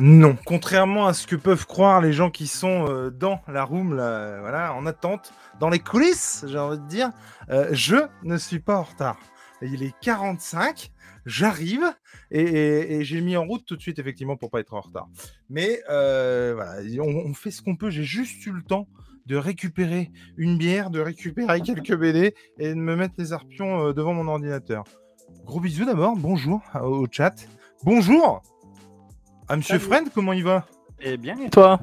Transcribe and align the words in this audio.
Non. 0.00 0.36
Contrairement 0.46 1.08
à 1.08 1.12
ce 1.12 1.26
que 1.26 1.34
peuvent 1.34 1.66
croire 1.66 2.00
les 2.00 2.12
gens 2.12 2.30
qui 2.30 2.46
sont 2.46 2.86
euh, 2.88 3.10
dans 3.10 3.40
la 3.48 3.64
room, 3.64 3.96
là, 3.96 4.38
voilà, 4.40 4.72
en 4.74 4.86
attente, 4.86 5.32
dans 5.58 5.68
les 5.68 5.80
coulisses, 5.80 6.44
j'ai 6.46 6.56
envie 6.56 6.78
de 6.78 6.86
dire, 6.86 7.10
euh, 7.50 7.68
je 7.72 7.96
ne 8.22 8.36
suis 8.36 8.60
pas 8.60 8.76
en 8.76 8.84
retard. 8.84 9.18
Il 9.60 9.82
est 9.82 9.92
45, 10.00 10.92
j'arrive 11.26 11.82
et, 12.30 13.00
j'ai 13.02 13.20
mis 13.20 13.36
en 13.36 13.44
route 13.44 13.64
tout 13.66 13.74
de 13.74 13.82
suite, 13.82 13.98
effectivement, 13.98 14.36
pour 14.36 14.50
pas 14.50 14.60
être 14.60 14.74
en 14.74 14.80
retard. 14.80 15.08
Mais 15.50 15.80
euh, 15.90 16.62
on, 17.00 17.30
on 17.30 17.34
fait 17.34 17.50
ce 17.50 17.60
qu'on 17.60 17.74
peut. 17.74 17.90
J'ai 17.90 18.04
juste 18.04 18.46
eu 18.46 18.52
le 18.52 18.62
temps 18.62 18.86
de 19.26 19.34
récupérer 19.34 20.12
une 20.36 20.58
bière, 20.58 20.90
de 20.90 21.00
récupérer 21.00 21.60
quelques 21.64 21.96
BD 21.96 22.36
et 22.60 22.68
de 22.68 22.74
me 22.74 22.94
mettre 22.94 23.14
les 23.18 23.32
arpions 23.32 23.92
devant 23.92 24.14
mon 24.14 24.28
ordinateur. 24.28 24.84
Gros 25.44 25.58
bisous 25.58 25.86
d'abord, 25.86 26.14
bonjour 26.14 26.62
au 26.80 27.08
chat. 27.10 27.34
Bonjour 27.82 28.42
à 29.48 29.56
Monsieur 29.56 29.78
Salut. 29.78 29.90
Friend, 29.90 30.10
comment 30.14 30.32
il 30.32 30.44
va 30.44 30.66
Eh 31.00 31.16
bien, 31.16 31.38
et 31.38 31.50
toi 31.50 31.80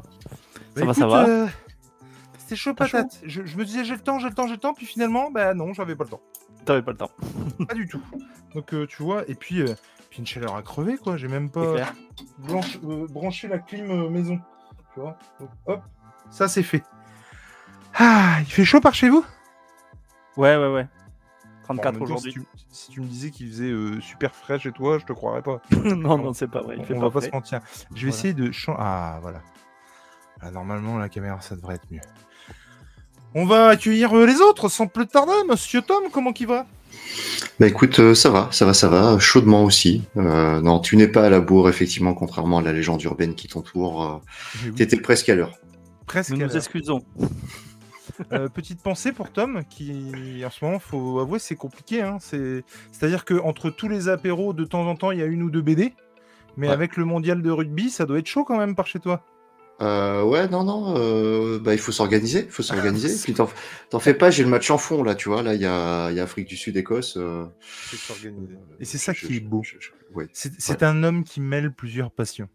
Ça 0.76 0.82
Bah, 0.82 0.86
va, 0.88 0.94
ça 0.94 1.08
va 1.08 1.26
euh, 1.28 1.48
C'était 2.38 2.56
chaud 2.56 2.74
patate. 2.74 3.20
Je, 3.24 3.46
je 3.46 3.58
me 3.58 3.66
disais 3.66 3.84
j'ai 3.84 3.94
le 3.96 4.02
temps, 4.02 4.20
j'ai 4.20 4.30
le 4.30 4.36
temps, 4.36 4.48
j'ai 4.48 4.54
le 4.54 4.60
temps, 4.60 4.74
puis 4.74 4.86
finalement, 4.86 5.32
bah 5.32 5.54
non, 5.54 5.74
j'avais 5.74 5.96
pas 5.96 6.04
le 6.04 6.10
temps. 6.12 6.22
T'avais 6.66 6.82
pas 6.82 6.92
le 6.92 6.98
temps. 6.98 7.12
Pas 7.68 7.74
du 7.74 7.88
tout. 7.88 8.02
Donc 8.54 8.74
euh, 8.74 8.86
tu 8.88 9.04
vois, 9.04 9.24
et 9.30 9.36
puis, 9.36 9.62
euh, 9.62 9.74
puis 10.10 10.20
une 10.20 10.26
chaleur 10.28 10.56
à 10.56 10.62
crever 10.62 10.98
quoi, 10.98 11.18
j'ai 11.18 11.28
même 11.28 11.50
pas 11.50 11.76
blanche- 12.40 12.80
euh, 12.84 13.08
branché 13.10 13.48
la 13.48 13.60
clim 13.60 13.90
euh, 13.92 14.10
maison. 14.10 14.40
Tu 14.94 15.00
vois 15.02 15.18
Donc, 15.40 15.50
hop, 15.66 15.82
ça 16.30 16.48
c'est 16.48 16.64
fait. 16.64 16.84
Ah, 17.98 18.38
il 18.42 18.46
fait 18.52 18.66
chaud 18.66 18.82
par 18.82 18.94
chez 18.94 19.10
vous? 19.10 19.26
Ouais, 20.38 20.56
ouais, 20.58 20.68
ouais. 20.74 20.88
Bon, 21.68 21.74
en 21.74 21.78
34 21.78 21.92
même 21.94 22.00
temps, 22.00 22.04
aujourd'hui. 22.06 22.32
Si 22.32 22.40
tu, 22.40 22.46
si 22.70 22.92
tu 22.92 23.02
me 23.02 23.06
disais 23.08 23.32
qu'il 23.32 23.48
faisait 23.50 23.72
euh, 23.72 24.00
super 24.02 24.34
frais 24.36 24.60
chez 24.60 24.72
toi, 24.72 24.98
je 25.00 25.06
te 25.06 25.14
croirais 25.14 25.42
pas. 25.42 25.62
non, 25.72 26.18
non, 26.18 26.34
c'est 26.34 26.48
pas 26.50 26.62
vrai. 26.62 26.76
Il 26.78 26.82
On, 26.82 26.86
fait 26.86 26.94
on 26.96 27.00
pas 27.00 27.10
va 27.10 27.20
pas 27.22 27.26
se 27.26 27.32
mentir. 27.32 27.60
Je 27.66 27.78
vais 27.84 27.90
Voilà. 28.02 28.10
essayer 28.10 28.34
de 28.34 28.52
changer. 28.52 28.78
Ah, 28.82 29.20
voilà. 29.22 29.42
Ah, 30.42 30.52
normalement, 30.52 30.98
la 30.98 31.10
caméra, 31.10 31.40
ça 31.42 31.56
devrait 31.56 31.76
être 31.76 31.88
mieux. 31.92 32.02
On 33.34 33.46
va 33.46 33.68
accueillir 33.68 34.16
euh, 34.18 34.26
les 34.26 34.40
autres 34.42 34.70
sans 34.70 34.88
plus 34.88 35.08
tarder. 35.08 35.34
Monsieur 35.50 35.82
Tom, 35.82 36.04
comment 36.12 36.32
qu'il 36.34 36.48
va? 36.48 36.66
Bah 37.60 37.68
écoute, 37.68 38.00
euh, 38.00 38.16
ça 38.16 38.30
va, 38.30 38.48
ça 38.52 38.66
va, 38.66 38.74
ça 38.74 38.88
va, 38.88 39.20
chaudement 39.20 39.64
aussi. 39.64 40.04
Euh, 40.18 40.62
non, 40.62 40.80
tu 40.80 40.96
n'es 40.98 41.08
pas 41.08 41.26
à 41.26 41.30
la 41.30 41.40
bourre, 41.42 41.68
effectivement, 41.70 42.14
contrairement 42.14 42.60
à 42.60 42.62
la 42.62 42.72
légende 42.74 43.02
urbaine 43.04 43.36
qui 43.36 43.48
t'entoure. 43.48 44.04
euh, 44.04 44.18
oui, 44.66 44.74
T'étais 44.74 44.98
presque 44.98 45.28
à 45.30 45.36
l'heure. 45.36 45.54
Presque. 46.06 46.32
Nous 46.32 46.42
à 46.44 46.48
nous 46.48 46.56
excusons. 46.58 47.04
Euh, 48.32 48.48
petite 48.50 48.82
pensée 48.82 49.12
pour 49.12 49.32
Tom, 49.32 49.64
qui 49.70 50.42
en 50.46 50.50
ce 50.50 50.64
moment, 50.64 50.80
faut 50.80 51.20
avouer, 51.20 51.40
c'est 51.40 51.56
compliqué. 51.56 52.02
Hein. 52.02 52.18
C'est... 52.22 52.64
C'est-à-dire 52.92 53.26
que 53.26 53.34
entre 53.36 53.70
tous 53.70 53.90
les 53.90 54.08
apéros, 54.10 54.54
de 54.54 54.64
temps 54.66 54.88
en 54.88 54.96
temps, 54.96 55.12
il 55.12 55.20
y 55.20 55.24
a 55.24 55.26
une 55.26 55.44
ou 55.44 55.50
deux 55.50 55.62
BD. 55.62 55.94
Mais 56.58 56.68
Ouais. 56.68 56.74
avec 56.74 56.96
le 56.96 57.04
mondial 57.04 57.42
de 57.42 57.50
rugby, 57.52 57.90
ça 57.90 58.06
doit 58.06 58.18
être 58.20 58.28
chaud 58.28 58.46
quand 58.46 58.58
même 58.58 58.76
par 58.76 58.88
chez 58.88 59.00
toi. 59.00 59.26
Euh, 59.82 60.24
ouais, 60.24 60.48
non, 60.48 60.64
non, 60.64 60.96
euh, 60.98 61.60
bah 61.60 61.74
il 61.74 61.78
faut 61.80 61.92
s'organiser, 61.92 62.46
il 62.46 62.50
faut 62.50 62.64
s'organiser. 62.64 63.10
Puis 63.26 63.34
t'en, 63.34 64.00
fais 64.00 64.14
pas, 64.14 64.32
j'ai 64.32 64.44
le 64.46 64.50
match 64.50 64.72
en 64.72 64.78
fond 64.78 65.04
là, 65.04 65.16
tu 65.16 65.28
vois. 65.28 65.44
Là, 65.44 65.54
il 65.54 65.60
y 65.60 65.66
a, 65.66 66.10
il 66.12 66.16
y 66.16 66.20
a 66.22 66.24
Afrique 66.24 66.48
du 66.48 66.56
Sud, 66.56 66.78
Écosse. 66.78 67.18
euh. 67.18 67.44
Et 68.80 68.86
c'est 68.86 68.98
ça 68.98 69.12
je- 69.12 69.26
qui 69.28 69.36
est 69.36 69.40
beau. 69.42 69.64
ouais, 70.14 70.28
c'est 70.32 70.82
un 70.84 71.04
homme 71.04 71.26
qui 71.26 71.42
mêle 71.42 71.74
plusieurs 71.74 72.10
passions. 72.12 72.48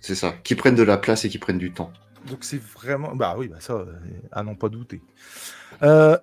c'est 0.00 0.14
ça. 0.14 0.34
Qui 0.44 0.54
prennent 0.54 0.74
de 0.74 0.82
la 0.82 0.98
place 0.98 1.24
et 1.24 1.30
qui 1.30 1.38
prennent 1.38 1.56
du 1.58 1.72
temps. 1.72 1.90
Donc 2.28 2.38
c'est 2.44 2.60
vraiment. 2.62 3.14
Bah 3.14 3.34
oui, 3.36 3.48
bah 3.48 3.56
ça, 3.60 3.74
euh, 3.74 3.92
à 4.30 4.42
n'en 4.42 4.54
pas 4.54 4.68
douter. 4.68 5.02
Euh, 5.82 6.16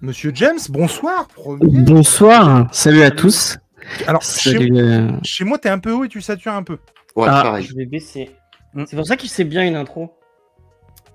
Monsieur 0.00 0.30
James, 0.34 0.58
bonsoir. 0.68 1.26
Premier. 1.28 1.80
Bonsoir, 1.82 2.68
salut 2.72 3.02
à 3.02 3.10
tous. 3.10 3.58
Alors, 4.06 4.22
Salut, 4.22 4.76
euh, 4.76 5.10
chez 5.22 5.44
moi, 5.44 5.56
t'es 5.58 5.70
un 5.70 5.78
peu 5.78 5.92
haut 5.92 6.04
et 6.04 6.08
tu 6.08 6.20
satures 6.20 6.52
un 6.52 6.62
peu. 6.62 6.78
Ouais, 7.16 7.26
Ah, 7.28 7.42
pareil. 7.42 7.64
je 7.64 7.74
vais 7.74 7.86
baisser. 7.86 8.30
Mm. 8.74 8.84
C'est 8.86 8.96
pour 8.96 9.06
ça 9.06 9.16
qu'il 9.16 9.30
sait 9.30 9.44
bien 9.44 9.64
une 9.66 9.76
intro. 9.76 10.14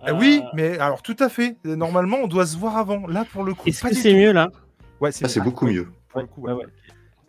Ah 0.05 0.13
Oui, 0.13 0.41
mais 0.55 0.77
alors 0.79 1.01
tout 1.01 1.15
à 1.19 1.29
fait. 1.29 1.55
Normalement, 1.63 2.17
on 2.23 2.27
doit 2.27 2.45
se 2.45 2.57
voir 2.57 2.75
avant. 2.77 3.05
Là, 3.07 3.25
pour 3.31 3.43
le 3.43 3.53
coup, 3.53 3.69
Est-ce 3.69 3.81
pas 3.83 3.89
que 3.89 3.93
du 3.95 4.01
c'est 4.01 4.13
mieux 4.13 4.31
là? 4.33 4.49
Ouais, 4.99 5.11
c'est 5.11 5.25
Ah, 5.25 5.29
c'est 5.29 5.39
beaucoup 5.39 5.67
mieux. 5.67 5.87
pour 6.09 6.21
le 6.21 6.27
coup, 6.27 6.41
Ouais. 6.41 6.65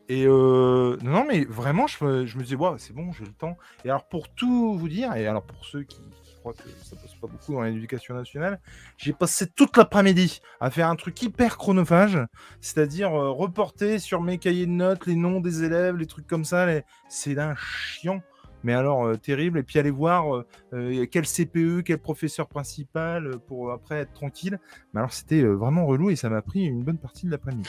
Et 0.08 0.24
euh, 0.26 0.96
non, 1.02 1.10
non, 1.12 1.24
mais 1.28 1.44
vraiment, 1.44 1.86
je, 1.86 2.04
me- 2.04 2.26
je 2.26 2.36
me 2.36 2.42
disais, 2.42 2.56
ouais, 2.56 2.70
c'est 2.78 2.92
bon, 2.94 3.12
j'ai 3.12 3.24
le 3.24 3.32
temps. 3.32 3.56
Et 3.84 3.90
alors, 3.90 4.06
pour 4.08 4.28
tout 4.34 4.76
vous 4.76 4.88
dire, 4.88 5.14
et 5.14 5.26
alors 5.26 5.42
pour 5.44 5.64
ceux 5.64 5.82
qui, 5.82 6.00
croient 6.44 6.52
que 6.52 6.68
ça 6.84 6.94
passe 6.96 7.14
pas 7.14 7.26
beaucoup 7.26 7.54
dans 7.54 7.62
l'éducation 7.62 8.14
nationale, 8.14 8.60
j'ai 8.98 9.12
passé 9.14 9.46
toute 9.46 9.76
l'après-midi 9.78 10.40
à 10.60 10.70
faire 10.70 10.88
un 10.90 10.96
truc 10.96 11.20
hyper 11.22 11.56
chronophage, 11.56 12.18
c'est-à-dire 12.60 13.14
euh, 13.14 13.30
reporter 13.30 13.98
sur 13.98 14.20
mes 14.20 14.36
cahiers 14.38 14.66
de 14.66 14.70
notes 14.72 15.06
les 15.06 15.14
noms 15.16 15.40
des 15.40 15.64
élèves, 15.64 15.96
les 15.96 16.06
trucs 16.06 16.26
comme 16.26 16.44
ça. 16.44 16.66
les- 16.66 16.82
C'est 17.08 17.34
d'un 17.34 17.54
chiant. 17.56 18.20
Mais 18.62 18.72
alors, 18.72 19.04
euh, 19.06 19.16
terrible. 19.16 19.58
Et 19.58 19.62
puis 19.62 19.78
aller 19.78 19.90
voir 19.90 20.34
euh, 20.36 20.46
euh, 20.72 21.06
quel 21.10 21.26
CPE, 21.26 21.82
quel 21.84 21.98
professeur 21.98 22.46
principal 22.48 23.38
pour 23.46 23.70
après 23.72 23.96
être 24.00 24.12
tranquille. 24.12 24.58
Mais 24.92 25.00
alors, 25.00 25.12
c'était 25.12 25.42
vraiment 25.42 25.86
relou 25.86 26.10
et 26.10 26.16
ça 26.16 26.28
m'a 26.30 26.40
pris 26.42 26.64
une 26.64 26.82
bonne 26.82 26.98
partie 26.98 27.26
de 27.26 27.30
l'après-midi. 27.30 27.68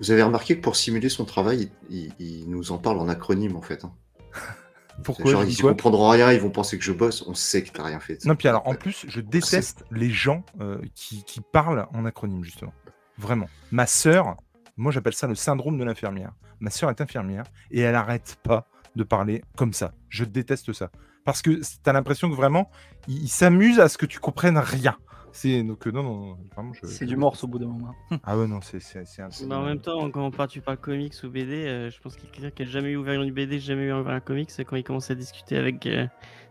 Vous 0.00 0.10
avez 0.10 0.22
remarqué 0.22 0.56
que 0.56 0.60
pour 0.62 0.76
simuler 0.76 1.08
son 1.08 1.24
travail, 1.24 1.70
il, 1.90 2.12
il- 2.18 2.40
il 2.42 2.50
nous 2.50 2.72
en 2.72 2.78
parle 2.78 2.98
en 2.98 3.08
acronyme 3.08 3.56
en 3.56 3.62
fait. 3.62 3.84
hein. 3.84 3.92
Pourquoi 5.02 5.30
Genre, 5.30 5.44
ils 5.44 5.60
comprendront 5.60 6.08
rien, 6.08 6.32
ils 6.32 6.40
vont 6.40 6.50
penser 6.50 6.78
que 6.78 6.84
je 6.84 6.92
bosse. 6.92 7.24
On 7.26 7.34
sait 7.34 7.62
que 7.62 7.70
t'as 7.70 7.82
rien 7.84 8.00
fait. 8.00 8.24
Non, 8.24 8.36
puis 8.36 8.48
alors, 8.48 8.66
en 8.66 8.74
plus, 8.74 9.04
je 9.08 9.20
déteste 9.20 9.84
les 9.90 10.10
gens 10.10 10.44
euh, 10.60 10.78
qui, 10.94 11.24
qui 11.24 11.40
parlent 11.40 11.86
en 11.92 12.04
acronyme, 12.04 12.44
justement. 12.44 12.72
Vraiment. 13.18 13.48
Ma 13.70 13.86
sœur, 13.86 14.36
moi 14.76 14.92
j'appelle 14.92 15.14
ça 15.14 15.26
le 15.26 15.34
syndrome 15.34 15.78
de 15.78 15.84
l'infirmière. 15.84 16.32
Ma 16.60 16.70
sœur 16.70 16.90
est 16.90 17.00
infirmière 17.00 17.44
et 17.70 17.80
elle 17.80 17.94
arrête 17.94 18.38
pas 18.42 18.66
de 18.96 19.04
parler 19.04 19.42
comme 19.56 19.72
ça. 19.72 19.92
Je 20.08 20.24
déteste 20.24 20.72
ça. 20.72 20.90
Parce 21.24 21.42
que 21.42 21.50
tu 21.50 21.62
as 21.86 21.92
l'impression 21.92 22.28
que 22.28 22.34
vraiment, 22.34 22.70
ils 23.08 23.28
s'amusent 23.28 23.80
à 23.80 23.88
ce 23.88 23.98
que 23.98 24.06
tu 24.06 24.18
comprennes 24.20 24.58
rien. 24.58 24.96
C'est 25.36 25.64
donc 25.64 25.84
euh, 25.86 25.90
non, 25.90 26.04
non, 26.04 26.26
non, 26.26 26.38
vraiment, 26.54 26.72
je- 26.72 26.86
C'est 26.86 27.04
je- 27.06 27.08
du 27.10 27.16
morse 27.16 27.42
au 27.42 27.48
bout 27.48 27.58
d'un 27.58 27.66
moment. 27.66 27.92
Ah 28.22 28.38
ouais, 28.38 28.46
non, 28.46 28.60
c'est 28.60 28.78
c'est 28.80 29.04
c'est 29.04 29.20
un. 29.20 29.28
Bah, 29.48 29.58
en 29.58 29.64
même 29.64 29.80
temps, 29.80 30.08
quand 30.10 30.24
on 30.24 30.30
part, 30.30 30.46
tu 30.46 30.60
parles 30.60 30.76
comics 30.78 31.12
ou 31.24 31.28
BD, 31.28 31.66
euh, 31.66 31.90
je 31.90 32.00
pense 32.00 32.14
qu'il 32.14 32.30
quelqu'un 32.30 32.50
qui 32.50 32.62
a 32.62 32.66
jamais 32.66 32.94
ouvert 32.94 33.20
une 33.20 33.32
BD, 33.32 33.58
jamais 33.58 33.90
ouvert 33.92 34.14
un 34.14 34.20
comics, 34.20 34.48
quand 34.64 34.76
il 34.76 34.84
commence 34.84 35.10
à 35.10 35.16
discuter 35.16 35.56
avec 35.56 35.86
euh, 35.86 36.06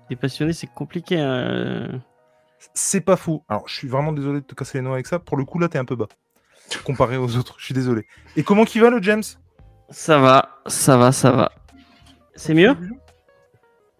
des 0.09 0.17
passionnés, 0.17 0.51
c'est 0.51 0.67
compliqué. 0.67 1.17
hein. 1.17 2.01
C'est 2.73 3.01
pas 3.01 3.15
fou. 3.15 3.43
Alors, 3.47 3.67
je 3.69 3.73
suis 3.73 3.87
vraiment 3.87 4.11
désolé 4.11 4.41
de 4.41 4.45
te 4.45 4.53
casser 4.53 4.79
les 4.79 4.81
noix 4.83 4.93
avec 4.95 5.07
ça. 5.07 5.17
Pour 5.19 5.37
le 5.37 5.45
coup, 5.45 5.59
là, 5.59 5.69
t'es 5.69 5.77
un 5.79 5.85
peu 5.85 5.95
bas. 5.95 6.07
Comparé 6.83 7.15
aux 7.17 7.37
autres, 7.37 7.55
je 7.59 7.65
suis 7.65 7.73
désolé. 7.73 8.05
Et 8.35 8.43
comment 8.43 8.65
qu'il 8.65 8.81
va 8.81 8.89
le 8.89 9.01
James? 9.01 9.23
Ça 9.91 10.17
va, 10.19 10.61
ça 10.67 10.97
va, 10.97 11.11
ça 11.13 11.31
va. 11.31 11.51
C'est 12.35 12.53
mieux? 12.53 12.75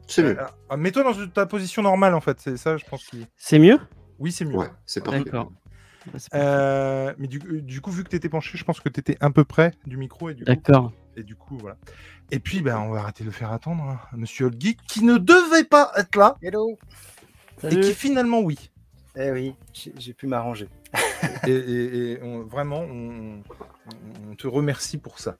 C'est 0.07 0.23
mieux. 0.23 0.37
Ah, 0.69 0.75
Mets-toi 0.77 1.03
dans 1.03 1.27
ta 1.27 1.45
position 1.45 1.81
normale, 1.81 2.13
en 2.15 2.21
fait. 2.21 2.37
C'est 2.41 2.57
ça, 2.57 2.75
je 2.77 2.83
pense. 2.85 3.05
Qui... 3.05 3.25
C'est 3.37 3.59
mieux? 3.59 3.79
Oui, 4.19 4.31
c'est 4.31 4.45
mieux. 4.45 4.55
Ouais, 4.55 4.69
c'est 4.85 5.03
parfait. 5.03 5.23
D'accord. 5.23 5.51
Bah. 5.51 6.19
Euh, 6.33 7.13
mais 7.17 7.27
du, 7.27 7.39
du 7.61 7.79
coup, 7.81 7.91
vu 7.91 8.03
que 8.03 8.09
tu 8.09 8.15
étais 8.15 8.27
penché, 8.29 8.57
je 8.57 8.63
pense 8.65 8.79
que 8.81 8.89
tu 8.89 8.99
étais 8.99 9.17
un 9.21 9.31
peu 9.31 9.43
près 9.45 9.71
du 9.85 9.95
micro. 9.97 10.29
Et 10.29 10.33
du, 10.33 10.43
coup, 10.43 10.51
D'accord. 10.51 10.91
et 11.15 11.23
du 11.23 11.35
coup, 11.35 11.57
voilà. 11.57 11.77
Et 12.31 12.39
puis, 12.39 12.61
ben, 12.61 12.77
on 12.79 12.89
va 12.91 12.99
arrêter 13.01 13.23
de 13.23 13.29
le 13.29 13.33
faire 13.33 13.51
attendre, 13.51 13.83
hein, 13.83 13.99
Monsieur 14.17 14.47
Old 14.47 14.59
Geek, 14.59 14.79
qui 14.87 15.03
ne 15.03 15.17
devait 15.17 15.63
pas 15.63 15.91
être 15.97 16.15
là, 16.17 16.35
Hello 16.41 16.77
et 17.63 17.79
qui 17.79 17.93
finalement, 17.93 18.41
oui. 18.41 18.69
Eh 19.15 19.31
oui, 19.31 19.55
j'ai 19.71 19.93
j'ai 19.97 20.13
pu 20.13 20.27
m'arranger. 20.27 20.67
et, 21.47 21.51
et- 21.51 22.11
et 22.13 22.23
on- 22.23 22.43
vraiment, 22.43 22.81
on 22.81 24.35
te 24.35 24.47
remercie 24.47 24.97
pour 24.97 25.19
ça. 25.19 25.37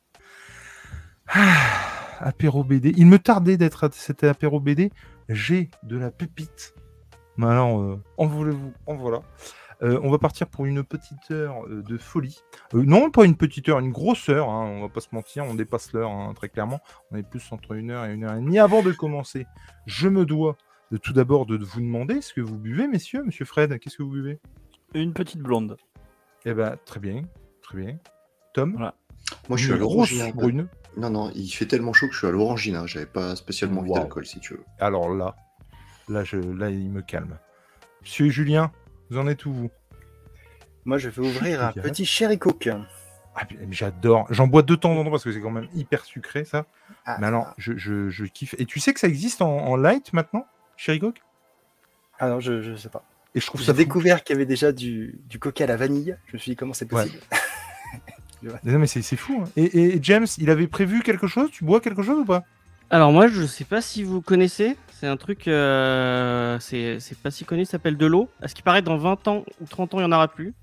Ah, 1.28 2.18
apéro 2.20 2.64
BD. 2.64 2.94
Il 2.96 3.08
me 3.08 3.20
tardait 3.20 3.58
d'être 3.58 3.84
à 3.86 3.90
cet 3.92 4.24
apéro 4.24 4.60
BD. 4.60 4.92
J'ai 5.30 5.70
de 5.84 5.98
la 5.98 6.12
pépite. 6.12 6.74
Mais 7.38 7.48
alors, 7.48 7.80
euh, 7.82 8.02
en 8.18 8.26
voulez-vous 8.28 8.74
En 8.88 8.96
voilà. 8.96 9.22
Euh, 9.82 10.00
on 10.04 10.12
va 10.12 10.18
partir 10.18 10.48
pour 10.48 10.66
une 10.66 10.84
petite 10.84 11.32
heure 11.32 11.66
euh, 11.66 11.82
de 11.84 11.98
folie. 11.98 12.40
Euh, 12.74 12.84
non, 12.86 13.10
pas 13.12 13.26
une 13.26 13.36
petite 13.36 13.68
heure, 13.68 13.80
une 13.80 13.92
grosse 13.92 14.30
heure. 14.30 14.50
hein, 14.50 14.66
on 14.66 14.82
va 14.82 14.88
pas 14.90 15.02
se 15.02 15.08
mentir, 15.12 15.44
on 15.46 15.56
dépasse 15.56 15.92
l'heure 15.94 16.10
hein, 16.12 16.32
très 16.36 16.48
clairement. 16.48 16.80
On 17.12 17.18
est 17.18 17.24
plus 17.28 17.44
entre 17.52 17.74
une 17.74 17.92
heure 17.92 18.06
et 18.06 18.14
une 18.14 18.24
heure 18.24 18.34
et 18.36 18.40
demie. 18.40 18.60
Avant 18.60 18.82
de 18.82 18.92
commencer, 18.92 19.46
je 19.86 20.08
me 20.08 20.26
dois 20.26 20.56
de 20.92 20.98
tout 20.98 21.12
d'abord 21.12 21.46
de 21.48 21.58
vous 21.58 21.82
demander 21.82 22.22
ce 22.22 22.34
que 22.34 22.40
vous 22.42 22.58
buvez, 22.58 22.88
messieurs. 22.88 23.24
Monsieur 23.26 23.46
Fred, 23.46 23.78
qu'est-ce 23.80 23.98
que 23.98 24.04
vous 24.04 24.12
buvez? 24.12 24.40
Une 24.94 25.12
petite 25.12 25.42
blonde. 25.42 25.76
eh 26.46 26.54
ben, 26.54 26.78
très 26.86 27.00
bien, 27.00 27.24
très 27.64 27.78
bien. 27.80 27.98
Tom? 28.54 28.74
Voilà. 28.78 28.94
Moi, 29.50 29.58
je 29.58 29.64
suis 29.66 29.74
à 29.74 29.78
l'orangina. 29.78 30.32
brune. 30.32 30.68
Non, 30.96 31.10
non, 31.10 31.32
il 31.34 31.50
fait 31.50 31.66
tellement 31.66 31.92
chaud 31.94 32.08
que 32.08 32.14
je 32.14 32.20
suis 32.20 32.28
à 32.28 32.32
l'orangina. 32.32 32.86
J'avais 32.86 33.08
pas 33.08 33.36
spécialement 33.36 33.82
envie 33.82 33.90
Wow. 33.90 33.96
d'alcool, 33.98 34.26
si 34.28 34.40
tu 34.40 34.54
veux. 34.54 34.64
Alors 34.80 35.10
là, 35.14 35.36
là, 36.10 36.24
je, 36.24 36.38
là, 36.38 36.70
il 36.70 36.90
me 36.90 37.02
calme. 37.02 37.38
Monsieur 38.02 38.30
Julien, 38.30 38.72
vous 39.10 39.18
en 39.18 39.28
êtes 39.28 39.46
où, 39.46 39.54
vous? 39.54 39.72
Moi, 40.86 40.98
je 40.98 41.10
vais 41.10 41.22
ouvrir 41.22 41.64
un 41.64 41.72
petit 41.72 42.06
Cherry 42.06 42.38
Coke. 42.38 42.70
ah, 43.36 43.42
J'adore. 43.72 44.28
J'en 44.30 44.48
bois 44.48 44.62
de 44.64 44.76
temps 44.76 44.92
en 44.92 45.04
temps 45.04 45.12
parce 45.12 45.24
que 45.24 45.32
c'est 45.32 45.40
quand 45.42 45.50
même 45.52 45.68
hyper 45.74 46.04
sucré, 46.04 46.44
ça. 46.44 46.66
Ah, 47.06 47.18
Mais 47.20 47.28
alors, 47.28 47.54
je, 47.58 47.78
je, 47.78 48.10
je 48.10 48.26
kiffe. 48.26 48.56
Et 48.58 48.66
tu 48.66 48.80
sais 48.80 48.94
que 48.94 49.00
ça 49.00 49.08
existe 49.08 49.42
en, 49.42 49.50
en 49.58 49.76
light 49.78 50.12
maintenant, 50.14 50.46
Cherry 50.76 51.00
Coke? 51.00 51.22
Ah 52.20 52.30
non, 52.30 52.40
je, 52.40 52.62
je 52.62 52.76
sais 52.76 52.90
pas. 52.90 53.04
Et 53.36 53.40
je 53.40 53.48
trouve 53.48 53.62
ça 53.62 53.72
J'ai 53.74 53.78
découvert 53.78 54.24
qu'il 54.24 54.36
y 54.36 54.38
avait 54.38 54.46
déjà 54.46 54.72
du, 54.72 55.20
du 55.28 55.40
coca 55.40 55.64
à 55.64 55.68
la 55.68 55.76
vanille. 55.78 56.16
Je 56.28 56.34
me 56.34 56.38
suis 56.38 56.52
dit, 56.52 56.56
comment 56.56 56.74
c'est 56.74 56.86
possible? 56.86 57.18
Non, 58.66 58.78
mais 58.78 58.88
c'est 58.88 59.02
c'est 59.02 59.16
fou. 59.16 59.42
hein. 59.46 59.50
Et, 59.56 59.96
et 59.96 60.00
James, 60.04 60.26
il 60.38 60.50
avait 60.50 60.68
prévu 60.68 61.02
quelque 61.02 61.28
chose? 61.28 61.50
Tu 61.50 61.64
bois 61.64 61.80
quelque 61.80 62.04
chose 62.04 62.20
ou 62.20 62.26
pas? 62.26 62.44
Alors 62.90 63.12
moi, 63.12 63.28
je 63.28 63.46
sais 63.46 63.66
pas 63.66 63.82
si 63.82 64.04
vous 64.04 64.22
connaissez. 64.22 64.78
C'est 64.92 65.08
un 65.08 65.18
truc, 65.18 65.48
euh, 65.48 66.58
c'est 66.60 67.18
pas 67.22 67.32
si 67.32 67.44
connu, 67.44 67.66
ça 67.66 67.72
s'appelle 67.72 67.98
de 67.98 68.06
l'eau. 68.06 68.30
À 68.42 68.48
ce 68.48 68.56
qui 68.56 68.62
paraît, 68.62 68.82
dans 68.82 68.98
20 68.98 69.28
ans 69.28 69.44
ou 69.60 69.66
30 69.66 69.96
ans, 69.96 70.00
il 70.00 70.04
y 70.04 70.06
en 70.06 70.12
aura 70.12 70.28
plus. 70.30 70.54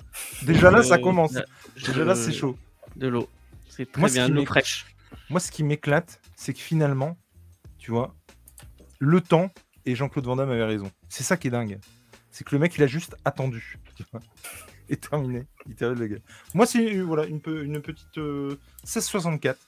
Déjà 0.43 0.70
là, 0.70 0.78
Euh, 0.78 0.82
ça 0.82 0.99
commence. 0.99 1.32
là, 1.34 1.44
Déjà 1.76 2.05
là, 2.05 2.14
c'est 2.14 2.32
chaud. 2.32 2.56
De 2.96 3.08
l'eau. 3.08 3.28
C'est 3.69 3.90
très 3.90 4.00
Moi, 4.00 4.08
ce 4.08 4.14
bien, 4.14 4.26
qui 4.26 4.31
de 4.32 4.37
l'eau 4.37 4.46
fraîche. 4.46 4.87
Moi, 5.28 5.40
ce 5.40 5.50
qui 5.50 5.62
m'éclate, 5.62 6.20
c'est 6.37 6.55
que 6.55 6.61
finalement, 6.61 7.17
tu 7.78 7.90
vois, 7.90 8.14
le 8.99 9.20
temps 9.20 9.50
et 9.84 9.94
Jean-Claude 9.94 10.25
Van 10.26 10.37
Damme 10.37 10.50
avait 10.50 10.64
raison. 10.64 10.90
C'est 11.08 11.23
ça 11.25 11.37
qui 11.37 11.49
est 11.49 11.50
dingue. 11.50 11.78
C'est 12.31 12.44
que 12.44 12.55
le 12.55 12.61
mec, 12.61 12.75
il 12.76 12.82
a 12.82 12.87
juste 12.87 13.16
attendu. 13.25 13.78
tu 13.96 14.05
vois. 14.12 14.20
Et 14.88 14.96
terminé. 14.96 15.44
Il 15.69 15.75
termine 15.75 15.99
le 16.00 16.06
gars. 16.06 16.16
Moi, 16.55 16.64
c'est 16.66 16.96
euh, 16.96 17.02
voilà, 17.02 17.26
une, 17.26 17.40
pe- 17.40 17.62
une 17.62 17.81
petite 17.82 18.16
euh, 18.19 18.58
1664. 18.84 19.58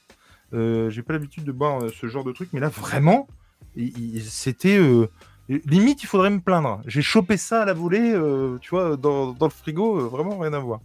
Euh, 0.52 0.90
J'ai 0.90 1.02
pas 1.02 1.12
l'habitude 1.12 1.44
de 1.44 1.52
boire 1.52 1.82
euh, 1.82 1.90
ce 1.98 2.06
genre 2.08 2.24
de 2.24 2.32
truc, 2.32 2.48
mais 2.52 2.60
là, 2.60 2.68
vraiment, 2.68 3.26
c'était. 4.24 4.78
euh, 4.78 5.08
limite, 5.48 6.02
il 6.02 6.06
faudrait 6.06 6.30
me 6.30 6.40
plaindre. 6.40 6.80
J'ai 6.86 7.02
chopé 7.02 7.36
ça 7.36 7.62
à 7.62 7.64
la 7.64 7.72
volée, 7.72 8.12
tu 8.60 8.70
vois, 8.70 8.96
dans, 8.96 9.32
dans 9.32 9.46
le 9.46 9.52
frigo, 9.52 10.08
vraiment 10.08 10.38
rien 10.38 10.52
à 10.52 10.58
voir. 10.58 10.80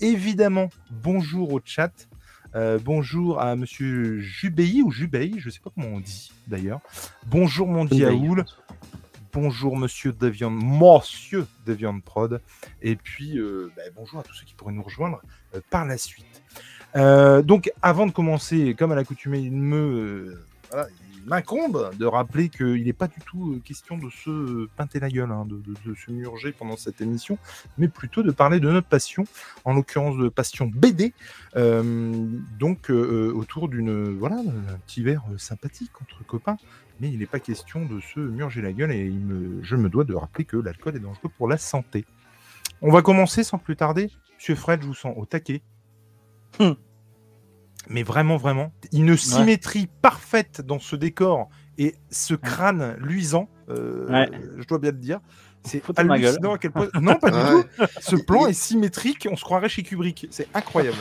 Évidemment, 0.00 0.68
bonjour 0.90 1.52
au 1.52 1.60
chat. 1.64 1.92
Euh, 2.56 2.78
bonjour 2.80 3.40
à 3.40 3.56
monsieur 3.56 4.20
Jubei 4.20 4.80
ou 4.82 4.92
Jubei, 4.92 5.32
je 5.38 5.50
sais 5.50 5.58
pas 5.58 5.70
comment 5.74 5.88
on 5.96 6.00
dit 6.00 6.32
d'ailleurs. 6.46 6.80
Bonjour 7.26 7.66
mon 7.66 7.84
Diaoul. 7.84 8.44
Bonjour 9.32 9.76
monsieur 9.76 10.12
Deviant, 10.12 10.50
monsieur 10.50 11.48
Deviant 11.66 11.98
Prod. 11.98 12.40
Et 12.80 12.94
puis 12.94 13.38
euh, 13.38 13.72
bah, 13.76 13.82
bonjour 13.96 14.20
à 14.20 14.22
tous 14.22 14.34
ceux 14.34 14.44
qui 14.44 14.54
pourraient 14.54 14.72
nous 14.72 14.84
rejoindre 14.84 15.20
euh, 15.56 15.60
par 15.68 15.84
la 15.84 15.98
suite. 15.98 16.42
Euh, 16.96 17.42
donc 17.42 17.70
avant 17.82 18.06
de 18.06 18.12
commencer, 18.12 18.74
comme 18.78 18.92
à 18.92 18.94
l'accoutumée, 18.94 19.40
il 19.40 19.52
me 19.52 19.76
euh, 19.76 20.46
voilà, 20.70 20.86
il 21.16 21.28
m'incombe 21.28 21.90
de 21.98 22.06
rappeler 22.06 22.48
qu'il 22.48 22.84
n'est 22.84 22.92
pas 22.92 23.08
du 23.08 23.18
tout 23.26 23.54
euh, 23.54 23.58
question 23.64 23.96
de 23.98 24.08
se 24.10 24.66
pinter 24.76 25.00
la 25.00 25.08
gueule, 25.08 25.30
hein, 25.32 25.44
de, 25.46 25.56
de- 25.56 25.90
de 25.90 25.94
se 25.94 26.10
murger 26.12 26.52
pendant 26.52 26.76
cette 26.76 27.00
émission, 27.00 27.36
mais 27.78 27.88
plutôt 27.88 28.22
de 28.22 28.30
parler 28.30 28.60
de 28.60 28.70
notre 28.70 28.86
passion, 28.86 29.24
en 29.64 29.72
l'occurrence 29.74 30.16
de 30.18 30.28
passion 30.28 30.70
BD, 30.72 31.12
donc 31.54 32.90
autour 32.90 33.68
d'une 33.68 34.16
voilà 34.18 34.36
d'un 34.36 34.78
petit 34.86 35.02
verre 35.02 35.24
sympathique 35.38 35.90
entre 36.00 36.24
copains. 36.26 36.56
Mais 37.00 37.08
il 37.10 37.18
n'est 37.18 37.26
pas 37.26 37.40
question 37.40 37.84
de 37.86 37.98
se 38.00 38.20
murger 38.20 38.62
la 38.62 38.72
gueule 38.72 38.92
et 38.92 39.12
je 39.62 39.74
me 39.74 39.88
dois 39.88 40.04
de 40.04 40.14
rappeler 40.14 40.44
que 40.44 40.56
l'alcool 40.56 40.94
est 40.94 41.00
dangereux 41.00 41.28
pour 41.36 41.48
la 41.48 41.58
santé. 41.58 42.04
On 42.82 42.92
va 42.92 43.02
commencer 43.02 43.42
sans 43.42 43.58
plus 43.58 43.74
tarder. 43.74 44.10
Monsieur 44.36 44.54
Fred, 44.54 44.80
je 44.82 44.86
vous 44.86 44.94
sens 44.94 45.12
au 45.16 45.26
taquet. 45.26 45.62
Hum. 46.60 46.76
Mais 47.88 48.02
vraiment, 48.02 48.36
vraiment, 48.36 48.72
une 48.92 49.16
symétrie 49.16 49.88
parfaite 50.00 50.60
dans 50.62 50.78
ce 50.78 50.96
décor 50.96 51.50
et 51.76 51.94
ce 52.10 52.34
crâne 52.34 52.96
luisant, 52.98 53.48
euh, 53.68 54.08
Ouais. 54.08 54.30
je 54.58 54.66
dois 54.66 54.78
bien 54.78 54.90
le 54.92 54.98
dire. 54.98 55.20
C'est 55.64 55.82
hallucinant 55.98 56.54
à 56.54 56.58
quel 56.58 56.72
point. 56.72 56.88
Non, 57.00 57.16
pas 57.16 57.30
du 57.30 57.36
Ouais. 57.36 57.62
tout. 57.64 57.84
Ce 58.00 58.16
plan 58.16 58.46
est 58.46 58.52
symétrique, 58.54 59.28
on 59.30 59.36
se 59.36 59.44
croirait 59.44 59.68
chez 59.68 59.82
Kubrick. 59.82 60.26
C'est 60.30 60.48
incroyable. 60.54 60.96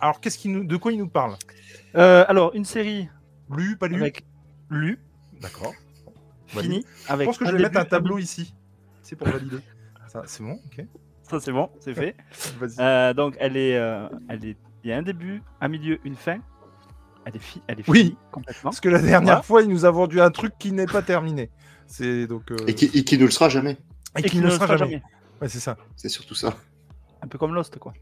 Alors, 0.00 0.20
qu'est-ce 0.20 0.38
qui 0.38 0.48
nous... 0.48 0.64
de 0.64 0.76
quoi 0.76 0.92
il 0.92 0.98
nous 0.98 1.08
parle? 1.08 1.36
Euh, 1.96 2.24
alors, 2.28 2.54
une 2.54 2.64
série 2.64 3.08
Lu, 3.50 3.76
pas 3.76 3.88
lu? 3.88 3.96
Avec 3.96 4.24
lu, 4.70 4.98
D'accord. 5.40 5.74
fini, 6.46 6.84
Je 7.06 7.12
avec 7.12 7.26
pense 7.26 7.38
que 7.38 7.46
je 7.46 7.52
vais 7.52 7.62
mettre 7.62 7.78
un 7.78 7.84
tableau 7.84 8.18
ici. 8.18 8.54
C'est 9.02 9.16
pour 9.16 9.28
valider. 9.28 9.58
Ça, 10.08 10.22
c'est 10.26 10.42
bon, 10.42 10.58
ok. 10.66 10.84
Ça, 11.28 11.40
c'est 11.40 11.52
bon, 11.52 11.70
c'est 11.80 11.94
fait. 11.94 12.14
Euh, 12.78 13.14
donc, 13.14 13.36
elle 13.40 13.56
est, 13.56 13.76
euh, 13.76 14.08
elle 14.28 14.44
est, 14.44 14.56
il 14.84 14.90
y 14.90 14.92
a 14.92 14.96
un 14.98 15.02
début, 15.02 15.42
un 15.60 15.68
milieu, 15.68 15.98
une 16.04 16.16
fin. 16.16 16.38
Elle 17.24 17.36
est, 17.36 17.40
fi- 17.40 17.62
elle 17.66 17.80
est 17.80 17.88
Oui. 17.88 17.98
finie 18.00 18.16
complètement. 18.30 18.70
Parce 18.70 18.80
que 18.80 18.88
la 18.90 18.98
dernière 19.00 19.22
Voilà. 19.22 19.42
fois, 19.42 19.62
il 19.62 19.68
nous 19.68 19.84
a 19.86 19.90
vendu 19.90 20.20
un 20.20 20.30
truc 20.30 20.52
qui 20.58 20.72
n'est 20.72 20.86
pas 20.86 21.00
terminé. 21.02 21.50
C'est 21.86 22.26
donc. 22.26 22.50
euh, 22.50 22.56
Et 22.66 22.74
qui, 22.74 22.86
et 22.94 23.02
qui 23.04 23.16
ne 23.18 23.24
le 23.24 23.30
sera 23.30 23.48
jamais. 23.48 23.78
et 24.16 24.22
qui 24.22 24.38
ne 24.38 24.44
le 24.44 24.50
sera 24.50 24.76
jamais. 24.76 25.02
Ouais, 25.40 25.48
c'est 25.48 25.60
ça. 25.60 25.76
C'est 25.96 26.08
surtout 26.10 26.34
ça. 26.34 26.54
Un 27.22 27.26
peu 27.28 27.38
comme 27.38 27.54
Lost, 27.54 27.78
quoi. 27.78 27.94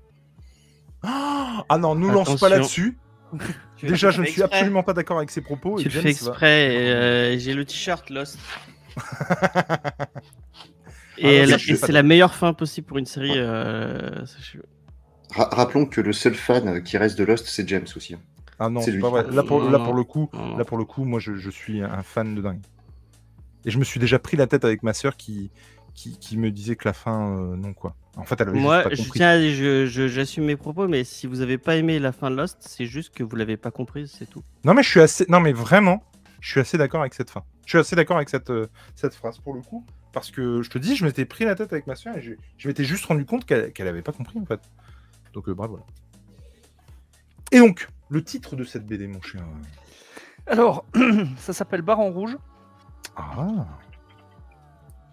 Ah 1.04 1.78
non, 1.78 1.94
nous 1.94 2.10
lance 2.10 2.38
pas 2.40 2.48
là-dessus. 2.48 2.98
Déjà, 3.82 4.10
je 4.10 4.20
ne 4.20 4.26
suis 4.26 4.40
exprès. 4.42 4.56
absolument 4.58 4.82
pas 4.82 4.92
d'accord 4.92 5.16
avec 5.19 5.30
ses 5.30 5.40
propos. 5.40 5.78
et 5.78 5.82
Tu 5.82 5.88
le 5.88 5.94
James 5.94 6.02
fais 6.02 6.10
exprès. 6.10 6.74
et, 6.74 6.90
euh, 6.92 7.38
J'ai 7.38 7.54
le 7.54 7.64
t-shirt 7.64 8.10
Lost. 8.10 8.38
Ah 11.22 11.28
Et, 11.28 11.46
c'est 11.76 11.92
la 11.92 12.02
meilleure 12.02 12.34
fin 12.34 12.52
possible 12.52 12.86
pour 12.86 12.98
une 12.98 13.06
série. 13.06 13.32
euh. 13.36 14.24
Ra- 15.30 15.48
rappelons 15.52 15.86
que 15.86 16.00
le 16.00 16.12
seul 16.12 16.34
fan 16.34 16.69
euh, 16.69 16.80
qui 16.80 16.98
reste 16.98 17.19
de 17.19 17.24
Lost, 17.24 17.46
c'est 17.46 17.66
James 17.69 17.86
aussi. 17.96 18.14
hein. 18.14 18.20
Ah 18.58 18.69
non, 18.69 18.80
C'est 18.80 18.98
pas 18.98 19.08
vrai. 19.10 19.24
Là 19.30 19.42
pour, 19.42 19.62
là 19.70 19.78
pour 19.78 19.94
le 19.94 20.04
coup, 20.04 20.28
non. 20.34 20.56
là 20.56 20.64
pour 20.64 20.76
le 20.78 20.84
coup, 20.84 21.04
moi 21.04 21.19
je, 21.20 21.34
je 21.34 21.50
suis 21.50 21.82
un 21.82 22.02
fan 22.02 22.34
de 22.34 22.42
dingue. 22.42 22.60
Et 23.64 23.70
je 23.70 23.78
me 23.78 23.84
suis 23.84 23.98
déjà 23.98 24.19
pris 24.19 24.36
la 24.36 24.46
tête 24.46 24.64
avec 24.64 24.82
ma 24.82 24.92
sœur 24.92 25.16
qui, 25.16 25.50
qui, 25.94 26.19
qui 26.19 26.36
me 26.36 26.50
disait 26.50 26.76
que 26.76 26.86
la 26.86 26.92
fin, 26.92 27.36
euh, 27.38 27.56
non 27.56 27.72
quoi. 27.72 27.94
En 28.16 28.24
fait, 28.24 28.38
elle 28.40 28.50
avait 28.50 28.58
Moi, 28.60 28.76
juste 28.78 28.88
pas 28.90 28.94
je 28.94 29.02
compris. 29.02 29.19
tiens, 29.19 29.28
à- 29.30 29.40
je- 29.40 29.86
je- 29.86 30.06
j'assume 30.08 30.44
mes 30.44 30.56
propos, 30.56 30.86
mais 30.86 31.02
si 31.02 31.26
vous 31.26 31.40
avez 31.40 31.56
pas 31.58 31.76
aimé 31.76 31.98
la 31.98 32.12
fin 32.12 32.30
de 32.30 32.36
Lost, 32.36 32.58
c'est 32.60 32.84
juste 32.86 33.14
que 33.14 33.22
vous 33.22 33.36
l'avez 33.36 33.56
pas 33.56 33.70
comprise, 33.70 34.14
c'est 34.16 34.28
tout. 34.28 34.42
Non 34.64 34.74
mais 34.74 34.82
je 34.82 34.90
suis 34.90 35.00
assez, 35.00 35.24
non 35.28 35.40
mais 35.40 35.52
vraiment, 35.52 36.02
je 36.40 36.50
suis 36.50 36.60
assez 36.60 36.76
d'accord 36.76 37.00
avec 37.00 37.14
cette 37.14 37.30
fin. 37.30 37.42
Je 37.64 37.70
suis 37.70 37.78
assez 37.78 37.96
d'accord 37.96 38.16
avec 38.19 38.28
cette, 38.28 38.50
euh, 38.50 38.66
cette 38.94 39.14
phrase 39.14 39.38
pour 39.38 39.54
le 39.54 39.62
coup, 39.62 39.84
parce 40.12 40.31
que 40.31 40.62
je 40.62 40.70
te 40.70 40.79
dis, 40.79 40.94
je 40.97 41.05
m'étais 41.05 41.25
pris 41.25 41.44
la 41.44 41.55
tête 41.55 41.73
avec 41.73 41.87
ma 41.87 41.94
soeur 41.97 42.17
et 42.17 42.23
je, 42.23 42.32
je 42.59 42.69
m'étais 42.69 42.85
juste 42.85 43.05
rendu 43.06 43.25
compte 43.25 43.44
qu'elle 43.44 43.73
qu'elle 43.73 43.88
avait 43.88 44.03
pas 44.03 44.12
compris 44.12 44.38
en 44.38 44.44
fait. 44.47 44.61
Donc 45.32 45.49
euh, 45.49 45.55
bravo. 45.55 45.81
Et 47.50 47.59
donc, 47.59 47.88
le 48.09 48.23
titre 48.25 48.56
de 48.56 48.64
cette 48.64 48.87
BD, 48.87 49.06
mon 49.06 49.20
cher. 49.20 49.43
Alors, 50.46 50.84
ça 51.36 51.53
s'appelle 51.53 51.82
Baron 51.82 52.10
Rouge. 52.13 52.36
Ah. 53.17 53.67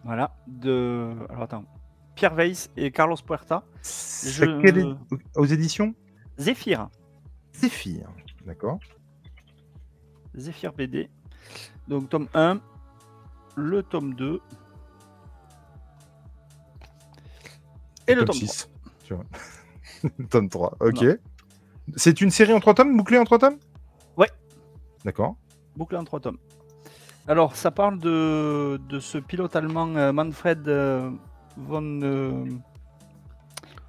Voilà. 0.05 0.35
De. 0.47 1.11
Alors, 1.29 1.43
attends. 1.43 1.65
Pierre 2.15 2.33
Weiss 2.35 2.69
et 2.77 2.91
Carlos 2.91 3.15
Puerta. 3.25 3.63
C'est 3.81 4.29
Je- 4.31 4.95
Aux 5.35 5.45
éditions? 5.45 5.93
Zéphyr. 6.37 6.89
Zéphyr. 7.53 8.09
D'accord. 8.45 8.79
Zéphyr 10.35 10.73
BD. 10.73 11.09
Donc, 11.87 12.09
tome 12.09 12.27
1. 12.33 12.59
Le 13.55 13.83
tome 13.83 14.13
2. 14.15 14.39
Et 18.09 18.15
le 18.15 18.25
tome 18.25 18.35
3. 18.35 18.47
6. 18.47 18.69
Tu 19.05 19.13
vois. 19.13 19.25
tome 20.29 20.49
3. 20.49 20.77
Ok. 20.81 21.05
C'est 21.95 22.21
une 22.21 22.29
série 22.31 22.53
en 22.53 22.59
3 22.59 22.73
tomes, 22.73 22.97
bouclée 22.97 23.17
en 23.17 23.23
3 23.23 23.39
tomes? 23.39 23.57
Ouais. 24.17 24.29
D'accord. 25.05 25.35
bouclé 25.75 25.97
en 25.97 26.03
trois 26.03 26.19
tomes. 26.19 26.37
Alors, 27.27 27.55
ça 27.55 27.71
parle 27.71 27.99
de, 27.99 28.79
de 28.89 28.99
ce 28.99 29.17
pilote 29.17 29.55
allemand 29.55 29.95
euh, 29.95 30.11
Manfred 30.11 30.67
euh, 30.67 31.11
von. 31.57 32.01
euh, 32.01 32.45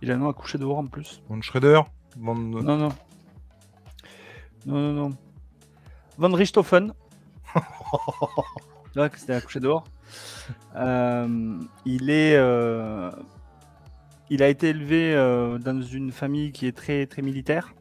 Il 0.03 0.11
a 0.11 0.15
un 0.15 0.19
nom 0.19 0.29
à 0.29 0.35
coucher 0.35 0.59
dehors 0.59 0.79
en 0.79 0.87
plus. 0.87 1.23
Von 1.29 1.41
Schroeder. 1.43 1.81
Von... 2.19 2.35
Non, 2.35 2.77
non. 2.77 2.89
Non, 4.67 4.75
non, 4.75 4.93
non. 4.93 5.11
Von 6.19 6.33
Richthofen. 6.35 6.93
Ouais, 8.97 9.09
que 9.09 9.19
c'était 9.21 9.35
à 9.35 9.41
coucher 9.41 9.61
dehors. 9.61 9.85
Euh, 10.75 11.59
il 11.85 12.11
est. 12.11 12.37
Il 14.31 14.43
a 14.43 14.49
été 14.49 14.69
élevé 14.69 15.13
euh, 15.15 15.59
dans 15.59 15.83
une 15.83 16.13
famille 16.13 16.53
qui 16.53 16.67
est 16.67 16.77
très, 16.77 17.07
très 17.07 17.21
militaire. 17.21 17.75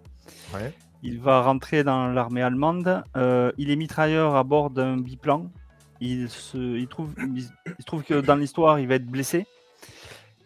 Ouais. 0.53 0.73
Il 1.03 1.19
va 1.19 1.41
rentrer 1.41 1.83
dans 1.83 2.07
l'armée 2.07 2.41
allemande. 2.41 3.03
Euh, 3.15 3.51
il 3.57 3.69
est 3.69 3.75
mitrailleur 3.75 4.35
à 4.35 4.43
bord 4.43 4.71
d'un 4.71 4.97
biplan. 4.97 5.51
Il 6.01 6.29
se, 6.29 6.57
il 6.57 6.87
trouve, 6.87 7.13
il, 7.19 7.37
il 7.37 7.43
se 7.43 7.85
trouve 7.85 8.03
que 8.03 8.19
dans 8.19 8.35
l'histoire, 8.35 8.79
il 8.79 8.87
va 8.87 8.95
être 8.95 9.05
blessé. 9.05 9.45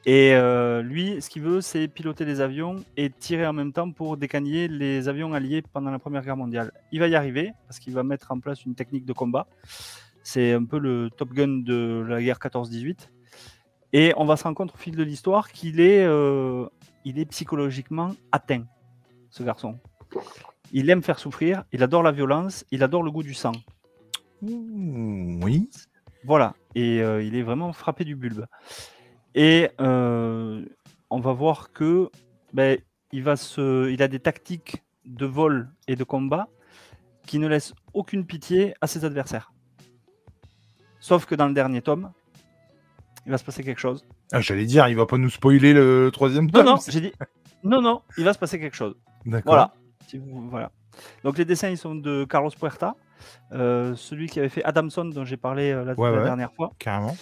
Et 0.05 0.33
euh, 0.33 0.81
lui, 0.81 1.21
ce 1.21 1.29
qu'il 1.29 1.43
veut, 1.43 1.61
c'est 1.61 1.87
piloter 1.87 2.25
les 2.25 2.41
avions 2.41 2.83
et 2.97 3.09
tirer 3.09 3.47
en 3.47 3.53
même 3.53 3.71
temps 3.71 3.89
pour 3.89 4.17
décagner 4.17 4.67
les 4.67 5.07
avions 5.07 5.33
alliés 5.33 5.61
pendant 5.61 5.91
la 5.91 5.99
Première 5.99 6.23
Guerre 6.23 6.35
mondiale. 6.35 6.73
Il 6.91 6.99
va 6.99 7.07
y 7.07 7.15
arriver 7.15 7.53
parce 7.67 7.79
qu'il 7.79 7.93
va 7.93 8.03
mettre 8.03 8.31
en 8.31 8.39
place 8.39 8.65
une 8.65 8.75
technique 8.75 9.05
de 9.05 9.13
combat. 9.13 9.47
C'est 10.21 10.51
un 10.51 10.65
peu 10.65 10.77
le 10.77 11.09
Top 11.15 11.31
Gun 11.33 11.61
de 11.63 12.03
la 12.05 12.21
guerre 12.21 12.39
14-18. 12.39 13.07
Et 13.93 14.11
on 14.17 14.25
va 14.25 14.35
se 14.35 14.43
rendre 14.43 14.57
compte 14.57 14.73
au 14.73 14.77
fil 14.77 14.95
de 14.95 15.03
l'histoire 15.03 15.51
qu'il 15.51 15.79
est, 15.79 16.03
euh, 16.03 16.65
il 17.05 17.19
est 17.19 17.25
psychologiquement 17.25 18.15
atteint, 18.31 18.65
ce 19.29 19.43
garçon. 19.43 19.79
Il 20.71 20.89
aime 20.89 21.03
faire 21.03 21.19
souffrir, 21.19 21.63
il 21.71 21.83
adore 21.83 22.01
la 22.01 22.11
violence, 22.11 22.65
il 22.71 22.83
adore 22.83 23.03
le 23.03 23.11
goût 23.11 23.21
du 23.21 23.35
sang. 23.35 23.53
Oui. 24.41 25.69
Voilà, 26.25 26.55
et 26.73 27.01
euh, 27.01 27.21
il 27.21 27.35
est 27.35 27.43
vraiment 27.43 27.71
frappé 27.71 28.03
du 28.03 28.15
bulbe. 28.15 28.45
Et 29.35 29.69
euh, 29.79 30.65
on 31.11 31.19
va 31.19 31.33
voir 31.33 31.71
que 31.71 32.09
ben, 32.53 32.79
il, 33.11 33.23
va 33.23 33.35
se, 33.35 33.91
il 33.91 34.01
a 34.01 34.07
des 34.07 34.19
tactiques 34.19 34.81
de 35.05 35.25
vol 35.25 35.69
et 35.87 35.95
de 35.95 36.03
combat 36.03 36.47
qui 37.27 37.39
ne 37.39 37.47
laissent 37.47 37.73
aucune 37.93 38.25
pitié 38.25 38.73
à 38.81 38.87
ses 38.87 39.05
adversaires. 39.05 39.53
Sauf 40.99 41.25
que 41.25 41.35
dans 41.35 41.47
le 41.47 41.53
dernier 41.53 41.81
tome, 41.81 42.11
il 43.25 43.31
va 43.31 43.37
se 43.37 43.43
passer 43.43 43.63
quelque 43.63 43.79
chose. 43.79 44.05
Ah, 44.31 44.41
J'allais 44.41 44.65
dire, 44.65 44.87
il 44.87 44.95
va 44.95 45.05
pas 45.05 45.17
nous 45.17 45.29
spoiler 45.29 45.73
le 45.73 46.09
troisième 46.11 46.45
Non, 46.45 46.51
tome. 46.51 46.65
non, 46.65 46.75
j'ai 46.87 47.01
dit. 47.01 47.13
Non, 47.63 47.81
non, 47.81 48.01
il 48.17 48.25
va 48.25 48.33
se 48.33 48.39
passer 48.39 48.59
quelque 48.59 48.75
chose. 48.75 48.95
D'accord. 49.25 49.53
Voilà. 49.53 49.73
Si 50.07 50.17
vous- 50.17 50.49
voilà. 50.49 50.71
Donc 51.23 51.37
les 51.37 51.45
dessins 51.45 51.69
ils 51.69 51.77
sont 51.77 51.95
de 51.95 52.25
Carlos 52.25 52.51
Puerta, 52.51 52.95
euh, 53.53 53.95
celui 53.95 54.27
qui 54.27 54.39
avait 54.39 54.49
fait 54.49 54.63
Adamson 54.63 55.05
dont 55.05 55.23
j'ai 55.25 55.37
parlé 55.37 55.71
euh, 55.71 55.83
la, 55.85 55.93
Ouais, 55.93 56.11
la 56.11 56.17
ouais. 56.17 56.23
dernière 56.23 56.53
fois. 56.53 56.71
Carrément. 56.77 57.15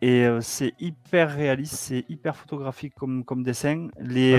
Et 0.00 0.24
euh, 0.26 0.40
c'est 0.40 0.74
hyper 0.80 1.34
réaliste, 1.34 1.74
c'est 1.74 2.04
hyper 2.08 2.36
photographique 2.36 2.94
comme, 2.94 3.24
comme 3.24 3.42
dessin. 3.42 3.88
Les, 3.98 4.36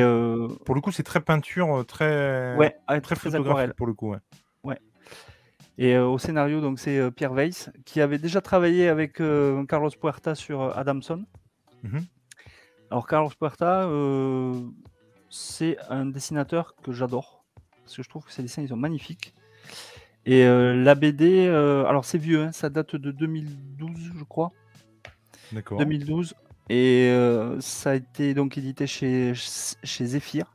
Pour 0.65 0.75
le 0.75 0.81
coup, 0.81 0.91
c'est 0.91 1.03
très 1.03 1.21
peinture, 1.21 1.83
très, 1.87 2.55
ouais, 2.55 2.75
très 2.87 3.01
très 3.01 3.15
photographique 3.15 3.47
aquarelle. 3.49 3.73
pour 3.73 3.87
le 3.87 3.93
coup. 3.93 4.15
Et 5.77 5.95
euh, 5.95 6.05
au 6.05 6.17
scénario, 6.17 6.61
donc 6.61 6.79
c'est 6.79 6.97
euh, 6.97 7.11
Pierre 7.11 7.33
Weiss 7.33 7.69
qui 7.85 7.99
avait 8.01 8.17
déjà 8.17 8.41
travaillé 8.41 8.87
avec 8.87 9.19
euh, 9.19 9.65
Carlos 9.65 9.89
Puerta 9.89 10.35
sur 10.35 10.75
Adamson. 10.77 11.25
Mhm. 11.83 12.05
Alors 12.91 13.07
Carlos 13.07 13.31
Puerta, 13.37 13.89
c'est 15.29 15.77
un 15.89 16.05
dessinateur 16.05 16.75
que 16.83 16.91
j'adore 16.91 17.43
parce 17.83 17.97
que 17.97 18.03
je 18.03 18.09
trouve 18.09 18.23
que 18.25 18.31
ses 18.31 18.43
dessins 18.43 18.61
ils 18.61 18.69
sont 18.69 18.75
magnifiques. 18.77 19.33
Et 20.25 20.45
la 20.45 20.95
BD, 20.95 21.47
alors 21.47 22.05
c'est 22.05 22.19
vieux, 22.19 22.43
hein, 22.43 22.51
ça 22.51 22.69
date 22.69 22.95
de 22.95 23.11
2012, 23.11 24.11
je 24.17 24.23
crois. 24.23 24.51
D'accord. 25.51 25.79
2012. 25.79 26.35
Et 26.69 27.09
euh, 27.11 27.59
ça 27.61 27.91
a 27.91 27.95
été 27.95 28.33
donc 28.33 28.57
édité 28.57 28.87
chez, 28.87 29.33
chez 29.35 30.05
Zephyr. 30.05 30.51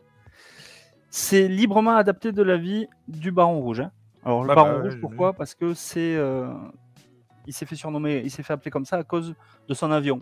C'est 1.08 1.48
librement 1.48 1.96
adapté 1.96 2.32
de 2.32 2.42
la 2.42 2.56
vie 2.56 2.86
du 3.08 3.30
Baron 3.30 3.60
Rouge. 3.60 3.80
hein. 3.80 3.92
Alors, 4.24 4.42
le 4.42 4.48
Bah, 4.48 4.54
Baron 4.56 4.76
bah, 4.78 4.82
Rouge, 4.82 5.00
pourquoi? 5.00 5.32
Parce 5.32 5.54
que 5.54 5.74
c'est. 5.74 6.16
euh, 6.16 6.52
il 7.46 7.52
s'est 7.54 7.66
fait 7.66 7.76
surnommer, 7.76 8.20
il 8.24 8.30
s'est 8.30 8.42
fait 8.42 8.52
appeler 8.52 8.70
comme 8.70 8.84
ça 8.84 8.96
à 8.98 9.02
cause 9.04 9.34
de 9.68 9.74
son 9.74 9.90
avion. 9.90 10.20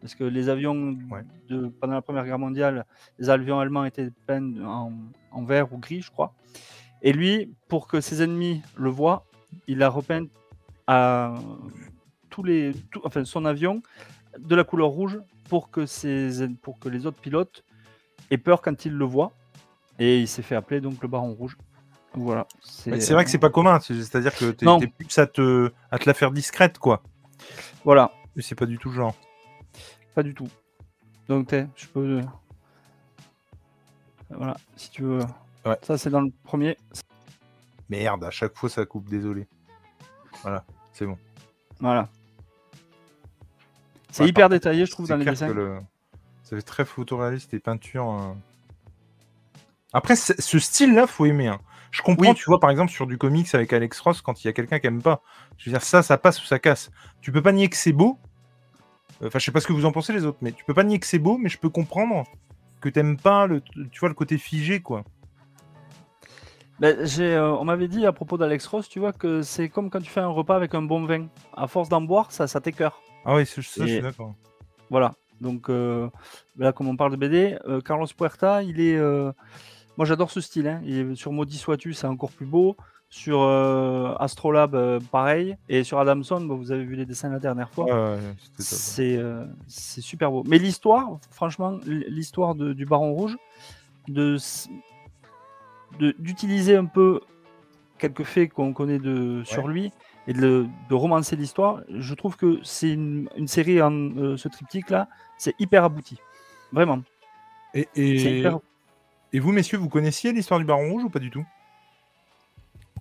Parce 0.00 0.14
que 0.14 0.24
les 0.24 0.48
avions, 0.48 0.96
Ouais. 1.10 1.22
de, 1.48 1.66
pendant 1.80 1.94
la 1.94 2.02
Première 2.02 2.24
Guerre 2.24 2.38
mondiale, 2.38 2.84
les 3.18 3.30
avions 3.30 3.58
allemands 3.58 3.84
étaient 3.84 4.10
peints 4.26 4.60
en, 4.64 4.92
en 5.32 5.44
vert 5.44 5.72
ou 5.72 5.78
gris, 5.78 6.02
je 6.02 6.10
crois. 6.10 6.34
Et 7.02 7.12
lui, 7.12 7.52
pour 7.68 7.86
que 7.88 8.00
ses 8.00 8.22
ennemis 8.22 8.62
le 8.76 8.90
voient, 8.90 9.24
il 9.66 9.82
a 9.82 9.88
repeint 9.88 10.26
à 10.86 11.34
tous 12.30 12.42
les, 12.42 12.72
tout- 12.90 13.00
enfin, 13.04 13.24
son 13.24 13.44
avion 13.44 13.82
de 14.38 14.54
la 14.54 14.64
couleur 14.64 14.88
rouge 14.88 15.18
pour 15.48 15.70
que, 15.70 15.86
ses, 15.86 16.48
pour 16.62 16.78
que 16.78 16.88
les 16.88 17.06
autres 17.06 17.20
pilotes 17.20 17.64
aient 18.30 18.38
peur 18.38 18.62
quand 18.62 18.84
ils 18.84 18.92
le 18.92 19.04
voient. 19.04 19.32
Et 19.98 20.20
il 20.20 20.28
s'est 20.28 20.42
fait 20.42 20.54
appeler 20.54 20.80
donc 20.80 21.00
le 21.02 21.08
Baron 21.08 21.32
Rouge. 21.34 21.56
Voilà. 22.14 22.46
C'est 22.62 23.12
vrai 23.12 23.24
que 23.24 23.30
c'est 23.30 23.38
pas 23.38 23.50
commun, 23.50 23.80
c'est- 23.80 23.94
c'est-à-dire 23.94 24.34
que 24.34 24.50
t'es 24.50 24.86
plus 24.88 25.18
à 25.18 25.26
te, 25.26 25.72
à 25.90 25.98
te 25.98 26.06
la 26.08 26.14
faire 26.14 26.30
discrète, 26.30 26.78
quoi. 26.78 27.02
Voilà, 27.84 28.10
Mais 28.34 28.42
c'est 28.42 28.54
pas 28.54 28.66
du 28.66 28.78
tout 28.78 28.88
le 28.90 28.94
genre. 28.96 29.14
pas 30.14 30.22
du 30.22 30.34
tout. 30.34 30.48
Donc, 31.28 31.54
je 31.76 31.86
peux. 31.86 32.20
Voilà, 34.30 34.56
si 34.76 34.90
tu 34.90 35.02
veux. 35.02 35.20
Ouais. 35.64 35.78
Ça, 35.82 35.96
c'est 35.98 36.10
dans 36.10 36.20
le 36.20 36.30
premier. 36.44 36.76
Merde, 37.88 38.24
à 38.24 38.30
chaque 38.30 38.54
fois 38.56 38.68
ça 38.68 38.84
coupe, 38.84 39.08
désolé. 39.08 39.46
Voilà, 40.42 40.64
c'est 40.92 41.06
bon. 41.06 41.16
Voilà. 41.80 42.08
C'est 44.10 44.22
Ouais, 44.24 44.28
hyper 44.30 44.48
détaillé, 44.48 44.86
je 44.86 44.90
trouve, 44.90 45.06
dans 45.08 45.16
les 45.16 45.24
dessins. 45.24 45.48
que 45.48 45.52
le... 45.52 45.78
ça 46.42 46.56
fait 46.56 46.62
très 46.62 46.84
photoréaliste 46.84 47.54
et 47.54 47.58
peinture. 47.60 48.10
euh. 48.10 48.32
Après, 49.92 50.16
ce 50.16 50.58
style-là, 50.58 51.06
faut 51.06 51.24
aimer. 51.26 51.48
hein. 51.48 51.60
Je 51.90 52.02
comprends, 52.02 52.28
Oui. 52.30 52.34
tu 52.34 52.44
vois, 52.46 52.60
par 52.60 52.70
exemple, 52.70 52.92
sur 52.92 53.06
du 53.06 53.16
comics 53.16 53.52
avec 53.54 53.72
Alex 53.72 53.98
Ross, 54.00 54.20
quand 54.20 54.42
il 54.42 54.46
y 54.46 54.50
a 54.50 54.52
quelqu'un 54.52 54.78
qui 54.78 54.86
aime 54.86 55.02
pas. 55.02 55.22
Je 55.56 55.68
veux 55.68 55.72
dire, 55.72 55.82
ça, 55.82 56.02
ça 56.02 56.18
passe 56.18 56.42
ou 56.42 56.46
ça 56.46 56.58
casse. 56.58 56.90
Tu 57.20 57.32
peux 57.32 57.42
pas 57.42 57.52
nier 57.52 57.68
que 57.68 57.76
c'est 57.76 57.92
beau. 57.92 58.18
Enfin, 59.24 59.38
je 59.38 59.44
sais 59.44 59.52
pas 59.52 59.60
ce 59.60 59.66
que 59.66 59.72
vous 59.72 59.84
en 59.86 59.92
pensez 59.92 60.12
les 60.12 60.24
autres, 60.26 60.38
mais 60.42 60.52
tu 60.52 60.64
peux 60.64 60.74
pas 60.74 60.84
nier 60.84 60.98
que 61.00 61.06
c'est 61.06 61.18
beau, 61.18 61.38
mais 61.38 61.48
je 61.48 61.58
peux 61.58 61.70
comprendre 61.70 62.24
que 62.80 62.88
t'aimes 62.88 63.16
pas 63.16 63.46
le, 63.46 63.60
tu 63.90 64.00
vois, 64.00 64.08
le 64.08 64.14
côté 64.14 64.38
figé, 64.38 64.80
quoi. 64.80 65.02
Ben, 66.78 67.04
j'ai, 67.04 67.34
euh, 67.34 67.50
on 67.56 67.64
m'avait 67.64 67.88
dit 67.88 68.06
à 68.06 68.12
propos 68.12 68.38
d'Alex 68.38 68.64
Ross, 68.68 68.88
tu 68.88 69.00
vois, 69.00 69.12
que 69.12 69.42
c'est 69.42 69.68
comme 69.68 69.90
quand 69.90 70.00
tu 70.00 70.10
fais 70.10 70.20
un 70.20 70.28
repas 70.28 70.54
avec 70.54 70.74
un 70.74 70.82
bon 70.82 71.04
vin. 71.04 71.26
À 71.56 71.66
force 71.66 71.88
d'en 71.88 72.00
boire, 72.00 72.30
ça, 72.30 72.46
ça 72.46 72.60
t'écœure. 72.60 73.02
Ah 73.24 73.34
oui, 73.34 73.46
ça, 73.46 73.60
ça, 73.62 73.84
je 73.84 73.92
suis 73.94 74.00
d'accord. 74.00 74.34
Voilà. 74.88 75.14
Donc 75.40 75.70
euh, 75.70 76.08
là, 76.56 76.72
comme 76.72 76.86
on 76.88 76.96
parle 76.96 77.12
de 77.12 77.16
BD, 77.16 77.58
euh, 77.66 77.80
Carlos 77.80 78.06
Puerta, 78.16 78.62
il 78.62 78.80
est. 78.80 78.96
Moi, 79.98 80.06
j'adore 80.06 80.30
ce 80.30 80.40
style. 80.40 80.66
hein. 80.68 80.80
Est- 80.86 81.14
sur 81.16 81.32
Maudit 81.32 81.58
Sois-tu, 81.58 81.92
c'est 81.92 82.06
encore 82.06 82.30
plus 82.30 82.46
beau. 82.46 82.76
Sur 83.10 83.42
euh, 83.42 84.14
Astrolabe, 84.20 84.74
euh, 84.74 85.00
pareil. 85.10 85.56
Et 85.68 85.82
sur 85.84 85.98
Adamson, 85.98 86.40
bon, 86.42 86.56
vous 86.56 86.72
avez 86.72 86.84
vu 86.84 86.94
les 86.94 87.04
dessins 87.06 87.28
la 87.30 87.38
dernière 87.38 87.70
fois. 87.70 87.84
Ouais. 87.86 88.18
C'est 88.58 89.16
euh, 89.16 89.44
c'est 89.66 90.00
super 90.02 90.30
beau. 90.30 90.44
Mais 90.46 90.58
l'histoire, 90.58 91.18
franchement, 91.30 91.78
l'histoire 91.86 92.54
du 92.54 92.84
Baron 92.86 93.12
Rouge, 93.14 93.36
de 94.08 94.36
s- 94.36 94.68
de- 95.98 96.14
d'utiliser 96.18 96.76
un 96.76 96.84
peu 96.84 97.20
quelques 97.98 98.24
faits 98.24 98.52
qu'on 98.52 98.72
connaît 98.74 98.98
de, 98.98 99.42
sur 99.44 99.66
lui 99.68 99.90
et 100.26 100.32
de, 100.34 100.66
romancer 100.90 101.34
l'histoire, 101.34 101.80
je 101.88 102.14
trouve 102.14 102.36
que 102.36 102.58
c'est 102.62 102.90
une, 102.92 103.28
une 103.36 103.48
série, 103.48 103.80
en, 103.80 103.90
euh, 103.92 104.36
ce 104.36 104.48
triptyque-là, 104.48 105.08
c'est 105.38 105.54
hyper 105.58 105.82
abouti. 105.84 106.18
Vraiment. 106.72 107.00
Et, 107.74 107.88
C'est 107.94 108.00
et... 108.02 108.38
hyper- 108.40 108.60
et 109.32 109.40
vous, 109.40 109.52
messieurs, 109.52 109.78
vous 109.78 109.88
connaissiez 109.88 110.32
l'histoire 110.32 110.58
du 110.60 110.66
Baron 110.66 110.90
Rouge 110.90 111.04
ou 111.04 111.10
pas 111.10 111.18
du 111.18 111.30
tout? 111.30 111.44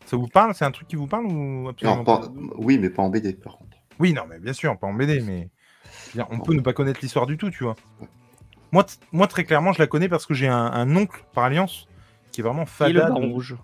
Ça 0.05 0.15
vous 0.17 0.27
parle? 0.27 0.53
C'est 0.55 0.65
un 0.65 0.71
truc 0.71 0.87
qui 0.87 0.95
vous 0.95 1.07
parle 1.07 1.25
ou 1.25 1.67
absolument 1.69 1.97
Non, 1.97 2.03
pas 2.03 2.19
pas- 2.19 2.31
oui, 2.57 2.77
mais 2.77 2.89
pas 2.89 3.03
en 3.03 3.09
BD, 3.09 3.33
par 3.33 3.57
contre. 3.57 3.77
Oui, 3.99 4.13
non, 4.13 4.23
mais 4.29 4.39
bien 4.39 4.53
sûr, 4.53 4.77
pas 4.77 4.87
en 4.87 4.93
BD, 4.93 5.21
mais 5.21 5.49
dire, 6.13 6.27
on 6.29 6.39
peut 6.39 6.53
ne 6.53 6.61
pas 6.61 6.73
connaître 6.73 6.99
l'histoire 7.01 7.25
du 7.25 7.37
tout, 7.37 7.49
tu 7.49 7.63
vois. 7.63 7.75
Moi, 8.71 8.83
t- 8.83 8.93
moi, 9.11 9.27
très 9.27 9.43
clairement, 9.43 9.73
je 9.73 9.79
la 9.79 9.87
connais 9.87 10.07
parce 10.09 10.25
que 10.25 10.33
j'ai 10.33 10.47
un, 10.47 10.55
un 10.57 10.95
oncle 10.95 11.23
par 11.33 11.45
alliance 11.45 11.87
qui 12.31 12.41
est 12.41 12.43
vraiment 12.43 12.63
Et 12.63 12.67
fada. 12.67 13.09
le 13.09 13.15
de- 13.15 13.31
Rouge. 13.33 13.55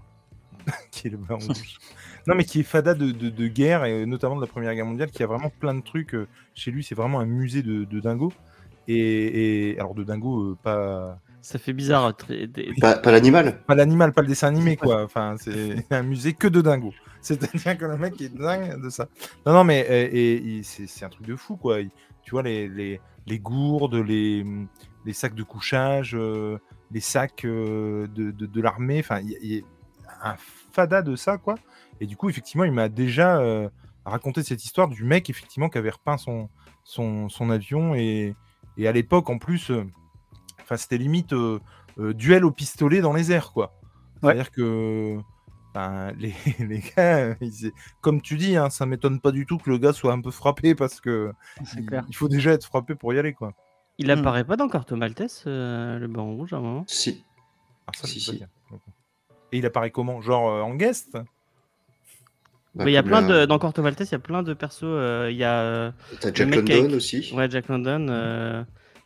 qui 0.91 1.08
est 1.08 1.12
le 1.12 1.17
Baron 1.17 1.39
Rouge. 1.46 1.77
Non, 2.25 2.36
mais 2.36 2.46
qui 2.46 2.62
est 2.62 2.63
fada 2.63 2.93
de, 2.93 3.12
de- 3.12 3.29
de 3.29 3.48
guerre, 3.48 3.86
et 3.86 4.05
notamment 4.05 4.36
de 4.38 4.41
la 4.41 4.48
Première 4.48 4.74
Guerre 4.74 4.86
mondiale, 4.86 5.12
qui 5.12 5.22
a 5.24 5.27
vraiment 5.27 5.50
plein 5.50 5.74
de 5.75 5.82
trucs. 5.82 6.15
euh, 6.15 6.27
Chez 6.55 6.72
lui, 6.72 6.84
c'est 6.84 6.96
vraiment 6.96 7.20
un 7.20 7.25
musée 7.25 7.62
de, 7.63 7.84
de 7.84 8.00
dingo. 8.00 8.32
Et, 8.88 9.72
et- 9.72 9.79
alors, 9.79 9.93
de 9.93 10.03
dingo, 10.03 10.51
euh, 10.51 10.58
pas, 10.62 11.20
Ça 11.44 11.60
fait 11.60 11.74
bizarre. 11.74 12.16
très- 12.16 12.48
des- 12.48 12.72
Pas, 12.80 12.96
pas 12.96 13.12
l'animal 13.12 13.62
pas 13.66 13.76
l'animal, 13.76 14.14
pas 14.14 14.22
le 14.22 14.28
dessin 14.30 14.48
animé, 14.48 14.78
quoi. 14.78 15.04
Enfin, 15.04 15.36
c'est 15.38 15.86
un 15.92 16.02
musée 16.04 16.34
que 16.34 16.48
de 16.48 16.62
dingo. 16.62 16.94
C'est-à-dire 17.22 17.78
que 17.78 17.86
le 17.86 17.98
mec 17.98 18.20
est 18.22 18.34
dingue 18.34 18.82
de 18.82 18.90
ça. 18.90 19.08
Non, 19.46 19.54
non, 19.54 19.64
mais 19.64 19.86
euh, 19.90 20.08
et, 20.12 20.58
et 20.60 20.64
c'est 20.64 20.88
c'est 20.88 21.06
un 21.06 21.10
truc 21.10 21.28
de 21.28 21.36
fou, 21.36 21.58
quoi. 21.58 21.78
Tu 22.24 22.32
vois, 22.32 22.44
les, 22.44 22.68
les, 22.70 23.02
les 23.28 23.40
gourdes, 23.40 23.96
les, 23.96 24.46
les 25.06 25.14
sacs 25.14 25.36
de 25.36 25.44
couchage, 25.44 26.16
euh, 26.16 26.58
les 26.92 27.02
sacs 27.02 27.44
euh, 27.46 28.08
de, 28.08 28.32
de, 28.32 28.46
de 28.46 28.62
l'armée. 28.62 29.00
Enfin, 29.00 29.20
il 29.20 29.30
y, 29.32 29.36
a- 29.36 29.40
il 29.42 29.52
y 29.58 29.64
a 30.22 30.32
un 30.32 30.36
fada 30.72 31.02
de 31.02 31.16
ça, 31.18 31.38
quoi. 31.38 31.56
Et 32.00 32.06
du 32.08 32.16
coup, 32.16 32.30
effectivement, 32.30 32.64
il 32.64 32.72
m'a 32.72 32.88
déjà 32.88 33.38
euh, 33.40 33.70
raconté 34.06 34.44
cette 34.44 34.64
histoire 34.64 34.88
du 34.88 35.04
mec, 35.04 35.30
effectivement, 35.30 35.68
qui 35.70 35.78
avait 35.78 35.90
repeint 35.90 36.18
son, 36.18 36.48
son, 36.86 37.28
son 37.28 37.50
avion. 37.50 37.96
Et, 37.96 38.34
et 38.78 38.88
à 38.88 38.94
l'époque, 38.94 39.30
en 39.30 39.38
plus, 39.38 39.70
euh, 39.72 39.84
enfin, 40.74 40.77
c'était 40.77 40.98
limite 40.98 41.34
euh, 41.34 41.60
euh, 42.00 42.13
duel 42.13 42.44
au 42.46 42.51
pistolet 42.51 43.01
dans 43.01 43.13
les 43.13 43.32
airs, 43.32 43.51
quoi. 43.51 43.74
Ouais. 44.22 44.34
C'est-à-dire 44.34 44.51
que 44.51 45.18
ben, 45.74 46.12
les, 46.20 46.34
les 46.60 46.80
gars, 46.96 47.36
ils- 47.42 47.72
comme 48.01 48.22
tu 48.22 48.38
dis, 48.38 48.56
hein, 48.58 48.70
ça 48.70 48.86
m'étonne 48.86 49.20
pas 49.20 49.32
du 49.32 49.46
tout 49.46 49.58
que 49.58 49.70
le 49.70 49.77
gars 49.77 49.94
soit 49.94 50.13
un 50.13 50.22
peu 50.22 50.32
frappé 50.32 50.75
parce 50.75 51.01
que 51.01 51.32
il, 51.77 51.86
clair. 51.86 52.06
il 52.10 52.15
faut 52.15 52.27
déjà 52.30 52.51
être 52.51 52.65
frappé 52.65 52.96
pour 52.96 53.13
y 53.13 53.20
aller, 53.20 53.34
quoi. 53.34 53.53
Il 54.00 54.08
Hmm. 54.08 54.20
apparaît 54.20 54.44
pas 54.44 54.56
dans 54.56 54.68
Carto 54.70 54.96
Maltese, 54.96 55.44
euh, 55.46 56.00
le 56.00 56.08
Baron 56.08 56.36
Rouge, 56.36 56.53
à 56.53 56.58
un 56.58 56.62
moment? 56.62 56.84
Si. 56.88 57.24
Ça, 57.94 58.08
Si, 58.08 58.20
si. 58.20 58.44
Et 59.51 59.58
il 59.60 59.65
apparaît 59.68 59.92
comment? 59.92 60.20
Genre 60.22 60.50
euh, 60.50 60.62
en 60.62 60.74
guest? 60.74 61.12
Bah, 62.75 62.86
Mais 62.86 62.92
il 62.92 62.94
y 62.96 62.98
a 62.98 63.03
plein 63.03 63.22
la- 63.22 63.42
de 63.42 63.46
dans 63.46 63.60
Corto 63.60 63.84
Maltese, 63.84 64.10
il 64.10 64.13
y 64.13 64.15
a 64.15 64.20
plein 64.20 64.42
de 64.42 64.53
persos. 64.56 64.84
euh, 64.84 65.27
Il 65.30 65.38
y 65.38 65.44
a 65.44 65.62
euh, 65.62 65.92
T'as 66.20 66.34
Jack 66.34 66.56
London 66.56 66.94
aussi. 66.96 67.32
ouais 67.36 67.48
Jack 67.50 67.68
London. 67.68 68.08
euh, 68.10 68.63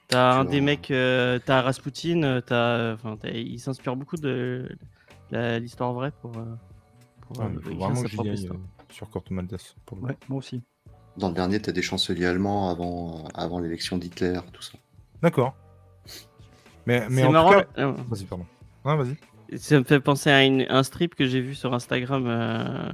T'as 0.08 0.40
un 0.40 0.46
des 0.46 0.58
vois. 0.60 0.66
mecs, 0.66 0.92
euh, 0.92 1.40
t'as 1.46 1.62
Rasputin. 1.62 2.24
euh, 2.24 2.42
T'as, 2.42 2.94
enfin, 2.94 3.18
t'as- 3.18 3.30
il 3.32 3.60
s'inspire 3.60 3.96
beaucoup 3.96 4.16
de 4.18 4.70
la- 5.32 5.60
l'histoire 5.60 5.94
vraie 5.94 6.12
pour. 6.22 6.38
euh, 6.38 6.46
pour, 7.22 7.42
euh, 7.42 7.50
faut 7.62 7.70
écrire 7.72 7.78
vraiment 7.90 8.04
que 8.04 8.22
aille 8.22 8.48
euh, 8.48 8.54
sur 8.90 9.10
Corto 9.10 9.34
Maltese. 9.34 9.76
Pour 9.86 9.98
le 9.98 10.02
coup. 10.02 10.08
Ouais, 10.08 10.18
moi 10.30 10.38
aussi. 10.40 10.62
Dans 11.18 11.28
le 11.30 11.34
dernier, 11.34 11.60
t'as 11.62 11.72
des 11.74 11.82
chanceliers 11.82 12.26
allemands 12.28 12.70
avant, 12.70 13.26
avant 13.34 13.60
l'élection 13.60 13.98
d'Hitler, 13.98 14.40
tout 14.54 14.62
ça. 14.62 14.78
D'accord. 15.22 15.56
Mais, 16.86 17.02
mais 17.10 17.22
C'est 17.22 17.28
en 17.28 17.32
marrant. 17.34 17.52
tout 17.54 17.60
cas... 17.60 17.66
euh, 17.80 17.92
Vas-y, 18.08 18.24
pardon. 18.26 18.46
Ah, 18.86 18.96
vas-y. 18.96 19.58
Ça 19.58 19.78
me 19.80 19.84
fait 19.84 20.00
penser 20.00 20.30
à 20.30 20.46
une- 20.46 20.66
un 20.70 20.84
strip 20.84 21.16
que 21.16 21.26
j'ai 21.26 21.42
vu 21.42 21.54
sur 21.56 21.74
Instagram 21.74 22.26
euh, 22.28 22.92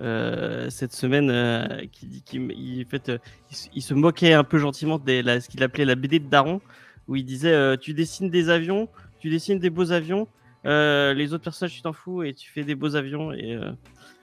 euh, 0.00 0.70
cette 0.70 0.92
semaine 0.92 1.30
euh, 1.30 1.84
qui 1.92 2.06
dit 2.06 2.22
qu'il 2.22 2.50
il, 2.52 2.84
en 2.86 2.88
fait, 2.88 3.08
euh, 3.10 3.18
il, 3.50 3.56
se- 3.56 3.68
il 3.74 3.82
se 3.82 3.94
moquait 3.94 4.32
un 4.32 4.44
peu 4.44 4.58
gentiment 4.58 4.98
de 4.98 5.22
ce 5.40 5.48
qu'il 5.48 5.62
appelait 5.62 5.84
la 5.84 5.94
BD 5.94 6.18
de 6.18 6.28
Daron, 6.28 6.60
où 7.08 7.16
il 7.16 7.24
disait 7.24 7.52
euh, 7.52 7.76
Tu 7.76 7.94
dessines 7.94 8.30
des 8.30 8.48
avions, 8.48 8.88
tu 9.20 9.28
dessines 9.30 9.58
des 9.58 9.70
beaux 9.70 9.92
avions, 9.92 10.28
euh, 10.64 11.12
les 11.14 11.32
autres 11.34 11.44
personnages, 11.44 11.74
tu 11.74 11.82
t'en 11.82 11.92
fous 11.92 12.22
et 12.22 12.32
tu 12.34 12.50
fais 12.50 12.64
des 12.64 12.74
beaux 12.74 12.96
avions. 12.96 13.32
Et, 13.32 13.54
euh, 13.54 13.70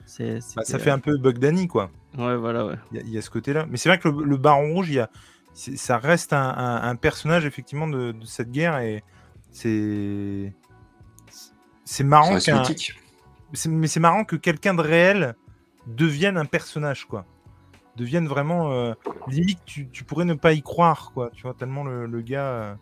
c'est, 0.06 0.38
Bah, 0.56 0.62
ça 0.64 0.78
fait 0.78 0.90
un 0.90 0.98
peu 0.98 1.16
Bug 1.18 1.38
Danny, 1.38 1.68
quoi. 1.68 1.90
Ouais, 2.18 2.36
voilà, 2.36 2.66
ouais. 2.66 2.74
Il 2.92 2.96
y, 2.96 3.00
a- 3.00 3.04
il 3.06 3.10
y 3.12 3.18
a 3.18 3.22
ce 3.22 3.30
côté-là. 3.30 3.66
Mais 3.70 3.76
c'est 3.76 3.88
vrai 3.88 3.98
que 3.98 4.08
le, 4.08 4.24
le 4.24 4.36
Baron 4.36 4.72
Rouge, 4.74 4.88
il 4.88 4.94
y 4.94 4.98
a, 5.00 5.08
c'est- 5.54 5.76
ça 5.76 5.98
reste 5.98 6.32
un, 6.32 6.42
un- 6.48 6.82
un 6.88 6.96
personnage 6.96 7.44
effectivement 7.46 7.86
de, 7.86 8.12
de 8.12 8.24
cette 8.26 8.50
guerre 8.50 8.78
et 8.78 9.04
c'est 9.52 10.52
marrant 12.04 12.38
qu'un 12.38 12.62
mais 13.68 13.88
c'est 13.88 13.98
marrant 14.00 14.24
que 14.24 14.36
quelqu'un 14.36 14.74
de 14.74 14.80
réel 14.80 15.34
devienne 15.86 16.36
un 16.36 16.44
personnage, 16.44 17.06
quoi. 17.06 17.24
Devienne 17.96 18.26
vraiment. 18.28 18.70
euh, 18.72 18.94
limite, 19.28 19.60
tu, 19.64 19.88
tu 19.90 20.04
pourrais 20.04 20.24
ne 20.24 20.34
pas 20.34 20.52
y 20.52 20.62
croire, 20.62 21.10
quoi. 21.12 21.30
Tu 21.32 21.42
vois, 21.42 21.54
tellement 21.54 21.84
le, 21.84 22.06
le 22.06 22.20
gars. 22.22 22.44
euh. 22.46 22.74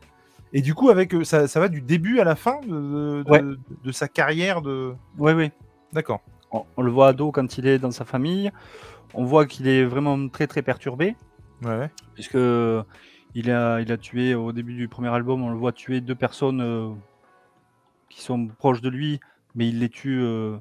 Et 0.53 0.63
du 0.63 0.75
coup, 0.75 0.91
avec 0.91 1.15
euh, 1.15 1.25
ça, 1.25 1.47
ça 1.49 1.61
va 1.61 1.69
du 1.69 1.81
début 1.81 2.21
à 2.21 2.25
la 2.25 2.35
fin 2.37 2.61
de, 2.61 3.23
de- 3.23 3.25
Ouais. 3.31 3.43
de- 3.43 3.59
de 3.85 3.93
sa 3.93 4.09
carrière 4.09 4.63
de. 4.63 4.95
Oui, 5.19 5.33
oui. 5.33 5.51
D'accord. 5.93 6.21
On, 6.53 6.65
on 6.77 6.83
le 6.83 6.91
voit 6.91 7.09
ado 7.09 7.33
quand 7.33 7.59
il 7.59 7.67
est 7.67 7.79
dans 7.79 7.91
sa 7.91 8.05
famille. 8.05 8.51
On 9.15 9.25
voit 9.25 9.47
qu'il 9.47 9.67
est 9.69 9.85
vraiment 9.85 10.29
très 10.29 10.47
très 10.47 10.63
perturbé. 10.63 11.17
Ouais, 11.63 11.77
ouais. 11.79 11.91
puisque 12.15 12.39
il 13.35 13.51
a, 13.51 13.81
il 13.81 13.91
a 13.93 13.97
tué 13.97 14.35
au 14.35 14.53
début 14.53 14.75
du 14.75 14.89
premier 14.89 15.09
album, 15.09 15.43
on 15.43 15.51
le 15.51 15.57
voit 15.57 15.73
tuer 15.73 16.01
deux 16.01 16.15
personnes 16.15 16.61
euh, 16.61 16.91
qui 18.09 18.23
sont 18.23 18.47
proches 18.47 18.81
de 18.81 18.89
lui, 18.89 19.21
mais 19.55 19.69
il 19.69 19.81
les 19.81 19.89
tue 19.89 20.21
euh, 20.23 20.57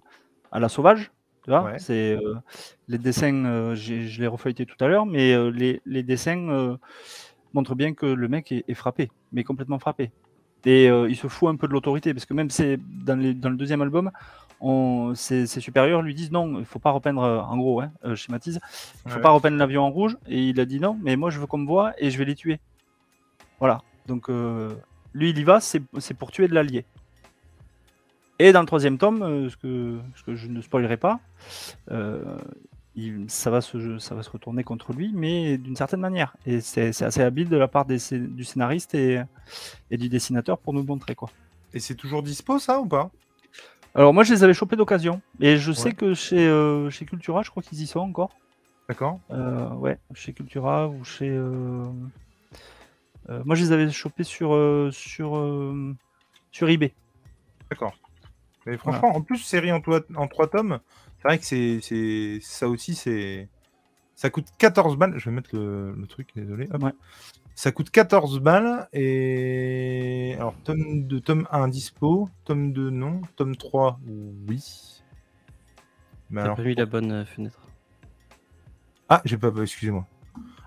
à 0.52 0.60
la 0.60 0.70
sauvage. 0.70 1.12
Tu 1.48 1.52
vois, 1.52 1.64
Ouais. 1.64 1.80
c'est 1.80 2.12
euh, 2.22 2.36
les 2.90 2.98
dessins, 2.98 3.46
euh, 3.46 3.74
je 3.74 4.20
l'ai 4.20 4.28
refeuilleté 4.28 4.66
tout 4.66 4.76
à 4.84 4.90
l'heure, 4.90 5.06
mais 5.06 5.32
euh, 5.34 5.50
les, 5.50 5.82
les 5.86 6.04
dessins 6.04 6.76
montrent 7.54 7.74
bien 7.74 7.94
que 7.94 8.06
le 8.06 8.28
mec 8.28 8.52
est, 8.52 8.66
est 8.68 8.74
frappé, 8.74 9.10
mais 9.32 9.46
complètement 9.46 9.80
frappé. 9.80 10.12
Et 10.66 10.88
il 10.88 11.16
se 11.16 11.28
fout 11.30 11.48
un 11.50 11.56
peu 11.56 11.66
de 11.70 11.72
l'autorité, 11.72 12.14
parce 12.14 12.26
que 12.26 12.34
même 12.34 12.50
c'est 12.50 12.78
dans, 13.06 13.16
les- 13.16 13.34
dans 13.34 13.50
le 13.50 13.56
deuxième 13.56 13.82
album, 13.82 14.12
on, 14.60 15.16
ses, 15.16 15.48
ses 15.48 15.62
supérieurs 15.62 16.02
lui 16.02 16.14
disent 16.14 16.32
non, 16.34 16.60
il 16.60 16.66
faut 16.66 16.80
pas 16.80 16.92
repeindre, 16.92 17.22
en 17.22 17.56
gros, 17.58 17.80
hein, 17.80 17.92
je 18.04 18.16
schématise, 18.16 18.60
il 19.06 19.12
faut 19.12 19.16
Ouais. 19.16 19.22
pas 19.22 19.30
repeindre 19.30 19.56
l'avion 19.56 19.84
en 19.84 19.90
rouge. 19.90 20.18
Et 20.28 20.50
il 20.50 20.60
a 20.60 20.66
dit 20.66 20.82
non, 20.82 21.00
mais 21.02 21.16
moi 21.16 21.30
je 21.30 21.40
veux 21.40 21.46
qu'on 21.48 21.60
me 21.60 21.66
voit 21.68 21.94
et 21.98 22.12
je 22.12 22.18
vais 22.18 22.26
les 22.26 22.36
tuer. 22.36 22.60
Voilà. 23.60 23.82
Donc 24.08 24.28
lui 25.14 25.30
il 25.30 25.38
y 25.38 25.44
va, 25.46 25.62
c'est 25.62 25.82
c'est 26.00 26.14
pour 26.14 26.32
tuer 26.32 26.50
de 26.50 26.54
l'allié. 26.54 26.84
Et 28.40 28.52
dans 28.52 28.62
le 28.62 28.68
troisième 28.68 28.98
tome, 28.98 29.24
euh, 29.24 29.50
ce, 29.50 29.58
que, 29.58 29.98
ce 30.16 30.24
que 30.24 30.36
je 30.36 30.48
ne 30.48 30.62
spoilerai 30.62 30.98
pas, 30.98 31.20
euh, 31.92 32.38
il- 32.96 33.26
ça, 33.30 33.50
va 33.50 33.62
se, 33.62 33.98
ça 33.98 34.14
va 34.16 34.22
se 34.24 34.30
retourner 34.30 34.64
contre 34.64 34.94
lui, 34.94 35.12
mais 35.14 35.58
d'une 35.58 35.76
certaine 35.76 36.00
manière. 36.02 36.36
Et 36.46 36.62
c'est 36.62 36.90
assez 37.04 37.22
habile 37.22 37.50
de 37.50 37.58
la 37.58 37.68
part 37.68 37.86
des, 37.86 37.98
du 38.12 38.44
scénariste 38.44 38.94
et, 38.94 39.22
et 39.90 39.98
du 39.98 40.08
dessinateur 40.10 40.60
pour 40.60 40.74
nous 40.74 40.82
le 40.82 40.86
montrer. 40.86 41.16
Quoi. 41.16 41.30
Et 41.74 41.80
c'est 41.80 41.96
toujours 41.96 42.22
dispo, 42.22 42.60
ça, 42.60 42.80
ou 42.80 42.86
pas? 42.86 43.10
Alors 43.96 44.14
moi 44.14 44.24
je 44.24 44.32
les 44.32 44.44
avais 44.44 44.54
chopés 44.54 44.76
d'occasion. 44.76 45.22
Et 45.40 45.58
je 45.58 45.72
sais 45.72 45.94
que 45.94 46.14
chez, 46.14 46.48
euh, 46.48 46.92
chez 46.92 47.06
Cultura, 47.06 47.42
je 47.42 47.50
crois 47.50 47.64
qu'ils 47.64 47.82
y 47.82 47.88
sont 47.88 48.00
encore. 48.00 48.30
D'accord. 48.88 49.20
Euh, 49.32 49.70
ouais, 49.72 49.98
chez 50.14 50.34
Cultura 50.34 50.88
ou 50.88 51.04
chez. 51.04 51.30
moi, 53.28 53.56
je 53.56 53.64
les 53.64 53.72
avais 53.72 53.90
chopés 53.90 54.24
sur, 54.24 54.56
sur, 54.92 55.74
sur 56.52 56.70
eBay. 56.70 56.94
D'accord. 57.72 57.98
Mais 58.68 58.78
franchement, 58.78 59.16
en 59.16 59.22
plus, 59.22 59.38
série 59.40 59.72
en, 59.72 59.82
toi- 59.82 60.02
en 60.16 60.28
trois 60.28 60.48
tomes, 60.48 60.80
c'est 61.18 61.28
vrai 61.28 61.40
que 61.40 61.46
c'est, 61.46 61.80
c'est 61.82 62.40
ça 62.42 62.68
aussi, 62.70 62.94
c'est. 62.96 63.50
Ça 64.16 64.30
coûte 64.30 64.48
14 64.58 64.98
balles. 64.98 65.18
Je 65.18 65.30
vais 65.30 65.36
mettre 65.36 65.56
le, 65.56 65.94
le 65.94 66.08
truc, 66.08 66.30
désolé. 66.36 66.68
Hop. 66.74 66.84
Ouais. 66.84 66.92
Ça 67.56 67.72
coûte 67.72 67.90
14 67.92 68.40
balles. 68.40 68.88
Et. 68.94 70.34
Alors, 70.38 70.56
tome 70.64 71.04
2, 71.08 71.22
tome 71.22 71.48
1 71.52 71.68
dispo. 71.70 72.30
Tome 72.46 72.74
2, 72.74 72.90
non. 72.90 73.22
Tome 73.36 73.56
3, 73.56 74.00
oui. 74.48 75.02
Mais 76.30 76.42
T'as 76.42 76.46
alors. 76.46 76.58
pas 76.58 76.64
mis 76.64 76.76
la 76.76 76.86
bonne 76.86 77.12
euh, 77.12 77.26
fenêtre. 77.26 77.60
Ah, 79.10 79.22
j'ai 79.24 79.38
pas. 79.38 79.52
Excusez-moi. 79.62 80.06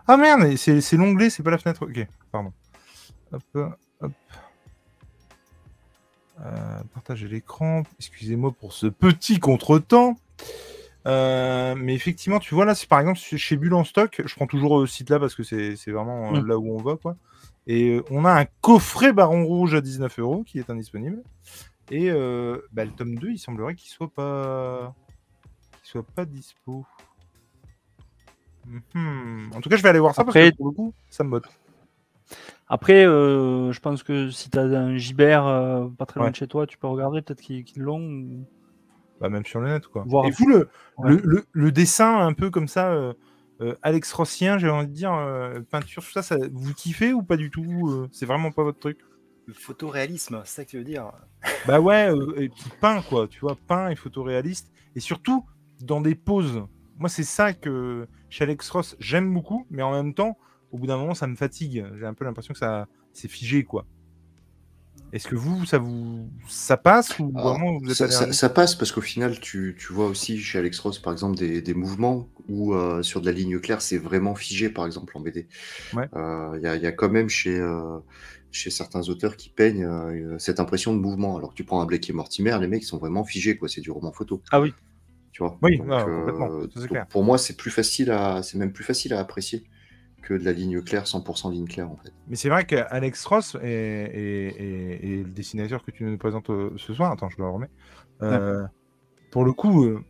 Ah 0.07 0.17
merde, 0.17 0.57
c'est, 0.57 0.81
c'est 0.81 0.97
l'onglet, 0.97 1.29
c'est 1.31 1.43
pas 1.43 1.51
la 1.51 1.59
fenêtre. 1.59 1.83
Ok, 1.85 2.07
pardon. 2.33 2.53
Hop, 3.33 3.43
hop. 4.01 4.13
Euh, 6.45 6.81
partager 6.95 7.29
l'écran. 7.29 7.83
Excusez-moi 7.99 8.53
pour 8.59 8.73
ce 8.73 8.87
petit 8.87 9.39
contretemps. 9.39 10.17
Euh, 11.07 11.75
mais 11.77 11.95
effectivement, 11.95 12.39
tu 12.41 12.55
vois 12.55 12.65
là, 12.65 12.75
c'est 12.75 12.89
par 12.89 13.01
exemple 13.01 13.19
chez- 13.19 13.57
Bulle 13.57 13.75
en 13.75 13.85
stock, 13.85 14.21
je 14.25 14.35
prends 14.35 14.47
toujours 14.47 14.87
ce 14.87 14.93
site 14.95 15.09
là 15.11 15.19
parce 15.19 15.35
que 15.35 15.43
c'est 15.43 15.75
vraiment 15.91 16.35
euh, 16.35 16.41
Mm. 16.43 16.47
là 16.47 16.59
où 16.59 16.75
on 16.75 16.83
va 16.83 16.97
quoi. 16.97 17.17
Et 17.67 17.91
euh, 17.97 18.05
on 18.11 18.25
a 18.25 18.33
un 18.39 18.45
coffret 18.61 19.13
Baron 19.13 19.45
Rouge 19.45 19.75
à 19.75 19.81
19 19.81 20.19
euros 20.19 20.43
qui 20.45 20.59
est 20.59 20.69
indisponible. 20.71 21.23
Et 21.91 22.11
euh, 22.11 22.59
bah, 22.73 22.85
le 22.85 22.91
tome 22.93 23.17
2, 23.17 23.31
il 23.33 23.39
semblerait 23.39 23.75
qu'il 23.75 23.91
soit 23.91 24.13
pas 24.13 24.95
qu'il 25.83 25.91
soit 25.91 26.07
pas 26.15 26.25
dispo. 26.25 26.85
Mhm. 28.67 29.51
En 29.55 29.61
tout 29.61 29.69
cas, 29.69 29.77
je 29.77 29.83
vais 29.83 29.89
aller 29.89 29.99
voir 29.99 30.15
ça 30.15 30.23
Après- 30.23 30.41
parce 30.41 30.51
que 30.53 30.57
pour 30.57 30.67
le 30.69 30.73
coup, 30.73 30.95
ça 31.09 31.25
me 31.25 31.31
botte. 31.31 31.49
Après, 32.69 33.05
euh, 33.05 33.73
je 33.73 33.81
pense 33.81 34.03
que 34.03 34.31
si 34.31 34.51
tu 34.51 34.59
as 34.59 34.63
un 34.63 34.97
gibert 34.97 35.47
euh, 35.47 35.89
pas 35.99 36.07
très 36.07 36.21
loin 36.21 36.27
Ouais. 36.27 36.31
de 36.31 36.37
chez 36.37 36.47
toi, 36.47 36.67
tu 36.67 36.79
peux 36.79 36.87
regarder 36.87 37.23
peut-être 37.23 37.41
qu'ils 37.41 37.65
qu'ils 37.65 37.83
l'ont. 37.83 38.01
ou- 38.01 38.47
Bah, 39.21 39.29
même 39.29 39.45
sur 39.45 39.61
le 39.61 39.69
net, 39.69 39.87
quoi. 39.87 40.05
Voir 40.07 40.27
Et 40.27 40.31
vous, 40.31 40.47
le, 40.49 40.69
Ouais. 40.99 41.11
le, 41.11 41.21
le- 41.25 41.45
le 41.53 41.73
dessin 41.73 42.19
un 42.19 42.33
peu 42.33 42.51
comme 42.51 42.69
ça, 42.69 42.93
euh, 42.93 43.13
euh, 43.61 43.75
Alex 43.83 44.13
Rossien, 44.13 44.57
j'ai 44.59 44.71
envie 44.71 44.87
de 44.87 44.93
dire, 44.93 45.13
euh, 45.13 45.61
peinture, 45.71 46.03
tout 46.03 46.13
ça, 46.13 46.23
ça, 46.23 46.37
vous 46.53 46.73
kiffez 46.75 47.13
ou 47.13 47.23
pas 47.23 47.37
du 47.37 47.51
tout 47.51 47.89
euh, 47.91 48.09
C'est 48.13 48.27
vraiment 48.27 48.53
pas 48.53 48.63
votre 48.63 48.79
truc? 48.79 48.99
Le 49.47 49.53
photoréalisme, 49.55 50.41
c'est 50.45 50.55
ça 50.57 50.65
que 50.65 50.71
tu 50.71 50.79
veux 50.79 50.85
dire 50.85 51.11
Bah 51.67 51.81
ouais, 51.81 52.11
euh, 52.11 52.41
et 52.41 52.49
puis 52.49 52.65
peint, 52.81 53.03
quoi, 53.03 53.27
tu 53.29 53.41
vois, 53.41 53.57
peint 53.67 53.89
et 53.91 53.97
photoréaliste. 53.97 54.71
Et 54.95 55.01
surtout, 55.01 55.45
dans 55.81 56.01
des 56.01 56.15
poses. 56.15 56.63
Moi, 56.99 57.09
c'est 57.09 57.25
ça 57.25 57.53
que 57.53 58.07
chez 58.29 58.45
Alex 58.45 58.69
Ross, 58.71 58.97
j'aime 59.01 59.33
beaucoup, 59.33 59.67
mais 59.71 59.83
en 59.83 59.93
même 59.93 60.15
temps, 60.15 60.39
au 60.73 60.79
bout 60.79 60.87
d'un 60.87 60.97
moment, 60.97 61.15
ça 61.15 61.27
me 61.27 61.37
fatigue. 61.37 61.85
J'ai 61.99 62.07
un 62.07 62.15
peu 62.15 62.25
l'impression 62.25 62.53
que 62.55 62.59
ça 62.61 62.87
c'est 63.13 63.29
figé, 63.29 63.65
quoi. 63.65 63.87
Est-ce 65.13 65.27
que 65.27 65.35
vous, 65.35 65.65
ça 65.67 65.79
vous 65.79 66.29
ça 66.49 66.77
passe 66.77 67.19
ou 67.19 67.33
Alors, 67.35 67.55
vraiment 67.59 67.79
vous 67.79 67.91
êtes 67.91 67.97
ça, 67.97 68.09
ça- 68.09 68.19
allergique 68.19 68.35
ça 68.39 68.49
passe 68.49 68.77
parce 68.77 68.93
qu'au 68.93 69.01
final, 69.01 69.41
tu, 69.41 69.77
tu 69.79 69.93
vois 69.93 70.07
aussi 70.07 70.39
chez 70.39 70.59
Alex 70.59 70.79
Ross, 70.79 71.01
par 71.01 71.13
exemple, 71.13 71.37
des, 71.37 71.61
des 71.63 71.75
mouvements 71.75 72.29
où 72.49 72.75
euh, 72.75 73.03
sur 73.03 73.21
de 73.21 73.27
la 73.27 73.33
ligne 73.33 73.59
claire, 73.59 73.83
c'est 73.83 73.99
vraiment 73.99 74.37
figé, 74.37 74.69
par 74.69 74.87
exemple, 74.87 75.17
en 75.17 75.21
BD. 75.21 75.49
Ouais. 75.95 76.09
Euh, 76.15 76.53
Il 76.59 76.63
y, 76.63 76.67
a, 76.69 76.77
il 76.77 76.83
y 76.83 76.87
a 76.87 76.93
quand 76.93 77.09
même 77.11 77.29
chez, 77.29 77.59
euh, 77.59 77.99
chez 78.53 78.71
certains 78.71 79.09
auteurs 79.09 79.37
qui 79.37 79.49
peignent 79.51 79.85
euh, 79.85 80.39
cette 80.39 80.61
impression 80.61 80.95
de 80.95 81.01
mouvement. 81.01 81.37
Alors 81.37 81.51
que 81.51 81.55
tu 81.57 81.65
prends 81.65 81.81
un 81.81 81.87
Blake 81.87 82.09
et 82.09 82.13
Mortimer, 82.13 82.57
les 82.61 82.69
mecs 82.69 82.85
sont 82.85 82.99
vraiment 82.99 83.25
figés, 83.25 83.57
quoi. 83.57 83.69
C'est 83.69 83.81
du 83.81 83.91
roman 83.91 84.13
photo. 84.13 84.41
Ah 84.53 84.61
oui. 84.61 84.73
Tu 85.33 85.43
vois? 85.43 85.59
Oui, 85.63 85.79
Donc, 85.79 85.89
euh, 85.91 86.05
complètement, 86.19 86.49
donc, 86.49 86.89
clair. 86.89 87.07
pour 87.09 87.25
moi, 87.25 87.37
c'est 87.39 87.57
plus 87.57 87.71
facile 87.73 88.13
à, 88.13 88.43
c'est 88.45 88.59
même 88.59 88.73
plus 88.73 88.85
facile 88.85 89.13
à 89.15 89.19
apprécier 89.21 89.65
que 90.23 90.35
de 90.35 90.45
la 90.45 90.53
ligne 90.53 90.81
claire, 90.83 91.05
100% 91.07 91.51
ligne 91.51 91.67
claire, 91.67 91.91
en 91.91 91.97
fait. 91.97 92.13
Mais 92.29 92.37
c'est 92.37 92.49
vrai 92.49 92.65
qu'Alex 92.67 93.25
Ross 93.27 93.57
et, 93.63 93.69
et- 93.69 94.47
et- 94.49 95.13
et 95.13 95.17
le 95.25 95.31
dessinateur 95.31 95.85
que 95.85 95.91
tu 95.91 96.05
nous 96.05 96.19
présentes 96.19 96.51
euh, 96.51 96.71
ce 96.77 96.93
soir, 96.95 97.11
attends, 97.13 97.29
je 97.31 97.37
le 97.39 97.49
remets. 97.49 97.71
euh, 98.23 98.67
Pour 99.31 99.45
le 99.45 99.53
coup, 99.53 99.85
euh, 99.85 100.03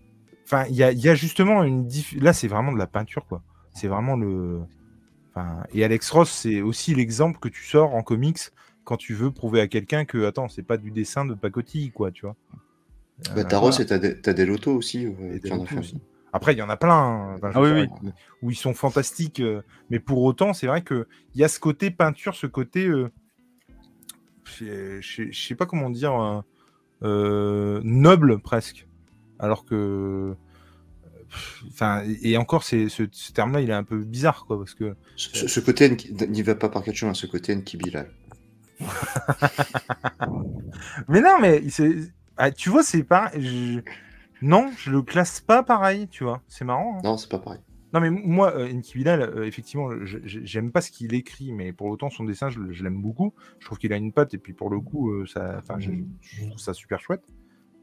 enfin, 0.44 0.64
il 0.68 0.74
y 0.76 0.82
a, 0.82 0.92
il 0.92 0.98
y 1.00 1.08
a 1.08 1.14
justement 1.14 1.62
une 1.62 1.86
diff... 1.86 2.14
là, 2.20 2.32
c'est 2.32 2.48
vraiment 2.48 2.72
de 2.72 2.78
la 2.78 2.86
peinture, 2.86 3.26
quoi. 3.26 3.42
C'est 3.74 3.88
vraiment 3.88 4.16
le. 4.16 4.60
Enfin, 5.34 5.62
et 5.72 5.84
Alex 5.84 6.10
Ross, 6.10 6.30
c'est 6.30 6.60
aussi 6.60 6.94
l'exemple 6.94 7.38
que 7.38 7.48
tu 7.48 7.62
sors 7.64 7.94
en 7.94 8.02
comics 8.02 8.38
quand 8.84 8.96
tu 8.96 9.14
veux 9.14 9.30
prouver 9.30 9.60
à 9.60 9.68
quelqu'un 9.68 10.04
que, 10.04 10.24
attends, 10.26 10.48
c'est 10.48 10.64
pas 10.64 10.76
du 10.76 10.90
dessin 10.90 11.24
de 11.24 11.34
pacotille, 11.34 11.92
quoi, 11.92 12.10
tu 12.10 12.26
vois. 12.26 12.34
Bah, 13.36 13.44
Taros 13.44 13.70
voilà. 13.70 13.82
et 13.84 13.86
t'as 13.86 13.98
des, 13.98 14.34
des 14.34 14.46
lotos 14.46 14.72
aussi. 14.74 15.06
euh, 15.06 15.10
Et 15.34 15.40
qui 15.40 15.50
des 15.50 15.50
lotos 15.50 15.78
aussi. 15.78 16.00
Après, 16.32 16.52
il 16.54 16.58
y 16.58 16.62
en 16.62 16.70
a 16.70 16.76
plein, 16.76 17.34
hein. 17.34 17.38
Ah 17.42 17.60
veux 17.60 17.80
oui, 17.80 17.88
dire, 18.02 18.12
où 18.42 18.50
ils 18.50 18.56
sont 18.56 18.74
fantastiques. 18.74 19.40
euh, 19.40 19.62
mais 19.90 19.98
pour 19.98 20.22
autant, 20.22 20.52
c'est 20.52 20.66
vrai 20.68 20.82
qu'il 20.84 21.04
y 21.34 21.42
a 21.44 21.48
ce 21.48 21.58
côté 21.60 21.90
peinture, 21.90 22.34
ce 22.36 22.46
côté. 22.46 22.86
euh, 22.86 23.10
je 24.60 25.30
sais 25.32 25.54
pas 25.54 25.66
comment 25.66 25.90
dire. 25.90 26.14
euh, 26.20 26.40
euh, 27.02 27.80
noble 27.82 28.40
presque. 28.40 28.86
Alors 29.38 29.64
que. 29.64 30.34
Enfin, 31.68 32.02
et 32.22 32.36
encore, 32.36 32.64
c'est, 32.64 32.88
ce, 32.88 33.04
ce 33.12 33.32
terme-là, 33.32 33.60
il 33.60 33.70
est 33.70 33.74
un 33.74 33.84
peu 33.84 33.98
bizarre, 34.04 34.44
quoi, 34.46 34.58
parce 34.58 34.74
que. 34.74 34.94
Ce, 35.16 35.30
ce- 35.36 35.48
ce 35.48 35.60
côté 35.60 35.96
n'y 36.28 36.42
va 36.42 36.54
pas 36.56 36.68
par 36.68 36.82
quatre 36.82 36.96
chemins, 36.96 37.14
ce 37.14 37.26
côté 37.26 37.54
Nki 37.56 37.76
Bilal. 37.76 38.10
Mais 41.08 41.20
non, 41.20 41.38
mais 41.40 41.62
ah, 42.36 42.50
tu 42.50 42.68
vois, 42.70 42.82
c'est 42.82 43.04
pas. 43.04 43.30
je- 43.38 43.80
Non, 44.42 44.70
je 44.76 44.90
le 44.90 45.02
classe 45.02 45.40
pas 45.40 45.62
pareil, 45.62 46.08
tu 46.08 46.24
vois. 46.24 46.42
C'est 46.48 46.64
marrant. 46.64 46.96
hein. 46.96 47.00
Non, 47.04 47.16
c'est 47.16 47.28
pas 47.28 47.38
pareil. 47.38 47.60
Non, 47.92 48.00
mais 48.00 48.10
moi, 48.10 48.54
euh, 48.54 48.68
euh, 48.68 49.42
effectivement, 49.44 49.90
j'aime 50.04 50.70
pas 50.70 50.80
ce 50.80 50.90
qu'il 50.92 51.12
écrit, 51.14 51.52
mais 51.52 51.72
pour 51.72 51.88
autant, 51.88 52.08
son 52.08 52.24
dessin, 52.24 52.48
je, 52.48 52.60
l'aime 52.82 53.02
beaucoup. 53.02 53.34
Je 53.58 53.66
trouve 53.66 53.78
qu'il 53.78 53.92
a 53.92 53.96
une 53.96 54.12
patte, 54.12 54.32
et 54.32 54.38
puis 54.38 54.52
pour 54.52 54.70
le 54.70 54.80
coup, 54.80 55.10
euh, 55.10 55.26
ça, 55.26 55.56
enfin, 55.58 55.80
je, 55.80 55.90
je 56.20 56.46
trouve 56.46 56.58
ça 56.58 56.72
super 56.72 57.00
chouette. 57.00 57.24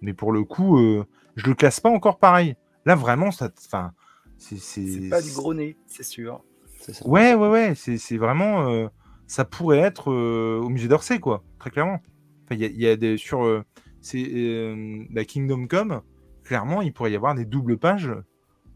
Mais 0.01 0.13
pour 0.13 0.31
le 0.31 0.43
coup, 0.43 0.79
euh, 0.79 1.05
je 1.35 1.45
le 1.47 1.55
classe 1.55 1.79
pas 1.79 1.89
encore 1.89 2.19
pareil. 2.19 2.55
Là, 2.85 2.95
vraiment, 2.95 3.31
ça, 3.31 3.49
enfin, 3.65 3.91
c'est, 4.37 5.09
pas 5.09 5.21
du 5.21 5.31
gros 5.31 5.53
nez, 5.53 5.75
c'est 5.87 6.03
sûr. 6.03 6.43
Ça. 6.79 7.05
Ouais, 7.07 7.33
ouais, 7.33 7.49
ouais, 7.49 7.73
c'est, 7.75 7.97
c'est 7.97 8.17
vraiment, 8.17 8.69
euh, 8.69 8.87
ça 9.25 9.43
pourrait 9.43 9.79
être 9.79 10.11
euh, 10.11 10.61
au 10.63 10.69
musée 10.69 10.87
d'Orsay, 10.87 11.19
quoi, 11.19 11.43
très 11.59 11.69
clairement. 11.69 12.01
Enfin, 12.45 12.55
il 12.55 12.63
y 12.63 12.83
y 12.83 12.87
a 12.87 12.95
des 12.95 13.17
sur, 13.17 13.43
euh, 13.43 13.63
c'est 13.99 14.23
euh, 14.25 15.03
la 15.11 15.25
Kingdom 15.25 15.67
Come, 15.67 16.01
clairement, 16.47 16.81
il 16.81 16.93
pourrait 16.93 17.11
y 17.11 17.15
avoir 17.15 17.35
des 17.35 17.45
doubles 17.45 17.77
pages 17.77 18.11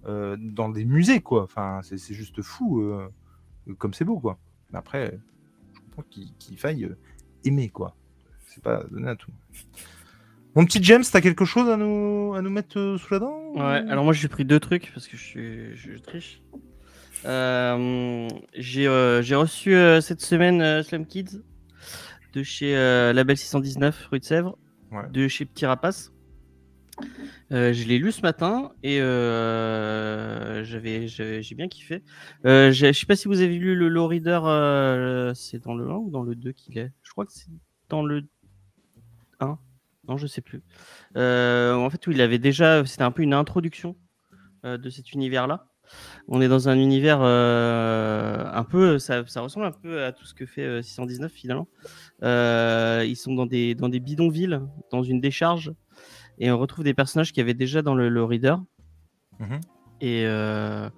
euh, 0.05 0.35
dans 0.39 0.69
des 0.69 0.83
musées, 0.83 1.21
quoi. 1.21 1.43
Enfin, 1.43 1.79
c'est, 1.83 1.97
juste 2.13 2.41
fou, 2.41 2.81
euh, 2.81 3.07
comme 3.77 3.93
c'est 3.93 4.05
beau, 4.05 4.19
quoi. 4.19 4.37
Mais 4.71 4.79
après, 4.79 5.17
je 5.73 5.79
comprends 5.79 6.03
qu'il, 6.09 6.33
qu'il 6.37 6.57
faille 6.57 6.83
euh, 6.83 6.97
aimer, 7.45 7.69
quoi. 7.69 7.95
C'est 8.47 8.61
pas 8.63 8.83
donné 8.91 9.07
à 9.09 9.15
tout. 9.15 9.31
Mon 10.55 10.65
petit 10.65 10.83
James, 10.83 11.03
t'as 11.09 11.21
quelque 11.21 11.45
chose 11.45 11.69
à 11.69 11.77
nous, 11.77 12.33
à 12.35 12.41
nous 12.41 12.49
mettre 12.49 12.97
sous 12.99 13.13
la 13.13 13.19
dent 13.19 13.53
Ouais, 13.53 13.89
alors 13.89 14.03
moi 14.03 14.11
j'ai 14.11 14.27
pris 14.27 14.43
deux 14.43 14.59
trucs 14.59 14.91
parce 14.93 15.07
que 15.07 15.15
je 15.15 15.23
suis, 15.23 15.75
je, 15.77 15.93
je 15.93 15.97
triche. 16.01 16.41
Euh, 17.23 18.27
j'ai 18.53 18.85
euh, 18.85 19.21
j'ai 19.21 19.35
reçu 19.35 19.73
euh, 19.73 20.01
cette 20.01 20.19
semaine 20.19 20.83
Slam 20.83 21.05
Kids 21.05 21.41
de 22.33 22.43
chez 22.43 22.73
Label 23.13 23.37
619 23.37 24.07
rue 24.11 24.19
de 24.19 24.25
Sèvres, 24.25 24.57
Ouais. 24.91 25.07
de 25.09 25.29
chez 25.29 25.45
Petit 25.45 25.65
Rapace. 25.65 26.11
Euh, 27.51 27.73
je 27.73 27.87
l'ai 27.87 27.97
lu 27.97 28.11
ce 28.11 28.21
matin 28.21 28.71
et 28.81 29.01
euh, 29.01 30.63
j'ai 30.63 31.55
bien 31.55 31.67
kiffé. 31.67 32.03
Euh, 32.45 32.71
je 32.71 32.91
sais 32.93 33.05
pas 33.05 33.15
si 33.15 33.27
vous 33.27 33.41
avez 33.41 33.57
lu 33.57 33.75
le 33.75 33.89
Low 33.89 34.07
Reader, 34.07 35.31
c'est 35.35 35.63
dans 35.63 35.75
le 35.75 35.89
1 35.89 35.95
ou 35.95 36.09
dans 36.09 36.23
le 36.23 36.35
2 36.35 36.51
qu'il 36.51 36.77
est? 36.77 36.91
Je 37.03 37.11
crois 37.11 37.25
que 37.25 37.33
c'est 37.33 37.49
dans 37.89 38.03
le 38.03 38.23
1. 39.39 39.57
Non, 40.07 40.17
je 40.17 40.27
sais 40.27 40.41
plus. 40.41 40.63
En 41.15 41.89
fait, 41.89 42.07
où 42.07 42.11
il 42.11 42.21
avait 42.21 42.39
déjà, 42.39 42.85
c'était 42.85 43.03
un 43.03 43.11
peu 43.11 43.23
une 43.23 43.33
introduction 43.33 43.95
de 44.63 44.89
cet 44.89 45.13
univers-là. 45.13 45.67
On 46.27 46.41
est 46.41 46.47
dans 46.47 46.69
un 46.69 46.77
univers 46.77 47.21
un 47.21 48.63
peu, 48.63 48.99
ça, 48.99 49.25
ça 49.27 49.41
ressemble 49.41 49.65
un 49.65 49.71
peu 49.71 50.03
à 50.03 50.11
tout 50.11 50.25
ce 50.25 50.33
que 50.33 50.45
fait 50.45 50.63
euh, 50.63 50.81
619 50.81 51.31
finalement. 51.31 51.67
Ils 52.21 53.15
sont 53.15 53.33
dans 53.33 53.45
des, 53.45 53.75
dans 53.75 53.89
des 53.89 53.99
bidonvilles, 53.99 54.61
dans 54.91 55.03
une 55.03 55.19
décharge, 55.19 55.73
et 56.41 56.51
on 56.51 56.57
retrouve 56.57 56.83
des 56.83 56.93
personnages 56.95 57.31
qu'il 57.31 57.39
y 57.41 57.43
avait 57.43 57.53
déjà 57.53 57.81
dans 57.83 57.93
le, 57.95 58.09
le 58.09 58.23
reader. 58.23 58.55
Mhm. 59.39 59.61
Et, 60.01 60.23
euh, 60.25 60.89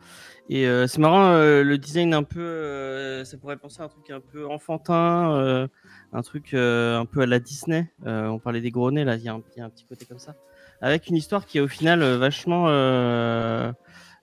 et 0.48 0.66
euh, 0.66 0.88
c'est 0.88 1.00
marrant, 1.00 1.26
euh, 1.34 1.62
le 1.64 1.78
design 1.78 2.14
un 2.14 2.24
peu, 2.24 3.22
ça 3.26 3.38
pourrait 3.38 3.58
penser 3.58 3.82
à 3.82 3.86
un 3.86 3.90
truc 3.90 4.10
un 4.10 4.22
peu 4.22 4.48
enfantin, 4.48 5.68
un 6.14 6.22
truc 6.22 6.54
un 6.54 7.06
peu 7.06 7.22
à 7.22 7.26
la 7.26 7.40
Disney. 7.40 7.92
On 8.06 8.40
parlait 8.40 8.62
des 8.62 8.72
gros 8.72 8.90
nez 8.92 9.04
là, 9.04 9.16
il 9.18 9.24
y, 9.24 9.28
a 9.28 9.34
un- 9.34 9.44
il 9.56 9.60
y 9.60 9.62
a 9.62 9.66
un 9.66 9.70
petit 9.70 9.86
côté 9.86 10.06
comme 10.06 10.20
ça. 10.20 10.36
Avec 10.80 11.08
une 11.08 11.18
histoire 11.18 11.46
qui 11.46 11.58
est 11.58 11.62
au 11.62 11.68
final 11.68 12.02
vachement, 12.16 12.66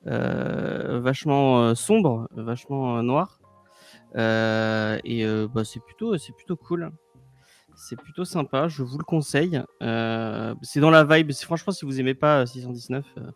vachement 0.04 1.74
sombre, 1.74 2.28
vachement 2.34 3.02
noire. 3.02 3.40
Et 4.16 5.26
bah, 5.54 5.64
c'est 5.64 5.80
plutôt, 5.84 6.16
c'est 6.16 6.32
plutôt 6.34 6.56
cool. 6.56 6.90
C'est 7.82 7.96
plutôt 7.96 8.26
sympa, 8.26 8.68
je 8.68 8.82
vous 8.82 8.98
le 8.98 9.04
conseille. 9.04 9.62
Euh, 9.82 10.54
c'est 10.60 10.80
dans 10.80 10.90
la 10.90 11.02
vibe. 11.02 11.32
Franchement, 11.32 11.72
si 11.72 11.86
vous 11.86 11.98
aimez 11.98 12.12
pas 12.14 12.42
euh, 12.42 12.46
619, 12.46 13.06
euh, 13.16 13.30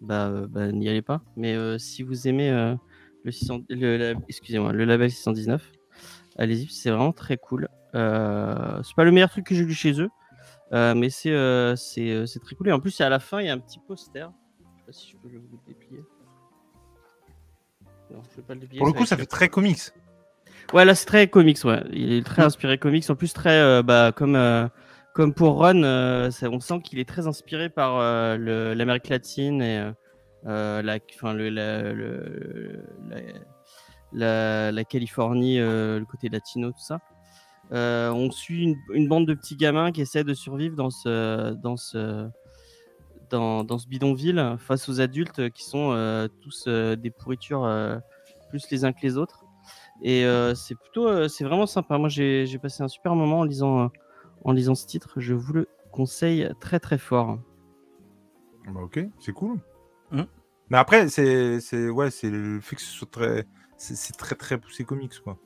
bah, 0.00 0.28
euh, 0.28 0.46
bah, 0.46 0.70
n'y 0.70 0.88
allez 0.88 1.02
pas. 1.02 1.20
Mais 1.36 1.54
euh, 1.54 1.78
si 1.78 2.04
vous 2.04 2.28
aimez 2.28 2.48
le, 3.24 3.30
600 3.32 3.62
le, 3.68 3.96
la- 3.96 4.20
excusez-moi, 4.28 4.72
le 4.72 4.84
label 4.84 5.10
619, 5.10 5.72
allez-y, 6.38 6.68
c'est 6.68 6.90
vraiment 6.90 7.12
très 7.12 7.36
cool. 7.36 7.68
C'est 7.92 7.98
pas 7.98 9.04
le 9.04 9.10
meilleur 9.10 9.30
truc 9.30 9.46
que 9.46 9.54
j'ai 9.54 9.64
lu 9.64 9.74
chez 9.74 10.00
eux, 10.00 10.08
mais 10.70 11.10
c'est 11.10 11.34
c'est 11.76 12.26
c'est 12.26 12.38
très 12.40 12.54
cool. 12.54 12.68
Et 12.68 12.72
en 12.72 12.80
plus, 12.80 13.00
à 13.00 13.08
la 13.08 13.18
fin, 13.18 13.40
il 13.40 13.46
y 13.46 13.50
a 13.50 13.52
un 13.52 13.58
petit 13.58 13.80
poster. 13.80 14.30
Je 14.60 14.78
sais 14.78 14.86
pas 14.86 14.92
si 14.92 15.10
je 15.10 15.16
peux 15.16 15.28
vous 15.28 15.58
le 15.58 15.58
déplier. 15.66 16.04
Non, 18.12 18.22
je 18.30 18.36
vais 18.36 18.42
pas 18.46 18.54
le 18.54 18.60
déplier. 18.60 18.78
Pour 18.78 18.86
le 18.86 18.92
coup, 18.92 19.06
ça 19.06 19.16
fait 19.16 19.26
très 19.26 19.48
comics. 19.48 19.80
Ouais, 20.72 20.84
là 20.84 20.94
c'est 20.94 21.06
très 21.06 21.28
comics, 21.28 21.58
ouais. 21.64 21.82
Il 21.92 22.12
est 22.12 22.24
très 22.24 22.42
inspiré 22.42 22.78
comics. 22.78 23.08
En 23.10 23.14
plus, 23.14 23.32
très 23.32 23.60
euh, 23.60 23.82
bah, 23.82 24.12
comme 24.14 24.36
euh, 24.36 24.66
comme 25.14 25.34
pour 25.34 25.56
Ron, 25.58 25.82
euh, 25.82 26.30
ça- 26.30 26.48
on 26.50 26.60
sent 26.60 26.80
qu'il 26.82 26.98
est 26.98 27.08
très 27.08 27.26
inspiré 27.26 27.68
par 27.68 27.98
l'Amérique 28.38 29.08
latine 29.08 29.60
et 29.62 29.90
la, 30.44 30.98
enfin 31.14 31.34
le, 31.34 31.50
la, 31.50 31.92
le- 31.92 32.82
la, 34.12 34.84
Californie, 34.84 35.58
le 35.58 36.04
côté 36.10 36.28
latino, 36.28 36.70
tout 36.70 36.78
ça. 36.84 37.00
On 37.70 38.30
suit 38.30 38.62
une, 38.64 38.76
une 38.94 39.08
bande 39.08 39.26
de 39.26 39.34
petits 39.34 39.56
gamins 39.56 39.92
qui 39.92 40.00
essaient 40.00 40.24
de 40.24 40.34
survivre 40.34 40.76
dans 40.76 40.90
ce 40.90 41.52
dans 41.54 41.76
ce 41.76 42.28
dans, 43.30 43.64
dans 43.64 43.78
ce 43.78 43.88
bidonville 43.88 44.56
face 44.58 44.88
aux 44.88 45.00
adultes 45.00 45.50
qui 45.50 45.64
sont 45.64 46.28
tous 46.42 46.66
des 46.68 47.10
pourritures 47.10 47.68
plus 48.48 48.70
les 48.70 48.84
uns 48.86 48.92
que 48.92 49.00
les 49.02 49.18
autres. 49.18 49.41
Et 50.02 50.24
euh, 50.24 50.54
c'est 50.54 50.74
plutôt, 50.74 51.06
euh, 51.08 51.28
c'est 51.28 51.44
vraiment 51.44 51.66
sympa. 51.66 51.96
Moi, 51.98 52.08
j'ai 52.08 52.58
passé 52.60 52.82
un 52.82 52.88
super 52.88 53.14
moment 53.14 53.40
en 53.40 53.44
lisant, 53.44 53.84
euh, 53.84 53.88
en 54.44 54.52
lisant 54.52 54.74
ce 54.74 54.86
titre. 54.86 55.20
Je 55.20 55.34
vous 55.34 55.52
le 55.52 55.68
conseille 55.92 56.48
très 56.60 56.80
très 56.80 56.98
fort. 56.98 57.38
Bah, 58.66 58.80
ok, 58.82 59.00
c'est 59.20 59.32
cool. 59.32 59.58
Mhm. 60.10 60.26
Mais 60.70 60.78
après, 60.78 61.08
c'est 61.08 61.60
c'est- 61.60 61.88
ouais, 61.88 62.10
c'est 62.10 62.30
le 62.30 62.60
fait 62.60 62.76
que 62.76 62.82
ce 62.82 62.90
soit 62.92 63.10
très. 63.10 63.44
C'est 63.76 64.16
très 64.16 64.36
très 64.36 64.58
poussé 64.58 64.84
comics, 64.84 65.18
quoi. 65.24 65.36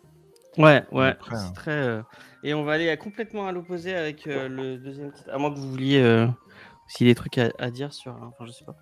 Ouais, 0.59 0.85
ouais. 0.93 1.09
Après, 1.09 1.37
hein. 1.37 1.53
très. 1.55 1.71
euh, 1.71 2.03
Et 2.43 2.55
on 2.55 2.65
va 2.65 2.73
aller 2.73 2.89
à- 2.91 2.97
complètement 2.97 3.47
à 3.47 3.53
l'opposé 3.53 3.95
avec 3.95 4.27
euh, 4.27 4.49
le 4.49 4.79
deuxième 4.79 5.11
titre. 5.13 5.29
À 5.33 5.39
moins 5.39 5.51
que 5.53 5.59
vous 5.59 5.71
vouliez 5.71 6.01
euh, 6.01 6.27
aussi 6.87 7.05
des 7.05 7.15
trucs 7.15 7.39
à, 7.39 7.51
à 7.59 7.71
dire 7.71 7.93
sur. 7.93 8.13
Enfin, 8.23 8.45
je 8.47 8.53
sais 8.53 8.65
pas. 8.65 8.77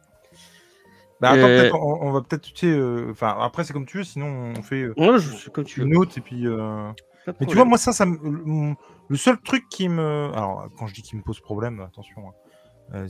Bah, 1.21 1.31
attends, 1.31 1.81
on, 1.81 2.09
on 2.09 2.13
va 2.13 2.21
peut-être, 2.23 2.43
tu 2.43 2.53
sais. 2.55 2.67
euh, 2.67 3.09
Enfin, 3.11 3.37
après, 3.41 3.65
c'est 3.65 3.73
comme 3.73 3.87
tu 3.87 3.99
veux, 3.99 4.05
sinon 4.05 4.53
on 4.57 4.63
fait 4.63 4.83
euh, 4.83 4.95
Ouais, 4.97 5.19
je 5.19 5.31
sais 5.35 5.51
comme 5.51 5.65
tu 5.65 5.81
veux. 5.81 5.87
une 5.87 5.97
autre 5.97 6.19
et 6.19 6.21
puis. 6.21 6.47
euh, 6.47 6.91
Mais 7.41 7.47
tu 7.47 7.55
vois, 7.55 7.65
moi, 7.65 7.79
ça, 7.79 7.93
ça 7.93 8.05
me- 8.05 8.75
le, 9.09 9.17
seul 9.17 9.39
truc 9.41 9.65
qui 9.71 9.89
me. 9.89 10.31
Alors, 10.35 10.69
quand 10.77 10.87
je 10.87 10.95
dis 10.95 11.03
qu'il 11.03 11.19
me 11.19 11.23
pose 11.23 11.41
problème, 11.41 11.81
attention, 11.81 12.23
hein, 12.93 13.07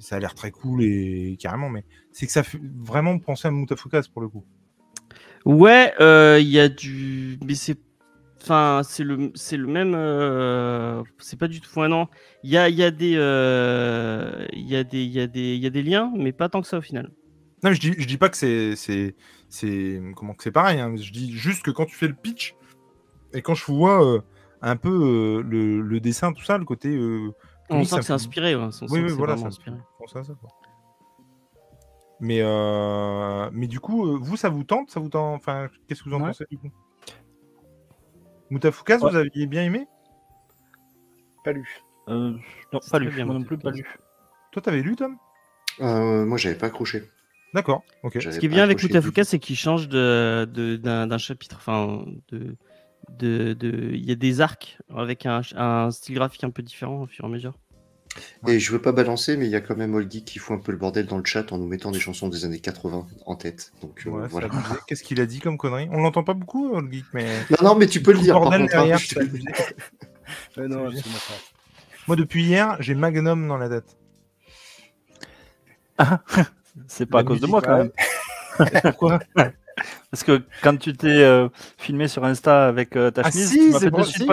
ça 0.00 0.16
a 0.16 0.18
l'air 0.18 0.34
très 0.34 0.50
cool 0.50 0.82
et 0.82 1.36
carrément, 1.40 1.70
mais 1.70 1.84
c'est 2.12 2.26
que 2.26 2.32
ça 2.32 2.42
fait 2.42 2.60
vraiment 2.76 3.18
penser 3.18 3.48
à 3.48 3.50
Mutafukas 3.50 4.02
pour 4.12 4.20
le 4.22 4.28
coup. 4.28 4.44
Ouais, 5.46 5.94
il 6.40 6.48
y 6.48 6.58
a 6.60 6.68
du. 6.68 7.38
Mais 7.44 7.54
c'est. 7.54 7.78
Enfin, 8.42 8.82
c'est 8.84 9.04
le, 9.04 9.30
c'est 9.34 9.56
le 9.56 9.66
même. 9.66 9.94
euh, 9.94 11.02
C'est 11.18 11.38
pas 11.38 11.48
du 11.48 11.62
tout. 11.62 11.68
Enfin, 11.70 11.88
non. 11.88 12.08
Il 12.42 12.50
y 12.50 12.58
a, 12.58 12.68
y 12.68 12.82
a 12.82 12.90
des. 12.90 13.14
euh, 13.16 14.46
y 14.52 14.76
a 14.76 14.84
des. 14.84 15.02
Il 15.02 15.12
y 15.12 15.20
a 15.20 15.26
des. 15.26 15.54
Il 15.54 15.62
y 15.62 15.66
a 15.66 15.70
des 15.70 15.82
liens, 15.82 16.12
mais 16.14 16.32
pas 16.32 16.50
tant 16.50 16.60
que 16.60 16.66
ça 16.68 16.76
au 16.78 16.82
final. 16.82 17.10
Non, 17.64 17.70
mais 17.70 17.74
je 17.76 17.80
dis, 17.80 17.94
je 17.98 18.06
dis 18.06 18.18
pas 18.18 18.28
que 18.28 18.36
c'est, 18.36 18.76
c'est, 18.76 19.14
c'est, 19.48 20.00
comment 20.16 20.34
que 20.34 20.42
c'est 20.42 20.52
pareil. 20.52 20.78
hein, 20.80 20.94
Je 20.96 21.10
dis 21.12 21.32
juste 21.32 21.62
que 21.64 21.70
quand 21.70 21.86
tu 21.86 21.94
fais 21.96 22.06
le 22.08 22.14
pitch 22.14 22.54
et 23.32 23.40
quand 23.40 23.54
je 23.54 23.64
vois 23.64 24.04
euh, 24.04 24.20
un 24.60 24.76
peu 24.76 24.90
euh, 24.90 25.42
le, 25.42 25.80
le 25.80 26.00
dessin, 26.00 26.32
tout 26.34 26.44
ça, 26.44 26.58
le 26.58 26.66
côté. 26.66 26.94
euh, 26.94 27.32
On 27.70 27.82
sent 27.84 27.96
que 27.96 28.02
c'est 28.02 28.12
inspiré. 28.12 28.54
ouais, 28.54 28.62
On 28.62 28.70
sent 28.70 28.84
Oui, 28.90 29.00
oui, 29.00 29.08
c'est 29.08 29.14
voilà, 29.16 29.36
ça- 29.38 29.46
inspiré. 29.46 29.76
ça, 30.06 30.20
quoi. 30.40 30.50
Mais, 32.20 32.40
euh, 32.42 33.48
mais 33.52 33.66
du 33.66 33.80
coup, 33.80 34.06
euh, 34.06 34.18
vous, 34.20 34.36
ça 34.36 34.48
vous 34.50 34.64
tente, 34.64 34.90
ça 34.90 35.00
vous 35.00 35.08
tente. 35.08 35.36
Enfin, 35.40 35.68
qu'est-ce 35.88 36.02
que 36.02 36.10
vous 36.10 36.14
en 36.16 36.20
Ouais. 36.20 36.28
pensez 36.28 36.44
du 36.50 36.58
coup? 36.58 36.70
Mutafukas, 38.50 38.98
Ouais. 38.98 39.10
vous 39.10 39.16
aviez 39.16 39.46
bien 39.46 39.64
aimé? 39.64 39.86
Pas 41.44 41.52
lu. 41.52 41.66
Euh, 42.08 42.32
non, 42.72 42.80
C'est 42.82 42.90
pas 42.90 42.98
lu. 42.98 43.10
bien, 43.10 43.24
Moi 43.24 43.34
non 43.34 43.42
plus, 43.42 43.56
pas 43.58 43.70
lu. 43.70 43.86
Toi, 44.52 44.60
t'avais 44.62 44.82
lu, 44.82 44.96
Tom? 44.96 45.16
Euh, 45.80 46.24
moi, 46.26 46.36
j'avais 46.38 46.54
pas 46.56 46.66
accroché. 46.66 47.02
D'accord, 47.54 47.84
ok. 48.02 48.18
Ce 48.20 48.38
qui 48.40 48.46
est 48.46 48.48
bien 48.48 48.64
avec 48.64 48.78
tout. 48.78 48.88
c'est 49.22 49.38
qu'il 49.38 49.56
change 49.56 49.88
de, 49.88 50.48
de- 50.52 50.76
d'un, 50.76 51.18
chapitre. 51.18 51.56
Enfin, 51.58 52.04
de, 52.32 52.56
de, 53.10 53.52
de- 53.52 53.92
il 53.92 54.04
y 54.04 54.10
a 54.10 54.16
des 54.16 54.40
arcs 54.40 54.78
avec 54.94 55.24
un, 55.24 55.40
un 55.54 55.90
style 55.92 56.16
graphique 56.16 56.42
un 56.42 56.50
peu 56.50 56.62
différent 56.62 57.02
au 57.02 57.06
fur 57.06 57.24
et 57.24 57.28
à 57.28 57.30
mesure. 57.30 57.54
Et 58.46 58.58
je 58.58 58.72
veux 58.72 58.80
pas 58.80 58.92
balancer, 58.92 59.36
mais 59.36 59.46
il 59.46 59.50
y 59.50 59.56
a 59.56 59.60
quand 59.60 59.76
même 59.76 59.94
Olgi 59.94 60.24
qui 60.24 60.38
fout 60.38 60.56
un 60.56 60.60
peu 60.60 60.72
le 60.72 60.78
bordel 60.78 61.06
dans 61.06 61.18
le 61.18 61.24
chat 61.24 61.52
en 61.52 61.58
nous 61.58 61.66
mettant 61.66 61.90
des 61.90 62.00
chansons 62.00 62.28
des 62.28 62.44
années 62.44 62.60
80 62.60 63.06
en 63.26 63.36
tête. 63.36 63.72
Donc 63.82 64.02
euh, 64.06 64.10
Ouais, 64.10 64.28
voilà. 64.28 64.48
Qu'est-ce 64.86 65.02
qu'il 65.04 65.20
a 65.20 65.26
dit 65.26 65.40
comme 65.40 65.56
connerie? 65.56 65.88
On 65.92 66.00
l'entend 66.00 66.24
pas 66.24 66.34
beaucoup, 66.34 66.76
geek, 66.90 67.04
mais. 67.12 67.40
Non, 67.50 67.70
non, 67.70 67.74
mais 67.76 67.86
tu 67.86 68.02
peux 68.02 68.12
le 68.12 68.18
dire. 68.18 68.34
Par 68.34 68.42
bordel 68.42 68.62
contre, 68.62 68.74
hein, 68.74 68.78
derrière, 68.78 68.98
je. 68.98 69.14
Euh, 70.56 70.68
non. 70.68 70.90
Moi, 72.08 72.16
depuis 72.16 72.44
hier, 72.44 72.78
j'ai 72.80 72.94
Magnum 72.94 73.46
dans 73.46 73.58
la 73.58 73.68
tête. 73.68 73.96
C'est 76.86 77.06
pas 77.06 77.20
à 77.20 77.24
cause 77.24 77.40
de 77.40 77.46
moi 77.46 77.60
quand 77.62 77.76
ouais. 77.78 77.90
même. 78.58 78.68
Pourquoi 78.82 79.18
Parce 80.10 80.22
que 80.22 80.42
quand 80.62 80.76
tu 80.76 80.92
t'es 80.92 81.08
euh, 81.08 81.48
filmé 81.78 82.06
sur 82.06 82.24
Insta 82.24 82.68
avec 82.68 82.94
euh, 82.94 83.10
ta 83.10 83.22
Ah 83.24 83.30
chemise, 83.32 83.48
si, 83.50 83.58
tu 83.58 83.70
m'as 83.90 84.04
c'est 84.04 84.12
si. 84.18 84.28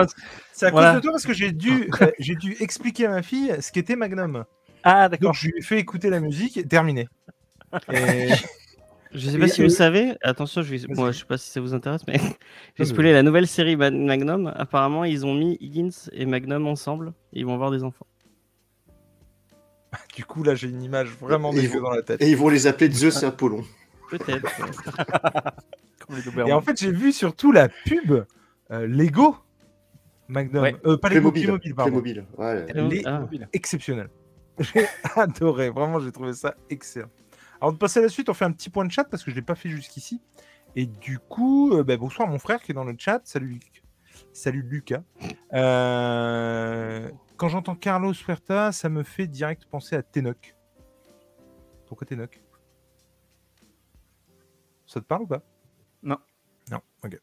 C'est 0.52 0.66
à 0.66 0.70
Voilà. 0.70 0.88
cause 0.92 0.96
de 0.96 1.02
toi 1.02 1.12
parce 1.12 1.26
que 1.26 1.32
j'ai 1.32 1.50
dû, 1.50 1.90
euh, 2.00 2.10
j'ai 2.20 2.36
dû 2.36 2.56
expliquer 2.60 3.06
à 3.06 3.10
ma 3.10 3.22
fille 3.22 3.52
ce 3.60 3.72
qu'était 3.72 3.96
Magnum. 3.96 4.44
Ah 4.84 5.08
Donc, 5.08 5.20
d'accord. 5.20 5.34
je 5.34 5.48
lui 5.48 5.54
ai 5.58 5.62
fait 5.62 5.78
écouter 5.78 6.10
la 6.10 6.20
musique 6.20 6.68
terminé. 6.68 7.08
Et... 7.92 8.28
Je 9.14 9.28
sais 9.28 9.38
pas 9.38 9.44
Et- 9.44 9.48
si 9.48 9.60
et- 9.60 9.64
vous 9.64 9.70
savez, 9.70 10.14
attention, 10.22 10.62
je 10.62 10.74
vais, 10.74 10.94
moi 10.94 11.12
je 11.12 11.18
sais 11.18 11.26
pas 11.26 11.36
si 11.36 11.50
ça 11.50 11.60
vous 11.60 11.74
intéresse, 11.74 12.00
mais 12.08 12.18
j'ai 12.78 12.86
spoilé 12.86 13.12
la 13.12 13.22
nouvelle 13.22 13.46
série 13.46 13.76
Ma- 13.76 13.90
Magnum. 13.90 14.50
Apparemment, 14.56 15.04
ils 15.04 15.26
ont 15.26 15.34
mis 15.34 15.58
Higgins 15.60 15.90
et 16.12 16.24
Magnum 16.24 16.66
ensemble. 16.66 17.12
Et 17.34 17.40
ils 17.40 17.44
vont 17.46 17.52
avoir 17.52 17.70
des 17.70 17.84
enfants. 17.84 18.06
du 20.14 20.24
coup, 20.24 20.42
là, 20.42 20.54
j'ai 20.54 20.68
une 20.68 20.82
image 20.82 21.08
vraiment 21.20 21.52
dégueu 21.52 21.80
dans 21.80 21.90
la 21.90 22.02
tête. 22.02 22.20
Et 22.22 22.30
ils 22.30 22.36
vont 22.36 22.48
les 22.48 22.66
appeler 22.66 22.90
Zeus 22.90 23.16
et 23.22 23.26
Apollon. 23.26 23.64
Peut-être. 24.10 24.42
ouais. 24.62 25.50
Comme 26.06 26.16
les 26.16 26.48
Et 26.50 26.52
en 26.52 26.60
fait, 26.60 26.78
j'ai 26.78 26.92
vu 26.92 27.12
surtout 27.12 27.52
la 27.52 27.68
pub 27.68 28.24
euh, 28.70 28.86
Lego 28.86 29.36
Magnum. 30.28 30.62
Ouais. 30.62 30.76
Euh, 30.86 30.96
pas 30.96 31.08
Lego, 31.08 31.30
Playmobil. 31.30 31.42
Playmobil, 31.44 31.74
pardon. 31.74 32.00
Playmobil. 32.00 32.26
Ouais. 32.36 32.66
Les- 32.88 33.02
Ah. 33.06 33.26
Exceptionnel. 33.52 34.08
J'ai 34.58 34.86
adoré. 35.16 35.70
Vraiment, 35.70 36.00
j'ai 36.00 36.12
trouvé 36.12 36.32
ça 36.34 36.54
excellent. 36.68 37.08
Alors, 37.60 37.72
de 37.72 37.78
passer 37.78 38.00
à 38.00 38.02
la 38.02 38.08
suite, 38.08 38.28
on 38.28 38.34
fait 38.34 38.44
un 38.44 38.52
petit 38.52 38.68
point 38.70 38.84
de 38.84 38.90
chat 38.90 39.04
parce 39.04 39.22
que 39.22 39.30
je 39.30 39.36
ne 39.36 39.40
l'ai 39.40 39.46
pas 39.46 39.54
fait 39.54 39.68
jusqu'ici. 39.68 40.20
Et 40.74 40.86
du 40.86 41.18
coup, 41.18 41.72
euh, 41.74 41.82
bah, 41.84 41.96
bonsoir 41.96 42.26
mon 42.28 42.38
frère 42.38 42.60
qui 42.62 42.72
est 42.72 42.74
dans 42.74 42.84
le 42.84 42.94
chat. 42.98 43.20
Salut. 43.24 43.60
Salut 44.32 44.62
Lucas. 44.62 45.02
Euh, 45.54 47.08
quand 47.42 47.48
j'entends 47.48 47.74
Carlos 47.74 48.12
Huerta, 48.12 48.70
ça 48.70 48.88
me 48.88 49.02
fait 49.02 49.26
direct 49.26 49.66
penser 49.66 49.96
à 49.96 50.02
Tenoch. 50.04 50.54
Pourquoi 51.88 52.06
Tenoch? 52.06 52.40
Ça 54.86 55.00
te 55.00 55.06
parle 55.06 55.22
ou 55.22 55.26
pas? 55.26 55.42
Non. 56.04 56.18
Non, 56.70 56.78
ok. 57.02 57.18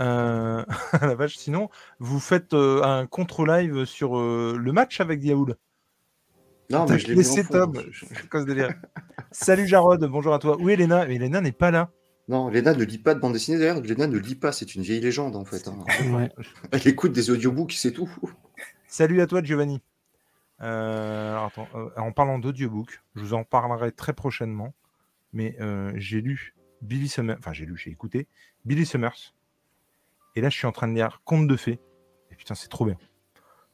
Euh, 0.00 0.62
la 1.00 1.14
vache, 1.14 1.38
sinon, 1.38 1.70
vous 1.98 2.20
faites 2.20 2.52
euh, 2.52 2.82
un 2.82 3.06
contre-live 3.06 3.86
sur 3.86 4.18
euh, 4.18 4.54
le 4.60 4.70
match 4.72 5.00
avec 5.00 5.18
Diaoul. 5.18 5.56
Non, 6.68 6.84
mais 6.86 6.98
je 6.98 7.06
l'ai 7.06 7.14
laissé. 7.14 7.42
Tom. 7.42 7.72
Je- 7.90 8.44
délire 8.44 8.74
Salut 9.30 9.66
Jarod, 9.66 10.04
bonjour 10.04 10.34
à 10.34 10.40
toi. 10.40 10.58
Où 10.60 10.68
est 10.68 10.74
Elena 10.74 11.06
Mais 11.06 11.14
Elena 11.14 11.40
n'est 11.40 11.52
pas 11.52 11.70
là. 11.70 11.90
Non, 12.28 12.50
Léna 12.50 12.74
ne 12.74 12.84
lit 12.84 12.98
pas 12.98 13.14
de 13.14 13.20
bande 13.20 13.32
dessinée 13.32 13.56
d'ailleurs. 13.58 13.80
Léna 13.80 14.08
ne 14.08 14.18
lit 14.18 14.34
pas, 14.34 14.52
c'est 14.52 14.74
une 14.74 14.82
vieille 14.82 15.00
légende 15.00 15.36
en 15.36 15.46
fait. 15.46 15.66
hein. 15.68 15.78
Ouais. 16.12 16.30
Elle 16.70 16.86
écoute 16.86 17.12
des 17.12 17.30
audiobooks, 17.30 17.72
c'est 17.72 17.92
tout. 17.92 18.14
Salut 18.88 19.20
à 19.20 19.26
toi 19.26 19.42
Giovanni. 19.42 19.80
Euh, 20.60 21.32
alors, 21.32 21.44
attends, 21.46 21.68
euh, 21.74 21.88
en 21.96 22.10
parlant 22.12 22.38
d'audiobook, 22.38 23.00
je 23.14 23.20
vous 23.20 23.34
en 23.34 23.44
parlerai 23.44 23.92
très 23.92 24.12
prochainement. 24.12 24.74
Mais 25.32 25.56
euh, 25.60 25.92
j'ai 25.96 26.20
lu 26.22 26.54
Billy 26.80 27.08
Summers, 27.08 27.36
enfin 27.38 27.52
j'ai 27.52 27.66
lu, 27.66 27.76
j'ai 27.76 27.90
écouté 27.90 28.26
Billy 28.64 28.86
Summers. 28.86 29.34
Et 30.36 30.40
là, 30.40 30.48
je 30.48 30.56
suis 30.56 30.66
en 30.66 30.72
train 30.72 30.88
de 30.88 30.94
lire 30.94 31.20
Conte 31.24 31.46
de 31.46 31.56
fées. 31.56 31.80
Et 32.30 32.34
putain, 32.34 32.54
c'est 32.54 32.68
trop 32.68 32.86
bien. 32.86 32.96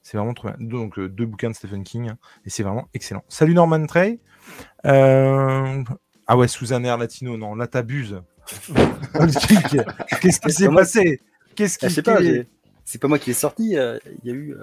C'est 0.03 0.17
vraiment 0.17 0.35
trop 0.35 0.49
bien. 0.49 0.57
Donc, 0.59 0.99
deux 1.01 1.27
bouquins 1.27 1.51
de 1.51 1.55
Stephen 1.55 1.85
King. 1.85 2.11
hein, 2.11 2.19
et 2.45 2.51
c'est 2.51 2.63
vraiment 2.63 2.89
excellent. 2.93 3.25
Salut 3.29 3.55
Norman 3.55 3.87
Trey. 3.87 4.19
Ah 4.83 6.37
ouais, 6.39 6.49
sous 6.49 6.73
un 6.73 6.83
air 6.85 6.99
latino. 6.99 7.37
Non, 7.37 7.55
là, 7.55 7.67
t'abuses. 7.67 8.21
Qu'est-ce 10.21 10.41
qui 10.41 10.53
C'est 10.53 10.65
s'est 10.65 10.69
passé? 10.69 11.21
Qu'est-ce 11.55 11.79
Ah, 11.83 12.17
qui 12.19 12.25
j'ai- 12.25 12.49
c'est 12.85 13.01
pas 13.01 13.09
moi 13.09 13.19
qui 13.19 13.31
l'ai 13.31 13.35
sorti. 13.35 13.71
Il 13.71 13.73
y 14.25 14.31
a 14.31 14.35
eu 14.35 14.55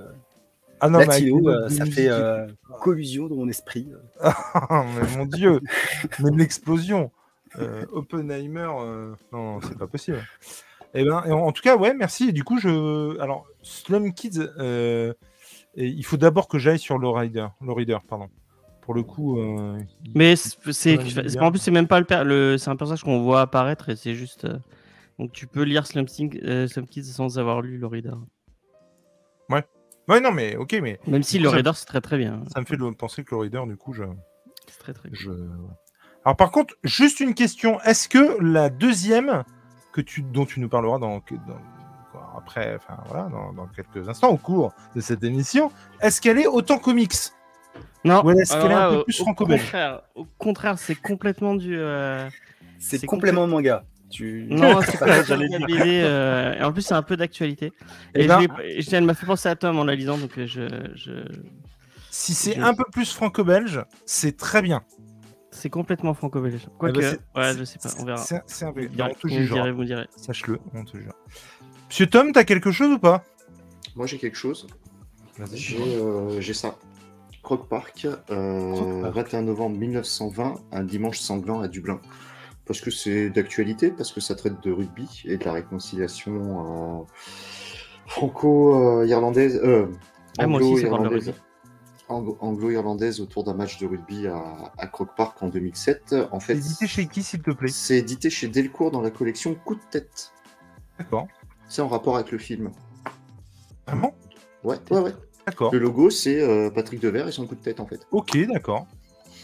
Ah 0.83 0.89
non, 0.89 0.99
mais 0.99 1.05
Latino, 1.05 1.49
euh, 1.49 1.69
ça 1.69 1.85
fait 1.85 2.09
euh, 2.09 2.47
collusion 2.81 3.27
dans 3.27 3.35
mon 3.35 3.47
esprit. 3.47 3.87
mais 4.69 5.17
mon 5.17 5.25
dieu, 5.25 5.59
mais 6.19 6.31
de 6.31 6.37
l'explosion. 6.37 7.11
Euh, 7.59 7.85
Oppenheimer, 7.91 8.69
euh, 8.79 9.13
non, 9.31 9.59
c'est 9.61 9.77
pas 9.77 9.87
possible. 9.87 10.23
Eh 10.93 11.03
ben, 11.05 11.17
en, 11.27 11.31
en 11.47 11.51
tout 11.51 11.61
cas, 11.61 11.75
ouais, 11.77 11.93
merci. 11.93 12.29
Et 12.29 12.31
du 12.31 12.43
coup, 12.43 12.57
je, 12.59 13.19
alors, 13.19 13.45
Slum 13.61 14.13
Kids, 14.13 14.39
euh, 14.57 15.13
et 15.75 15.85
il 15.87 16.03
faut 16.03 16.17
d'abord 16.17 16.47
que 16.47 16.57
j'aille 16.57 16.79
sur 16.79 16.97
le 16.97 17.07
rider, 17.09 17.47
le 17.61 17.71
reader, 17.71 17.97
pardon. 18.07 18.29
Pour 18.81 18.93
le 18.93 19.03
coup, 19.03 19.37
euh, 19.39 19.77
il- 20.03 20.11
Mais 20.15 20.35
c'est, 20.35 20.97
en 21.39 21.51
plus, 21.51 21.59
c'est 21.59 21.71
même 21.71 21.87
pas 21.87 21.99
le, 21.99 22.05
per- 22.05 22.23
le 22.25 22.57
c'est 22.57 22.69
un 22.69 22.75
personnage 22.75 23.03
qu'on 23.03 23.21
voit 23.21 23.41
apparaître 23.41 23.89
et 23.89 23.95
c'est 23.95 24.15
juste. 24.15 24.45
euh, 24.45 24.57
donc 25.19 25.31
tu 25.33 25.45
peux 25.45 25.61
lire 25.63 25.85
Slum, 25.85 26.05
euh, 26.43 26.67
Slum 26.67 26.87
Kids 26.87 27.03
sans 27.03 27.37
avoir 27.37 27.61
lu 27.61 27.77
le 27.77 27.85
reader. 27.85 28.15
ouais, 29.49 29.63
non, 30.19 30.31
mais 30.31 30.55
ok, 30.57 30.77
mais 30.81 30.99
Même 31.07 31.23
si 31.23 31.39
le 31.39 31.49
reader 31.49 31.71
c'est 31.75 31.85
très 31.85 32.01
très 32.01 32.17
bien. 32.17 32.43
ça 32.53 32.59
me 32.59 32.65
fait 32.65 32.77
penser 32.97 33.23
que 33.23 33.33
le 33.35 33.41
reader, 33.41 33.61
du 33.67 33.77
coup, 33.77 33.93
je, 33.93 34.03
C'est 34.67 34.79
très 34.79 34.93
très 34.93 35.09
bien. 35.09 35.19
je. 35.19 35.31
Alors, 36.25 36.35
par 36.37 36.51
contre, 36.51 36.75
juste 36.83 37.19
une 37.19 37.33
question. 37.33 37.79
Est-ce 37.81 38.07
que 38.09 38.39
la 38.41 38.69
deuxième 38.69 39.43
que 39.91 40.01
tu, 40.01 40.21
dont 40.21 40.45
tu 40.45 40.59
nous 40.59 40.69
parleras 40.69 40.99
dans, 40.99 41.21
après, 42.37 42.75
enfin 42.75 43.01
voilà, 43.07 43.29
dans, 43.29 43.53
dans 43.53 43.67
quelques 43.67 44.07
instants, 44.07 44.29
au 44.29 44.37
cours 44.37 44.73
de 44.95 45.01
cette 45.01 45.23
émission, 45.23 45.71
est-ce 46.01 46.21
qu'elle 46.21 46.37
est 46.39 46.47
autant 46.47 46.77
comics? 46.77 47.13
Non, 48.03 48.23
Ou 48.25 48.31
est-ce 48.31 48.53
qu'elle 48.59 48.71
est 48.71 48.75
un 48.75 48.89
peu 48.89 48.95
au- 48.99 49.03
plus 49.03 49.17
franco-belge? 49.17 49.61
contraire, 49.63 50.01
Au 50.15 50.25
contraire, 50.37 50.79
c'est 50.79 50.95
complètement 50.95 51.55
du. 51.55 51.77
euh, 51.77 52.27
C'est 52.79 53.05
complément 53.05 53.45
de 53.47 53.51
manga. 53.51 53.83
Tu... 54.11 54.45
Non, 54.49 54.81
c'est 54.85 54.99
pas 54.99 55.23
J'allais 55.23 55.47
la 55.47 55.57
dire. 55.57 55.67
BD. 55.67 56.01
euh, 56.03 56.53
Et 56.59 56.63
en 56.63 56.71
plus, 56.73 56.81
c'est 56.81 56.93
un 56.93 57.01
peu 57.01 57.15
d'actualité. 57.17 57.71
Eh 58.13 58.23
Et, 58.23 58.27
ben- 58.27 58.41
je 58.41 58.61
l'ai- 58.61 58.81
je- 58.81 58.95
elle 58.95 59.05
m'a 59.05 59.13
fait 59.13 59.25
penser 59.25 59.49
à 59.49 59.55
Tom 59.55 59.79
en 59.79 59.85
la 59.85 59.95
lisant, 59.95 60.17
donc 60.17 60.37
euh, 60.37 60.45
je, 60.45 60.61
je... 60.95 61.11
Si 62.09 62.33
c'est 62.33 62.55
Je- 62.55 62.61
un 62.61 62.73
peu 62.73 62.83
plus 62.91 63.11
franco-belge, 63.13 63.83
c'est 64.05 64.35
très 64.37 64.61
bien. 64.61 64.81
c'est 65.51 65.69
complètement 65.69 66.13
franco-belge. 66.13 66.63
Eh 66.67 66.69
Quoique, 66.77 66.99
ben, 66.99 67.17
c'est- 67.33 67.39
ouais, 67.39 67.57
je 67.57 67.63
sais 67.63 67.79
pas, 67.79 67.89
on 67.99 68.05
verra. 68.05 68.17
C'est 68.17 68.65
un 68.65 68.73
peu. 68.73 68.81
Vous 68.85 68.87
direz, 68.89 69.71
on 69.71 69.77
te 69.79 69.83
direz. 69.85 70.07
Sache-le, 70.17 70.59
on 70.73 70.83
te 70.83 70.97
jure. 70.97 71.13
Monsieur 71.89 72.07
Tom, 72.07 72.31
t'as 72.33 72.43
quelque 72.43 72.71
chose 72.71 72.91
ou 72.93 72.99
pas? 72.99 73.23
Moi 73.95 74.07
j'ai 74.07 74.17
quelque 74.17 74.37
chose. 74.37 74.67
J'ai 75.53 75.77
euh, 75.97 76.39
j'ai 76.41 76.53
ça. 76.53 76.75
Croc 77.43 77.67
Park, 77.67 78.05
euh, 78.29 78.73
Croc 78.73 79.01
Park. 79.01 79.15
21 79.15 79.41
novembre 79.41 79.77
1920, 79.77 80.55
un 80.71 80.83
dimanche 80.83 81.17
sanglant 81.19 81.59
à 81.61 81.67
Dublin. 81.67 81.99
Parce 82.65 82.79
que 82.81 82.91
c'est 82.91 83.29
d'actualité, 83.29 83.89
parce 83.91 84.11
que 84.11 84.21
ça 84.21 84.35
traite 84.35 84.61
de 84.63 84.71
rugby 84.71 85.23
et 85.25 85.37
de 85.37 85.43
la 85.43 85.53
réconciliation 85.53 87.01
euh, 87.01 87.03
franco-irlandaise, 88.07 89.59
euh, 89.63 89.87
Ah, 90.37 90.45
anglo-irlandaise 90.47 91.33
anglo-irlandaise 92.09 93.21
autour 93.21 93.45
d'un 93.45 93.53
match 93.53 93.79
de 93.79 93.87
rugby 93.87 94.27
à, 94.27 94.43
à 94.77 94.87
Croc 94.87 95.09
Park 95.15 95.41
en 95.41 95.47
2007. 95.47 96.15
En 96.31 96.41
fait, 96.41 96.55
Édité 96.55 96.85
chez 96.87 97.07
qui, 97.07 97.23
s'il 97.23 97.41
te 97.41 97.51
plaît? 97.51 97.69
c'est 97.69 97.97
édité 97.99 98.29
chez 98.29 98.49
Delcourt 98.49 98.91
dans 98.91 99.01
la 99.01 99.11
collection 99.11 99.55
Coup 99.55 99.75
de 99.75 99.81
tête. 99.89 100.33
D'accord. 100.99 101.27
C'est 101.69 101.81
en 101.81 101.87
rapport 101.87 102.15
avec 102.15 102.31
le 102.31 102.37
film. 102.37 102.69
Vraiment 103.87 104.13
Ouais, 104.63 104.75
ouais, 104.91 104.99
ouais. 104.99 105.13
D'accord. 105.47 105.71
Le 105.73 105.79
logo, 105.79 106.09
c'est 106.09 106.41
euh, 106.41 106.69
Patrick 106.69 106.99
Devers 106.99 107.27
et 107.27 107.31
son 107.31 107.47
coup 107.47 107.55
de 107.55 107.61
tête, 107.61 107.79
en 107.79 107.87
fait. 107.87 108.05
Ok, 108.11 108.37
d'accord. 108.47 108.87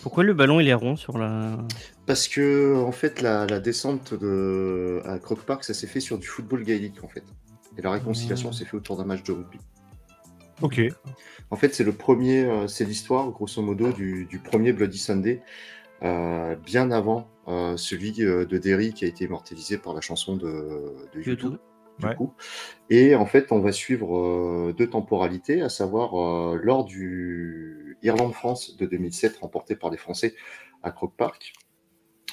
Pourquoi 0.07 0.23
le 0.23 0.33
ballon 0.33 0.61
il 0.61 0.69
est 0.69 0.73
rond 0.73 0.95
sur 0.95 1.17
la. 1.17 1.57
Parce 2.05 2.29
que, 2.29 2.77
en 2.77 2.93
fait, 2.93 3.19
la, 3.19 3.45
la 3.45 3.59
descente 3.59 4.13
de... 4.13 5.01
à 5.03 5.19
Croc 5.19 5.41
Park, 5.41 5.65
ça 5.65 5.73
s'est 5.73 5.85
fait 5.85 5.99
sur 5.99 6.17
du 6.17 6.25
football 6.25 6.63
gaélique, 6.63 7.03
en 7.03 7.09
fait. 7.09 7.25
Et 7.77 7.81
la 7.81 7.91
réconciliation 7.91 8.51
Mmh. 8.51 8.53
s'est 8.53 8.63
fait 8.63 8.77
autour 8.77 8.95
d'un 8.95 9.03
match 9.03 9.21
de 9.23 9.33
rugby. 9.33 9.57
Ok. 10.61 10.79
En 11.51 11.57
fait, 11.57 11.75
c'est 11.75 11.83
le 11.83 11.91
premier, 11.91 12.45
euh, 12.45 12.67
c'est 12.67 12.85
l'histoire, 12.85 13.29
grosso 13.31 13.61
modo, 13.61 13.91
du, 13.91 14.23
du 14.29 14.39
premier 14.39 14.71
Bloody 14.71 14.97
Sunday, 14.97 15.41
euh, 16.03 16.55
bien 16.55 16.89
avant 16.91 17.27
euh, 17.49 17.75
celui 17.75 18.13
de 18.13 18.45
Derry 18.57 18.93
qui 18.93 19.03
a 19.03 19.09
été 19.09 19.25
immortalisé 19.25 19.77
par 19.77 19.93
la 19.93 19.99
chanson 19.99 20.37
de, 20.37 20.45
de 21.13 21.17
YouTube. 21.17 21.27
YouTube. 21.27 21.57
Du 21.99 22.05
Ouais. 22.05 22.15
coup. 22.15 22.33
Et 22.89 23.15
en 23.15 23.25
fait, 23.25 23.51
on 23.51 23.59
va 23.59 23.71
suivre 23.71 24.17
euh, 24.17 24.73
deux 24.77 24.89
temporalités, 24.89 25.61
à 25.61 25.69
savoir 25.69 26.15
euh, 26.53 26.59
lors 26.61 26.85
du 26.85 27.97
Irlande-France 28.03 28.77
de 28.77 28.85
2007, 28.85 29.37
remporté 29.37 29.75
par 29.75 29.89
les 29.89 29.97
Français 29.97 30.35
à 30.83 30.91
Croke 30.91 31.15
Park. 31.17 31.53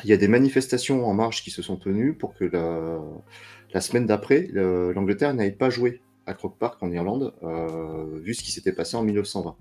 Il 0.02 0.10
y 0.10 0.12
a 0.12 0.16
des 0.16 0.28
manifestations 0.28 1.06
en 1.06 1.14
marche 1.14 1.42
qui 1.42 1.50
se 1.50 1.62
sont 1.62 1.76
tenues 1.76 2.14
pour 2.14 2.34
que 2.34 2.44
la, 2.44 3.00
la 3.72 3.80
semaine 3.80 4.06
d'après, 4.06 4.48
le- 4.52 4.92
l'Angleterre 4.92 5.32
n'aille 5.34 5.56
pas 5.56 5.70
jouer 5.70 6.02
à 6.26 6.34
Croke 6.34 6.58
Park 6.58 6.82
en 6.82 6.90
Irlande, 6.90 7.34
euh, 7.42 8.18
vu 8.20 8.34
ce 8.34 8.42
qui 8.42 8.50
s'était 8.50 8.72
passé 8.72 8.96
en 8.96 9.02
1920. 9.02 9.56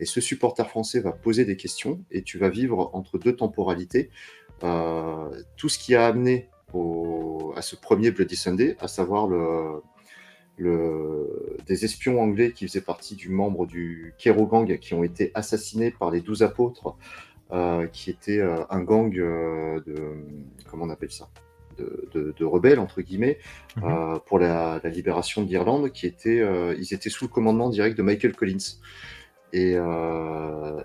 Et 0.00 0.04
ce 0.04 0.20
supporter 0.20 0.68
français 0.68 1.00
va 1.00 1.12
poser 1.12 1.44
des 1.44 1.56
questions 1.56 2.04
et 2.10 2.22
tu 2.22 2.38
vas 2.38 2.48
vivre 2.48 2.90
entre 2.92 3.18
deux 3.18 3.34
temporalités 3.36 4.10
euh, 4.64 5.30
tout 5.56 5.68
ce 5.68 5.78
qui 5.78 5.94
a 5.94 6.06
amené 6.06 6.48
au- 6.72 7.52
à 7.56 7.62
ce 7.62 7.76
premier 7.76 8.10
Bloody 8.10 8.36
Sunday, 8.36 8.76
à 8.80 8.88
savoir 8.88 9.26
le, 9.26 9.80
le- 10.56 11.56
des 11.66 11.84
espions 11.84 12.20
anglais 12.20 12.52
qui 12.52 12.66
faisaient 12.66 12.80
partie 12.80 13.14
du 13.14 13.28
membre 13.28 13.66
du 13.66 14.14
Kero 14.18 14.46
Gang 14.46 14.78
qui 14.78 14.94
ont 14.94 15.04
été 15.04 15.30
assassinés 15.34 15.90
par 15.90 16.10
les 16.10 16.20
douze 16.20 16.42
apôtres, 16.42 16.94
euh, 17.52 17.86
qui 17.86 18.10
était 18.10 18.38
euh, 18.38 18.64
un 18.70 18.80
gang 18.82 19.16
euh, 19.18 19.80
de 19.86 19.96
comment 20.70 20.84
on 20.84 20.90
appelle 20.90 21.10
ça, 21.12 21.28
de, 21.78 22.08
de- 22.12 22.34
de 22.36 22.44
rebelles 22.44 22.78
entre 22.80 23.00
guillemets 23.02 23.38
Mhm. 23.76 23.84
euh, 23.84 24.18
pour 24.26 24.38
la, 24.38 24.80
la 24.82 24.90
libération 24.90 25.42
de 25.42 25.48
l'Irlande, 25.48 25.90
qui 25.92 26.06
était, 26.06 26.42
ils 26.78 26.92
étaient 26.92 27.10
sous 27.10 27.24
le 27.26 27.30
commandement 27.30 27.70
direct 27.70 27.96
de 27.96 28.02
Michael 28.02 28.34
Collins. 28.34 28.78
Et, 29.54 29.76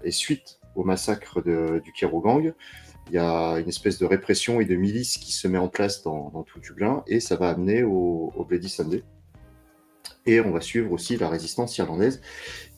et 0.04 0.12
suite 0.12 0.60
au 0.76 0.84
massacre 0.86 1.41
de- 1.41 1.80
du 1.84 1.91
Kero 1.91 2.22
Gang, 2.22 2.54
il 3.08 3.16
y 3.16 3.18
a 3.18 3.60
une 3.60 3.70
espèce 3.70 4.00
de 4.00 4.06
répression 4.06 4.60
et 4.60 4.66
de 4.66 4.76
milice 4.76 5.18
qui 5.18 5.32
se 5.32 5.48
met 5.48 5.58
en 5.58 5.68
place 5.68 6.04
dans, 6.04 6.44
tout 6.44 6.60
Dublin 6.60 7.04
et 7.08 7.20
ça 7.20 7.36
va 7.36 7.50
amener 7.50 7.84
au, 7.84 8.32
au 8.36 8.46
Bloody 8.46 8.70
Sunday. 8.70 9.04
Et 10.26 10.39
on 10.39 10.52
va 10.52 10.62
suivre 10.62 10.92
aussi 10.92 11.18
la 11.18 11.30
résistance 11.30 11.78
irlandaise 11.78 12.22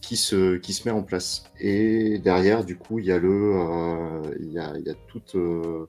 qui 0.01 0.17
se, 0.17 0.57
qui 0.57 0.73
se 0.73 0.87
met 0.87 0.93
en 0.93 1.03
place. 1.03 1.45
Et 1.59 2.19
derrière, 2.19 2.63
du 2.63 2.77
coup, 2.77 2.99
il 2.99 3.05
y 3.05 3.11
a 3.11 3.19
le, 3.19 3.55
euh, 3.55 4.35
il 4.39 4.51
y 4.51 4.59
a, 4.59 4.73
il 4.77 4.85
y 4.85 4.89
a 4.89 4.95
tout, 5.07 5.21
euh, 5.35 5.87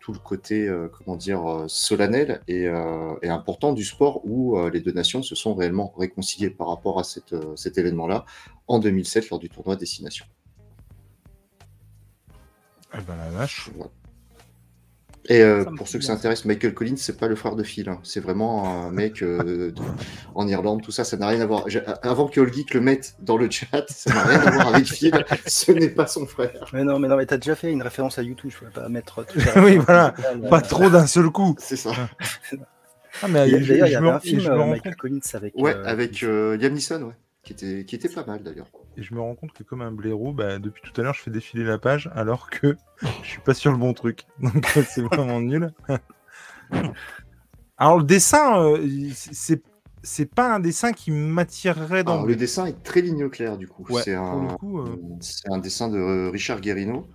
tout 0.00 0.12
le 0.12 0.18
côté, 0.18 0.68
euh, 0.68 0.88
comment 0.88 1.16
dire, 1.16 1.64
solennel 1.66 2.40
et, 2.46 2.68
important 2.68 3.72
du 3.72 3.84
sport 3.84 4.24
où 4.24 4.58
les 4.70 4.80
deux 4.80 4.92
nations 4.92 5.22
se 5.22 5.34
sont 5.34 5.54
réellement 5.54 5.92
réconciliées 5.96 6.50
par 6.50 6.68
rapport 6.68 7.00
à 7.00 7.04
cet 7.04 7.78
événement-là 7.78 8.24
en 8.68 8.78
2007 8.78 9.30
lors 9.30 9.40
du 9.40 9.48
tournoi 9.48 9.76
Destination. 9.76 10.26
Eh 12.98 13.02
ben 13.02 13.14
la 13.16 13.30
vache. 13.30 13.70
Et 15.28 15.40
euh, 15.42 15.64
Ça 15.64 15.70
pour 15.76 15.88
ceux 15.88 15.98
que 15.98 16.04
ça 16.04 16.12
intéresse, 16.12 16.44
Michael 16.44 16.72
Collins, 16.72 16.94
c'est 16.96 17.18
pas 17.18 17.26
le 17.26 17.34
frère 17.34 17.56
de 17.56 17.64
Phil. 17.64 17.88
hein. 17.88 17.98
C'est 18.04 18.20
vraiment 18.20 18.84
un 18.86 18.92
mec 18.92 19.22
euh, 19.22 19.42
de- 19.42 19.74
en 20.36 20.46
Irlande, 20.46 20.82
tout 20.82 20.92
ça, 20.92 21.02
ça 21.02 21.16
n'a 21.16 21.26
rien 21.26 21.40
à 21.40 21.46
voir. 21.46 21.68
J'ai- 21.68 21.82
Avant 22.02 22.28
que 22.28 22.46
Geek 22.46 22.74
le 22.74 22.80
mette 22.80 23.16
dans 23.18 23.36
le 23.36 23.50
chat, 23.50 23.84
ça 23.88 24.14
n'a 24.14 24.22
rien 24.22 24.38
à 24.40 24.50
voir 24.52 24.68
avec 24.74 24.86
Phil. 24.86 25.12
Ce 25.48 25.72
n'est 25.72 25.88
pas 25.88 26.06
son 26.06 26.26
frère. 26.26 26.70
Mais 26.72 26.84
non, 26.84 27.00
mais 27.00 27.08
non, 27.08 27.16
mais 27.16 27.26
t'as 27.26 27.38
déjà 27.38 27.56
fait 27.56 27.72
une 27.72 27.82
référence 27.82 28.20
à 28.20 28.22
YouTube, 28.22 28.50
je 28.52 28.58
pourrais 28.58 28.70
pas 28.70 28.88
mettre 28.88 29.24
tout 29.24 29.38
Oui, 29.56 29.78
voilà. 29.78 30.14
Pas 30.48 30.60
trop 30.60 30.88
d'un 30.90 31.08
seul 31.08 31.28
coup. 31.30 31.56
C'est 31.58 31.76
ça. 31.76 31.90
Ah, 33.22 33.28
mais 33.28 33.48
Il 33.48 33.62
y 33.62 33.66
D'ailleurs, 33.66 33.88
il 33.88 33.96
avait 33.96 34.10
un 34.10 34.20
film, 34.20 34.46
euh, 34.46 34.66
Michael 34.66 34.94
Collins 34.96 35.20
avec. 35.32 35.54
Ouais, 35.56 35.74
euh, 35.74 35.84
avec 35.86 36.22
euh, 36.22 36.54
Liam 36.58 36.74
Neeson, 36.74 37.00
ouais. 37.02 37.14
Qui 37.46 37.52
était, 37.52 37.84
qui 37.84 37.94
était 37.94 38.08
pas 38.08 38.26
mal 38.26 38.42
d'ailleurs. 38.42 38.66
Et 38.96 39.04
je 39.04 39.14
me 39.14 39.20
rends 39.20 39.36
compte 39.36 39.52
que 39.52 39.62
comme 39.62 39.80
un 39.80 39.92
blaireau, 39.92 40.32
bah, 40.32 40.58
depuis 40.58 40.82
tout 40.82 41.00
à 41.00 41.04
l'heure, 41.04 41.14
je 41.14 41.20
fais 41.22 41.30
défiler 41.30 41.62
la 41.62 41.78
page 41.78 42.10
alors 42.12 42.50
que 42.50 42.76
je 43.22 43.28
suis 43.28 43.40
pas 43.40 43.54
sur 43.54 43.70
le 43.70 43.78
bon 43.78 43.94
truc. 43.94 44.24
Donc 44.40 44.66
c'est 44.66 45.02
vraiment 45.02 45.40
nul. 45.40 45.72
Alors 47.78 47.98
le 47.98 48.04
dessin, 48.04 48.60
euh, 48.60 48.86
c'est 49.14 49.62
c'est 50.02 50.26
pas 50.26 50.54
un 50.54 50.60
dessin 50.60 50.92
qui 50.92 51.10
m'attirerait 51.10 52.04
dans 52.04 52.14
Alors, 52.14 52.26
le 52.26 52.36
dessin 52.36 52.66
est 52.66 52.82
très 52.82 53.00
ligne 53.00 53.28
claire 53.28 53.56
du 53.56 53.68
coup. 53.68 53.84
Ouais, 53.90 54.02
c'est 54.02 54.14
un, 54.14 54.56
euh, 54.62 54.96
c'est 55.20 55.50
un 55.50 55.58
dessin 55.58 55.88
de 55.88 56.28
Richard 56.30 56.60
Guérino. 56.60 57.06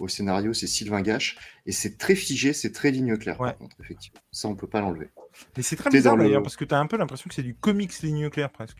Au 0.00 0.06
scénario, 0.06 0.52
c'est 0.52 0.68
Sylvain 0.68 1.02
Gache. 1.02 1.36
Et 1.66 1.72
c'est 1.72 1.98
très 1.98 2.14
figé, 2.14 2.52
c'est 2.52 2.70
très 2.72 2.90
ligne 2.92 3.16
claire 3.16 3.40
Ouais. 3.40 3.50
par 3.50 3.58
contre, 3.58 3.76
effectivement. 3.80 4.20
Ça, 4.30 4.48
on 4.48 4.54
peut 4.54 4.68
pas 4.68 4.80
l'enlever. 4.80 5.10
Mais 5.56 5.62
c'est 5.64 5.74
très 5.74 5.90
bizarre 5.90 6.16
le- 6.16 6.24
d'ailleurs 6.24 6.42
parce 6.42 6.56
que 6.56 6.64
t'as 6.64 6.78
un 6.78 6.86
peu 6.86 6.96
l'impression 6.96 7.28
que 7.28 7.34
c'est 7.34 7.42
du 7.42 7.54
comics 7.54 8.00
ligne 8.02 8.30
claire 8.30 8.50
presque. 8.50 8.78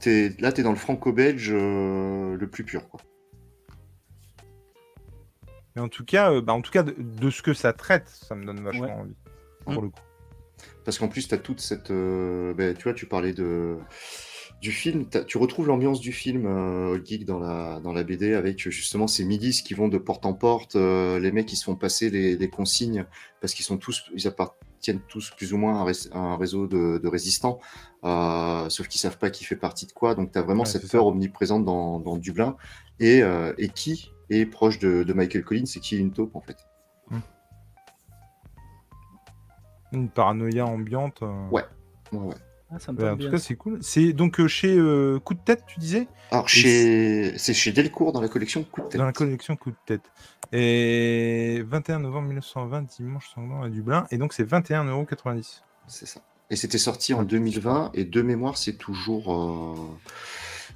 T'es- 0.00 0.34
là, 0.38 0.50
tu 0.52 0.60
es 0.60 0.64
dans 0.64 0.70
le 0.70 0.76
franco-belge 0.76 1.50
euh, 1.52 2.36
le 2.36 2.46
plus 2.48 2.64
pur. 2.64 2.88
Quoi. 2.88 3.00
Mais 5.76 5.82
en 5.82 5.88
tout 5.88 6.04
cas, 6.04 6.32
euh, 6.32 6.40
bah, 6.40 6.52
en 6.52 6.60
tout 6.62 6.70
cas 6.70 6.82
de, 6.82 6.94
de 6.98 7.30
ce 7.30 7.42
que 7.42 7.52
ça 7.54 7.72
traite, 7.72 8.08
ça 8.08 8.34
me 8.34 8.44
donne 8.44 8.60
vachement 8.62 8.84
Ouais. 8.86 8.92
envie. 8.92 9.14
Pour 9.64 9.82
le 9.82 9.88
coup. 9.88 10.00
Parce 10.84 10.98
qu'en 10.98 11.08
plus, 11.08 11.26
tu 11.28 11.34
as 11.34 11.38
toute 11.38 11.60
cette. 11.60 11.90
euh, 11.90 12.54
ben, 12.54 12.74
tu 12.76 12.84
vois, 12.84 12.94
tu 12.94 13.06
parlais 13.06 13.32
de 13.32 13.76
du 14.60 14.70
film. 14.70 15.06
Tu 15.26 15.36
retrouves 15.36 15.66
l'ambiance 15.66 16.00
du 16.00 16.12
film 16.12 16.46
euh, 16.46 16.92
Old 16.92 17.04
Geek 17.06 17.24
dans 17.26 17.38
la, 17.38 17.80
dans 17.80 17.92
la 17.92 18.04
BD 18.04 18.34
avec 18.34 18.58
justement 18.70 19.06
ces 19.06 19.24
milices 19.24 19.62
qui 19.62 19.74
vont 19.74 19.88
de 19.88 19.98
porte 19.98 20.24
en 20.26 20.32
porte, 20.32 20.76
euh, 20.76 21.18
les 21.18 21.32
mecs 21.32 21.46
qui 21.46 21.56
se 21.56 21.64
font 21.64 21.74
passer 21.76 22.08
les, 22.08 22.36
les 22.36 22.48
consignes 22.48 23.04
parce 23.40 23.52
qu'ils 23.52 23.64
sont 23.64 23.76
tous, 23.78 24.04
ils 24.14 24.26
appartiennent 24.26 24.58
tous 24.92 25.30
plus 25.36 25.52
ou 25.52 25.56
moins 25.58 25.80
un, 25.80 25.84
ré- 25.84 25.92
à 26.12 26.18
un 26.18 26.36
réseau 26.36 26.66
de, 26.66 26.98
de 26.98 27.08
résistants, 27.08 27.58
euh, 28.04 28.68
sauf 28.68 28.88
qu'ils 28.88 29.00
savent 29.00 29.18
pas 29.18 29.30
qui 29.30 29.44
fait 29.44 29.56
partie 29.56 29.86
de 29.86 29.92
quoi. 29.92 30.14
Donc 30.14 30.32
tu 30.32 30.38
as 30.38 30.42
vraiment 30.42 30.62
Ouais, 30.62 30.68
cette 30.68 30.90
peur 30.90 31.02
ça. 31.02 31.08
omniprésente 31.08 31.64
dans, 31.64 31.98
dans 32.00 32.16
Dublin. 32.16 32.56
Et, 33.00 33.22
euh, 33.22 33.52
et 33.58 33.68
qui 33.70 34.12
est 34.30 34.46
proche 34.46 34.78
de, 34.78 35.02
de 35.02 35.12
Michael 35.12 35.44
Collins 35.44 35.64
et 35.76 35.80
qui 35.80 35.96
est 35.96 35.98
une 35.98 36.12
taupe 36.12 36.36
en 36.36 36.40
fait. 36.40 36.56
Une 39.92 40.08
paranoïa 40.08 40.66
ambiante. 40.66 41.22
euh. 41.22 41.48
Ouais. 41.50 41.64
Ouais, 42.12 42.18
ouais. 42.18 42.34
Ah, 42.74 42.78
ça 42.80 42.92
me 42.92 42.98
Ouais, 42.98 43.04
tente 43.10 43.20
en 43.20 43.24
tout 43.24 43.30
cas, 43.30 43.38
c'est 43.38 43.54
cool. 43.54 43.78
C'est 43.82 44.12
donc 44.12 44.40
euh, 44.40 44.48
chez 44.48 44.76
euh, 44.76 45.20
Coup 45.20 45.34
de 45.34 45.38
tête, 45.38 45.62
tu 45.66 45.78
disais? 45.78 46.08
Alors 46.32 46.48
chez, 46.48 47.32
c'est 47.38 47.54
chez 47.54 47.70
Delcourt 47.72 48.12
dans 48.12 48.20
la 48.20 48.28
collection 48.28 48.64
Coup 48.64 48.80
de 48.82 48.86
tête. 48.88 48.98
Dans 48.98 49.06
la 49.06 49.12
collection 49.12 49.54
Coup 49.56 49.70
de 49.70 49.76
tête. 49.86 50.02
Et 50.52 51.62
21 51.68 52.00
novembre 52.00 52.28
1920, 52.28 52.82
dimanche 52.96 53.30
sanglant 53.34 53.62
à 53.62 53.68
Dublin. 53.68 54.06
Et 54.10 54.18
donc, 54.18 54.32
c'est 54.32 54.44
21,90€. 54.48 55.60
C'est 55.86 56.06
ça. 56.06 56.20
Et 56.50 56.56
c'était 56.56 56.78
sorti 56.78 57.14
en 57.14 57.22
2020 57.22 57.92
et 57.94 58.04
de 58.04 58.22
mémoire, 58.22 58.56
c'est 58.58 58.74
toujours, 58.74 59.32
euh, 59.32 59.74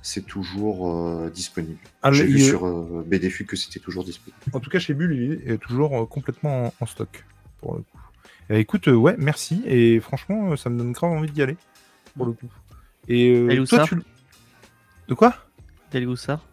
c'est 0.02 0.24
toujours 0.26 0.90
euh, 0.90 1.30
disponible. 1.30 1.78
Ah, 2.02 2.11
J'ai 2.12 2.24
vu 2.26 2.38
il- 2.38 2.44
sur 2.44 2.66
euh, 2.66 3.04
BDFU 3.06 3.44
que 3.44 3.56
c'était 3.56 3.80
toujours 3.80 4.04
disponible. 4.04 4.38
En 4.52 4.61
tout 4.61 4.70
cas, 4.70 4.78
chez 4.78 4.94
Bull, 4.94 5.12
il 5.14 5.50
est 5.52 5.58
toujours 5.58 6.00
euh, 6.00 6.06
complètement 6.06 6.66
en, 6.66 6.74
en 6.80 6.87
stock. 6.87 7.24
Pour 7.61 7.74
le 7.74 7.80
coup. 7.82 7.98
Eh, 8.50 8.61
écoute, 8.61 8.88
euh, 8.88 8.94
ouais, 8.94 9.14
merci. 9.18 9.62
Et 9.66 10.00
franchement, 10.00 10.56
ça 10.56 10.70
me 10.70 10.78
donne 10.78 10.92
grave 10.92 11.11
envie 11.12 11.30
d'y 11.30 11.42
aller. 11.42 11.56
Pour 12.18 12.26
le 12.26 12.33
coup. 12.33 12.48
Et 13.09 13.31
euh, 13.31 13.64
toi, 13.64 13.85
tu. 13.85 13.96
De 15.09 15.14
quoi? 15.14 15.35
Ça? 16.16 16.40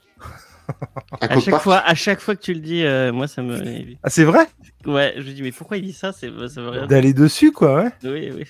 À 1.21 1.33
à 1.33 1.39
chaque, 1.39 1.61
fois, 1.61 1.77
à 1.77 1.93
chaque 1.93 2.19
fois 2.19 2.35
que 2.35 2.41
tu 2.41 2.51
le 2.53 2.59
dis, 2.59 2.83
euh, 2.83 3.13
moi 3.13 3.27
ça 3.27 3.43
me. 3.43 3.61
Ah, 4.01 4.09
c'est 4.09 4.23
vrai? 4.23 4.47
Ouais, 4.87 5.13
je 5.15 5.21
me 5.21 5.31
dis, 5.31 5.43
mais 5.43 5.51
pourquoi 5.51 5.77
il 5.77 5.83
dit 5.83 5.93
ça? 5.93 6.11
C'est 6.11 6.31
ça 6.47 6.61
veut 6.61 6.69
rien. 6.69 6.87
D'aller 6.87 7.13
dessus, 7.13 7.51
quoi, 7.51 7.75
ouais. 7.75 7.91
Oui, 8.03 8.31
oui. 8.35 8.45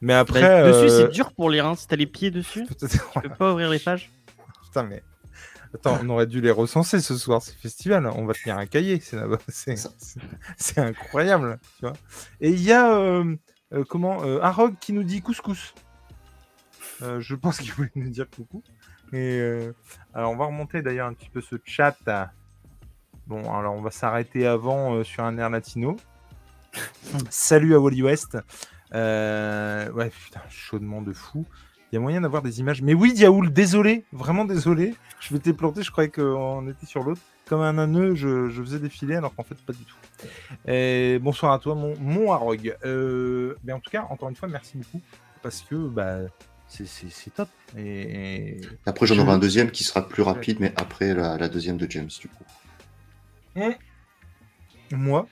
Mais 0.00 0.14
après. 0.14 0.40
Bah, 0.40 0.68
Dessus, 0.68 0.90
euh, 0.90 1.00
c'est 1.00 1.12
dur 1.12 1.32
pour 1.32 1.50
lire. 1.50 1.66
Hein. 1.66 1.74
Si 1.76 1.86
t'as 1.86 1.96
les 1.96 2.06
pieds 2.06 2.30
dessus, 2.30 2.66
tu 2.78 3.20
peux 3.20 3.28
pas 3.28 3.52
ouvrir 3.52 3.68
les 3.68 3.80
pages. 3.80 4.10
Putain, 4.64 4.84
mais. 4.84 5.02
Attends, 5.74 5.98
on 6.02 6.08
aurait 6.10 6.26
dû 6.26 6.40
les 6.40 6.50
recenser 6.50 7.00
ce 7.00 7.16
soir, 7.16 7.42
ce 7.42 7.52
festival. 7.52 8.06
On 8.06 8.26
va 8.26 8.34
tenir 8.34 8.58
un 8.58 8.66
cahier, 8.66 9.00
c'est 9.00 9.16
là-bas. 9.16 9.38
C'est 10.56 10.78
incroyable, 10.78 11.58
tu 11.78 11.86
vois. 11.86 11.94
Et 12.40 12.50
il 12.50 12.62
y 12.62 12.72
a, 12.72 12.94
euh, 12.94 13.36
euh, 13.72 13.84
comment, 13.88 14.22
euh, 14.22 14.40
Arog 14.40 14.74
qui 14.80 14.92
nous 14.92 15.02
dit 15.02 15.22
couscous. 15.22 15.74
Euh, 17.02 17.20
je 17.20 17.34
pense 17.34 17.58
qu'il 17.60 17.72
voulait 17.72 17.90
nous 17.94 18.10
dire 18.10 18.28
coucou. 18.30 18.62
Et 19.12 19.38
euh, 19.40 19.74
alors, 20.14 20.32
on 20.32 20.36
va 20.36 20.46
remonter 20.46 20.82
d'ailleurs 20.82 21.06
un 21.06 21.14
petit 21.14 21.28
peu 21.28 21.40
ce 21.40 21.56
chat. 21.64 21.96
Bon, 23.26 23.42
alors 23.54 23.74
on 23.74 23.80
va 23.80 23.90
s'arrêter 23.90 24.46
avant 24.46 24.94
euh, 24.94 25.04
sur 25.04 25.24
un 25.24 25.38
air 25.38 25.50
latino. 25.50 25.96
Salut 27.30 27.74
à 27.74 27.78
Wally 27.80 28.02
West. 28.02 28.38
Euh, 28.94 29.90
ouais, 29.92 30.10
putain, 30.10 30.40
chaudement 30.48 31.02
de 31.02 31.12
fou. 31.12 31.46
Il 31.90 31.96
y 31.96 31.98
a 31.98 32.00
moyen 32.00 32.22
d'avoir 32.22 32.42
des 32.42 32.60
images. 32.60 32.82
Mais 32.82 32.94
oui, 32.94 33.12
Diaoul, 33.12 33.52
désolé, 33.52 34.04
vraiment 34.12 34.44
désolé. 34.44 34.94
Je 35.20 35.34
m'étais 35.34 35.52
planté, 35.52 35.82
je 35.82 35.90
croyais 35.90 36.10
qu'on 36.10 36.66
était 36.68 36.86
sur 36.86 37.02
l'autre. 37.02 37.20
Comme 37.46 37.60
un 37.60 37.76
anneau, 37.76 38.14
je, 38.14 38.48
je 38.48 38.62
faisais 38.62 38.78
défiler, 38.78 39.16
alors 39.16 39.34
qu'en 39.34 39.42
fait, 39.42 39.56
pas 39.56 39.74
du 39.74 39.84
tout. 39.84 39.96
Et 40.66 41.18
bonsoir 41.20 41.52
à 41.52 41.58
toi, 41.58 41.74
mon, 41.74 41.94
mon 42.00 42.32
Arog. 42.32 42.76
Euh, 42.84 43.56
mais 43.62 43.72
en 43.72 43.80
tout 43.80 43.90
cas, 43.90 44.06
encore 44.08 44.30
une 44.30 44.36
fois, 44.36 44.48
merci 44.48 44.78
beaucoup. 44.78 45.02
Parce 45.42 45.60
que 45.60 45.74
bah, 45.74 46.20
c'est- 46.86 47.30
top. 47.34 47.48
Et, 47.76 48.56
et- 48.56 48.60
Après, 48.86 49.06
j'en 49.06 49.14
Je- 49.14 49.20
aurai 49.20 49.32
un 49.32 49.38
deuxième 49.38 49.70
qui 49.70 49.84
sera 49.84 50.08
plus 50.08 50.22
rapide, 50.22 50.58
mais 50.60 50.72
après 50.76 51.14
la, 51.14 51.36
la 51.36 51.48
deuxième 51.48 51.76
de 51.76 51.90
James, 51.90 52.08
du 52.20 52.28
coup. 52.28 52.44
moi, 54.92 55.26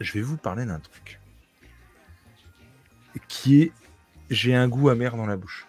je 0.00 0.12
vais 0.12 0.20
vous 0.22 0.36
parler 0.36 0.64
d'un 0.66 0.80
truc. 0.80 1.20
Qui 3.28 3.62
est. 3.62 3.72
J'ai 4.30 4.54
un 4.54 4.68
goût 4.68 4.88
amer 4.88 5.16
dans 5.16 5.26
la 5.26 5.36
bouche. 5.36 5.66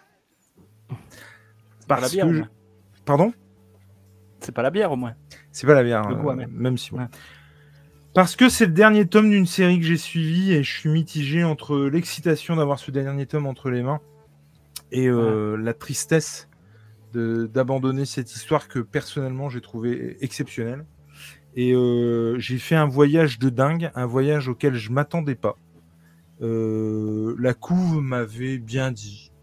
Pas 1.87 1.99
la 1.99 2.09
bière, 2.09 2.25
que 2.25 2.33
je-. 2.33 2.43
Pardon? 3.05 3.33
C'est 4.39 4.51
pas 4.53 4.61
la 4.63 4.71
bière 4.71 4.91
au 4.91 4.95
moins. 4.95 5.15
C'est 5.51 5.67
pas 5.67 5.73
la 5.73 5.83
bière, 5.83 6.07
Le 6.09 6.15
goût 6.15 6.29
euh, 6.29 6.33
amer. 6.33 6.47
même 6.49 6.77
si 6.77 6.91
bon. 6.91 6.99
Ouais. 6.99 7.07
Parce 8.15 8.37
que 8.37 8.47
c'est 8.47 8.65
le 8.65 8.71
dernier 8.71 9.05
tome 9.05 9.29
d'une 9.29 9.45
série 9.45 9.77
que 9.77 9.85
j'ai 9.85 9.97
suivie 9.97 10.53
et 10.53 10.63
je 10.63 10.71
suis 10.79 10.89
mitigé 10.89 11.43
entre 11.43 11.77
l'excitation 11.77 12.55
d'avoir 12.55 12.79
ce 12.79 12.89
dernier 12.89 13.25
tome 13.25 13.45
entre 13.45 13.69
les 13.69 13.83
mains 13.83 13.99
et 14.93 15.09
euh, 15.09 15.57
la 15.57 15.73
tristesse 15.73 16.47
d'abandonner 17.13 18.05
cette 18.05 18.33
histoire 18.33 18.69
que 18.69 18.79
personnellement 18.79 19.49
j'ai 19.49 19.59
trouvé 19.59 20.15
exceptionnelle. 20.21 20.85
Et 21.57 21.73
euh, 21.73 22.39
j'ai 22.39 22.57
fait 22.57 22.75
un 22.75 22.87
voyage 22.87 23.37
de 23.37 23.49
dingue, 23.49 23.91
un 23.95 24.05
voyage 24.05 24.47
auquel 24.47 24.75
je 24.75 24.91
m'attendais 24.91 25.35
pas. 25.35 25.57
Euh, 26.41 27.35
la 27.37 27.53
couve 27.53 28.01
m'avait 28.01 28.59
bien 28.59 28.93
dit. 28.93 29.33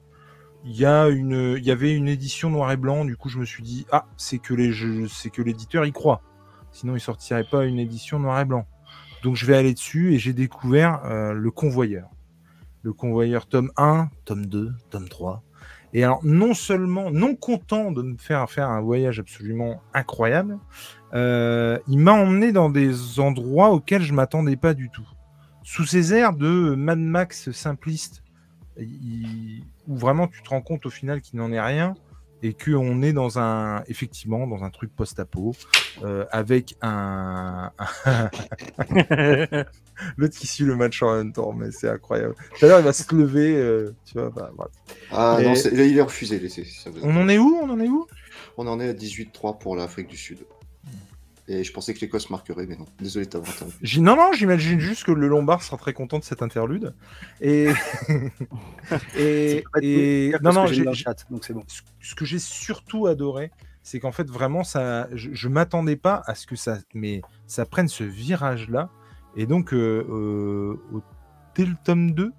Il 0.64 0.74
y, 0.74 0.87
a 0.87 1.08
une, 1.08 1.56
il 1.58 1.64
y 1.64 1.70
avait 1.70 1.94
une 1.94 2.08
édition 2.08 2.48
noir 2.48 2.72
et 2.72 2.78
blanc, 2.78 3.04
du 3.04 3.18
coup 3.18 3.28
je 3.28 3.38
me 3.38 3.44
suis 3.44 3.62
dit, 3.62 3.85
ah, 3.92 4.06
c'est 4.16 4.38
que 4.38 4.54
les 4.54 4.72
jeux- 4.72 5.08
c'est 5.08 5.28
que 5.28 5.42
l'éditeur 5.42 5.85
y 5.85 5.92
croit. 5.92 6.22
Sinon 6.72 6.96
il 6.96 7.00
sortirait 7.00 7.44
pas 7.44 7.64
une 7.64 7.78
édition 7.78 8.18
noir 8.18 8.40
et 8.40 8.44
blanc. 8.44 8.66
Donc 9.22 9.37
je 9.37 9.46
vais 9.46 9.56
aller 9.56 9.74
dessus 9.74 10.14
et 10.14 10.18
j'ai 10.18 10.32
découvert 10.32 11.04
euh, 11.04 11.32
le 11.32 11.50
convoyeur. 11.50 12.08
Le 12.82 12.92
convoyeur 12.92 13.46
tome 13.46 13.70
1, 13.76 14.08
tome 14.24 14.46
2, 14.46 14.72
tome 14.90 15.08
3. 15.08 15.42
Et 15.94 16.03
alors 16.03 16.20
non 16.24 16.55
seulement, 16.55 17.11
non 17.11 17.36
content 17.36 17.92
de 17.92 18.03
me 18.03 18.16
faire 18.16 18.51
faire 18.51 18.68
un 18.68 18.80
voyage 18.80 19.20
absolument 19.20 19.80
incroyable, 19.94 20.59
euh, 21.14 21.78
il 21.86 21.99
m'a 21.99 22.12
emmené 22.12 22.51
dans 22.51 22.70
des 22.70 23.20
endroits 23.20 23.70
auxquels 23.70 24.03
je 24.03 24.14
m'attendais 24.14 24.57
pas 24.57 24.74
du 24.74 24.90
tout. 24.90 25.07
Sous 25.62 25.84
ces 25.84 26.14
airs 26.14 26.32
de 26.32 26.74
Mad 26.74 26.99
Max 26.99 27.53
simpliste, 27.53 28.24
où 28.78 29.97
vraiment 29.97 30.26
tu 30.26 30.42
te 30.42 30.49
rends 30.49 30.62
compte 30.62 30.86
au 30.86 30.90
final 30.90 31.20
qu'il 31.20 31.38
n'en 31.38 31.53
est 31.53 31.61
rien 31.61 31.94
et 32.43 32.55
qu'on 32.55 33.03
est 33.03 33.12
dans 33.12 33.38
un, 33.38 33.84
effectivement, 33.86 34.47
dans 34.47 34.64
un 34.64 34.70
truc 34.70 34.90
post-apo 34.97 35.55
euh, 36.03 36.24
avec 36.32 36.76
un, 36.82 37.70
l'autre 40.16 40.36
qui 40.36 40.47
suit 40.47 40.64
le 40.64 40.76
match 40.76 41.03
en 41.03 41.16
même 41.16 41.32
temps, 41.32 41.53
mais 41.53 41.70
c'est 41.70 41.88
incroyable. 41.88 42.34
Tout 42.59 42.64
à 42.64 42.68
l'heure, 42.68 42.80
il 42.80 42.84
va 42.84 42.93
se 42.93 43.14
lever, 43.14 43.55
euh, 43.57 43.95
tu 44.07 44.14
vois. 44.18 44.30
bah. 44.30 44.51
Ah 45.11 45.38
Et- 45.40 45.45
non, 45.45 45.55
il 45.55 45.97
est 45.99 46.03
refusé. 46.03 46.38
laissez, 46.38 46.64
ça 46.64 46.90
vous- 46.90 47.01
On 47.03 47.16
en 47.16 47.28
est 47.28 47.38
où? 47.38 47.59
On 47.62 47.70
en 47.70 47.78
est 47.80 47.88
où? 47.88 48.07
On 48.57 48.66
en 48.66 48.80
est 48.80 48.88
à 48.88 48.93
18-3 48.95 49.59
pour 49.59 49.76
l'Afrique 49.76 50.09
du 50.09 50.16
Sud. 50.16 50.38
Et 51.49 51.64
je 51.64 51.72
pensais 51.72 51.93
que 51.93 52.01
l'Écosse 52.01 52.30
marquerait, 52.30 52.66
mais 52.66 52.76
non. 52.76 52.84
Désolé 53.01 53.26
de 53.26 53.30
t'avoir 53.30 53.51
interrompu. 53.51 53.76
J'ai- 53.82 54.01
Non, 54.01 54.14
non, 54.16 54.30
j'imagine 54.32 54.78
juste 54.78 55.05
que 55.05 55.11
le 55.12 55.26
Lombard 55.26 55.62
sera 55.62 55.76
très 55.76 55.93
content 55.93 56.18
de 56.20 56.24
cet 56.24 56.40
interlude. 56.43 56.95
Et. 57.40 57.68
et, 59.18 59.64
et... 59.80 60.34
Non, 60.43 60.53
non, 60.53 60.66
j'ai- 60.66 60.84
donc 60.84 61.45
c'est 61.45 61.53
bon. 61.53 61.62
ce- 61.66 61.82
ce 62.01 62.14
que 62.14 62.24
j'ai 62.24 62.38
surtout 62.38 63.07
adoré, 63.07 63.51
c'est 63.82 63.99
qu'en 64.01 64.12
fait, 64.12 64.28
vraiment, 64.30 64.64
ça, 64.64 65.09
je, 65.12 65.30
je 65.32 65.49
m'attendais 65.49 65.97
pas 65.97 66.22
à 66.26 66.34
ce 66.34 66.47
que 66.47 66.57
ça, 66.57 66.78
mais 66.95 67.22
ça 67.47 67.66
prenne 67.66 67.88
ce 67.88 68.05
virage-là. 68.05 68.90
Et 69.36 69.47
donc, 69.47 69.72
euh, 69.74 70.07
euh, 70.09 70.80
au, 70.93 71.03
dès 71.57 71.64
le 71.64 71.74
tome 71.84 72.12
2, 72.12 72.32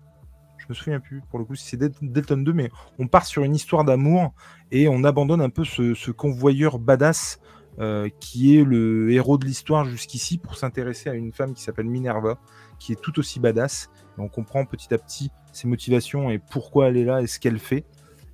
je 0.57 0.65
me 0.69 0.73
souviens 0.73 0.99
plus 1.01 1.21
pour 1.29 1.39
le 1.39 1.45
coup 1.45 1.55
si 1.55 1.67
c'est 1.67 1.77
dès, 1.77 1.89
dès 2.01 2.21
le 2.21 2.25
tome 2.25 2.43
2, 2.45 2.53
mais 2.53 2.69
on 2.99 3.07
part 3.07 3.25
sur 3.25 3.43
une 3.43 3.55
histoire 3.55 3.83
d'amour 3.83 4.33
et 4.71 4.87
on 4.87 5.03
abandonne 5.03 5.41
un 5.41 5.49
peu 5.49 5.65
ce, 5.65 5.93
ce 5.93 6.11
convoyeur 6.11 6.79
badass 6.79 7.39
euh, 7.79 8.09
qui 8.19 8.55
est 8.57 8.63
le 8.63 9.11
héros 9.11 9.37
de 9.37 9.45
l'histoire 9.45 9.85
jusqu'ici 9.85 10.37
pour 10.37 10.57
s'intéresser 10.57 11.09
à 11.09 11.13
une 11.13 11.31
femme 11.31 11.53
qui 11.53 11.63
s'appelle 11.63 11.87
Minerva, 11.87 12.37
qui 12.79 12.91
est 12.91 13.01
tout 13.01 13.17
aussi 13.17 13.39
badass. 13.39 13.89
On 14.17 14.27
comprend 14.27 14.65
petit 14.65 14.93
à 14.93 14.97
petit 14.97 15.31
ses 15.51 15.67
motivations 15.67 16.29
et 16.29 16.39
pourquoi 16.39 16.89
elle 16.89 16.97
est 16.97 17.05
là 17.05 17.21
et 17.21 17.27
ce 17.27 17.39
qu'elle 17.39 17.59
fait. 17.59 17.85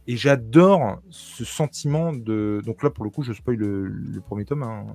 Et 0.07 0.17
j'adore 0.17 0.99
ce 1.09 1.45
sentiment 1.45 2.11
de. 2.13 2.61
Donc 2.65 2.83
là, 2.83 2.89
pour 2.89 3.03
le 3.03 3.11
coup, 3.11 3.21
je 3.21 3.31
spoil 3.31 3.57
le, 3.57 3.87
le 3.87 4.21
premier 4.21 4.43
tome, 4.43 4.63
hein, 4.63 4.87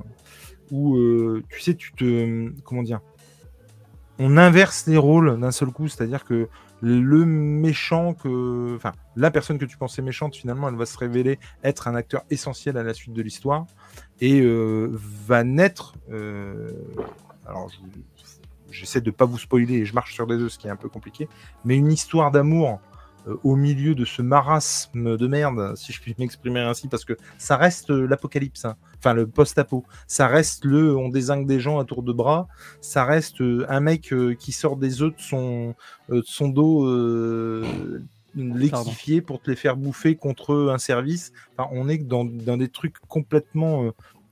où 0.70 0.96
euh, 0.96 1.42
tu 1.48 1.60
sais, 1.60 1.74
tu 1.74 1.92
te. 1.92 2.50
Comment 2.64 2.82
dire 2.82 3.00
On 4.18 4.36
inverse 4.36 4.86
les 4.86 4.96
rôles 4.96 5.38
d'un 5.38 5.52
seul 5.52 5.70
coup, 5.70 5.88
c'est-à-dire 5.88 6.24
que 6.24 6.48
le 6.80 7.24
méchant 7.24 8.12
que. 8.12 8.74
Enfin, 8.74 8.92
la 9.14 9.30
personne 9.30 9.56
que 9.56 9.64
tu 9.64 9.76
pensais 9.76 10.02
méchante, 10.02 10.34
finalement, 10.34 10.68
elle 10.68 10.76
va 10.76 10.86
se 10.86 10.98
révéler 10.98 11.38
être 11.62 11.86
un 11.86 11.94
acteur 11.94 12.24
essentiel 12.30 12.76
à 12.76 12.82
la 12.82 12.92
suite 12.92 13.14
de 13.14 13.22
l'histoire 13.22 13.66
et 14.20 14.40
euh, 14.40 14.90
va 15.26 15.44
naître. 15.44 15.94
euh, 16.10 16.70
alors, 17.46 17.68
je- 17.70 18.00
j'essaie 18.70 19.00
de 19.00 19.10
pas 19.10 19.24
vous 19.24 19.38
spoiler 19.38 19.74
et 19.74 19.84
je 19.84 19.94
marche 19.94 20.14
sur 20.14 20.26
des 20.26 20.36
œufs, 20.36 20.52
ce 20.52 20.58
qui 20.58 20.66
est 20.66 20.70
un 20.70 20.76
peu 20.76 20.88
compliqué, 20.88 21.28
mais 21.64 21.76
une 21.76 21.92
histoire 21.92 22.30
d'amour 22.30 22.80
euh, 23.28 23.36
au 23.44 23.54
milieu 23.56 23.94
de 23.94 24.04
ce 24.04 24.20
marasme 24.20 25.16
de 25.16 25.26
merde, 25.26 25.74
si 25.76 25.92
je 25.92 26.00
puis 26.00 26.14
m'exprimer 26.18 26.60
ainsi, 26.60 26.88
parce 26.88 27.04
que 27.04 27.16
ça 27.38 27.56
reste 27.56 27.88
l'apocalypse, 27.90 28.64
hein. 28.66 28.76
enfin 28.98 29.14
le 29.14 29.26
post-apo, 29.26 29.84
ça 30.06 30.26
reste 30.26 30.64
le 30.64 30.94
on 30.96 31.08
désingue 31.08 31.46
des 31.46 31.58
gens 31.60 31.78
à 31.78 31.84
tour 31.84 32.02
de 32.02 32.12
bras, 32.12 32.48
ça 32.82 33.04
reste 33.04 33.40
un 33.68 33.80
mec 33.80 34.12
qui 34.38 34.52
sort 34.52 34.76
des 34.76 35.00
œufs 35.02 35.14
de 35.16 35.20
son, 35.22 35.74
dos 36.48 36.84
liquifié 38.36 39.20
pour 39.22 39.40
te 39.40 39.50
les 39.50 39.56
faire 39.56 39.76
bouffer 39.76 40.16
contre 40.16 40.70
un 40.72 40.78
service. 40.78 41.32
Enfin, 41.56 41.68
on 41.72 41.88
est 41.88 41.98
dans, 41.98 42.24
dans 42.24 42.56
des 42.56 42.68
trucs 42.68 42.98
complètement 43.08 43.84
euh, 43.84 43.90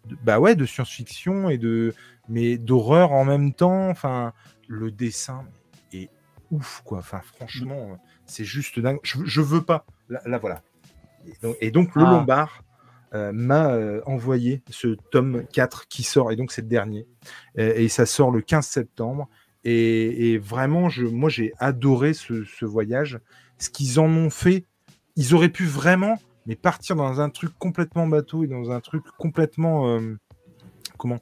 de- 0.08 0.16
bah 0.24 0.40
ouais, 0.40 0.54
de 0.56 0.66
science-fiction 0.66 1.48
et 1.48 1.58
de 1.58 1.94
mais 2.28 2.58
d'horreur 2.58 3.12
en 3.12 3.24
même 3.24 3.52
temps. 3.52 3.88
Enfin, 3.88 4.32
le 4.68 4.90
dessin 4.90 5.44
est 5.92 6.08
ouf 6.50 6.82
quoi. 6.84 6.98
Enfin, 6.98 7.20
franchement, 7.36 7.90
euh, 7.92 7.96
c'est 8.26 8.44
juste 8.44 8.78
dingue. 8.80 8.98
Je, 9.02 9.18
je 9.24 9.40
veux 9.40 9.62
pas. 9.62 9.86
Là, 10.08 10.20
là, 10.26 10.38
voilà. 10.38 10.62
Et 11.26 11.32
donc, 11.42 11.56
et 11.60 11.70
donc, 11.70 11.94
le 11.94 12.02
Ah. 12.04 12.10
Lombard 12.10 12.64
euh, 13.14 13.30
m'a 13.32 13.72
euh, 13.72 14.00
envoyé 14.06 14.62
ce 14.70 14.96
tome 15.10 15.44
4 15.52 15.86
qui 15.86 16.02
sort 16.02 16.32
et 16.32 16.36
donc 16.36 16.50
c'est 16.50 16.62
le 16.62 16.68
dernier. 16.68 17.06
Et, 17.56 17.84
et 17.84 17.88
ça 17.88 18.06
sort 18.06 18.30
le 18.30 18.40
15 18.40 18.66
septembre. 18.66 19.28
Et, 19.64 20.32
et 20.32 20.38
vraiment, 20.38 20.88
je, 20.88 21.04
moi, 21.06 21.28
j'ai 21.30 21.52
adoré 21.58 22.14
ce, 22.14 22.42
ce 22.44 22.64
voyage. 22.64 23.20
Ce 23.62 23.70
qu'ils 23.70 24.00
en 24.00 24.08
ont 24.08 24.28
fait, 24.28 24.66
ils 25.14 25.36
auraient 25.36 25.48
pu 25.48 25.66
vraiment, 25.66 26.20
mais 26.46 26.56
partir 26.56 26.96
dans 26.96 27.20
un 27.20 27.30
truc 27.30 27.56
complètement 27.60 28.08
bateau 28.08 28.42
et 28.42 28.48
dans 28.48 28.72
un 28.72 28.80
truc 28.80 29.04
complètement, 29.18 29.86
euh, 29.86 30.18
comment, 30.98 31.20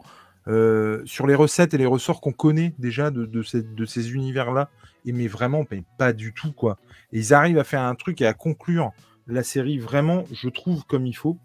euh, 0.48 1.02
sur 1.04 1.26
les 1.26 1.34
recettes 1.34 1.74
et 1.74 1.76
les 1.76 1.84
ressorts 1.84 2.22
qu'on 2.22 2.32
connaît 2.32 2.72
déjà 2.78 3.10
de, 3.10 3.42
ces, 3.42 4.12
univers-là. 4.12 4.70
Et 5.04 5.12
mais 5.12 5.26
vraiment, 5.26 5.66
pas 5.98 6.14
du 6.14 6.32
tout, 6.32 6.52
quoi. 6.52 6.78
Et 7.12 7.18
ils 7.18 7.34
arrivent 7.34 7.58
à 7.58 7.64
faire 7.64 7.82
un 7.82 7.94
truc 7.94 8.22
et 8.22 8.26
à 8.26 8.32
conclure 8.32 8.92
la 9.26 9.42
série 9.42 9.78
vraiment, 9.78 10.24
je 10.32 10.48
trouve, 10.48 10.86
comme 10.86 11.06
il 11.06 11.14
faut. 11.14 11.36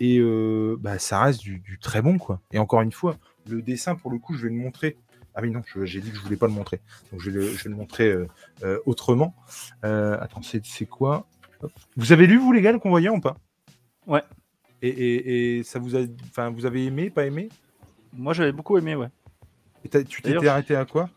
Et 0.00 0.18
euh, 0.18 0.76
bah, 0.80 0.98
ça 0.98 1.22
reste 1.22 1.42
du, 1.42 1.60
du 1.60 1.78
très 1.78 2.02
bon, 2.02 2.18
quoi. 2.18 2.40
Et 2.50 2.58
encore 2.58 2.82
une 2.82 2.90
fois, 2.90 3.18
le 3.48 3.62
dessin, 3.62 3.94
pour 3.94 4.10
le 4.10 4.18
coup, 4.18 4.34
je 4.34 4.48
vais 4.48 4.52
le 4.52 4.56
montrer. 4.58 4.96
Ah 5.34 5.40
oui, 5.42 5.50
non, 5.50 5.62
j'ai 5.84 6.00
dit 6.00 6.10
que 6.10 6.16
je 6.16 6.22
voulais 6.22 6.36
pas 6.36 6.46
le 6.46 6.52
montrer. 6.52 6.80
Donc 7.12 7.20
je 7.20 7.30
vais 7.30 7.38
le, 7.38 7.48
je 7.50 7.64
vais 7.64 7.70
le 7.70 7.76
montrer 7.76 8.08
euh, 8.08 8.26
euh, 8.64 8.78
autrement. 8.86 9.34
Euh, 9.84 10.18
attends, 10.20 10.42
c'est 10.42 10.86
quoi? 10.86 11.26
Hop. 11.62 11.72
Vous 11.96 12.12
avez 12.12 12.26
lu, 12.26 12.36
vous, 12.38 12.52
les 12.52 12.62
gars, 12.62 12.72
le 12.72 12.78
convoyeur 12.78 13.14
ou 13.14 13.20
pas? 13.20 13.36
Ouais. 14.06 14.22
Et, 14.82 14.88
et, 14.88 15.58
et 15.58 15.62
ça 15.62 15.78
vous 15.78 15.94
a. 15.96 16.00
Enfin, 16.30 16.50
vous 16.50 16.66
avez 16.66 16.84
aimé, 16.86 17.10
pas 17.10 17.26
aimé? 17.26 17.48
Moi, 18.12 18.32
j'avais 18.32 18.52
beaucoup 18.52 18.76
aimé, 18.78 18.94
ouais. 18.96 19.08
Et 19.84 20.04
tu 20.04 20.20
t'étais 20.22 20.48
arrêté 20.48 20.74
à 20.74 20.84
quoi? 20.84 21.08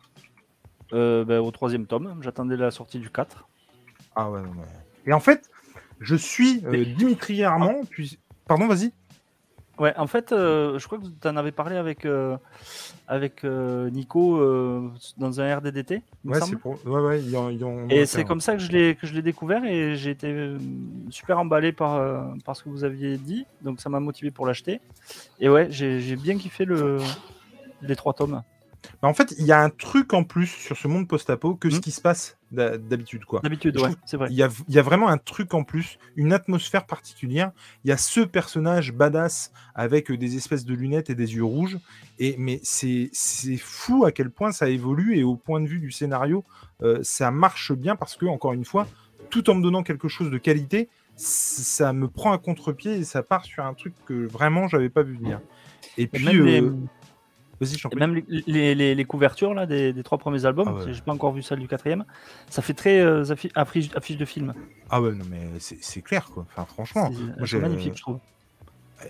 Euh, 0.94 1.26
ben, 1.26 1.40
au 1.40 1.50
troisième 1.52 1.88
tome, 1.88 2.20
j'attendais 2.22 2.56
la 2.58 2.70
sortie 2.72 3.00
du 3.00 3.10
4. 3.10 3.48
Ah 4.16 4.30
ouais, 4.30 4.42
non, 4.42 4.52
mais- 4.56 5.10
Et 5.10 5.14
en 5.14 5.20
fait, 5.20 5.50
je 6.00 6.16
suis 6.16 6.62
euh, 6.66 6.86
Dimitri 6.98 7.44
Armand, 7.44 7.82
puis. 7.90 8.20
Pardon, 8.46 8.68
vas-y. 8.68 8.92
Ouais, 9.80 9.94
en 9.98 10.06
fait, 10.06 10.32
euh, 10.32 10.78
je 10.78 10.86
crois 10.86 11.00
que 11.00 11.06
tu 11.06 11.28
en 11.28 11.36
avais 11.36 11.52
parlé 11.52 11.76
avec, 11.78 12.06
euh, 12.06 12.38
avec 13.08 13.44
euh, 13.44 13.90
Nico 13.90 14.38
dans 15.18 15.42
un 15.42 15.56
RDDT. 15.58 16.02
Ouais, 16.26 16.40
c'est 16.42 16.56
pour. 16.58 16.78
Ouais, 16.86 17.02
ouais, 17.02 17.36
en- 17.36 17.50
en 17.64 17.90
Et 17.90 18.06
c'est 18.06 18.24
comme 18.24 18.40
ça 18.40 18.54
que 18.56 18.60
je 18.62 18.72
l'ai 19.14 19.22
découvert 19.22 19.66
et 19.66 19.96
j'ai 19.96 20.12
été 20.12 20.56
super 21.10 21.40
emballé 21.40 21.72
par, 21.72 22.24
par 22.46 22.56
ce 22.56 22.64
que 22.64 22.70
vous 22.70 22.84
aviez 22.84 23.18
dit, 23.18 23.46
donc 23.62 23.82
ça 23.82 23.90
m'a 23.90 24.00
motivé 24.00 24.30
pour 24.30 24.46
l'acheter. 24.46 24.80
Et 25.40 25.50
ouais, 25.50 25.68
j'ai 25.72 26.16
bien 26.18 26.38
kiffé 26.38 26.66
le, 26.66 27.00
les 27.82 27.96
trois 27.96 28.14
tomes. 28.14 28.44
Bah, 29.02 29.08
en 29.08 29.14
fait, 29.14 29.34
il 29.40 29.46
y 29.46 29.52
a 29.52 29.62
un 29.62 29.70
truc 29.70 30.14
en 30.14 30.24
plus 30.24 30.48
sur 30.48 30.78
ce 30.78 30.88
monde 30.88 31.08
post-apo 31.08 31.56
que 31.56 31.70
ce 31.70 31.78
Hmm. 31.78 31.82
qui 31.82 31.92
se 31.92 32.02
passe 32.02 32.38
d'habitude, 32.54 33.26
quoi. 33.26 33.42
D'habitude, 33.42 33.80
ouais, 33.80 33.90
c'est 34.06 34.18
vrai. 34.18 34.28
Il 34.30 34.36
y, 34.36 34.44
a, 34.44 34.50
y 34.70 34.80
a 34.80 34.82
vraiment 34.82 35.10
un 35.10 35.18
truc 35.18 35.54
en 35.54 35.64
plus, 35.64 35.98
une 36.16 36.34
atmosphère 36.34 36.86
particulière. 36.86 37.52
Il 37.84 37.90
y 37.90 37.92
a 37.92 37.98
ce 37.98 38.22
personnage 38.22 38.94
badass 38.94 39.52
avec 39.76 40.12
euh, 40.12 40.18
des 40.18 40.38
espèces 40.38 40.66
de 40.66 40.74
lunettes 40.74 41.10
et 41.10 41.16
des 41.16 41.36
yeux 41.36 41.44
rouges. 41.44 41.78
Et, 42.20 42.36
mais 42.38 42.60
c'est 42.64 43.10
fou 43.58 44.06
à 44.06 44.12
quel 44.12 44.30
point 44.30 44.52
ça 44.52 44.70
évolue 44.70 45.18
et 45.18 45.24
au 45.24 45.36
point 45.36 45.60
de 45.60 45.68
vue 45.68 45.80
du 45.80 45.92
scénario, 45.92 46.44
euh, 46.82 47.00
ça 47.02 47.32
marche 47.32 47.74
bien 47.74 47.96
parce 47.96 48.16
que, 48.16 48.26
encore 48.26 48.54
une 48.54 48.66
fois, 48.66 48.88
tout 49.30 49.50
en 49.50 49.56
me 49.56 49.64
donnant 49.64 49.84
quelque 49.84 50.08
chose 50.08 50.30
de 50.30 50.38
qualité, 50.38 50.90
ça 51.16 51.94
me 51.94 52.08
prend 52.08 52.32
à 52.32 52.38
contre-pied 52.38 52.94
et 52.94 53.04
ça 53.04 53.24
part 53.24 53.46
sur 53.46 53.64
un 53.64 53.74
truc 53.74 53.94
que 54.06 54.26
vraiment 54.28 54.68
j'avais 54.68 54.90
pas 54.90 55.04
vu 55.04 55.16
venir. 55.16 55.42
Et 55.98 56.04
Et 56.04 56.08
puis, 56.08 56.26
même, 56.26 56.44
les, 56.44 56.62
euh, 56.62 56.76
vas-y, 57.64 57.78
et 57.92 57.96
même 57.96 58.16
les, 58.28 58.44
les- 58.48 58.76
les- 58.76 58.96
les 58.96 59.06
couvertures 59.06 59.54
là, 59.54 59.66
des, 59.66 59.94
des 59.94 60.04
trois 60.04 60.18
premiers 60.18 60.46
albums, 60.46 60.68
Ah 60.70 60.86
ouais. 60.86 60.94
j'ai 60.94 61.02
pas 61.02 61.14
encore 61.14 61.34
vu 61.34 61.42
celle 61.42 61.60
du 61.60 61.68
quatrième, 61.68 62.06
ça 62.50 62.62
fait 62.62 62.74
très 62.74 63.00
euh, 63.00 63.24
affi- 63.24 63.52
affiche, 63.56 63.90
affiche 63.96 64.18
de 64.18 64.26
film. 64.26 64.54
Ah 64.90 65.02
ouais, 65.02 65.12
non, 65.14 65.26
mais 65.30 65.42
c'est 65.60 66.02
clair, 66.02 66.26
quoi. 66.34 66.46
Enfin, 66.52 66.66
franchement. 66.66 67.12
C'est- 67.46 67.60
magnifique, 67.60 67.96
je 67.98 68.02
trouve. 68.02 68.20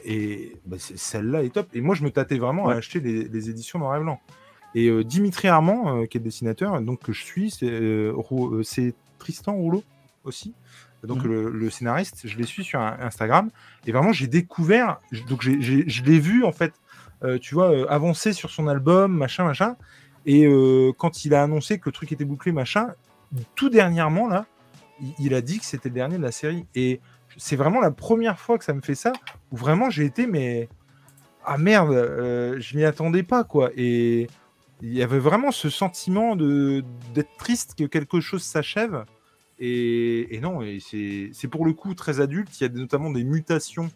Et 0.06 0.58
bah, 0.66 0.78
celle-là 0.80 1.44
est 1.44 1.50
top. 1.54 1.68
Et 1.74 1.82
moi, 1.82 1.94
je 1.96 2.04
me 2.04 2.10
tâtais 2.10 2.38
vraiment 2.38 2.66
Ouais. 2.66 2.74
à 2.74 2.78
acheter 2.78 3.00
les, 3.00 3.50
éditions 3.50 3.78
noir 3.80 3.96
et 3.96 4.00
blanc. 4.00 4.20
Et 4.76 4.88
euh, 4.88 5.04
Dimitri 5.04 5.48
Armand, 5.50 5.98
euh, 6.02 6.06
qui 6.08 6.18
est 6.18 6.20
le 6.20 6.24
dessinateur, 6.26 6.82
donc 6.82 7.02
que 7.04 7.14
je 7.14 7.24
suis, 7.24 7.52
c'est 7.52 8.96
Tristan 9.20 9.54
Rouleau 9.54 9.84
aussi. 10.24 10.54
Donc 11.04 11.24
Mhm. 11.24 11.32
le, 11.32 11.50
le 11.52 11.70
scénariste, 11.70 12.22
je 12.28 12.38
les 12.38 12.46
suis 12.46 12.64
sur 12.64 12.80
Instagram. 12.80 13.50
Et 13.86 13.92
vraiment, 13.92 14.14
j'ai 14.14 14.28
découvert. 14.28 15.00
j- 15.12 15.24
Donc 15.30 15.42
je 15.44 16.04
l'ai 16.04 16.20
vu 16.20 16.44
en 16.44 16.52
fait, 16.54 16.74
tu 17.42 17.56
vois, 17.56 17.72
euh, 17.72 17.86
avancer 17.90 18.34
sur 18.34 18.50
son 18.50 18.68
album, 18.68 19.16
machin, 19.16 19.46
machin. 19.46 19.76
Et 20.26 20.46
euh, 20.46 20.92
quand 20.98 21.26
il 21.26 21.34
a 21.34 21.44
annoncé 21.44 21.80
que 21.80 21.90
le 21.90 21.92
truc 21.92 22.12
était 22.12 22.26
bouclé, 22.26 22.52
machin, 22.52 22.94
tout 23.56 23.70
dernièrement 23.70 24.28
là, 24.28 24.46
il, 25.20 25.34
a 25.34 25.42
dit 25.42 25.60
que 25.60 25.66
c'était 25.66 25.90
le 25.90 25.96
dernier 25.96 26.18
de 26.18 26.24
la 26.24 26.32
série. 26.32 26.66
Et 26.76 27.02
c'est 27.38 27.56
vraiment 27.56 27.82
la 27.82 27.92
première 27.92 28.40
fois 28.40 28.58
que 28.58 28.64
ça 28.64 28.74
me 28.74 28.82
fait 28.82 28.96
ça, 28.96 29.12
où 29.52 29.58
vraiment 29.58 29.90
j'ai 29.90 30.06
été, 30.06 30.28
mais 30.28 30.70
ah 31.46 31.58
merde, 31.58 31.92
euh, 31.92 32.60
je 32.60 32.78
m'y 32.78 32.86
attendais 32.86 33.24
pas 33.24 33.44
quoi. 33.44 33.72
Et 33.76 34.28
il 34.82 34.94
y 34.94 35.02
avait 35.02 35.20
vraiment 35.20 35.52
ce 35.52 35.70
sentiment 35.70 36.36
de 36.36 36.84
d'être 37.14 37.36
triste 37.38 37.76
que 37.78 37.86
quelque 37.86 38.22
chose 38.22 38.44
s'achève. 38.44 39.06
Et, 39.60 40.40
non, 40.42 40.62
et 40.62 40.80
c'est 40.82 41.48
pour 41.48 41.66
le 41.66 41.72
coup 41.72 41.94
très 41.94 42.20
adulte. 42.20 42.60
Il 42.60 42.64
y 42.64 42.66
a 42.66 42.70
notamment 42.70 43.10
des 43.10 43.24
mutations 43.24 43.90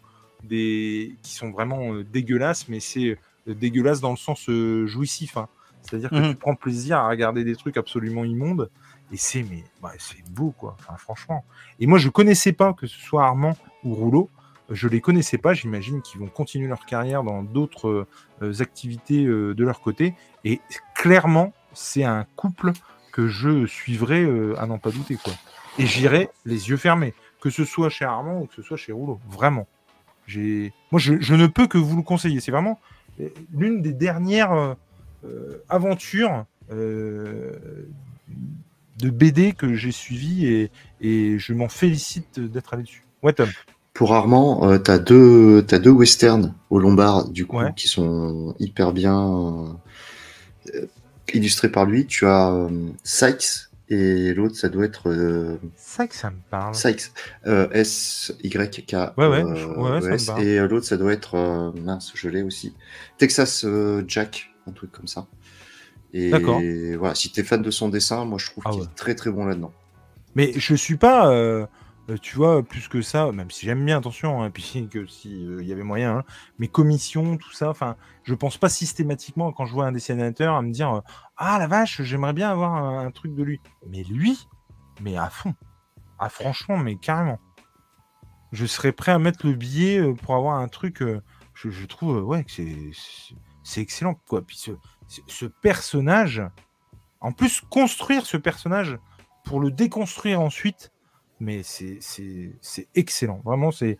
des, 0.44 1.16
qui 1.22 1.32
sont 1.34 1.50
vraiment 1.50 1.92
euh, 1.94 2.04
dégueulasses, 2.04 2.68
mais 2.68 2.80
c'est 2.80 3.16
euh, 3.48 3.54
dégueulasse 3.54 4.00
dans 4.00 4.10
le 4.10 4.16
sens 4.16 4.48
euh, 4.48 4.86
jouissif. 4.86 5.36
hein. 5.36 5.48
C'est-à-dire 5.82 6.10
que 6.10 6.16
Mhm. 6.16 6.30
tu 6.30 6.36
prends 6.36 6.54
plaisir 6.54 6.98
à 6.98 7.08
regarder 7.08 7.44
des 7.44 7.56
trucs 7.56 7.76
absolument 7.76 8.24
immondes. 8.24 8.70
Et 9.12 9.16
c'est 9.16 9.42
mais 9.42 9.64
ouais, 9.82 9.94
c'est 9.98 10.22
beau 10.30 10.50
quoi. 10.58 10.76
Enfin, 10.78 10.96
franchement. 10.98 11.44
Et 11.80 11.86
moi 11.86 11.98
je 11.98 12.08
connaissais 12.10 12.52
pas 12.52 12.74
que 12.74 12.86
ce 12.86 12.98
soit 12.98 13.24
Armand 13.24 13.56
ou 13.84 13.94
Rouleau. 13.94 14.28
Je 14.70 14.86
les 14.86 15.00
connaissais 15.00 15.38
pas. 15.38 15.54
J'imagine 15.54 16.02
qu'ils 16.02 16.20
vont 16.20 16.26
continuer 16.26 16.68
leur 16.68 16.84
carrière 16.84 17.22
dans 17.22 17.42
d'autres 17.42 18.06
euh, 18.42 18.60
activités 18.60 19.24
euh, 19.24 19.54
de 19.54 19.64
leur 19.64 19.80
côté. 19.80 20.12
Et 20.44 20.60
clairement, 20.94 21.54
c'est 21.72 22.04
un 22.04 22.26
couple 22.36 22.72
que 23.12 23.28
je 23.28 23.64
suivrai 23.64 24.22
euh, 24.24 24.54
à 24.60 24.66
n'en 24.66 24.78
pas 24.78 24.90
douter 24.90 25.16
quoi. 25.16 25.32
Et 25.78 25.86
j'irai 25.86 26.28
les 26.44 26.68
yeux 26.68 26.76
fermés, 26.76 27.14
que 27.40 27.48
ce 27.48 27.64
soit 27.64 27.88
chez 27.88 28.04
Armand 28.04 28.40
ou 28.42 28.46
que 28.46 28.54
ce 28.56 28.62
soit 28.62 28.76
chez 28.76 28.92
Rouleau. 28.92 29.18
Vraiment. 29.30 29.66
J'ai, 30.28 30.72
moi 30.92 31.00
je, 31.00 31.14
je 31.20 31.34
ne 31.34 31.46
peux 31.48 31.66
que 31.66 31.78
vous 31.78 31.96
le 31.96 32.02
conseiller. 32.02 32.38
C'est 32.40 32.52
vraiment 32.52 32.78
euh, 33.20 33.28
l'une 33.52 33.82
des 33.82 33.92
dernières 33.92 34.52
euh, 34.52 34.74
euh, 35.24 35.64
aventures 35.68 36.44
euh, 36.70 37.52
de 39.00 39.10
BD 39.10 39.52
que 39.54 39.74
j'ai 39.74 39.90
suivies 39.90 40.46
et, 40.46 40.70
et 41.00 41.38
je 41.38 41.52
m'en 41.54 41.68
félicite 41.68 42.38
d'être 42.38 42.74
allé 42.74 42.82
dessus. 42.84 43.04
Ouais 43.22 43.32
Tom. 43.32 43.48
Pour 43.94 44.14
Armand, 44.14 44.78
tu 44.78 44.90
as 44.92 44.98
deux, 45.00 45.64
t'as 45.66 45.80
deux 45.80 45.90
westerns 45.90 46.54
au 46.70 46.78
Lombard, 46.78 47.28
du 47.30 47.46
coup, 47.46 47.56
Ouais. 47.58 47.72
qui 47.74 47.88
sont 47.88 48.54
hyper 48.60 48.92
bien 48.92 49.66
euh, 50.74 50.86
illustrés 51.34 51.68
par 51.68 51.84
lui. 51.84 52.06
Tu 52.06 52.24
as 52.26 52.50
euh, 52.52 52.68
Sykes 53.02 53.67
et 53.90 54.34
l'autre, 54.34 54.54
ça 54.56 54.68
doit 54.68 54.84
être 54.84 55.08
euh, 55.10 55.56
C'est 55.76 56.12
ça 56.12 56.30
me 56.30 56.36
parle. 56.50 56.74
Sykes, 56.74 57.10
euh, 57.46 57.68
S-Y-K. 57.72 58.92
Ouais, 59.16 59.26
ouais, 59.26 59.42
euh, 59.42 59.66
ouais, 59.76 59.90
ouais, 59.92 60.00
ça 60.00 60.08
me 60.08 60.14
ES. 60.14 60.26
parle. 60.26 60.42
et 60.44 60.58
euh, 60.58 60.68
l'autre, 60.68 60.86
ça 60.86 60.96
doit 60.96 61.12
être, 61.12 61.34
euh, 61.36 61.72
mince, 61.82 62.12
je 62.14 62.28
l'ai 62.28 62.42
aussi. 62.42 62.74
Texas 63.16 63.64
Jack, 64.06 64.50
un 64.66 64.72
truc 64.72 64.92
comme 64.92 65.06
ça. 65.06 65.26
Et 66.12 66.30
voilà, 66.96 67.14
si 67.14 67.30
tu 67.30 67.40
es 67.40 67.42
fan 67.44 67.62
de 67.62 67.70
son 67.70 67.88
dessin, 67.88 68.24
moi 68.24 68.38
je 68.38 68.46
trouve 68.50 68.64
Ah 68.66 68.70
qu'il 68.70 68.80
ouais. 68.80 68.86
est 68.86 68.94
très 68.96 69.14
très 69.14 69.30
bon 69.30 69.44
là-dedans. 69.44 69.72
Mais 70.34 70.52
je 70.56 70.74
suis 70.74 70.96
pas. 70.96 71.30
Euh, 72.10 72.16
tu 72.16 72.36
vois, 72.36 72.62
plus 72.62 72.88
que 72.88 73.02
ça, 73.02 73.32
même 73.32 73.50
si 73.50 73.66
j'aime 73.66 73.84
bien, 73.84 73.98
attention, 73.98 74.42
hein, 74.42 74.50
puis 74.50 74.88
que 74.92 75.06
si 75.06 75.44
euh, 75.46 75.62
y 75.62 75.72
avait 75.72 75.82
moyen, 75.82 76.18
hein, 76.18 76.24
mais 76.58 76.68
commissions, 76.68 77.36
tout 77.36 77.52
ça, 77.52 77.68
enfin, 77.68 77.96
je 78.22 78.34
pense 78.34 78.56
pas 78.56 78.70
systématiquement 78.70 79.52
quand 79.52 79.66
je 79.66 79.74
vois 79.74 79.86
un 79.86 79.92
dessinateur 79.92 80.54
à 80.54 80.62
me 80.62 80.72
dire 80.72 80.94
euh, 80.94 81.00
ah 81.36 81.58
la 81.58 81.66
vache, 81.66 82.00
j'aimerais 82.02 82.32
bien 82.32 82.50
avoir 82.50 82.74
un, 82.74 83.10
truc 83.10 83.34
de 83.34 83.42
lui. 83.42 83.60
Mais 83.86 84.04
lui, 84.04 84.48
mais 85.02 85.16
à 85.18 85.28
fond, 85.28 85.54
ah 86.18 86.30
franchement, 86.30 86.78
mais 86.78 86.96
carrément, 86.96 87.38
je 88.52 88.64
serais 88.64 88.92
prêt 88.92 89.12
à 89.12 89.18
mettre 89.18 89.46
le 89.46 89.52
billet 89.52 90.14
pour 90.22 90.34
avoir 90.34 90.58
un 90.58 90.68
truc. 90.68 91.02
je, 91.54 91.86
trouve 91.86 92.22
ouais 92.24 92.44
que 92.44 92.50
c'est 93.62 93.80
excellent 93.80 94.14
quoi. 94.14 94.42
Puis 94.42 94.70
ce 95.26 95.44
personnage, 95.46 96.42
en 97.20 97.32
plus 97.32 97.60
construire 97.60 98.24
ce 98.24 98.36
personnage 98.36 98.98
pour 99.44 99.60
le 99.60 99.70
déconstruire 99.70 100.40
ensuite 100.40 100.92
mais 101.40 101.62
c'est 101.62 101.98
excellent. 102.94 103.40
Vraiment, 103.44 103.70
c'est. 103.70 103.98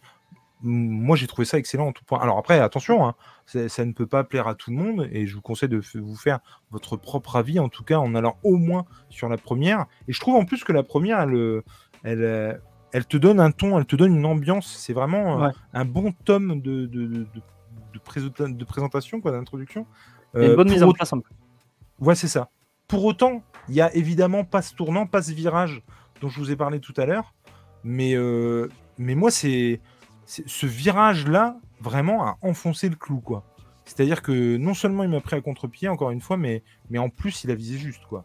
Moi, 0.60 1.14
j'ai 1.16 1.28
trouvé 1.28 1.44
ça 1.44 1.56
excellent 1.56 1.86
en 1.86 1.92
tout 1.92 2.04
point. 2.04 2.18
Alors 2.20 2.36
après, 2.36 2.58
attention, 2.58 3.06
hein, 3.06 3.14
ça 3.46 3.84
ne 3.84 3.92
peut 3.92 4.06
pas 4.08 4.24
plaire 4.24 4.48
à 4.48 4.56
tout 4.56 4.72
le 4.72 4.76
monde, 4.76 5.08
et 5.12 5.24
je 5.26 5.36
vous 5.36 5.40
conseille 5.40 5.68
de 5.68 5.80
vous 5.94 6.16
faire 6.16 6.40
votre 6.72 6.96
propre 6.96 7.36
avis, 7.36 7.60
en 7.60 7.68
tout 7.68 7.84
cas 7.84 7.98
en 7.98 8.12
allant 8.16 8.36
au 8.42 8.56
moins 8.56 8.84
sur 9.08 9.28
la 9.28 9.36
première. 9.36 9.86
Et 10.08 10.12
je 10.12 10.18
trouve 10.18 10.34
en 10.34 10.44
plus 10.44 10.64
que 10.64 10.72
la 10.72 10.82
première, 10.82 11.20
elle, 11.20 11.34
euh, 11.34 11.62
elle, 12.02 12.22
euh, 12.24 12.54
elle 12.92 13.06
te 13.06 13.16
donne 13.16 13.38
un 13.38 13.52
ton, 13.52 13.78
elle 13.78 13.86
te 13.86 13.94
donne 13.94 14.16
une 14.16 14.26
ambiance. 14.26 14.66
C'est 14.76 14.92
vraiment 14.92 15.40
euh, 15.44 15.46
Ouais. 15.46 15.52
un 15.74 15.84
bon 15.84 16.10
tome 16.24 16.60
de, 16.60 16.86
de, 16.86 17.06
de, 17.06 17.06
de- 17.06 17.26
de 17.94 17.98
présenta- 18.00 18.48
de 18.48 18.64
présentation, 18.64 19.20
quoi, 19.20 19.30
d'introduction. 19.30 19.86
Une 20.34 20.56
bonne 20.56 20.70
mise 20.70 20.82
en 20.82 20.90
place. 20.92 21.12
en. 21.12 21.20
Ouais, 22.00 22.16
c'est 22.16 22.26
ça. 22.28 22.50
Pour 22.88 23.04
autant, 23.04 23.42
il 23.68 23.76
y 23.76 23.80
a 23.80 23.94
évidemment 23.94 24.42
pas 24.44 24.62
ce 24.62 24.74
tournant, 24.74 25.06
pas 25.06 25.22
ce 25.22 25.32
virage 25.32 25.82
dont 26.20 26.28
je 26.28 26.38
vous 26.38 26.50
ai 26.50 26.56
parlé 26.56 26.80
tout 26.80 26.94
à 26.96 27.06
l'heure. 27.06 27.34
Mais, 27.84 28.14
euh, 28.14 28.68
mais 28.98 29.14
moi, 29.14 29.30
c'est 29.30 29.80
ce 30.26 30.66
virage-là, 30.66 31.58
vraiment, 31.80 32.26
a 32.26 32.38
enfoncé 32.42 32.88
le 32.88 32.96
clou, 32.96 33.20
quoi. 33.20 33.44
C'est-à-dire 33.84 34.20
que 34.20 34.56
non 34.58 34.74
seulement 34.74 35.02
il 35.02 35.08
m'a 35.08 35.20
pris 35.20 35.36
à 35.36 35.40
contre-pied, 35.40 35.88
encore 35.88 36.10
une 36.10 36.20
fois, 36.20 36.36
mais, 36.36 36.62
mais 36.90 36.98
en 36.98 37.08
plus, 37.08 37.44
il 37.44 37.50
a 37.50 37.54
visé 37.54 37.78
juste, 37.78 38.04
quoi. 38.06 38.24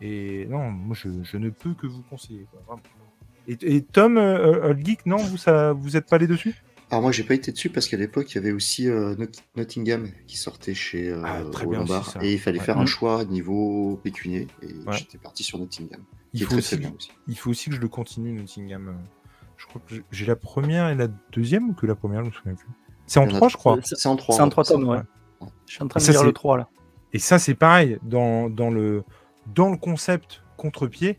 Et 0.00 0.46
non, 0.46 0.70
moi, 0.70 0.96
je, 0.96 1.36
ne 1.36 1.50
peux 1.50 1.74
que 1.74 1.86
vous 1.86 2.02
conseiller, 2.02 2.46
quoi. 2.50 2.80
Et, 3.46 3.82
Tom, 3.82 4.16
euh, 4.16 4.74
Geek, 4.76 5.06
non, 5.06 5.18
vous, 5.18 5.36
ça, 5.36 5.72
vous 5.72 5.96
êtes 5.96 6.08
pas 6.08 6.16
allé 6.16 6.26
dessus? 6.26 6.64
Alors 6.94 7.02
moi, 7.02 7.10
j'ai 7.10 7.24
pas 7.24 7.34
été 7.34 7.50
dessus 7.50 7.70
parce 7.70 7.88
qu'à 7.88 7.96
l'époque, 7.96 8.30
il 8.30 8.34
y 8.36 8.38
avait 8.38 8.52
aussi 8.52 8.88
euh, 8.88 9.16
Not- 9.16 9.26
Nottingham 9.56 10.06
qui 10.28 10.36
sortait 10.36 10.74
chez 10.74 11.08
euh, 11.08 11.22
Ah, 11.24 11.42
très 11.50 11.66
bien 11.66 11.80
Lombard 11.80 12.16
et 12.22 12.32
il 12.34 12.38
fallait 12.38 12.60
Ouais. 12.60 12.64
faire 12.64 12.78
un 12.78 12.86
choix 12.86 13.24
niveau 13.24 13.98
pécunier 14.04 14.46
et 14.62 14.66
Ouais. 14.86 14.96
j'étais 14.96 15.18
parti 15.18 15.42
sur 15.42 15.58
Nottingham. 15.58 16.00
il 16.32 16.42
faut, 16.44 16.50
très 16.50 16.58
aussi, 16.58 16.68
très 16.68 16.76
bien 16.76 16.92
aussi. 16.96 17.10
il 17.26 17.36
faut 17.36 17.50
aussi 17.50 17.68
que 17.70 17.74
je 17.74 17.80
le 17.80 17.88
continue, 17.88 18.30
Nottingham. 18.32 18.96
Je 19.56 19.66
crois 19.66 19.80
que 19.88 19.94
j'ai- 20.12 20.24
la 20.24 20.36
première 20.36 20.88
et 20.88 20.94
la 20.94 21.08
deuxième 21.32 21.70
ou 21.70 21.72
que 21.74 21.84
la 21.86 21.96
première, 21.96 22.20
je 22.22 22.28
me 22.28 22.32
souviens 22.32 22.54
plus. 22.54 22.68
C'est 23.08 23.18
en 23.18 23.24
en 23.24 23.26
a 23.26 23.32
trois, 23.32 23.48
je 23.48 23.56
crois. 23.56 23.76
C'est- 23.82 24.06
en 24.06 24.14
trois. 24.14 24.36
C'est 24.36 24.40
en 24.42 24.44
ouais. 24.44 24.50
trois 24.50 24.62
tomes, 24.64 24.84
ouais. 24.88 24.98
ouais. 25.40 25.48
Je 25.66 25.72
suis 25.74 25.82
en 25.82 25.88
train 25.88 25.98
de 25.98 26.04
Ça, 26.04 26.12
lire 26.12 26.22
le 26.22 26.32
3 26.32 26.58
là. 26.58 26.68
Et 27.12 27.18
ça, 27.18 27.40
c'est 27.40 27.54
pareil, 27.54 27.98
dans, 28.04 28.48
dans, 28.50 28.70
le, 28.70 29.02
dans 29.52 29.68
le 29.70 29.76
concept 29.76 30.42
contre-pied, 30.56 31.18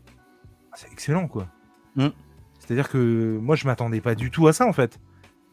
c'est 0.74 0.90
excellent, 0.90 1.28
quoi. 1.28 1.48
Mm. 1.96 2.08
C'est-à-dire 2.60 2.88
que 2.88 3.38
moi, 3.42 3.56
je 3.56 3.66
m'attendais 3.66 4.00
pas 4.00 4.14
du 4.14 4.30
tout 4.30 4.46
à 4.48 4.54
ça, 4.54 4.66
en 4.66 4.72
fait. 4.72 4.98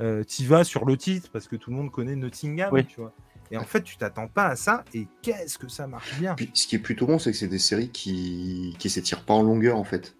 Euh, 0.01 0.23
tu 0.23 0.43
vas 0.45 0.63
sur 0.63 0.85
le 0.85 0.97
titre, 0.97 1.29
parce 1.31 1.47
que 1.47 1.55
tout 1.55 1.69
le 1.69 1.77
monde 1.77 1.91
connaît 1.91 2.15
Nottingham, 2.15 2.69
Oui. 2.73 2.85
tu 2.85 2.99
vois. 3.01 3.13
Et 3.51 3.57
en 3.57 3.63
fait, 3.63 3.81
tu 3.83 3.97
t'attends 3.97 4.27
pas 4.27 4.47
à 4.47 4.55
ça, 4.55 4.83
et 4.95 5.07
qu'est-ce 5.21 5.59
que 5.59 5.67
ça 5.67 5.85
marche 5.85 6.17
bien 6.17 6.33
Puis, 6.33 6.49
ce 6.53 6.65
qui 6.65 6.75
est 6.75 6.79
plutôt 6.79 7.05
bon, 7.05 7.19
c'est 7.19 7.31
que 7.31 7.37
c'est 7.37 7.47
des 7.47 7.59
séries 7.59 7.89
qui 7.89 8.75
qui 8.79 8.89
s'étirent 8.89 9.23
pas 9.23 9.33
en 9.35 9.43
longueur 9.43 9.77
en 9.77 9.83
fait. 9.83 10.15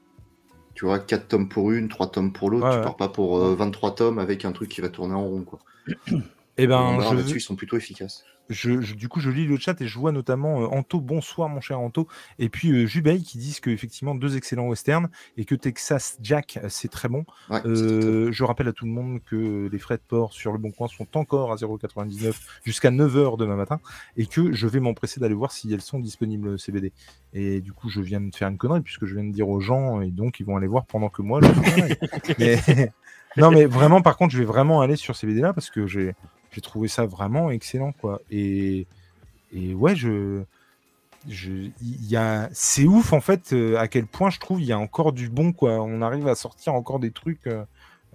Tu 0.75 0.85
vois, 0.85 0.99
4 0.99 1.27
tomes 1.27 1.49
pour 1.49 1.71
une, 1.71 1.87
3 1.89 2.11
tomes 2.11 2.31
pour 2.33 2.49
l'autre, 2.51 2.65
Ouais, 2.65 2.71
tu 2.73 2.77
ouais. 2.77 2.83
pars 2.83 2.97
pas 2.97 3.09
pour 3.09 3.37
euh, 3.39 3.55
23 3.55 3.95
tomes 3.95 4.19
avec 4.19 4.45
un 4.45 4.51
truc 4.51 4.69
qui 4.69 4.81
va 4.81 4.89
tourner 4.89 5.13
en 5.15 5.23
rond 5.23 5.43
quoi. 5.43 5.59
Eh 6.57 6.67
ben, 6.67 6.99
je, 6.99 7.15
là-dessus, 7.15 7.37
ils 7.37 7.41
sont 7.41 7.55
plutôt 7.55 7.77
efficaces. 7.77 8.23
Je- 8.49 8.81
je- 8.81 8.95
du 8.95 9.07
coup, 9.09 9.19
je 9.19 9.29
lis 9.29 9.45
le 9.45 9.57
chat 9.57 9.79
et 9.81 9.87
je 9.87 9.97
vois 9.97 10.11
notamment 10.11 10.61
euh, 10.63 10.65
Anto, 10.67 10.99
bonsoir 10.99 11.47
mon 11.49 11.61
cher 11.61 11.79
Anto, 11.79 12.07
et 12.39 12.49
puis 12.49 12.71
euh, 12.71 12.85
Jubei 12.85 13.21
qui 13.21 13.37
disent 13.37 13.59
que 13.59 13.69
effectivement 13.69 14.15
deux 14.15 14.35
excellents 14.37 14.67
westerns 14.67 15.09
et 15.37 15.45
que 15.45 15.55
Texas 15.55 16.17
Jack 16.21 16.59
euh, 16.61 16.67
c'est 16.69 16.89
très 16.89 17.07
bon. 17.09 17.25
Ouais, 17.49 17.61
Euh, 17.65 18.31
je 18.31 18.43
rappelle 18.43 18.67
à 18.67 18.73
tout 18.73 18.85
le 18.85 18.91
monde 18.91 19.19
que 19.23 19.69
les 19.71 19.79
frais 19.79 19.97
de 19.97 20.03
port 20.07 20.33
sur 20.33 20.51
le 20.51 20.57
Bon 20.57 20.71
Coin 20.71 20.87
sont 20.87 21.07
encore 21.17 21.51
à 21.51 21.55
0,99 21.55 22.33
jusqu'à 22.65 22.91
9h 22.91 23.37
demain 23.37 23.55
matin 23.55 23.79
et 24.17 24.25
que 24.25 24.51
je 24.53 24.67
vais 24.67 24.79
m'empresser 24.79 25.19
d'aller 25.19 25.33
voir 25.35 25.51
si 25.51 25.71
elles 25.73 25.81
sont 25.81 25.99
disponibles 25.99 26.59
CBD. 26.59 26.91
Et 27.33 27.61
du 27.61 27.71
coup, 27.73 27.89
je 27.89 28.01
viens 28.01 28.21
de 28.21 28.35
faire 28.35 28.47
une 28.49 28.57
connerie 28.57 28.81
puisque 28.81 29.05
je 29.05 29.15
viens 29.15 29.23
de 29.23 29.31
dire 29.31 29.47
aux 29.49 29.59
gens 29.61 30.01
et 30.01 30.11
donc 30.11 30.39
ils 30.39 30.45
vont 30.45 30.57
aller 30.57 30.67
voir 30.67 30.85
pendant 30.85 31.09
que 31.09 31.21
moi 31.21 31.39
je 31.41 31.47
fais. 31.47 31.97
Mais- 32.39 32.91
non, 33.37 33.49
mais 33.51 33.65
vraiment, 33.65 34.01
par 34.01 34.15
contre, 34.17 34.33
je 34.33 34.37
vais 34.37 34.45
vraiment 34.45 34.81
aller 34.81 34.95
sur 34.95 35.15
CBD 35.15 35.41
là 35.41 35.53
parce 35.53 35.69
que 35.71 35.87
j'ai 35.87 36.13
j'ai 36.53 36.61
trouvé 36.61 36.87
ça 36.87 37.05
vraiment 37.05 37.51
excellent 37.51 37.91
quoi. 37.93 38.21
Et, 38.31 38.87
et 39.53 39.73
ouais, 39.73 39.95
je. 39.95 40.43
je- 41.29 41.69
y 41.81 42.15
a, 42.17 42.49
c'est 42.53 42.85
ouf 42.85 43.13
en 43.13 43.21
fait 43.21 43.53
euh, 43.53 43.77
à 43.77 43.87
quel 43.87 44.05
point 44.07 44.29
je 44.29 44.39
trouve 44.39 44.61
il 44.61 44.67
y 44.67 44.73
a 44.73 44.79
encore 44.79 45.13
du 45.13 45.29
bon 45.29 45.53
quoi. 45.53 45.81
On 45.81 46.01
arrive 46.01 46.27
à 46.27 46.35
sortir 46.35 46.73
encore 46.73 46.99
des 46.99 47.11
trucs 47.11 47.47
euh, 47.47 47.63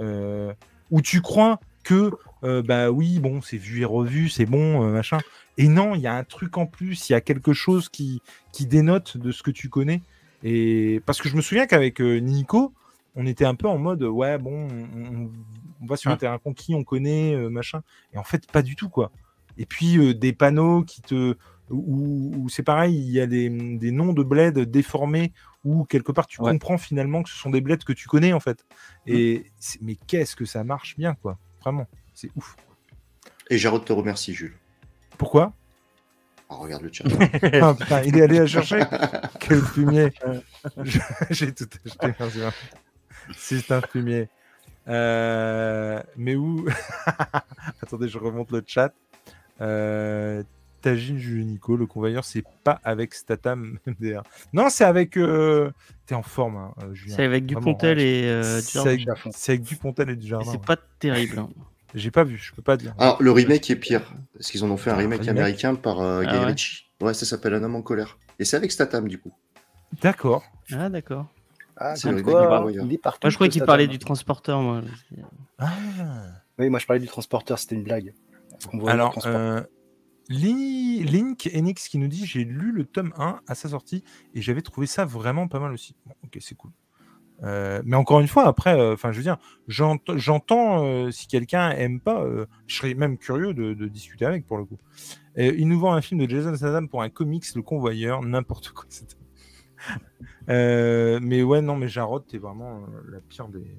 euh, 0.01 0.53
où 0.91 1.01
tu 1.03 1.21
crois 1.23 1.59
que 1.85 2.13
euh, 2.45 2.63
bah 2.63 2.91
oui 2.91 3.19
bon 3.19 3.41
c'est 3.41 3.57
vu 3.57 3.81
et 3.81 3.85
revu 3.85 4.29
c'est 4.29 4.47
bon 4.47 4.89
machin 4.91 5.19
et 5.57 5.69
non 5.69 5.95
il 5.95 6.03
y 6.03 6.07
a 6.07 6.15
un 6.15 6.23
truc 6.25 6.57
en 6.59 6.67
plus 6.67 7.09
il 7.09 7.13
y 7.13 7.17
a 7.17 7.21
quelque 7.21 7.53
chose 7.53 7.89
qui 7.89 8.21
qui 8.53 8.67
dénote 8.67 9.17
de 9.17 9.33
ce 9.33 9.43
que 9.43 9.51
tu 9.51 9.69
connais 9.71 10.03
et 10.45 11.01
parce 11.07 11.21
que 11.21 11.29
je 11.29 11.37
me 11.37 11.41
souviens 11.41 11.67
qu'avec 11.67 11.99
Nico 12.01 12.73
on 13.19 13.27
était 13.27 13.45
un 13.45 13.55
peu 13.55 13.69
en 13.69 13.77
mode 13.77 14.03
ouais 14.05 14.39
bon 14.39 14.67
on, 14.97 15.87
va 15.87 15.97
sur 15.97 16.11
un 16.11 16.15
Mm. 16.15 16.19
terrain 16.19 16.39
conquis 16.39 16.75
on 16.75 16.85
connaît 16.85 17.35
euh, 17.35 17.51
machin. 17.51 17.83
Et 18.15 18.19
en 18.19 18.25
fait 18.25 18.51
pas 18.51 18.63
du 18.63 18.75
tout 18.77 18.89
quoi. 18.89 19.11
Et 19.59 19.67
puis 19.67 19.99
euh, 19.99 20.15
des 20.15 20.33
panneaux 20.33 20.83
qui 20.85 21.03
te 21.03 21.37
où, 21.71 22.33
où 22.37 22.49
c'est 22.49 22.63
pareil 22.63 22.97
il 22.97 23.11
y 23.11 23.21
a 23.21 23.27
des, 23.27 23.51
des 23.51 23.91
noms 23.91 24.13
de 24.15 24.23
bleds 24.23 24.65
déformés 24.67 25.33
où 25.65 25.85
quelque 25.85 26.13
part 26.13 26.27
tu 26.27 26.41
Ouais. 26.41 26.51
comprends 26.53 26.79
finalement 26.79 27.23
que 27.23 27.29
ce 27.29 27.37
sont 27.37 27.51
des 27.51 27.61
bleds 27.61 27.85
que 27.85 27.93
tu 27.93 28.09
connais 28.09 28.33
en 28.33 28.41
fait. 28.41 28.65
Et 29.07 29.45
c'est- 29.59 29.81
mais 29.83 29.97
qu'est-ce 30.07 30.35
que 30.37 30.45
ça 30.47 30.65
marche 30.65 30.97
bien 30.97 31.15
quoi. 31.15 31.37
Vraiment 31.61 31.87
c'est 32.15 32.31
ouf. 32.37 32.57
Et 33.51 33.59
Jarod 33.59 33.85
te 33.85 33.93
remercie, 33.93 34.33
Jules. 34.35 34.57
pourquoi? 35.17 35.53
Ah, 36.51 36.55
regarde 36.57 36.83
le 36.83 36.91
chat. 36.93 37.05
ah, 37.63 37.75
putain, 37.75 38.03
il 38.05 38.17
est 38.17 38.23
allé 38.23 38.39
la 38.39 38.47
chercher. 38.47 38.81
Quel 39.41 39.61
fumier. 39.61 40.11
J'ai 41.31 41.53
tout 41.55 41.69
acheté 41.85 42.15
merci. 43.33 43.61
c'est 43.61 43.73
un 43.73 43.81
fumier 43.81 44.29
Euh, 44.89 46.03
mais 46.17 46.35
où 46.35 46.67
attendez 47.83 48.09
je 48.09 48.19
remonte 48.19 48.51
le 48.53 48.63
chat 48.67 48.93
euh... 49.61 50.43
Tagine 50.81 51.19
Julien 51.19 51.45
Nico, 51.45 51.77
le 51.77 51.87
convoyeur, 51.87 52.25
c'est 52.25 52.45
pas 52.63 52.81
avec 52.85 53.13
Statam 53.13 53.79
MDR. 53.85 54.23
Non, 54.53 54.69
c'est 54.71 54.85
avec. 54.85 55.17
euh, 55.17 55.73
T'es 56.07 56.15
en 56.15 56.23
forme, 56.23 56.57
hein, 56.57 56.73
euh, 56.85 56.95
Julien. 56.95 57.17
C'est 57.17 57.25
avec 57.25 57.47
Dupontel 57.47 57.99
et 57.99 58.23
euh, 58.29 58.61
C'est 58.61 58.79
avec, 58.79 59.01
c'est 59.33 59.53
avec 59.53 59.65
Dupontel 59.65 60.11
et 60.11 60.15
Dujardin. 60.15 60.45
C'est 60.53 60.57
ouais. 60.59 60.65
pas 60.65 60.77
terrible. 61.01 61.41
hein. 61.41 61.49
J'ai 61.97 62.13
pas 62.13 62.23
vu, 62.23 62.37
je 62.37 62.53
peux 62.55 62.63
pas 62.63 62.77
dire. 62.77 62.95
Alors, 62.99 63.21
le 63.21 63.33
remake 63.33 63.69
est 63.71 63.75
pire. 63.77 64.15
Parce 64.35 64.53
qu'ils 64.53 64.63
en 64.63 64.71
ont 64.71 64.77
fait 64.77 64.91
un 64.91 64.95
Un 64.95 64.99
remake 64.99 65.23
remake 65.23 65.29
américain 65.37 65.75
par 65.75 66.01
euh, 66.01 66.23
Guy 66.23 66.29
Ah 66.31 66.39
ouais 66.43 66.45
Ritchie. 66.47 66.85
Ouais, 67.01 67.13
ça 67.13 67.27
s'appelle 67.27 67.55
Un 67.55 67.63
homme 67.65 67.75
en 67.75 67.83
colère. 67.83 68.17
Et 68.39 68.45
c'est 68.45 68.57
avec 68.57 68.71
Statham, 68.71 69.09
du 69.09 69.19
coup. 69.19 69.33
D'accord. 70.01 70.45
Ah, 70.73 70.89
d'accord. 70.89 71.27
Ah, 71.81 71.95
C'est 71.97 72.23
quoi, 72.23 72.59
remake 72.61 72.75
du 72.81 72.87
il 72.87 72.93
est 72.95 72.99
partout. 72.99 73.21
Moi, 73.27 73.31
je 73.31 73.37
croyais 73.37 73.51
qu'il 73.51 73.65
parlait 73.65 73.87
du 73.87 73.99
transporteur, 73.99 74.61
moi. 74.61 74.83
Ah. 75.59 75.71
Oui, 76.59 76.69
moi 76.71 76.79
je 76.81 76.87
parlais 76.87 77.01
du 77.01 77.07
transporteur, 77.07 77.59
c'était 77.59 77.77
une 77.77 77.85
blague. 77.85 78.15
Voit 78.73 78.91
Alors, 78.91 79.15
euh, 79.27 79.63
Li- 80.29 81.05
Link 81.05 81.49
Enix 81.55 81.89
qui 81.89 81.99
nous 81.99 82.09
dit 82.09 82.27
j'ai 82.27 82.45
lu 82.45 82.73
le 82.73 82.85
tome 82.85 83.13
1 83.17 83.41
à 83.47 83.55
sa 83.55 83.69
sortie 83.69 84.03
et 84.35 84.43
j'avais 84.43 84.61
trouvé 84.63 84.87
ça 84.87 85.05
vraiment 85.05 85.47
pas 85.49 85.61
mal 85.61 85.73
aussi. 85.73 85.95
Bon, 86.07 86.15
ok, 86.25 86.37
c'est 86.41 86.55
cool. 86.57 86.71
Euh, 87.45 87.81
mais 87.85 87.95
encore 87.95 88.19
une 88.19 88.27
fois, 88.27 88.47
après, 88.49 88.77
euh, 88.79 88.95
enfin, 88.95 89.13
je 89.13 89.19
veux 89.19 89.23
dire, 89.23 89.39
j'ent- 89.69 89.99
j'entends 90.17 90.85
euh, 90.85 91.11
si 91.13 91.29
quelqu'un 91.29 91.71
aime 91.71 92.01
pas, 92.01 92.21
euh, 92.25 92.47
je 92.67 92.77
serais 92.77 92.95
même 92.95 93.17
curieux 93.17 93.55
de, 93.55 93.75
de 93.75 93.87
discuter 93.87 94.25
avec 94.27 94.45
pour 94.45 94.59
le 94.59 94.65
coup. 94.65 94.79
Euh, 95.39 95.53
il 95.57 95.69
nous 95.69 95.79
vend 95.79 95.93
un 95.93 96.01
film 96.01 96.21
de 96.27 96.29
Jason 96.29 96.57
Statham 96.57 96.89
pour 96.89 97.01
un 97.03 97.09
comics, 97.11 97.45
Le 97.55 97.63
Convoyeur, 97.63 98.23
n'importe 98.23 98.71
quoi. 98.71 98.85
c'était. 98.89 99.15
Euh, 100.51 101.19
mais 101.21 101.43
ouais, 101.43 101.61
non, 101.61 101.77
mais 101.77 101.89
Jarod, 101.89 102.27
t'es 102.27 102.39
vraiment 102.39 102.79
euh, 102.79 103.13
la 103.13 103.21
pire 103.21 103.49
des. 103.49 103.77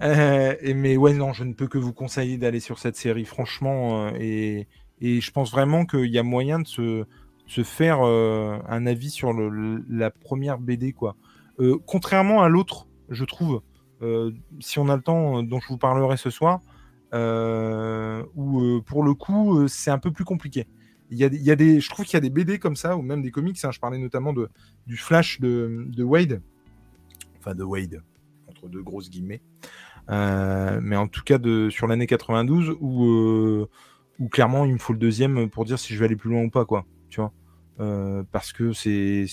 Euh, 0.00 0.54
mais 0.74 0.96
ouais, 0.96 1.12
non, 1.12 1.34
je 1.34 1.44
ne 1.44 1.52
peux 1.52 1.68
que 1.68 1.76
vous 1.76 1.92
conseiller 1.92 2.38
d'aller 2.38 2.60
sur 2.60 2.78
cette 2.78 2.96
série, 2.96 3.26
franchement. 3.26 4.08
et, 4.18 4.68
et 5.02 5.20
je 5.20 5.30
pense 5.32 5.50
vraiment 5.50 5.84
qu'il 5.84 6.10
y 6.10 6.18
a 6.18 6.22
moyen 6.22 6.60
de 6.60 6.66
se, 6.66 7.04
se 7.46 7.62
faire 7.62 8.00
un 8.00 8.86
avis 8.86 9.10
sur 9.10 9.34
la 9.34 10.10
première 10.10 10.58
BD, 10.58 10.94
quoi. 10.94 11.14
Contrairement 11.84 12.42
à 12.42 12.48
l'autre, 12.48 12.86
je 13.10 13.26
trouve, 13.26 13.60
si 14.60 14.78
on 14.78 14.88
a 14.88 14.96
le 14.96 15.02
temps, 15.02 15.42
dont 15.42 15.60
je 15.60 15.68
vous 15.68 15.78
parlerai 15.78 16.16
ce 16.16 16.30
soir, 16.30 16.62
où 17.12 18.80
pour 18.86 19.02
le 19.02 19.12
coup, 19.12 19.68
c'est 19.68 19.90
un 19.90 19.98
peu 19.98 20.10
plus 20.10 20.24
compliqué. 20.24 20.66
Il 21.16 21.42
y, 21.42 21.50
a, 21.50 21.56
des- 21.56 21.80
je 21.80 21.88
trouve 21.90 22.04
qu'il 22.04 22.14
y 22.14 22.16
a 22.16 22.20
des 22.20 22.30
BD 22.30 22.58
comme 22.58 22.76
ça, 22.76 22.96
ou 22.96 23.02
même 23.02 23.22
des 23.22 23.30
comics. 23.30 23.62
hein, 23.64 23.70
je 23.70 23.78
parlais 23.80 23.98
notamment 23.98 24.32
de, 24.32 24.48
du 24.86 24.96
Flash 24.96 25.40
de, 25.40 25.86
de 25.88 26.02
Wade, 26.02 26.42
enfin 27.38 27.54
de 27.54 27.62
Wade, 27.62 28.02
entre 28.48 28.68
deux 28.68 28.82
grosses 28.82 29.10
guillemets. 29.10 29.40
Euh, 30.10 30.80
mais 30.82 30.96
en 30.96 31.08
tout 31.08 31.22
cas, 31.22 31.38
de, 31.38 31.70
sur 31.70 31.86
l'année 31.86 32.06
92, 32.06 32.76
où, 32.80 33.04
euh, 33.06 33.68
où 34.18 34.28
clairement, 34.28 34.64
il 34.64 34.72
me 34.74 34.78
faut 34.78 34.92
le 34.92 34.98
deuxième 34.98 35.48
pour 35.48 35.64
dire 35.64 35.78
si 35.78 35.94
je 35.94 35.98
vais 35.98 36.06
aller 36.06 36.16
plus 36.16 36.30
loin 36.30 36.42
ou 36.42 36.50
pas, 36.50 36.64
quoi. 36.64 36.84
Tu 37.08 37.20
vois? 37.20 37.32
Euh, 37.80 38.22
parce 38.30 38.52
que 38.52 38.72
c'est 38.72 39.26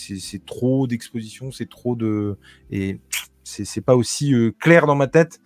trop 0.46 0.88
d'exposition, 0.88 1.52
c'est 1.52 1.70
trop 1.70 1.96
de. 1.96 2.38
Et 2.70 3.00
c'est 3.44 3.82
pas 3.82 3.96
aussi 3.96 4.34
clair 4.60 4.86
dans 4.86 4.96
ma 4.96 5.08
tête 5.08 5.42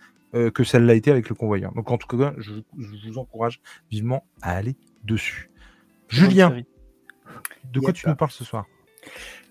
que 0.54 0.64
ça 0.66 0.80
l'a 0.80 0.94
été 0.96 1.12
avec 1.12 1.30
le 1.30 1.36
convoyeur. 1.36 1.74
Donc, 1.74 1.90
en 1.92 1.98
tout 1.98 2.08
cas, 2.18 2.34
je 2.38 2.52
vous 2.78 3.18
encourage 3.18 3.62
vivement 3.90 4.26
à 4.42 4.52
aller 4.52 4.76
dessus. 5.06 5.50
Julien, 6.16 6.64
de 7.74 7.80
quoi 7.82 7.92
tu 7.92 8.08
nous 8.08 8.16
parles 8.16 8.32
ce 8.32 8.46
soir? 8.46 8.66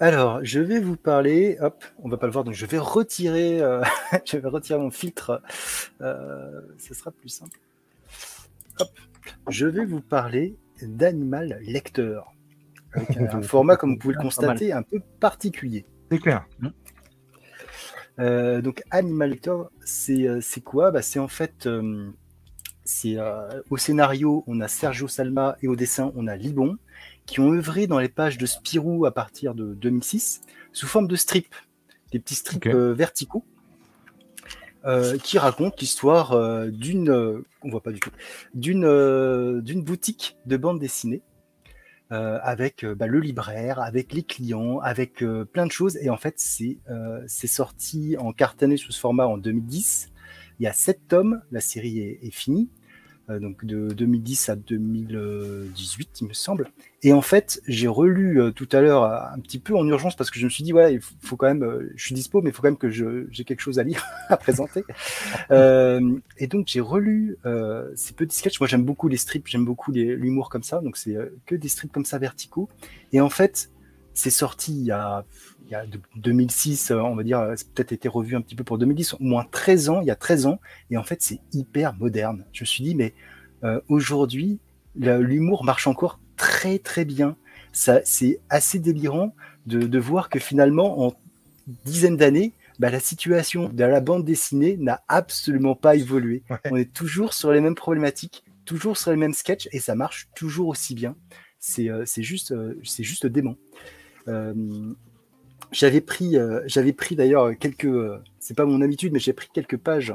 Alors, 0.01 0.43
je 0.43 0.61
vais 0.61 0.81
vous 0.81 0.97
parler. 0.97 1.59
Hop, 1.61 1.85
on 2.03 2.09
va 2.09 2.17
pas 2.17 2.27
le 2.27 2.33
voir, 2.33 2.43
donc 2.43 2.55
je 2.55 2.65
vais 2.65 2.79
retirer, 2.79 3.61
euh, 3.61 3.83
je 4.25 4.39
vais 4.39 4.49
retirer 4.49 4.79
mon 4.79 4.91
filtre. 4.91 5.43
Euh, 6.01 6.63
ce 6.79 6.95
sera 6.95 7.11
plus 7.11 7.29
simple. 7.29 7.59
Hop, 8.81 8.89
je 9.49 9.67
vais 9.67 9.85
vous 9.85 10.01
parler 10.01 10.57
d'animal 10.81 11.61
lecteur. 11.67 12.33
Avec 12.95 13.17
un, 13.19 13.27
un 13.27 13.43
format, 13.43 13.77
comme 13.77 13.93
vous 13.93 13.99
pouvez 13.99 14.15
le 14.15 14.23
constater, 14.23 14.73
un 14.73 14.83
peu 14.83 15.01
particulier. 15.21 15.85
C'est 16.11 16.19
clair. 16.19 16.47
Euh, 18.21 18.63
donc 18.63 18.83
Animal 18.91 19.31
Lector, 19.31 19.71
c'est 19.85 20.63
quoi? 20.65 20.93
Bah, 20.93 21.03
C'est 21.03 21.19
en 21.19 21.29
fait, 21.29 21.69
c'est 22.85 23.17
euh, 23.19 23.63
au 23.71 23.77
scénario, 23.77 24.45
on 24.47 24.61
a 24.61 24.69
Sergio 24.69 25.09
Salma 25.09 25.57
et 25.63 25.69
au 25.69 25.77
dessin, 25.77 26.13
on 26.17 26.27
a 26.27 26.37
Libon, 26.37 26.77
qui 27.27 27.41
ont 27.41 27.53
œuvré 27.53 27.87
dans 27.87 27.99
les 27.99 28.09
pages 28.09 28.39
de 28.39 28.47
Spirou 28.47 29.07
à 29.07 29.13
partir 29.13 29.55
de 29.55 29.75
2006, 29.75 30.43
sous 30.73 30.87
forme 30.87 31.09
de 31.09 31.17
strips, 31.17 31.55
des 32.13 32.19
petits 32.19 32.35
strips 32.37 32.67
euh, 32.67 32.93
verticaux, 32.95 33.45
euh, 34.85 35.17
qui 35.19 35.39
racontent 35.39 35.77
l'histoire 35.81 36.37
d'une, 36.71 37.09
euh, 37.11 37.43
on 37.63 37.71
voit 37.71 37.83
pas 37.83 37.93
du 37.93 38.01
tout, 38.01 38.11
d'une 38.55 38.85
euh, 38.85 39.63
d'une 39.63 39.83
boutique 39.83 40.37
de 40.47 40.57
bande 40.59 40.79
dessinée. 40.79 41.23
euh, 42.13 42.39
avec 42.43 42.85
bah, 42.85 43.07
le 43.07 43.19
libraire, 43.21 43.81
avec 43.81 44.13
les 44.13 44.23
clients, 44.23 44.79
avec 44.81 45.25
plein 45.53 45.67
de 45.67 45.73
choses. 45.73 45.97
Et 45.99 46.11
en 46.11 46.17
fait, 46.19 46.35
c'est 46.39 46.79
euh, 46.91 47.23
c'est 47.27 47.47
sorti 47.49 48.17
en 48.19 48.33
cartonné 48.33 48.77
sous 48.77 48.93
ce 48.93 49.01
format 49.01 49.27
en 49.27 49.39
2010. 49.39 50.11
Il 50.61 50.65
y 50.65 50.67
a 50.67 50.73
sept 50.73 51.01
tomes, 51.09 51.41
la 51.51 51.61
série 51.61 52.01
est, 52.01 52.19
est 52.23 52.31
finie, 52.31 52.69
euh, 53.31 53.39
donc 53.39 53.65
de 53.65 53.89
2010 53.89 54.51
à 54.51 54.57
2018, 54.57 56.21
il 56.21 56.29
me 56.29 56.35
semble. 56.35 56.71
Et 57.03 57.15
en 57.15 57.23
fait, 57.23 57.63
j'ai 57.67 57.89
relu 57.89 58.39
euh, 58.39 58.51
tout 58.51 58.69
à 58.73 58.83
l'heure 58.83 59.05
un 59.05 59.39
petit 59.41 59.59
peu 59.59 59.75
en 59.75 59.87
urgence 59.87 60.15
parce 60.15 60.31
que 60.31 60.39
je 60.39 60.45
me 60.45 60.51
suis 60.51 60.63
dit, 60.63 60.73
voilà, 60.73 60.91
il 60.91 61.01
faut, 61.01 61.15
faut 61.23 61.37
quand 61.37 61.47
même, 61.47 61.63
euh, 61.63 61.91
je 61.97 62.05
suis 62.05 62.15
dispo, 62.15 62.43
mais 62.43 62.51
il 62.51 62.53
faut 62.53 62.61
quand 62.61 62.69
même 62.69 62.77
que 62.77 62.91
j'ai 62.91 63.45
quelque 63.45 63.61
chose 63.61 63.79
à 63.79 63.83
lire, 63.83 64.05
à 64.29 64.37
présenter. 64.37 64.85
Et 65.51 66.47
donc, 66.47 66.67
j'ai 66.69 66.81
relu 66.81 67.39
ces 67.95 68.13
petits 68.13 68.37
sketchs. 68.37 68.61
Moi, 68.61 68.69
j'aime 68.69 68.85
beaucoup 68.85 69.09
les 69.09 69.17
strips, 69.17 69.47
j'aime 69.47 69.65
beaucoup 69.65 69.91
l'humour 69.93 70.51
comme 70.51 70.63
ça. 70.63 70.81
Donc, 70.81 70.97
c'est 70.97 71.17
que 71.47 71.55
des 71.55 71.69
strips 71.69 71.93
comme 71.93 72.05
ça 72.05 72.19
verticaux. 72.19 72.69
Et 73.13 73.21
en 73.21 73.31
fait, 73.31 73.71
c'est 74.13 74.31
sorti 74.31 74.73
il 74.73 74.85
y 74.85 74.91
a, 74.91 75.25
y 75.75 75.77
a 75.77 75.87
de- 75.87 76.01
2006, 76.17 76.91
euh, 76.91 77.01
on 77.01 77.15
va 77.15 77.23
dire, 77.23 77.41
euh, 77.41 77.55
c'est 77.57 77.69
peut-être 77.73 77.93
été 77.93 78.09
revu 78.09 78.37
un 78.37 78.41
petit 78.41 78.55
peu 78.55 78.65
pour 78.65 78.79
2010, 78.79 79.15
au 79.15 79.19
moins 79.21 79.45
13 79.51 79.89
ans, 79.89 80.01
il 80.01 80.07
y 80.07 80.11
a 80.11 80.17
13 80.17 80.47
ans, 80.47 80.61
et 80.91 80.97
en 80.97 81.05
fait 81.05 81.23
c'est 81.23 81.41
hyper 81.53 81.95
moderne. 81.95 82.45
Je 82.53 82.63
me 82.63 82.67
suis 82.67 82.83
dit, 82.85 82.95
mais 82.95 83.15
euh, 83.65 83.81
aujourd'hui, 83.89 84.59
l'humour 84.97 85.65
marche 85.65 85.87
encore 85.87 86.19
très 86.37 86.79
très 86.79 87.05
bien. 87.05 87.37
Ça, 87.73 88.01
c'est 88.05 88.41
assez 88.51 88.79
délirant 88.79 89.35
de, 89.67 89.81
de 89.81 89.99
voir 89.99 90.29
que 90.29 90.39
finalement, 90.39 91.07
en 91.07 91.15
dizaines 91.85 92.17
d'années, 92.17 92.53
bah, 92.79 92.91
la 92.91 93.01
situation 93.01 93.69
de 93.69 93.85
la 93.85 94.01
bande 94.01 94.25
dessinée 94.25 94.77
n'a 94.77 95.03
absolument 95.09 95.75
pas 95.75 95.97
évolué. 95.97 96.43
Ouais. 96.51 96.59
On 96.71 96.77
est 96.77 96.93
toujours 96.93 97.33
sur 97.33 97.53
les 97.53 97.61
mêmes 97.61 97.75
problématiques, 97.75 98.45
toujours 98.65 98.97
sur 98.97 99.11
les 99.11 99.17
mêmes 99.17 99.33
sketchs, 99.35 99.69
et 99.73 99.79
ça 99.81 99.95
marche 99.95 100.29
toujours 100.35 100.69
aussi 100.69 100.95
bien. 100.95 101.17
C'est 101.59 101.89
euh, 101.89 102.05
juste, 102.19 102.53
euh, 102.53 103.29
dément. 103.29 103.57
Euh, 104.29 104.55
j'avais 105.75 106.01
pris, 106.01 106.39
euh, 106.39 106.61
j'avais 106.67 106.93
pris 106.93 107.17
d'ailleurs 107.17 107.57
quelques, 107.59 107.85
euh, 107.87 108.23
c'est 108.39 108.57
pas 108.57 108.65
mon 108.65 108.81
habitude, 108.81 109.13
mais 109.13 109.19
j'ai 109.19 109.33
pris 109.33 109.49
quelques 109.53 109.77
pages 109.77 110.15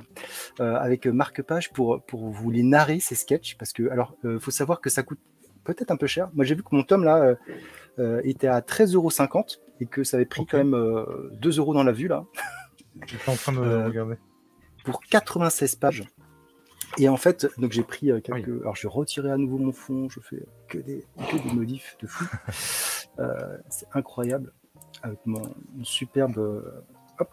euh, 0.59 0.75
avec 0.75 1.05
Marc 1.05 1.41
Page 1.41 1.71
pour 1.71 2.01
pour 2.03 2.29
vous 2.29 2.49
les 2.49 2.63
narrer 2.63 2.99
ces 2.99 3.15
sketchs 3.15 3.57
parce 3.57 3.73
que 3.73 3.89
alors 3.89 4.15
faut 4.39 4.51
savoir 4.51 4.81
que 4.81 4.89
ça 4.89 5.03
coûte 5.03 5.19
peut-être 5.65 5.91
un 5.91 5.97
peu 5.97 6.07
cher. 6.07 6.29
Moi 6.33 6.45
j'ai 6.45 6.55
vu 6.55 6.63
que 6.63 6.73
mon 6.73 6.83
tome 6.83 7.03
là 7.03 7.35
était 8.23 8.47
à 8.47 8.61
13,50€ 8.61 9.59
et 9.81 9.85
que 9.85 10.03
ça 10.03 10.17
avait 10.17 10.25
pris 10.25 10.45
quand 10.45 10.57
même 10.57 10.73
euh, 10.73 11.29
2 11.33 11.59
euros 11.59 11.73
dans 11.73 11.83
la 11.83 11.91
vue 11.91 12.07
là 12.07 12.25
J'étais 13.05 13.29
en 13.29 13.35
train 13.35 13.53
de 13.53 13.59
regarder. 13.59 14.15
pour 14.83 15.01
96 15.01 15.75
pages. 15.75 16.03
Et 16.97 17.07
en 17.07 17.17
fait, 17.17 17.47
donc 17.57 17.71
j'ai 17.71 17.83
pris 17.83 18.11
euh, 18.11 18.19
quelques. 18.19 18.47
Oui. 18.47 18.59
Alors 18.61 18.75
je 18.75 18.87
vais 18.87 18.91
retirer 18.91 19.31
à 19.31 19.37
nouveau 19.37 19.57
mon 19.57 19.71
fond, 19.71 20.09
je 20.09 20.19
fais 20.19 20.43
que 20.67 20.79
des, 20.79 21.05
que 21.29 21.37
des 21.37 21.53
modifs 21.53 21.97
de 22.01 22.07
fou. 22.07 22.25
C'est 23.69 23.87
incroyable. 23.93 24.53
Avec 25.03 25.19
mon, 25.25 25.41
superbe. 25.83 26.37
euh, 26.37 26.83
hop. 27.19 27.29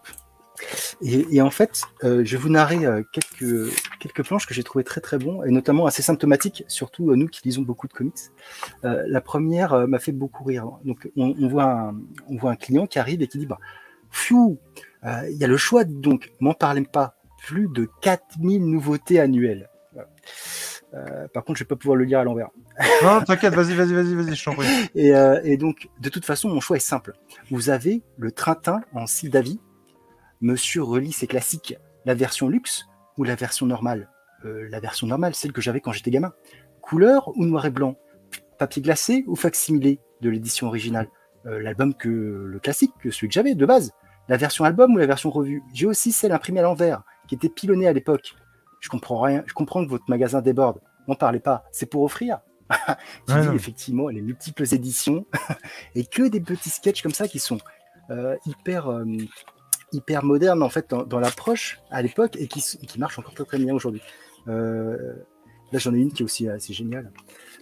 Et, 1.02 1.42
en 1.42 1.50
fait, 1.50 1.82
euh, 2.02 2.24
je 2.24 2.36
vais 2.36 2.42
vous 2.42 2.48
narrer 2.48 2.86
euh, 2.86 3.02
quelques, 3.12 3.70
quelques 4.00 4.24
planches 4.24 4.46
que 4.46 4.54
j'ai 4.54 4.62
trouvées 4.64 4.84
très 4.84 5.02
très 5.02 5.18
bons, 5.18 5.42
et 5.44 5.50
notamment 5.50 5.84
assez 5.84 6.00
symptomatiques, 6.00 6.64
surtout 6.66 7.14
nous 7.14 7.28
qui 7.28 7.42
lisons 7.44 7.60
beaucoup 7.60 7.88
de 7.88 7.92
comics. 7.92 8.14
La 8.82 9.20
première 9.20 9.86
m'a 9.86 9.98
fait 9.98 10.12
beaucoup 10.12 10.44
rire. 10.44 10.70
Donc 10.84 11.10
on, 11.16 11.48
voit 11.48 11.64
un, 11.64 12.00
on 12.28 12.36
voit 12.36 12.52
un 12.52 12.56
client 12.56 12.86
qui 12.86 12.98
arrive 12.98 13.20
et 13.20 13.28
qui 13.28 13.38
dit 13.38 13.46
bah, 13.46 13.58
Pfiou, 14.10 14.58
euh, 15.04 15.28
il 15.30 15.36
y 15.36 15.44
a 15.44 15.46
le 15.46 15.56
choix, 15.56 15.84
donc 15.84 16.32
m'en 16.40 16.54
parlez 16.54 16.82
pas, 16.82 17.16
plus 17.38 17.68
de 17.68 17.88
4000 18.00 18.64
nouveautés 18.64 19.20
annuelles. 19.20 19.68
Voilà. 19.92 20.08
Euh, 20.94 21.28
par 21.28 21.44
contre, 21.44 21.58
je 21.58 21.64
vais 21.64 21.68
pas 21.68 21.76
pouvoir 21.76 21.96
le 21.96 22.04
lire 22.04 22.20
à 22.20 22.24
l'envers. 22.24 22.48
Non, 23.02 23.20
t'inquiète, 23.20 23.54
vas-y, 23.54 23.74
vas-y, 23.74 23.92
vas-y, 23.92 24.14
vas-y, 24.14 24.34
je 24.34 24.44
t'en 24.44 24.54
prie. 24.54 24.66
Et, 24.94 25.14
euh, 25.14 25.40
et 25.44 25.56
donc, 25.56 25.88
de 26.00 26.08
toute 26.08 26.24
façon, 26.24 26.48
mon 26.48 26.60
choix 26.60 26.76
est 26.76 26.80
simple. 26.80 27.14
Vous 27.50 27.70
avez 27.70 28.02
le 28.16 28.30
Trintin 28.30 28.80
en 28.94 29.06
style 29.06 29.30
d'avis. 29.30 29.60
Monsieur 30.40 30.82
relit 30.82 31.12
ses 31.12 31.26
classiques, 31.26 31.76
la 32.04 32.14
version 32.14 32.48
luxe 32.48 32.86
ou 33.18 33.24
la 33.24 33.34
version 33.34 33.66
normale? 33.66 34.10
Euh, 34.44 34.68
La 34.70 34.80
version 34.80 35.06
normale, 35.06 35.34
celle 35.34 35.52
que 35.52 35.60
j'avais 35.60 35.80
quand 35.80 35.92
j'étais 35.92 36.10
gamin. 36.10 36.32
Couleur 36.80 37.28
ou 37.36 37.44
noir 37.44 37.66
et 37.66 37.70
blanc? 37.70 37.96
Papier 38.58 38.80
glacé 38.82 39.24
ou 39.26 39.34
facsimilé 39.34 39.98
de 40.20 40.30
l'édition 40.30 40.66
originale? 40.68 41.08
L'album 41.44 41.94
que 41.94 42.08
le 42.08 42.58
classique, 42.58 42.92
que 43.00 43.10
celui 43.10 43.28
que 43.28 43.34
j'avais 43.34 43.54
de 43.54 43.66
base. 43.66 43.92
La 44.28 44.36
version 44.36 44.64
album 44.64 44.94
ou 44.94 44.98
la 44.98 45.06
version 45.06 45.30
revue? 45.30 45.62
J'ai 45.72 45.86
aussi 45.86 46.10
celle 46.10 46.32
imprimée 46.32 46.58
à 46.58 46.64
l'envers, 46.64 47.02
qui 47.28 47.36
était 47.36 47.48
pilonnée 47.48 47.86
à 47.86 47.92
l'époque. 47.92 48.34
Je 48.80 48.88
comprends 48.88 49.20
rien. 49.20 49.42
Je 49.46 49.54
comprends 49.54 49.84
que 49.84 49.90
votre 49.90 50.04
magasin 50.08 50.40
déborde. 50.42 50.80
N'en 51.08 51.14
parlez 51.14 51.40
pas. 51.40 51.64
C'est 51.72 51.86
pour 51.86 52.02
offrir. 52.02 52.40
Ouais, 53.28 53.40
dit 53.42 53.46
non. 53.46 53.52
effectivement 53.54 54.08
les 54.08 54.20
multiples 54.22 54.64
éditions 54.74 55.24
et 55.94 56.04
que 56.04 56.24
des 56.28 56.40
petits 56.40 56.70
sketchs 56.70 57.00
comme 57.02 57.12
ça 57.14 57.28
qui 57.28 57.38
sont 57.38 57.58
euh, 58.10 58.36
hyper 58.44 58.88
euh, 58.90 59.04
hyper 59.92 60.24
modernes 60.24 60.62
en 60.64 60.68
fait 60.68 60.90
dans, 60.90 61.04
dans 61.04 61.20
l'approche 61.20 61.78
à 61.90 62.02
l'époque 62.02 62.36
et 62.36 62.48
qui, 62.48 62.60
qui 62.60 62.98
marchent 62.98 63.18
encore 63.20 63.34
très 63.34 63.44
très 63.44 63.58
bien 63.58 63.72
aujourd'hui. 63.72 64.02
Euh, 64.48 65.14
là 65.72 65.78
j'en 65.78 65.94
ai 65.94 65.98
une 65.98 66.12
qui 66.12 66.22
est 66.22 66.24
aussi 66.24 66.48
assez 66.48 66.72
géniale. 66.72 67.12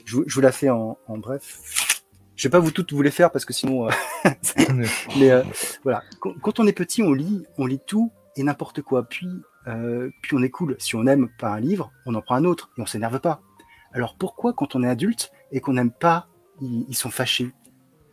Je, 0.07 0.17
vous- 0.17 0.25
je 0.27 0.35
vous 0.35 0.41
la 0.41 0.53
fais 0.53 0.71
en, 0.71 0.97
en 1.07 1.19
bref. 1.19 2.03
Je 2.37 2.49
vais 2.49 2.51
pas 2.51 2.59
vous 2.59 2.71
toutes 2.71 2.93
vous 2.95 3.03
les 3.03 3.11
faire 3.11 3.31
parce 3.31 3.45
que 3.45 3.53
sinon, 3.53 3.89
mais 5.19 5.31
voilà. 5.83 6.03
Quand, 6.21 6.33
quand 6.43 6.61
on 6.61 6.67
est 6.67 6.73
petit, 6.73 7.03
on 7.03 7.13
lit, 7.13 7.45
on 7.59 7.67
lit 7.67 7.81
tout 7.87 8.11
et 8.37 8.43
n'importe 8.43 8.81
quoi. 8.83 9.05
Puis, 9.09 9.29
euh, 9.69 10.11
puis 10.23 10.35
on 10.37 10.43
est 10.43 10.51
cool. 10.51 10.77
Si 10.79 10.97
on 10.97 11.05
n'aime 11.05 11.29
pas 11.39 11.51
un 11.51 11.61
livre, 11.61 11.91
on 12.07 12.15
en 12.15 12.21
prend 12.23 12.35
un 12.37 12.45
autre 12.45 12.71
et 12.77 12.81
on 12.81 12.87
s'énerve 12.87 13.21
pas. 13.21 13.41
Alors 13.93 14.17
pourquoi, 14.17 14.53
quand 14.53 14.75
on 14.75 14.83
est 14.83 14.89
adulte 14.89 15.31
et 15.53 15.61
qu'on 15.61 15.75
n'aime 15.75 15.93
pas, 15.93 16.29
ils, 16.61 16.85
ils 16.89 16.97
sont 16.97 17.11
fâchés? 17.11 17.53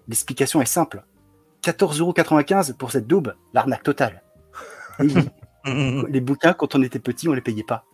L'explication 0.08 0.62
est 0.62 0.66
simple. 0.66 1.04
14,95€ 1.64 2.74
pour 2.76 2.92
cette 2.92 3.08
daube, 3.08 3.36
l'arnaque 3.54 3.84
totale. 3.84 4.24
Et 5.00 5.04
oui, 5.04 5.16
les 6.10 6.22
bouquins, 6.22 6.54
quand 6.54 6.76
on 6.76 6.82
était 6.82 7.00
petit, 7.00 7.28
on 7.30 7.34
les 7.34 7.42
payait 7.42 7.64
pas. 7.64 7.86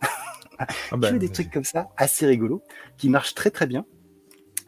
Ah 0.60 0.96
que 0.96 1.14
des 1.18 1.28
trucs 1.28 1.52
comme 1.52 1.62
ça, 1.62 1.86
assez 1.96 2.26
rigolos, 2.26 2.64
qui 2.96 3.08
marchent 3.10 3.34
très 3.36 3.50
très 3.52 3.68
bien. 3.68 3.84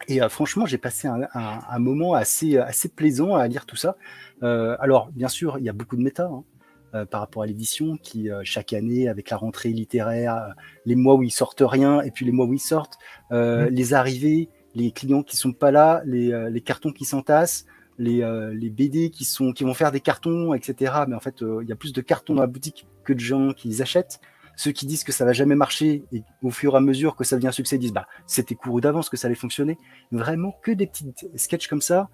Et 0.07 0.21
euh, 0.21 0.29
franchement, 0.29 0.65
j'ai 0.65 0.77
passé 0.77 1.09
un, 1.09 1.23
un- 1.33 1.59
un 1.69 1.79
moment 1.79 2.13
assez, 2.13 2.57
assez 2.57 2.87
plaisant 2.87 3.35
à 3.35 3.45
lire 3.49 3.65
tout 3.65 3.75
ça. 3.75 3.97
Euh, 4.41 4.77
alors, 4.79 5.11
bien 5.11 5.27
sûr, 5.27 5.57
il 5.59 5.65
y 5.65 5.69
a 5.69 5.73
beaucoup 5.73 5.97
de 5.97 6.01
méta 6.01 6.27
hein, 6.27 6.45
euh, 6.93 7.05
par 7.05 7.21
rapport 7.21 7.43
à 7.43 7.45
l'édition, 7.45 7.97
qui 7.97 8.29
euh, 8.29 8.41
chaque 8.43 8.73
année, 8.73 9.07
avec 9.07 9.29
la 9.29 9.37
rentrée 9.37 9.69
littéraire, 9.69 10.35
euh, 10.35 10.49
les 10.85 10.95
mois 10.95 11.15
où 11.15 11.23
ils 11.23 11.31
sortent 11.31 11.63
rien, 11.65 12.01
et 12.01 12.11
puis 12.11 12.25
les 12.25 12.31
mois 12.31 12.45
où 12.45 12.53
ils 12.53 12.59
sortent, 12.59 12.97
euh, 13.31 13.65
Mhm. 13.65 13.75
les 13.75 13.93
arrivées, 13.93 14.49
les 14.75 14.91
clients 14.91 15.23
qui 15.23 15.37
sont 15.37 15.53
pas 15.53 15.71
là, 15.71 16.01
les, 16.05 16.49
les 16.49 16.61
cartons 16.61 16.91
qui 16.91 17.05
s'entassent, 17.05 17.65
les, 17.97 18.23
les 18.53 18.69
BD 18.69 19.09
qui, 19.09 19.25
sont, 19.25 19.51
qui 19.51 19.65
vont 19.65 19.73
faire 19.73 19.91
des 19.91 19.99
cartons, 19.99 20.53
etc. 20.53 20.93
Mais 21.09 21.15
en 21.15 21.19
fait, 21.19 21.41
il 21.41 21.67
y 21.67 21.73
a 21.73 21.75
plus 21.75 21.91
de 21.91 21.99
cartons 22.01 22.35
dans 22.35 22.41
la 22.41 22.47
boutique 22.47 22.87
que 23.03 23.11
de 23.11 23.19
gens 23.19 23.51
qui 23.51 23.67
les 23.67 23.81
achètent 23.81 24.21
ceux 24.55 24.71
qui 24.71 24.85
disent 24.85 25.03
que 25.03 25.11
ça 25.11 25.25
va 25.25 25.33
jamais 25.33 25.55
marcher 25.55 26.03
et 26.11 26.23
au 26.43 26.51
fur 26.51 26.73
et 26.73 26.77
à 26.77 26.81
mesure 26.81 27.15
que 27.15 27.23
ça 27.23 27.35
devient 27.35 27.47
un 27.47 27.51
succès 27.53 27.77
disent 27.77 27.93
bah 27.93 28.07
c'était 28.27 28.53
couru 28.53 28.81
d'avance 28.81 29.09
que 29.09 29.17
ça 29.17 29.27
allait 29.27 29.35
fonctionner 29.35 29.77
vraiment 30.11 30.53
que 30.61 30.71
des 30.71 30.87
petits 30.87 31.11
sketchs 31.35 31.67
comme 31.67 31.81
ça 31.81 32.09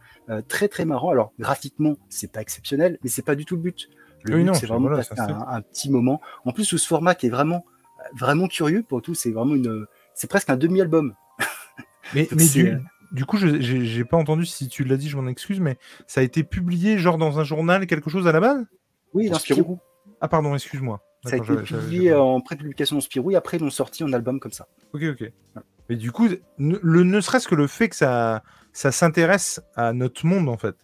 très 0.47 0.67
très 0.67 0.85
marrants 0.85 1.09
alors 1.09 1.33
graphiquement 1.39 1.95
c'est 2.09 2.31
pas 2.31 2.41
exceptionnel 2.41 2.99
mais 3.03 3.09
c'est 3.09 3.25
pas 3.25 3.35
du 3.35 3.43
tout 3.43 3.55
le 3.55 3.63
but 3.63 3.89
Le 4.23 4.35
Oui, 4.35 4.49
c'est 4.53 4.65
vraiment 4.65 4.87
voilà, 4.87 4.97
passer 4.97 5.13
c'est 5.15 5.21
un 5.21 5.47
un, 5.47 5.61
petit 5.61 5.89
moment. 5.89 6.21
En 6.45 6.51
plus, 6.51 6.65
sous 6.65 6.77
ce 6.77 6.87
format 6.87 7.15
qui 7.15 7.27
est 7.27 7.29
vraiment, 7.29 7.65
vraiment 8.15 8.47
curieux 8.47 8.83
pour 8.83 9.01
tout, 9.01 9.13
c'est 9.13 9.31
vraiment 9.31 9.55
une, 9.55 9.85
c'est 10.13 10.29
presque 10.29 10.49
un 10.49 10.57
demi-album. 10.57 11.13
Mais, 12.13 12.27
du, 12.31 12.69
euh, 12.69 12.77
du 13.11 13.25
coup, 13.25 13.37
je 13.37 13.59
j'ai 13.59 14.03
pas 14.05 14.17
entendu 14.17 14.45
si 14.45 14.67
tu 14.67 14.83
l'as 14.83 14.97
dit, 14.97 15.09
je 15.09 15.17
m'en 15.17 15.27
excuse, 15.27 15.59
mais 15.59 15.77
ça 16.07 16.21
a 16.21 16.23
été 16.23 16.43
publié 16.43 16.97
genre 16.97 17.17
dans 17.17 17.39
un 17.39 17.43
journal, 17.43 17.85
quelque 17.85 18.09
chose 18.09 18.27
à 18.27 18.31
la 18.31 18.39
base? 18.39 18.65
Oui, 19.13 19.29
dans 19.29 19.37
Spirou. 19.39 19.59
Spirou. 19.59 19.79
Ah 20.21 20.27
pardon, 20.27 20.55
excuse-moi. 20.55 21.01
Ça 21.25 21.35
a 21.35 21.37
été 21.37 21.55
publié 21.57 22.13
en 22.13 22.39
pré-publication 22.39 22.95
dans 22.95 23.01
Spirou 23.01 23.31
et 23.31 23.35
après 23.35 23.57
ils 23.57 23.59
l'ont 23.59 23.69
sorti 23.69 24.03
en 24.03 24.13
album 24.13 24.39
comme 24.39 24.53
ça. 24.53 24.67
Ok, 24.93 25.03
ok. 25.03 25.31
Mais 25.89 25.95
du 25.95 26.11
coup, 26.11 26.27
ne, 26.57 26.77
le, 26.81 27.03
ne 27.03 27.21
serait-ce 27.21 27.47
que 27.47 27.55
le 27.55 27.67
fait 27.67 27.89
que 27.89 27.95
ça, 27.95 28.43
ça 28.73 28.91
s'intéresse 28.91 29.61
à 29.75 29.93
notre 29.93 30.25
monde, 30.25 30.49
en 30.49 30.57
fait, 30.57 30.75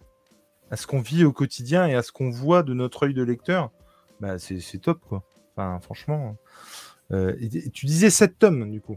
à 0.74 0.76
ce 0.76 0.88
qu'on 0.88 1.00
vit 1.00 1.24
au 1.24 1.32
quotidien 1.32 1.86
et 1.86 1.94
à 1.94 2.02
ce 2.02 2.10
qu'on 2.10 2.30
voit 2.30 2.64
de 2.64 2.74
notre 2.74 3.04
œil 3.06 3.14
de 3.14 3.22
lecteur, 3.22 3.70
bah, 4.18 4.40
c'est 4.40 4.78
top, 4.80 4.98
quoi. 5.08 5.22
Enfin, 5.56 5.78
franchement. 5.80 6.36
euh, 7.12 7.32
et- 7.38 7.66
et 7.66 7.70
tu 7.70 7.86
disais 7.86 8.10
7 8.10 8.38
tomes, 8.40 8.68
du 8.70 8.80
coup. 8.80 8.96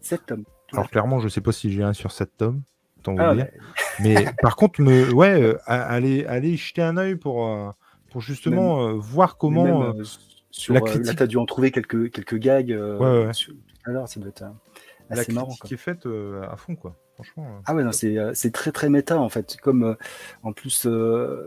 Sept 0.00 0.24
tomes. 0.26 0.44
Tout 0.68 0.76
à 0.76 0.80
Alors, 0.80 0.90
clairement, 0.90 1.18
je 1.18 1.28
sais 1.28 1.40
pas 1.40 1.50
si 1.52 1.72
j'ai 1.72 1.82
un 1.82 1.92
sur 1.94 2.12
7 2.12 2.30
tomes. 2.36 2.62
Vous 3.04 3.14
Ah, 3.18 3.34
Mais 4.00 4.26
par 4.42 4.54
contre, 4.56 4.80
me, 4.82 5.12
ouais, 5.12 5.40
euh, 5.42 5.58
allez, 5.66 6.24
allez 6.26 6.56
jeter 6.56 6.82
un 6.82 6.96
œil 6.96 7.16
pour, 7.16 7.44
euh, 7.48 7.70
pour 8.12 8.20
justement 8.20 8.92
voir 8.98 9.36
comment. 9.36 9.64
même, 9.94 10.04
sur, 10.52 10.74
la 10.74 10.80
euh, 10.80 10.84
là, 10.84 10.90
critique- 10.92 11.16
t'as 11.18 11.26
dû 11.26 11.38
en 11.38 11.46
trouver 11.46 11.70
quelques, 11.72 12.10
quelques 12.12 12.36
gags 12.36 12.70
Ouais, 12.70 13.32
sur- 13.32 13.54
l'heure, 13.86 14.06
ça 14.08 14.20
doit 14.20 14.28
être 14.28 14.42
la 14.42 15.24
marrant. 15.34 15.46
critique 15.48 15.72
est 15.72 15.76
faite 15.76 16.06
à 16.06 16.56
fond, 16.56 16.76
quoi. 16.76 16.94
Franchement. 17.22 17.46
euh. 17.48 17.60
Ah 17.66 17.74
ouais, 17.74 17.84
non, 17.84 17.92
c'est 17.92 18.18
euh, 18.18 18.32
c'est 18.34 18.52
très 18.52 18.72
très 18.72 18.88
méta 18.88 19.18
en 19.18 19.28
fait. 19.28 19.56
Comme 19.62 19.82
euh, 19.84 19.94
en 20.42 20.52
plus, 20.52 20.86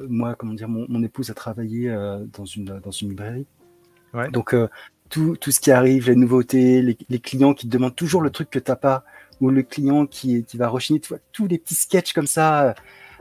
moi, 0.10 0.36
comment 0.36 0.54
dire, 0.54 0.70
mon, 0.70 0.86
mon 0.90 1.04
épouse 1.04 1.30
a 1.30 1.34
travaillé 1.34 1.90
dans, 2.34 2.46
une, 2.46 2.80
dans 2.84 2.92
une 2.92 3.10
librairie. 3.10 3.46
Ouais. 4.14 4.30
Donc 4.30 4.56
tout, 5.10 5.36
tout 5.38 5.52
ce 5.52 5.60
qui 5.60 5.72
arrive, 5.72 6.10
les 6.10 6.16
nouveautés, 6.16 6.82
les, 6.82 6.98
les 7.10 7.20
clients 7.20 7.54
qui 7.54 7.68
te 7.68 7.72
demandent 7.72 7.96
toujours 7.96 8.22
le 8.22 8.30
truc 8.30 8.50
que 8.50 8.60
t'as 8.60 8.76
pas, 8.76 9.04
ou 9.42 9.50
le 9.50 9.64
client 9.64 10.06
qui, 10.06 10.44
qui 10.44 10.58
va 10.58 10.68
rechigner, 10.68 11.00
tu 11.00 11.10
vois, 11.10 11.20
tous 11.32 11.48
les 11.48 11.58
petits 11.58 11.76
sketchs 11.76 12.14
comme 12.14 12.28
ça. 12.28 12.76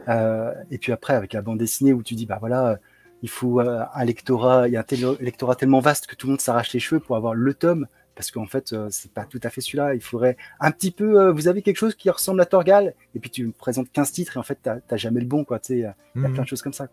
euh, 0.08 0.52
et 0.70 0.78
puis 0.78 0.92
après, 0.92 1.14
avec 1.14 1.32
la 1.32 1.42
bande 1.42 1.58
dessinée 1.58 1.92
où 1.92 2.02
tu 2.02 2.14
dis, 2.14 2.26
bah 2.26 2.38
voilà, 2.40 2.78
il 3.22 3.28
faut 3.28 3.60
un 3.60 4.04
lectorat, 4.04 4.68
il 4.68 4.74
y 4.74 4.76
a 4.76 4.80
un 4.80 5.16
lectorat 5.20 5.54
tellement 5.54 5.80
vaste 5.80 6.06
que 6.06 6.16
tout 6.16 6.26
le 6.26 6.32
monde 6.32 6.40
s'arrache 6.40 6.72
les 6.72 6.80
cheveux 6.80 7.00
pour 7.00 7.16
avoir 7.16 7.34
le 7.34 7.54
tome. 7.54 7.86
Parce 8.14 8.30
qu'en 8.30 8.46
fait, 8.46 8.72
euh, 8.72 8.88
c'est 8.90 9.10
pas 9.12 9.24
tout 9.24 9.40
à 9.42 9.48
fait 9.50 9.60
celui-là. 9.62 9.94
Il 9.94 10.02
faudrait 10.02 10.36
un 10.60 10.70
petit 10.70 10.90
peu. 10.90 11.18
euh, 11.20 11.32
vous 11.32 11.48
avez 11.48 11.62
quelque 11.62 11.78
chose 11.78 11.94
qui 11.94 12.10
ressemble 12.10 12.40
à 12.42 12.46
Torgal, 12.46 12.94
et 13.14 13.18
puis 13.20 13.30
tu 13.30 13.46
me 13.46 13.52
présentes 13.52 13.90
15 13.90 14.12
titres, 14.12 14.36
et 14.36 14.40
en 14.40 14.42
fait, 14.42 14.58
t'as 14.62 14.96
jamais 14.96 15.20
le 15.20 15.26
bon, 15.26 15.44
quoi. 15.44 15.58
Tu 15.58 15.68
sais, 15.68 15.74
il 15.76 15.80
y 15.80 15.84
a 15.84 15.96
Mhm. 16.14 16.34
plein 16.34 16.42
de 16.42 16.48
choses 16.48 16.62
comme 16.62 16.74
ça. 16.74 16.88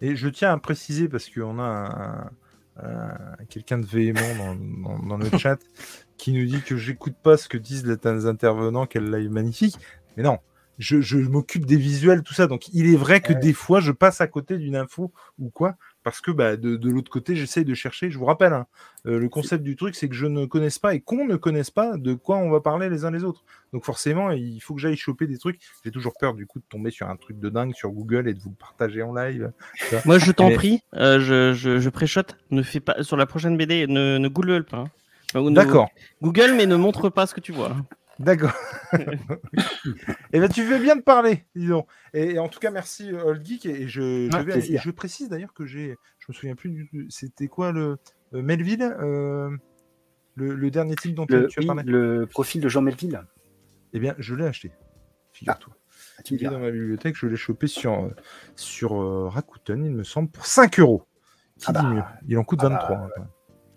Et 0.00 0.16
je 0.16 0.28
tiens 0.28 0.52
à 0.52 0.58
préciser, 0.58 1.08
parce 1.08 1.28
qu'on 1.30 1.58
a 1.58 1.62
un- 1.62 2.30
un- 2.82 3.36
quelqu'un 3.48 3.78
de 3.78 3.86
véhément 3.86 4.20
dans, 4.38 4.54
dans- 4.98 5.06
dans 5.06 5.16
le 5.16 5.30
chat 5.38 5.58
qui 6.16 6.32
nous 6.32 6.44
dit 6.46 6.62
que 6.62 6.76
j'écoute 6.76 7.14
pas 7.22 7.36
ce 7.36 7.48
que 7.48 7.56
disent 7.58 7.86
les 7.86 7.96
les 8.12 8.26
intervenants, 8.26 8.86
qu'elle 8.86 9.10
live 9.10 9.30
magnifique. 9.30 9.76
Mais 10.16 10.22
non, 10.22 10.38
je, 10.78 11.00
je 11.00 11.18
m'occupe 11.18 11.66
des 11.66 11.76
visuels, 11.76 12.22
tout 12.22 12.34
ça. 12.34 12.46
Donc 12.48 12.68
il 12.72 12.92
est 12.92 12.96
vrai 12.96 13.20
que 13.20 13.32
Ouais. 13.32 13.38
des 13.38 13.52
fois, 13.52 13.80
je 13.80 13.92
passe 13.92 14.20
à 14.20 14.26
côté 14.26 14.58
d'une 14.58 14.74
info 14.76 15.12
ou 15.38 15.50
quoi, 15.50 15.76
parce 16.04 16.20
que 16.20 16.30
bah, 16.30 16.56
de, 16.56 16.76
de 16.76 16.90
l'autre 16.90 17.10
côté, 17.10 17.34
j'essaye 17.34 17.64
de 17.64 17.74
chercher. 17.74 18.10
Je 18.10 18.18
vous 18.18 18.26
rappelle, 18.26 18.52
hein, 18.52 18.66
euh, 19.06 19.18
le 19.18 19.28
concept 19.28 19.64
du 19.64 19.74
truc, 19.74 19.96
c'est 19.96 20.08
que 20.08 20.14
je 20.14 20.26
ne 20.26 20.44
connaisse 20.46 20.78
pas 20.78 20.94
et 20.94 21.00
qu'on 21.00 21.24
ne 21.26 21.34
connaisse 21.36 21.70
pas 21.70 21.96
de 21.96 22.14
quoi 22.14 22.36
on 22.36 22.50
va 22.50 22.60
parler 22.60 22.88
les 22.88 23.04
uns 23.04 23.10
les 23.10 23.24
autres. 23.24 23.42
Donc 23.72 23.84
forcément, 23.84 24.30
il 24.30 24.60
faut 24.60 24.74
que 24.74 24.80
j'aille 24.80 24.96
choper 24.96 25.26
des 25.26 25.38
trucs. 25.38 25.58
J'ai 25.84 25.90
toujours 25.90 26.12
peur 26.20 26.34
du 26.34 26.46
coup 26.46 26.60
de 26.60 26.64
tomber 26.68 26.90
sur 26.92 27.08
un 27.08 27.16
truc 27.16 27.40
de 27.40 27.48
dingue 27.48 27.74
sur 27.74 27.90
Google 27.90 28.28
et 28.28 28.34
de 28.34 28.38
vous 28.40 28.50
le 28.50 28.56
partager 28.56 29.02
en 29.02 29.12
live. 29.14 29.50
Moi, 30.04 30.18
je 30.18 30.30
t'en 30.30 30.50
Mais- 30.50 30.54
prie, 30.54 30.82
euh, 30.94 31.18
je, 31.20 31.52
je, 31.54 31.80
je 31.80 31.88
préchote. 31.90 32.36
Ne 32.50 32.62
fais 32.62 32.80
pas 32.80 33.02
sur 33.02 33.16
la 33.16 33.26
prochaine 33.26 33.56
BD, 33.56 33.86
ne, 33.88 34.18
ne 34.18 34.28
Google 34.28 34.64
pas. 34.64 34.76
hein. 34.76 34.90
Enfin, 35.34 35.50
D'accord. 35.50 35.88
Google, 36.22 36.52
mais 36.56 36.66
ne 36.66 36.76
montre 36.76 37.08
pas 37.08 37.26
ce 37.26 37.34
que 37.34 37.40
tu 37.40 37.50
vois. 37.50 37.74
D'accord. 38.18 38.52
et 40.32 40.40
ben 40.40 40.48
tu 40.48 40.64
fais 40.64 40.78
bien 40.78 40.96
de 40.96 41.02
parler, 41.02 41.44
dis 41.56 41.66
donc. 41.66 41.88
Et, 42.12 42.34
et 42.34 42.38
en 42.38 42.48
tout 42.48 42.60
cas, 42.60 42.70
merci 42.70 43.12
euh, 43.12 43.24
Old 43.24 43.44
Geek. 43.44 43.66
Et 43.66 43.88
je, 43.88 44.28
vais 44.84 44.92
précise 44.92 45.28
d'ailleurs 45.28 45.52
que 45.52 45.66
j'ai, 45.66 45.96
je 46.20 46.26
me 46.28 46.32
souviens 46.34 46.54
plus 46.54 46.70
du 46.70 46.88
tout. 46.88 46.98
C'était 47.10 47.48
quoi 47.48 47.72
le 47.72 47.96
euh, 48.34 48.42
Melville, 48.42 48.82
euh, 48.82 49.50
le, 50.36 50.54
le 50.54 50.70
dernier 50.70 50.94
titre 50.96 51.14
dont 51.16 51.26
Le, 51.28 51.48
tu 51.48 51.58
as 51.58 51.62
oui, 51.62 51.66
parlé? 51.66 51.82
le 51.84 52.26
profil 52.26 52.60
de 52.60 52.68
Jean 52.68 52.82
Melville. 52.82 53.20
Eh 53.92 53.98
bien, 53.98 54.14
je 54.18 54.34
l'ai 54.34 54.46
acheté. 54.46 54.70
Figure-toi. 55.32 55.74
Ah, 56.18 56.22
tu 56.22 56.34
Il 56.34 56.44
est 56.44 56.48
dans 56.48 56.60
ma 56.60 56.70
bibliothèque. 56.70 57.16
Je 57.16 57.26
l'ai 57.26 57.36
chopé 57.36 57.66
sur 57.66 58.10
sur 58.54 59.00
euh, 59.02 59.28
Rakuten, 59.28 59.84
il 59.84 59.92
me 59.92 60.04
semble, 60.04 60.30
pour 60.30 60.46
5 60.46 60.78
euros. 60.78 61.04
Qui 61.58 61.66
Ah 61.68 61.72
dit 61.72 61.78
bah. 61.82 61.90
mieux? 61.90 62.02
Il 62.28 62.38
en 62.38 62.44
coûte 62.44 62.60
Ah 62.62 62.68
23. 62.68 62.88
bah. 62.96 63.08
hein. 63.18 63.26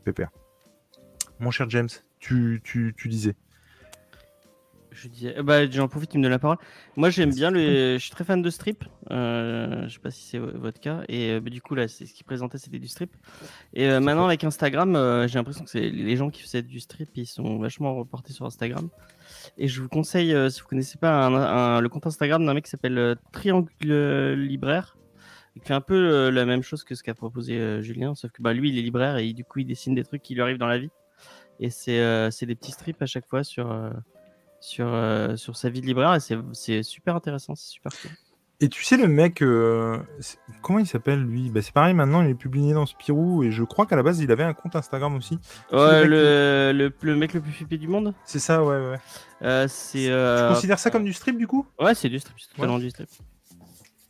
Pépère. 0.04 0.30
Mon 1.40 1.52
cher 1.52 1.70
James, 1.70 1.90
tu, 2.20 2.62
tu, 2.64 2.94
tu 2.98 3.08
disais. 3.10 3.36
Je 5.00 5.08
dis, 5.10 5.28
euh, 5.28 5.44
bah, 5.44 5.70
j'en 5.70 5.88
profite, 5.88 6.10
tu 6.10 6.18
me 6.18 6.24
donnes 6.24 6.32
la 6.32 6.40
parole. 6.40 6.58
Moi, 6.96 7.12
j'aime 7.12 7.32
bien 7.34 7.52
le. 7.52 7.94
Je 7.98 8.02
suis 8.02 8.10
très 8.10 8.24
fan 8.24 8.42
de 8.42 8.50
strip. 8.50 8.84
Euh, 9.12 9.88
je 9.88 9.94
sais 9.94 10.00
pas 10.00 10.10
si 10.10 10.24
c'est 10.24 10.40
vo- 10.40 10.58
votre 10.58 10.80
cas. 10.80 11.04
Et 11.08 11.34
euh, 11.34 11.40
bah, 11.40 11.52
du 11.52 11.62
coup, 11.62 11.76
là, 11.76 11.88
c'est 11.88 12.06
ce 12.08 12.14
qu'il 12.14 12.26
présentait, 12.26 12.58
c'était 12.58 12.80
du 12.80 12.88
strip. 12.88 13.12
Et 13.76 13.88
euh, 13.88 14.00
maintenant, 14.00 14.26
avec 14.26 14.44
Instagram, 14.44 14.94
j'ai 15.28 15.38
l'impression 15.38 15.64
que 15.64 15.70
c'est 15.70 15.90
les 15.90 16.16
gens 16.16 16.30
qui 16.32 16.42
faisaient 16.42 16.64
du 16.64 16.80
strip, 16.80 17.10
ils 17.16 17.28
sont 17.28 17.60
vachement 17.60 17.96
reportés 17.96 18.34
sur 18.34 18.46
Instagram. 18.46 18.90
Et 19.60 19.68
je 19.68 19.82
vous 19.82 19.90
conseille, 19.90 20.34
si 20.52 20.62
vous 20.62 20.68
connaissez 20.68 20.98
pas 20.98 21.26
un- 21.28 21.36
un- 21.36 21.82
le 21.82 21.90
compte 21.90 22.08
Instagram 22.08 22.44
d'un 22.46 22.54
mec 22.56 22.66
qui 22.66 22.72
s'appelle 22.72 23.18
Triangle 23.32 23.70
Libraire, 24.34 24.98
qui 25.54 25.60
fait 25.68 25.74
un 25.74 25.82
peu 25.82 26.30
la 26.30 26.46
même 26.46 26.64
chose 26.64 26.84
que 26.84 26.96
ce 26.96 27.04
qu'a 27.04 27.14
proposé 27.14 27.82
Julien, 27.84 28.16
sauf 28.16 28.32
que 28.32 28.42
bah, 28.42 28.54
lui, 28.54 28.70
il 28.70 28.78
est 28.80 28.82
libraire 28.82 29.18
et 29.18 29.32
du 29.34 29.44
coup, 29.44 29.60
il 29.60 29.66
dessine 29.68 29.94
des 29.96 30.04
trucs 30.04 30.24
qui 30.24 30.34
lui 30.34 30.42
arrivent 30.42 30.58
dans 30.58 30.68
la 30.68 30.80
vie. 30.80 30.90
Et 31.60 31.70
c'est 31.70 32.30
c'est 32.32 32.46
des 32.46 32.56
petits 32.56 32.72
strips 32.72 33.02
à 33.02 33.06
chaque 33.06 33.26
fois 33.28 33.44
sur. 33.44 33.72
Sur, 34.60 34.88
euh, 34.88 35.36
sur 35.36 35.56
sa 35.56 35.70
vie 35.70 35.82
de 35.82 35.86
libraire 35.86 36.14
et 36.16 36.20
c'est- 36.20 36.38
c'est 36.54 36.84
super 36.84 37.16
intéressant, 37.16 37.56
c'est 37.56 37.70
super 37.70 37.92
cool. 38.02 38.12
Et 38.60 38.70
tu 38.70 38.84
sais, 38.84 38.98
le 38.98 39.08
mec, 39.08 39.44
euh, 39.44 40.00
comment 40.64 40.80
il 40.80 40.88
s'appelle 40.88 41.22
lui? 41.22 41.52
Bah, 41.52 41.62
C'est 41.62 41.72
pareil, 41.74 41.94
maintenant 41.94 42.24
il 42.24 42.30
est 42.32 42.36
publié 42.36 42.74
dans 42.74 42.88
Spirou 42.88 43.44
et 43.44 43.52
je 43.52 43.64
crois 43.64 43.86
qu'à 43.86 43.96
la 43.96 44.02
base 44.02 44.20
il 44.20 44.32
avait 44.32 44.44
un 44.44 44.54
compte 44.56 44.76
Instagram 44.76 45.16
aussi. 45.16 45.38
Ouais, 45.72 46.08
le, 46.08 46.72
le, 46.74 46.92
le 47.02 47.16
mec 47.16 47.34
le 47.36 47.42
plus 47.42 47.52
flippé 47.52 47.78
du 47.78 47.88
monde, 47.88 48.16
C'est 48.26 48.40
ça, 48.40 48.64
ouais, 48.64 48.78
ouais. 48.90 48.98
euh, 49.44 49.68
c'est. 49.68 50.08
Tu 50.08 50.54
considères 50.56 50.80
ça 50.80 50.90
comme 50.90 51.04
du 51.06 51.14
strip 51.14 51.38
du 51.38 51.46
coup? 51.46 51.68
Ouais, 51.80 51.94
c'est 51.94 52.10
du 52.10 52.18
strip, 52.20 52.36
c'est 52.40 52.56
totalement 52.56 52.80
du 52.80 52.90
strip. 52.90 53.08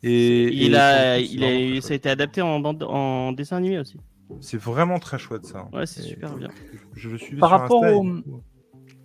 et, 0.02 0.48
il 0.48 0.74
et 0.74 0.78
a, 0.78 1.18
il 1.20 1.43
a, 1.43 1.82
ça 1.82 1.91
a 1.93 1.95
été 1.95 2.10
adapté 2.10 2.41
en, 2.41 2.62
bande, 2.62 2.84
en 2.84 3.34
dessin 3.34 3.58
animé 3.58 3.80
aussi. 3.80 3.98
C'est 4.39 4.58
vraiment 4.58 5.00
très 5.00 5.18
chouette 5.18 5.45
ça. 5.45 5.68
Ouais, 5.74 5.86
c'est 5.86 6.02
Et 6.02 6.10
super 6.10 6.36
bien. 6.38 6.50
Je 6.95 7.10
le 7.10 7.18
suivais 7.18 7.41
Par 7.41 7.50
sur 7.50 7.60
rapport 7.60 7.84
Insta 7.84 7.98
au- 7.98 8.41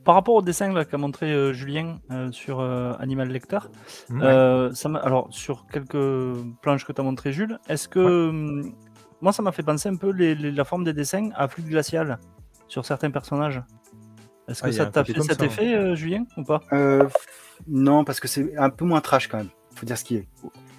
Par 0.05 0.15
rapport 0.17 0.35
au 0.35 0.43
dessin 0.43 0.85
qu'a 0.85 0.99
montré 0.99 1.31
euh, 1.33 1.53
Julien 1.53 1.99
euh, 2.11 2.33
sur 2.33 2.59
euh, 2.61 2.93
Animal 2.99 3.29
Lecteur, 3.29 3.71
Ouais. 4.11 4.19
euh, 4.23 4.73
ça 4.75 4.89
m'a- 4.89 4.99
alors 4.99 5.29
sur 5.31 5.67
quelques 5.67 6.37
planches 6.61 6.85
que 6.85 6.93
tu 6.93 7.01
as 7.01 7.05
montré 7.05 7.33
Jules, 7.33 7.59
est-ce 7.69 7.89
que 7.89 8.01
hum, 8.29 8.73
moi 9.21 9.33
ça 9.33 9.43
m'a 9.43 9.53
fait 9.53 9.63
penser 9.63 9.89
un 9.89 9.97
peu 9.97 10.11
les- 10.11 10.35
les- 10.35 10.51
la 10.51 10.65
forme 10.65 10.83
des 10.85 10.93
dessins 10.93 11.31
à 11.37 11.47
flux 11.47 11.63
glacial 11.63 12.19
sur 12.67 12.85
certains 12.85 13.11
personnages. 13.13 13.63
Est-ce 14.49 14.63
Ah, 14.65 14.69
que 14.69 14.73
ça 14.73 14.87
t'a 14.87 15.05
fait 15.05 15.21
cet 15.21 15.39
ça, 15.39 15.45
effet, 15.47 15.75
euh, 15.75 15.95
Julien, 15.95 16.25
ou 16.37 16.43
pas? 16.43 16.61
Euh, 16.73 17.07
non, 17.69 18.03
parce 18.05 18.19
que 18.19 18.27
c'est 18.27 18.57
un 18.59 18.71
peu 18.71 18.85
moins 18.85 19.01
trash 19.01 19.29
quand 19.29 19.39
même. 19.39 19.51
Faut 19.77 19.87
dire 19.87 19.97
ce 19.97 20.05
qui 20.05 20.17
est. 20.17 20.29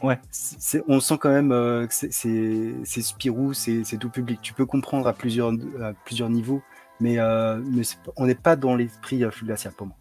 Ouais. 0.04 0.20
C'est- 0.32 0.84
on 0.90 1.00
sent 1.00 1.18
quand 1.18 1.30
même 1.30 1.54
euh, 1.54 1.88
que 1.88 1.94
c'est- 1.94 2.12
c'est 2.12 2.74
c'est 2.84 3.02
Spirou, 3.02 3.54
c'est 3.54 3.86
c'est 3.86 3.98
tout 3.98 4.10
public. 4.10 4.40
Tu 4.42 4.54
peux 4.54 4.66
comprendre 4.66 5.08
à 5.08 5.14
plusieurs, 5.14 5.52
à 5.82 5.94
plusieurs 6.06 6.30
niveaux, 6.30 6.62
mais, 7.04 7.20
euh, 7.20 7.60
mais 7.70 7.84
on 8.16 8.26
n'est 8.26 8.36
pas 8.36 8.56
dans 8.56 8.76
l'esprit 8.76 9.24
euh, 9.24 9.30
Flux 9.32 9.46
glacial 9.46 9.74
pour 9.74 9.88
moi. 9.88 9.96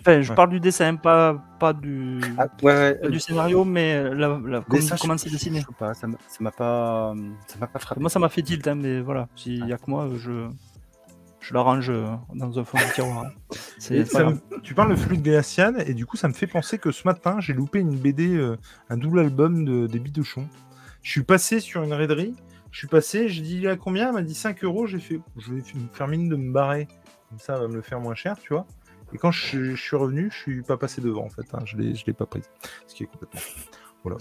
Enfin, 0.00 0.20
je 0.22 0.30
Ouais. 0.30 0.36
parle 0.36 0.50
du 0.50 0.60
dessin, 0.60 0.94
pas, 0.96 1.42
pas 1.58 1.72
du, 1.72 2.20
Ah, 2.38 2.46
ouais, 2.62 2.72
ouais, 2.72 2.94
pas 2.94 3.08
du 3.08 3.18
scénario, 3.18 3.64
mais 3.64 3.94
euh, 3.94 4.14
la, 4.14 4.38
la- 4.46 4.60
dessin, 4.70 4.94
comment 5.00 5.16
c'est 5.18 5.30
dessiné. 5.30 5.60
je 5.62 5.66
sais 5.66 5.72
pas, 5.78 5.94
ça 5.94 6.06
m'a 6.06 6.50
pas, 6.52 7.14
ça 7.48 7.58
m'a 7.58 7.66
pas 7.66 7.78
frappé. 7.80 8.00
Moi 8.00 8.10
ça 8.10 8.18
m'a 8.20 8.28
fait 8.28 8.42
tilt, 8.42 8.66
hein, 8.68 8.76
mais 8.76 9.00
voilà, 9.00 9.28
s'il 9.34 9.66
y 9.66 9.72
a 9.72 9.78
que 9.78 9.90
moi, 9.90 10.04
euh, 10.04 10.16
je, 10.16 10.48
je 11.40 11.54
l'arrange 11.54 11.90
euh, 11.90 12.06
dans 12.34 12.56
un 12.58 12.64
fond 12.64 12.78
de 12.78 12.94
tiroir. 12.94 13.24
hein. 13.26 13.30
Me- 13.90 14.60
tu 14.62 14.74
parles 14.74 14.90
de 14.90 14.96
flux 14.96 15.16
de 15.16 15.22
glacial 15.22 15.82
et 15.88 15.94
du 15.94 16.06
coup 16.06 16.16
ça 16.16 16.28
me 16.28 16.34
fait 16.34 16.46
penser 16.46 16.78
que 16.78 16.92
ce 16.92 17.02
matin 17.06 17.40
j'ai 17.40 17.52
loupé 17.52 17.80
une 17.80 17.96
BD, 17.96 18.36
euh, 18.36 18.56
un 18.90 18.96
double 18.96 19.18
album 19.20 19.64
de, 19.64 19.86
des 19.88 19.98
Bidochons. 19.98 20.46
Je 21.02 21.10
suis 21.10 21.22
passé 21.24 21.58
sur 21.60 21.82
une 21.82 21.92
raiderie, 21.92 22.34
je 22.76 22.80
suis 22.80 22.88
passé, 22.88 23.30
j'ai 23.30 23.40
dit 23.40 23.66
a 23.66 23.74
combien? 23.76 24.08
Elle 24.08 24.12
m'a 24.12 24.20
dit 24.20 24.34
5 24.34 24.62
euros, 24.62 24.86
j'ai 24.86 24.98
fait 24.98 25.18
je 25.38 25.48
vais 25.54 25.56
me 25.56 25.88
faire 25.94 26.08
mine 26.08 26.28
de 26.28 26.36
me 26.36 26.52
barrer, 26.52 26.86
comme 27.30 27.38
ça, 27.38 27.54
ça 27.54 27.60
va 27.60 27.68
me 27.68 27.74
le 27.74 27.80
faire 27.80 28.00
moins 28.00 28.14
cher, 28.14 28.36
tu 28.38 28.52
vois. 28.52 28.66
Et 29.14 29.16
quand 29.16 29.30
je, 29.30 29.74
je 29.74 29.80
suis 29.82 29.96
revenu, 29.96 30.28
je 30.30 30.36
suis 30.36 30.62
pas 30.62 30.76
passé 30.76 31.00
devant 31.00 31.24
en 31.24 31.30
fait, 31.30 31.46
hein, 31.54 31.60
je 31.64 31.78
l'ai 31.78 31.94
je 31.94 32.04
l'ai 32.06 32.12
pas 32.12 32.26
prise, 32.26 32.50
ce 32.86 32.94
qui 32.94 33.04
est 33.04 33.06
complètement. 33.06 33.40
Voilà, 34.04 34.18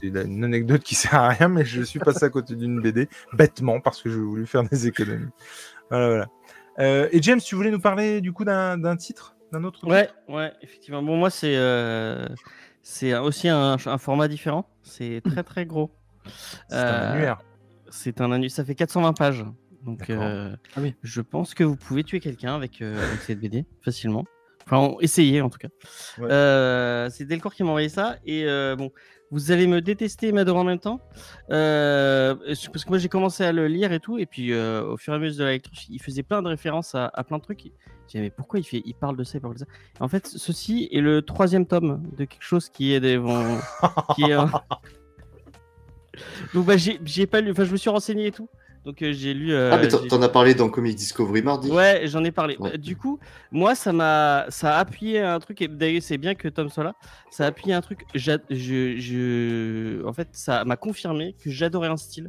c'est 0.00 0.06
une 0.06 0.44
anecdote 0.44 0.84
qui 0.84 0.94
sert 0.94 1.16
à 1.16 1.30
rien, 1.30 1.48
mais 1.48 1.64
je 1.64 1.82
suis 1.82 1.98
passé 1.98 2.24
à 2.24 2.28
côté 2.30 2.54
d'une 2.54 2.80
BD 2.80 3.08
bêtement 3.32 3.80
parce 3.80 4.00
que 4.00 4.08
je 4.08 4.20
voulais 4.20 4.46
faire 4.46 4.62
des 4.62 4.86
économies. 4.86 5.26
Voilà, 5.90 6.06
voilà. 6.08 6.26
Euh, 6.78 7.08
et 7.10 7.20
James, 7.22 7.40
tu 7.40 7.56
voulais 7.56 7.72
nous 7.72 7.80
parler 7.80 8.20
du 8.20 8.32
coup 8.32 8.44
d'un 8.44 8.78
d'un 8.78 8.96
titre, 8.96 9.34
d'un 9.50 9.64
autre 9.64 9.80
titre? 9.80 9.90
Ouais, 9.90 10.08
ouais, 10.28 10.52
effectivement. 10.62 11.02
Bon, 11.02 11.16
moi, 11.16 11.30
c'est 11.30 11.56
euh, 11.56 12.24
c'est 12.84 13.16
aussi 13.18 13.48
un, 13.48 13.76
un 13.84 13.98
format 13.98 14.28
différent. 14.28 14.70
C'est 14.84 15.22
très, 15.24 15.42
très 15.42 15.66
gros. 15.66 15.90
C'est 16.68 16.76
un 16.76 16.78
Euh, 16.78 17.12
annuaire. 17.14 17.38
C'est 17.90 18.20
un 18.20 18.32
anus. 18.32 18.54
Ça 18.54 18.64
fait 18.64 18.74
420 18.74 19.12
pages. 19.12 19.44
Donc, 19.84 20.10
euh, 20.10 20.54
Ah 20.76 20.80
oui. 20.80 20.94
je 21.02 21.20
pense 21.20 21.54
que 21.54 21.62
vous 21.64 21.76
pouvez 21.76 22.02
tuer 22.02 22.18
quelqu'un 22.20 22.54
avec, 22.56 22.82
euh, 22.82 22.96
avec 23.08 23.20
cette 23.20 23.38
BD 23.40 23.64
facilement. 23.82 24.24
Enfin, 24.66 24.78
on- 24.78 25.00
essayez 25.00 25.40
en 25.42 25.48
tout 25.48 25.58
cas. 25.58 25.68
Ouais. 26.18 26.28
Euh, 26.30 27.08
c'est 27.10 27.24
Delcourt 27.24 27.54
qui 27.54 27.62
m'a 27.62 27.68
envoyé 27.68 27.88
ça. 27.88 28.16
Et 28.26 28.44
euh, 28.46 28.74
bon, 28.74 28.90
vous 29.30 29.52
allez 29.52 29.68
me 29.68 29.80
détester 29.80 30.26
et 30.28 30.32
m'adorer 30.32 30.58
en 30.58 30.64
même 30.64 30.80
temps. 30.80 31.00
Euh, 31.50 32.34
parce 32.46 32.84
que 32.84 32.88
moi, 32.88 32.98
j'ai 32.98 33.08
commencé 33.08 33.44
à 33.44 33.52
le 33.52 33.68
lire 33.68 33.92
et 33.92 34.00
tout. 34.00 34.18
Et 34.18 34.26
puis, 34.26 34.52
euh, 34.52 34.82
au 34.84 34.96
fur 34.96 35.12
et 35.12 35.16
à 35.16 35.18
mesure 35.20 35.38
de 35.40 35.44
la 35.44 35.50
lecture, 35.52 35.72
il 35.88 36.02
faisait 36.02 36.24
plein 36.24 36.42
de 36.42 36.48
références 36.48 36.96
à, 36.96 37.10
à 37.14 37.22
plein 37.22 37.38
de 37.38 37.42
trucs. 37.42 37.60
J'ai 38.08 38.18
dit, 38.18 38.22
mais 38.24 38.30
pourquoi 38.30 38.58
il, 38.58 38.64
fait, 38.64 38.82
il 38.84 38.94
parle 38.94 39.16
de 39.16 39.22
ça, 39.24 39.38
il 39.38 39.40
parle 39.40 39.54
de 39.54 39.58
ça? 39.60 39.66
En 40.00 40.08
fait, 40.08 40.26
ceci 40.26 40.88
est 40.92 41.00
le 41.00 41.22
troisième 41.22 41.66
tome 41.66 42.02
de 42.16 42.24
quelque 42.24 42.42
chose 42.42 42.68
qui 42.68 42.92
est 42.92 43.00
des. 43.00 43.18
bon, 43.18 43.58
qui 44.16 44.22
est, 44.22 44.32
euh, 44.32 44.46
Donc, 46.54 46.66
bah, 46.66 46.74
j'ai 46.76 47.26
pas 47.26 47.40
lu. 47.40 47.50
Enfin, 47.50 47.64
je 47.64 47.72
me 47.72 47.76
suis 47.76 47.90
renseigné 47.90 48.26
et 48.26 48.32
tout. 48.32 48.48
Donc, 48.84 49.02
euh, 49.02 49.12
j'ai 49.12 49.34
lu. 49.34 49.52
euh, 49.52 49.70
ah, 49.72 49.78
mais 49.78 49.88
t'en 49.88 50.22
as 50.22 50.28
parlé 50.28 50.54
dans 50.54 50.68
Comic 50.68 50.94
Discovery 50.94 51.42
mardi. 51.42 51.70
Ouais, 51.72 52.02
j'en 52.04 52.22
ai 52.22 52.30
parlé. 52.30 52.56
Ouais. 52.58 52.78
Du 52.78 52.96
coup, 52.96 53.18
moi, 53.50 53.74
ça 53.74 53.92
m'a, 53.92 54.46
ça 54.48 54.76
a 54.76 54.78
appuyé 54.78 55.20
un 55.20 55.40
truc. 55.40 55.60
Et 55.60 55.66
d'ailleurs, 55.66 56.02
c'est 56.02 56.18
bien 56.18 56.36
que 56.36 56.46
Tom 56.46 56.68
soit 56.68 56.84
là. 56.84 56.94
Ça 57.30 57.44
a 57.44 57.46
appuyé 57.48 57.74
un 57.74 57.80
truc. 57.80 58.04
Je, 58.14 58.36
je, 58.48 60.06
en 60.06 60.12
fait, 60.12 60.28
ça 60.32 60.64
m'a 60.64 60.76
confirmé 60.76 61.34
que 61.42 61.50
j'adorais 61.50 61.88
un 61.88 61.96
style 61.96 62.28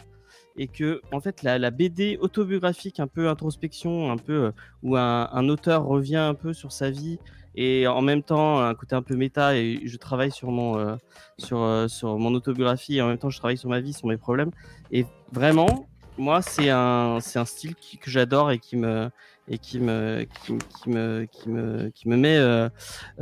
et 0.57 0.67
que, 0.67 1.01
en 1.11 1.19
fait, 1.21 1.43
la, 1.43 1.59
la 1.59 1.69
BD 1.69 2.17
autobiographique, 2.19 2.99
un 2.99 3.05
peu 3.05 3.29
introspection, 3.29 4.11
un 4.11 4.17
peu 4.17 4.45
euh, 4.45 4.51
où 4.81 4.97
un, 4.97 5.29
un 5.31 5.49
auteur 5.49 5.85
revient 5.85 6.15
un 6.15 6.33
peu 6.33 6.53
sur 6.53 6.71
sa 6.71 6.89
vie 6.89 7.19
et 7.57 7.87
en 7.87 8.01
même 8.01 8.23
temps 8.23 8.61
un 8.61 8.73
côté 8.75 8.95
un 8.95 9.01
peu 9.01 9.15
méta. 9.17 9.57
Et 9.57 9.81
je 9.83 9.97
travaille 9.97 10.31
sur 10.31 10.49
mon, 10.51 10.77
euh, 10.77 10.95
sur, 11.37 11.61
euh, 11.61 11.87
sur 11.89 12.17
mon 12.17 12.33
autobiographie 12.35 12.97
et 12.97 13.01
en 13.01 13.07
même 13.07 13.17
temps 13.17 13.29
je 13.29 13.37
travaille 13.39 13.57
sur 13.57 13.69
ma 13.69 13.81
vie, 13.81 13.91
sur 13.93 14.07
mes 14.07 14.17
problèmes. 14.17 14.51
Et 14.91 15.05
vraiment, 15.33 15.89
moi, 16.19 16.41
c'est 16.41 16.69
un, 16.69 17.19
c'est 17.19 17.37
un 17.39 17.45
style 17.45 17.75
qui- 17.75 17.97
que 17.97 18.09
j'adore 18.09 18.49
et 18.51 18.57
qui 18.57 18.75
me, 18.75 19.09
et 19.49 19.59
qui 19.59 19.79
me, 19.79 20.25
qui, 20.45 20.53
qui 20.57 20.89
me, 20.89 21.25
qui 21.31 21.47
me, 21.49 21.89
qui 21.89 22.09
me 22.09 22.17
met 22.17 22.37
euh, 22.37 22.69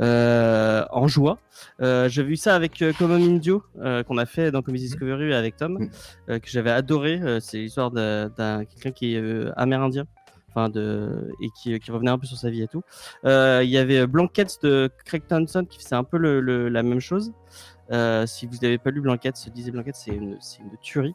euh, 0.00 0.84
en 0.90 1.06
joie. 1.06 1.38
Euh, 1.82 2.08
J'ai 2.08 2.22
vu 2.22 2.36
ça 2.36 2.54
avec 2.54 2.82
Common 2.98 3.16
Indio 3.22 3.62
qu'on 4.06 4.18
a 4.18 4.26
fait 4.26 4.50
dans 4.50 4.62
Comedy 4.62 4.84
Discovery 4.84 5.34
avec 5.34 5.56
Tom, 5.56 5.78
Mm. 6.28 6.38
que 6.40 6.48
j'avais 6.48 6.70
adoré. 6.70 7.20
C'est 7.40 7.58
l'histoire 7.58 7.90
d'un 7.90 8.64
quelqu'un 8.64 8.90
qui 8.92 9.14
est 9.14 9.22
amérindien. 9.56 10.06
Et 11.40 11.48
qui, 11.50 11.78
qui 11.78 11.90
revenait 11.90 12.10
un 12.10 12.18
peu 12.18 12.26
sur 12.26 12.36
sa 12.36 12.50
vie 12.50 12.62
et 12.62 12.68
tout. 12.68 12.82
Euh, 13.24 13.60
Il 13.62 13.70
y 13.70 13.78
avait 13.78 14.06
Blankets 14.06 14.62
de 14.62 14.90
Craig 15.04 15.26
Thompson 15.26 15.66
qui 15.68 15.78
faisait 15.78 15.96
un 15.96 16.04
peu 16.04 16.18
la 16.18 16.82
même 16.82 17.00
chose. 17.00 17.32
Euh, 17.92 18.26
si 18.26 18.46
vous 18.46 18.56
n'avez 18.62 18.78
pas 18.78 18.90
lu 18.90 19.02
lisez 19.54 19.70
Blankets, 19.70 19.94
c'est 19.94 20.10
une, 20.10 20.36
c'est 20.40 20.60
une 20.60 20.76
tuerie. 20.82 21.14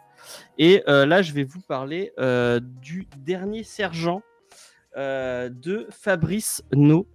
Et 0.58 0.84
euh, 0.88 1.06
là, 1.06 1.22
je 1.22 1.34
vais 1.34 1.44
vous 1.44 1.62
parler 1.62 2.14
du 2.82 3.08
dernier 3.18 3.64
sergent 3.64 4.22
de 4.96 5.88
Fabrice 5.90 6.64
No, 6.74 7.08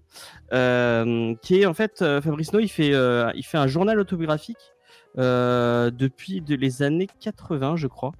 qui 0.50 1.60
est 1.60 1.66
en 1.66 1.74
fait 1.74 1.98
Fabrice 1.98 2.52
No, 2.52 2.58
il 2.58 2.68
fait, 2.68 2.92
il 3.34 3.44
fait 3.44 3.58
un 3.58 3.66
journal 3.66 4.00
autobiographique 4.00 4.72
depuis 5.16 6.40
de, 6.40 6.54
les 6.54 6.82
années 6.82 7.08
80, 7.20 7.76
je 7.76 7.86
crois. 7.86 8.12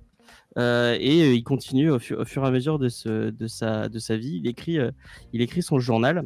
Euh, 0.58 0.96
et 0.98 1.22
euh, 1.22 1.34
il 1.34 1.44
continue 1.44 1.90
au, 1.90 1.98
fu- 1.98 2.14
au 2.14 2.24
fur 2.24 2.44
et 2.44 2.46
à 2.46 2.50
mesure 2.50 2.78
de, 2.78 2.88
sa, 2.88 4.16
vie. 4.16 4.40
Il 4.42 4.46
écrit, 4.46 4.78
euh, 4.78 4.90
il 5.32 5.42
écrit 5.42 5.62
son 5.62 5.78
journal. 5.78 6.24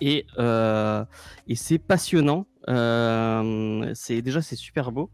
Et, 0.00 0.26
c'est 1.54 1.78
passionnant. 1.78 2.46
C'est 2.66 4.22
déjà 4.22 4.42
c'est 4.42 4.56
super 4.56 4.92
beau. 4.92 5.10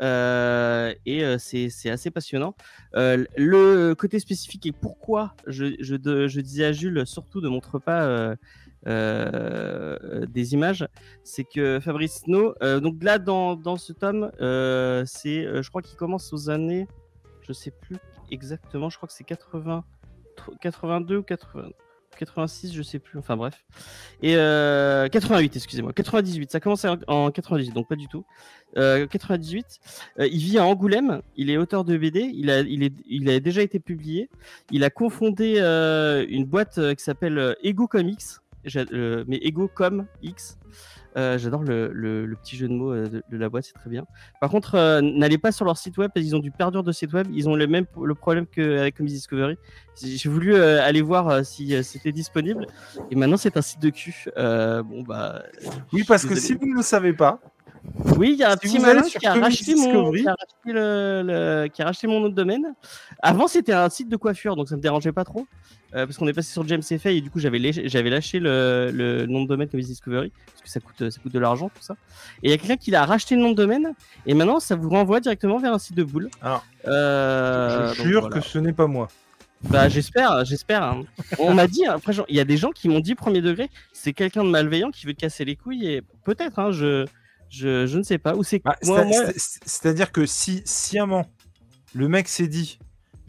Et 0.00 1.36
c'est 1.38 1.90
assez 1.90 2.10
passionnant. 2.10 2.54
Le 2.94 3.94
côté 3.94 4.18
spécifique 4.18 4.66
et 4.66 4.72
pourquoi 4.72 5.34
je, 5.46 5.74
je, 5.80 6.40
disais 6.40 6.64
à 6.64 6.72
Jules 6.72 7.04
surtout 7.06 7.40
ne 7.40 7.48
montre 7.48 7.78
pas 7.78 8.36
des 8.86 10.54
images, 10.54 10.86
c'est 11.22 11.44
que 11.44 11.78
Fabrice 11.80 12.22
No, 12.26 12.54
euh, 12.62 12.80
donc 12.80 13.02
là 13.02 13.18
dans, 13.18 13.54
dans 13.54 13.76
ce 13.76 13.92
tome, 13.92 14.30
c'est 14.40 15.62
je 15.62 15.68
crois 15.68 15.82
qu'il 15.82 15.96
commence 15.96 16.32
aux 16.32 16.48
années, 16.50 16.86
je 17.46 17.52
sais 17.52 17.70
plus 17.70 17.96
exactement, 18.30 18.88
je 18.90 18.96
crois 18.96 19.06
que 19.06 19.12
c'est 19.12 19.24
80, 19.24 19.84
82 20.60 21.18
ou 21.18 21.22
80. 21.22 21.70
86, 22.16 22.72
je 22.72 22.82
sais 22.82 22.98
plus, 22.98 23.18
enfin 23.18 23.36
bref. 23.36 23.64
Et 24.22 24.36
euh, 24.36 25.08
88, 25.08 25.56
excusez-moi. 25.56 25.92
98, 25.92 26.50
ça 26.50 26.60
commence 26.60 26.84
en, 26.84 26.96
en 27.06 27.30
98, 27.30 27.72
donc 27.72 27.88
pas 27.88 27.96
du 27.96 28.08
tout. 28.08 28.24
Euh, 28.76 29.06
98, 29.06 29.80
euh, 30.18 30.26
il 30.26 30.38
vit 30.38 30.58
à 30.58 30.66
Angoulême, 30.66 31.22
il 31.36 31.50
est 31.50 31.56
auteur 31.56 31.84
de 31.84 31.96
BD, 31.96 32.30
il 32.34 32.50
a, 32.50 32.60
il 32.60 32.82
est, 32.82 32.94
il 33.06 33.28
a 33.30 33.40
déjà 33.40 33.62
été 33.62 33.80
publié. 33.80 34.28
Il 34.70 34.84
a 34.84 34.90
confondé 34.90 35.56
euh, 35.58 36.24
une 36.28 36.44
boîte 36.44 36.78
euh, 36.78 36.94
qui 36.94 37.02
s'appelle 37.02 37.38
euh, 37.38 37.54
Ego 37.62 37.86
Comics, 37.86 38.22
mais 38.64 39.38
Ego 39.42 39.68
Com 39.68 40.06
X. 40.22 40.58
Euh, 41.16 41.36
J'adore 41.38 41.62
le, 41.62 41.90
le- 41.92 42.24
le 42.24 42.36
petit 42.36 42.56
jeu 42.56 42.68
de 42.68 42.72
mots 42.72 42.92
euh, 42.92 43.06
de, 43.08 43.22
de 43.28 43.36
la 43.36 43.48
boîte, 43.48 43.64
c'est 43.64 43.74
très 43.74 43.90
bien. 43.90 44.04
Par 44.40 44.48
contre, 44.50 44.74
euh, 44.76 45.00
n'allez 45.02 45.36
pas 45.38 45.52
sur 45.52 45.64
leur 45.64 45.76
site 45.76 45.98
web 45.98 46.10
parce 46.14 46.24
qu'ils 46.24 46.34
ont 46.34 46.38
du 46.40 46.50
perdure 46.50 46.82
de 46.82 46.92
site 46.92 47.12
web. 47.12 47.26
Ils 47.32 47.48
ont 47.48 47.54
le 47.54 47.66
même 47.66 47.84
le 48.02 48.14
problème 48.14 48.46
qu'avec 48.46 48.96
Comics 48.96 49.12
Discovery. 49.12 49.56
J'ai 50.02 50.28
voulu 50.28 50.54
euh, 50.54 50.82
aller 50.82 51.02
voir 51.02 51.28
euh, 51.28 51.42
si 51.42 51.74
euh, 51.74 51.82
c'était 51.82 52.12
disponible 52.12 52.66
et 53.10 53.14
maintenant 53.14 53.36
c'est 53.36 53.56
un 53.58 53.62
site 53.62 53.82
de 53.82 53.90
cul. 53.90 54.24
Euh, 54.38 54.82
bon 54.82 55.02
bah. 55.02 55.42
Oui, 55.92 56.04
parce 56.06 56.24
que 56.24 56.34
si 56.34 56.54
vous 56.54 56.66
ne 56.66 56.76
le 56.76 56.82
savez 56.82 57.12
pas, 57.12 57.40
Oui, 58.16 58.30
il 58.34 58.38
y 58.38 58.44
a 58.44 58.50
un 58.50 58.56
Si 58.56 58.58
petit 58.60 58.78
malin 58.78 59.02
qui 59.02 59.26
a, 59.26 59.34
racheté 59.34 59.74
mon, 59.74 60.12
qui, 60.12 60.26
a 60.26 60.30
racheté 60.30 60.66
le, 60.72 61.22
le- 61.24 61.68
qui 61.68 61.82
a 61.82 61.84
racheté 61.86 62.06
mon 62.06 62.20
nom 62.20 62.28
de 62.28 62.34
domaine. 62.34 62.74
Avant, 63.20 63.48
c'était 63.48 63.72
un 63.72 63.88
site 63.90 64.08
de 64.08 64.16
coiffure, 64.16 64.54
donc 64.56 64.68
ça 64.68 64.76
me 64.76 64.80
dérangeait 64.80 65.12
pas 65.12 65.24
trop. 65.24 65.46
euh, 65.94 66.06
parce 66.06 66.16
qu'on 66.16 66.26
est 66.28 66.32
passé 66.32 66.52
sur 66.52 66.66
James 66.68 66.82
FA 66.82 67.10
et 67.10 67.20
du 67.20 67.30
coup, 67.30 67.38
j'avais 67.40 67.58
lâché, 67.58 67.88
j'avais 67.88 68.08
lâché 68.10 68.38
le, 68.38 68.90
le 68.92 69.26
nom 69.26 69.42
de 69.42 69.48
domaine 69.48 69.68
Comics 69.68 69.86
Discovery. 69.86 70.32
Parce 70.46 70.62
que 70.62 70.68
ça 70.70 70.80
coûte, 70.80 71.10
ça 71.10 71.20
coûte 71.20 71.32
de 71.32 71.38
l'argent, 71.38 71.68
tout 71.74 71.82
ça. 71.82 71.94
Et 72.42 72.48
il 72.48 72.50
y 72.50 72.54
a 72.54 72.56
quelqu'un 72.58 72.76
qui 72.76 72.94
a 72.94 73.04
racheté 73.04 73.34
le 73.36 73.42
nom 73.42 73.50
de 73.50 73.56
domaine. 73.56 73.92
Et 74.26 74.34
maintenant, 74.34 74.60
ça 74.60 74.74
vous 74.76 74.88
renvoie 74.88 75.20
directement 75.20 75.58
vers 75.58 75.72
un 75.74 75.78
site 75.78 75.96
de 75.96 76.04
boule. 76.04 76.30
Alors, 76.40 76.64
Euh, 76.86 77.92
je 77.94 78.02
jure 78.02 78.20
voilà. 78.22 78.36
que 78.38 78.42
ce 78.46 78.58
n'est 78.58 78.72
pas 78.72 78.86
moi. 78.86 79.08
Bah, 79.70 79.88
j'espère, 79.88 80.44
j'espère. 80.44 80.82
hein. 80.82 81.04
On 81.38 81.54
m'a 81.54 81.66
dit, 81.68 81.84
après, 81.86 82.12
genre, 82.12 82.26
il 82.28 82.36
y 82.36 82.40
a 82.40 82.44
des 82.44 82.56
gens 82.56 82.70
qui 82.70 82.88
m'ont 82.88 82.98
dit 83.00 83.14
premier 83.14 83.40
degré, 83.42 83.70
c'est 83.92 84.12
quelqu'un 84.12 84.42
de 84.44 84.48
malveillant 84.50 84.90
qui 84.90 85.06
veut 85.06 85.14
te 85.14 85.20
casser 85.20 85.44
les 85.44 85.54
couilles 85.56 85.86
et 85.86 86.02
peut-être, 86.24 86.58
hein, 86.58 86.72
je, 86.72 87.06
je, 87.52 87.86
je 87.86 87.98
ne 87.98 88.02
sais 88.02 88.18
pas. 88.18 88.34
Ou 88.34 88.42
c'est 88.42 88.62
Bah, 88.64 88.76
c'est- 88.82 89.38
c'est- 89.38 89.60
C'est-à-dire 89.64 90.10
que 90.12 90.26
si 90.26 90.62
sciemment 90.64 91.26
le 91.94 92.08
mec 92.08 92.28
s'est 92.28 92.48
dit 92.48 92.78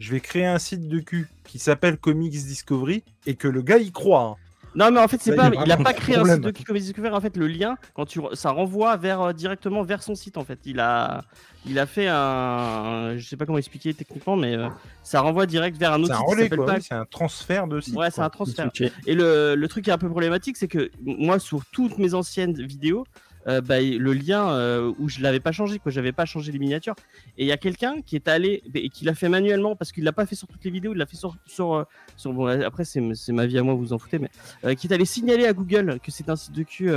je 0.00 0.10
vais 0.10 0.20
créer 0.20 0.46
un 0.46 0.58
site 0.58 0.88
de 0.88 0.98
cul 0.98 1.28
qui 1.44 1.58
s'appelle 1.58 1.96
Comics 1.98 2.32
Discovery 2.32 3.04
et 3.26 3.36
que 3.36 3.46
le 3.48 3.62
gars 3.62 3.78
y 3.78 3.92
croit. 3.92 4.22
hein. 4.22 4.36
Non, 4.76 4.90
mais 4.90 4.98
en 4.98 5.06
fait, 5.06 5.20
c'est 5.22 5.36
Là, 5.36 5.50
pas. 5.52 5.64
il 5.64 5.70
a 5.70 5.76
pas 5.76 5.90
un 5.90 5.92
créé 5.92 6.16
un 6.16 6.24
site 6.24 6.40
de 6.40 6.50
Kikomis 6.50 6.80
Discovery. 6.80 7.14
En 7.14 7.20
fait, 7.20 7.36
le 7.36 7.46
lien, 7.46 7.76
quand 7.94 8.06
tu, 8.06 8.18
ça 8.32 8.50
renvoie 8.50 8.96
vers 8.96 9.20
euh, 9.20 9.32
directement 9.32 9.84
vers 9.84 10.02
son 10.02 10.16
site. 10.16 10.36
En 10.36 10.44
fait, 10.44 10.58
il 10.64 10.80
a, 10.80 11.22
il 11.64 11.78
a 11.78 11.86
fait 11.86 12.08
un, 12.08 12.16
un- 12.16 13.16
je 13.16 13.24
sais 13.24 13.36
pas 13.36 13.46
comment 13.46 13.58
expliquer 13.58 13.94
techniquement, 13.94 14.34
mais 14.34 14.56
euh, 14.56 14.68
ça 15.04 15.20
renvoie 15.20 15.46
direct 15.46 15.76
vers 15.76 15.92
un 15.92 15.98
C'est 15.98 16.02
autre 16.06 16.14
un 16.14 16.18
site 16.18 16.26
relais 16.28 16.48
quoi. 16.48 16.66
pas- 16.66 16.74
oui, 16.74 16.82
c'est 16.82 16.94
un 16.94 17.04
transfert 17.04 17.68
de 17.68 17.80
site. 17.80 17.94
Ouais, 17.94 18.10
c'est 18.10 18.20
un 18.20 18.30
transfert. 18.30 18.68
Et 19.06 19.14
le, 19.14 19.54
le 19.54 19.68
truc 19.68 19.84
qui 19.84 19.90
est 19.90 19.94
un 19.94 19.98
peu 19.98 20.08
problématique, 20.10 20.56
c'est 20.56 20.66
que 20.68 20.90
moi, 21.04 21.38
sur 21.38 21.64
toutes 21.66 21.98
mes 21.98 22.14
anciennes 22.14 22.54
vidéos, 22.60 23.06
euh, 23.46 23.60
bah, 23.60 23.80
le 23.80 24.12
lien 24.12 24.50
euh, 24.50 24.92
où 24.98 25.08
je 25.08 25.20
l'avais 25.20 25.40
pas 25.40 25.52
changé, 25.52 25.78
quoi, 25.78 25.92
j'avais 25.92 26.12
pas 26.12 26.24
changé 26.24 26.50
les 26.52 26.58
miniatures. 26.58 26.94
Et 27.38 27.44
il 27.44 27.46
y 27.46 27.52
a 27.52 27.56
quelqu'un 27.56 28.00
qui 28.02 28.16
est 28.16 28.28
allé 28.28 28.62
et 28.74 28.88
qui 28.88 29.04
l'a 29.04 29.14
fait 29.14 29.28
manuellement 29.28 29.76
parce 29.76 29.92
qu'il 29.92 30.04
l'a 30.04 30.12
pas 30.12 30.26
fait 30.26 30.34
sur 30.34 30.48
toutes 30.48 30.64
les 30.64 30.70
vidéos, 30.70 30.92
il 30.92 30.98
l'a 30.98 31.06
fait 31.06 31.16
sur, 31.16 31.36
sur, 31.46 31.74
euh, 31.74 31.84
sur- 32.16 32.32
bon, 32.32 32.46
après 32.62 32.84
c'est 32.84 33.00
ma 33.32 33.46
vie 33.46 33.58
à 33.58 33.62
moi, 33.62 33.74
vous 33.74 33.80
vous 33.80 33.92
en 33.92 33.98
foutez, 33.98 34.18
mais 34.18 34.30
euh, 34.64 34.74
qui 34.74 34.86
est 34.86 34.92
allé 34.94 35.04
signaler 35.04 35.46
à 35.46 35.52
Google 35.52 35.98
que 36.02 36.10
c'est 36.10 36.28
un 36.28 36.36
site 36.36 36.52
de 36.54 36.62
cul, 36.62 36.90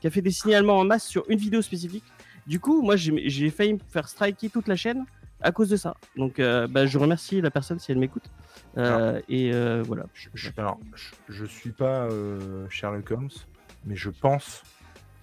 qui 0.00 0.06
a 0.06 0.10
fait 0.10 0.22
des 0.22 0.30
signalements 0.30 0.78
en 0.78 0.84
masse 0.84 1.06
sur 1.06 1.24
une 1.28 1.38
vidéo 1.38 1.62
spécifique. 1.62 2.04
Du 2.46 2.60
coup, 2.60 2.80
moi, 2.82 2.96
j'ai 2.96 3.50
failli 3.50 3.74
me 3.74 3.78
faire 3.90 4.08
striker 4.08 4.48
toute 4.48 4.68
la 4.68 4.76
chaîne 4.76 5.04
à 5.40 5.52
cause 5.52 5.68
de 5.68 5.76
ça. 5.76 5.94
Donc, 6.16 6.38
bah, 6.38 6.86
je 6.86 6.98
remercie 6.98 7.40
la 7.40 7.50
personne 7.50 7.78
si 7.78 7.92
elle 7.92 7.98
m'écoute. 7.98 8.24
Euh, 8.76 9.20
et 9.28 9.50
voilà. 9.82 10.04
Je, 10.14 10.28
je- 10.34 10.50
alors, 10.56 10.78
je, 10.94 11.10
je 11.28 11.44
suis 11.44 11.70
pas 11.70 12.08
Sherlock 12.70 13.10
Holmes, 13.10 13.28
mais 13.84 13.96
je 13.96 14.10
pense 14.10 14.62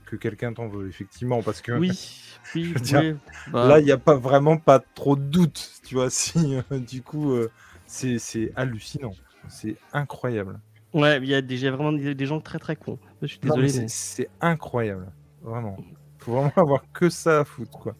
que 0.06 0.16
quelqu'un 0.16 0.54
t'en 0.54 0.68
veut 0.68 0.88
effectivement 0.88 1.42
parce 1.42 1.62
que 1.62 1.74
Oui, 1.74 1.92
oui, 2.56 2.64
veux 2.74 2.80
dire, 2.80 3.02
oui, 3.02 3.14
bah, 3.52 3.68
là 3.70 3.80
il 3.80 3.86
n'y 3.86 3.92
a 3.92 3.98
pas 3.98 4.16
vraiment 4.16 4.58
pas 4.58 4.80
trop 4.80 5.16
de 5.16 5.22
doute, 5.24 5.72
tu 5.86 5.96
vois. 5.96 6.10
Si 6.10 6.56
euh, 6.56 6.80
du 6.80 7.02
coup 7.02 7.32
euh, 7.34 7.50
c'est 7.88 8.20
c'est 8.20 8.52
hallucinant, 8.56 9.14
c'est 9.50 9.76
incroyable. 9.94 10.60
Ouais, 10.94 11.18
il 11.18 11.26
y 11.26 11.36
a 11.36 11.42
j'ai 11.48 11.70
vraiment 11.70 11.92
des, 11.92 12.16
des 12.16 12.26
gens 12.26 12.40
très 12.40 12.58
très 12.60 12.76
cons. 12.76 12.98
Je 13.22 13.28
suis 13.28 13.40
désolé. 13.40 13.68
c'est- 13.68 13.82
mais- 13.82 13.88
C'est 13.90 14.30
incroyable, 14.42 15.08
vraiment. 15.42 15.78
Faut 16.20 16.32
vraiment 16.34 16.54
avoir 16.56 16.84
que 16.94 17.10
ça 17.10 17.40
à 17.42 17.44
foutre, 17.44 17.72
quoi. 17.72 17.96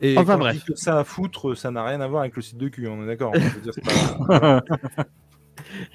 Et 0.00 0.16
Enfin, 0.16 0.34
quand 0.34 0.40
bref. 0.40 0.54
je 0.54 0.60
dis 0.60 0.64
que 0.66 0.76
ça 0.76 0.98
à 1.00 1.04
foutre, 1.04 1.54
ça 1.56 1.70
n'a 1.70 1.84
rien 1.84 2.00
à 2.00 2.06
voir 2.06 2.22
avec 2.22 2.36
le 2.36 2.42
site 2.42 2.56
de 2.56 2.68
cul, 2.68 2.86
on 2.88 3.02
est 3.02 3.06
d'accord. 3.06 3.32
pas- 3.32 4.62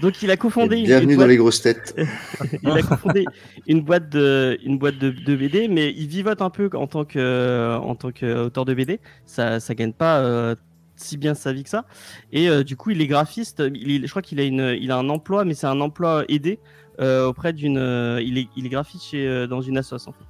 Donc 0.02 0.22
il 0.22 0.32
a 0.32 0.38
cofondé 0.38 0.78
une, 0.78 0.86
Bienvenue 0.86 1.14
dans 1.14 1.20
boîte, 1.20 1.30
les 1.30 1.38
grosses 1.38 1.62
têtes. 1.62 1.96
il 2.64 2.70
a 2.70 2.82
cofondé 2.82 3.26
une 3.68 3.82
boîte 3.82 4.10
de 4.10 4.58
une 4.64 4.78
boîte 4.78 4.98
de, 4.98 5.10
de 5.12 5.36
BD, 5.36 5.68
mais 5.68 5.94
il 5.96 6.08
vivote 6.08 6.42
un 6.42 6.50
peu 6.50 6.70
en 6.74 6.88
tant 6.88 7.06
que 7.06 7.78
en 7.78 7.96
tant 7.96 8.12
qu'auteur 8.12 8.66
de 8.66 8.74
BD. 8.74 9.00
Ça 9.26 9.60
ça 9.60 9.76
gagne 9.76 9.94
pas 9.94 10.20
euh, 10.20 10.56
si 10.96 11.18
bien 11.18 11.34
sa 11.34 11.54
vie 11.54 11.64
que 11.64 11.70
ça. 11.70 11.86
Et 12.32 12.50
euh, 12.50 12.64
du 12.64 12.76
coup, 12.76 12.92
il 12.92 13.02
est 13.02 13.08
graphiste. 13.08 13.64
Il, 13.74 13.92
est- 13.92 14.06
je 14.06 14.10
crois 14.10 14.22
qu'il 14.22 14.40
a 14.40 14.44
une, 14.44 14.78
il 14.80 14.92
a 14.92 14.98
un 14.98 15.10
emploi, 15.10 15.46
mais 15.46 15.54
c'est 15.54 15.68
un 15.68 15.82
emploi 15.82 16.24
aidé 16.30 16.60
euh, 17.00 17.26
auprès 17.28 17.54
d'une. 17.54 17.78
il 18.22 18.38
est, 18.38 18.48
il 18.56 18.66
est 18.66 18.70
graphiste 18.70 19.06
chez, 19.06 19.48
dans 19.48 19.62
une 19.62 19.80
en 19.80 19.82
fait. 19.82 20.26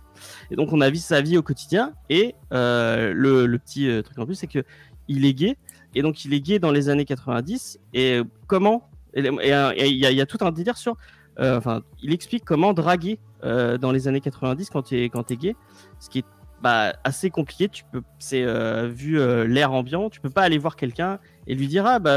Et 0.51 0.55
donc, 0.55 0.71
on 0.71 0.79
a 0.81 0.89
vu 0.89 0.97
sa 0.97 1.21
vie 1.21 1.38
au 1.38 1.41
quotidien. 1.43 1.93
Et 2.09 2.36
le, 2.51 3.45
le 3.45 3.57
petit 3.59 3.89
truc 4.03 4.17
en 4.19 4.25
plus, 4.25 4.36
c'est 4.36 4.47
que 4.47 4.63
il 5.07 5.25
est 5.25 5.34
gay. 5.34 5.57
Et 5.95 6.01
donc, 6.01 6.25
il 6.25 6.34
est 6.34 6.39
gay 6.39 6.59
dans 6.59 6.71
les 6.71 6.89
années 6.89 7.05
90. 7.05 7.79
Et 7.93 8.21
comment 8.47 8.89
Il 9.16 9.26
y, 9.26 10.22
a- 10.22 10.26
tout 10.26 10.38
un 10.41 10.51
délire 10.51 10.78
sur. 10.78 10.95
euh, 11.39 11.57
Enfin, 11.57 11.82
il 12.01 12.14
explique 12.14 12.43
comment 12.45 12.74
draguer 12.74 13.20
euh, 13.43 13.78
dans 13.78 13.91
les 13.91 14.07
années 14.07 14.22
90 14.22 14.70
quand 14.70 14.84
tu 14.84 14.97
es, 14.99 15.09
gay. 15.38 15.55
Ce 15.99 16.09
qui 16.09 16.20
est 16.20 16.26
bah, 16.61 16.93
assez 17.03 17.30
compliqué. 17.30 17.68
Tu 17.70 17.84
peux, 17.91 18.01
c'est 18.20 18.43
euh, 18.43 18.88
vu 18.88 19.18
l'air 19.47 19.72
ambiant, 19.74 20.09
tu 20.09 20.22
peux 20.22 20.30
pas 20.30 20.41
aller 20.43 20.57
voir 20.57 20.76
quelqu'un 20.76 21.20
et 21.47 21.55
lui 21.55 21.68
dire 21.68 21.86
ah 21.86 21.99
bah, 21.99 22.11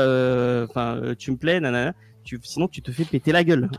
tu 1.19 1.31
me 1.33 1.37
plais, 1.37 1.61
nanana. 1.61 1.95
Tu, 2.25 2.41
sinon 2.43 2.67
tu 2.67 2.83
te 2.83 2.91
fais 2.91 3.05
péter 3.05 3.31
la 3.31 3.45
gueule. 3.45 3.71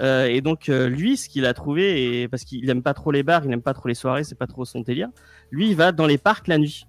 Et 0.00 0.40
donc 0.40 0.68
lui, 0.68 1.16
ce 1.16 1.28
qu'il 1.28 1.44
a 1.46 1.54
trouvé, 1.54 2.22
et 2.22 2.28
parce 2.28 2.44
qu'il 2.44 2.68
aime 2.70 2.82
pas 2.82 2.94
trop 2.94 3.10
les 3.10 3.22
bars, 3.22 3.44
il 3.44 3.52
aime 3.52 3.62
pas 3.62 3.74
trop 3.74 3.88
les 3.88 3.94
soirées, 3.94 4.24
c'est 4.24 4.38
pas 4.38 4.46
trop 4.46 4.64
son 4.64 4.80
délire. 4.80 5.08
Lui, 5.50 5.68
il 5.70 5.76
va 5.76 5.92
dans 5.92 6.06
les 6.06 6.18
parcs 6.18 6.48
la 6.48 6.58
nuit 6.58 6.86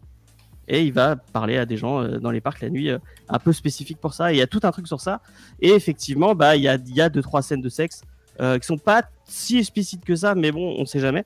et 0.67 0.83
il 0.83 0.93
va 0.93 1.15
parler 1.15 1.57
à 1.57 1.65
des 1.65 1.77
gens 1.77 2.01
euh, 2.01 2.19
dans 2.19 2.31
les 2.31 2.41
parcs 2.41 2.61
la 2.61 2.69
nuit, 2.69 2.89
euh, 2.89 2.97
un 3.29 3.39
peu 3.39 3.53
spécifique 3.53 3.99
pour 3.99 4.13
ça. 4.13 4.31
Et 4.31 4.35
il 4.35 4.39
y 4.39 4.41
a 4.41 4.47
tout 4.47 4.61
un 4.63 4.71
truc 4.71 4.87
sur 4.87 5.01
ça. 5.01 5.21
Et 5.59 5.69
effectivement, 5.69 6.35
bah 6.35 6.55
il 6.55 6.63
y 6.63 6.67
a, 6.67 6.75
il 6.75 6.95
y 6.95 7.01
a 7.01 7.09
deux 7.09 7.21
trois 7.21 7.41
scènes 7.41 7.61
de 7.61 7.69
sexe 7.69 8.01
euh, 8.39 8.57
qui 8.57 8.65
sont 8.65 8.77
pas 8.79 9.03
si 9.25 9.57
explicites 9.59 10.03
que 10.03 10.15
ça, 10.15 10.33
mais 10.35 10.51
bon, 10.51 10.75
on 10.79 10.85
sait 10.85 10.99
jamais. 10.99 11.23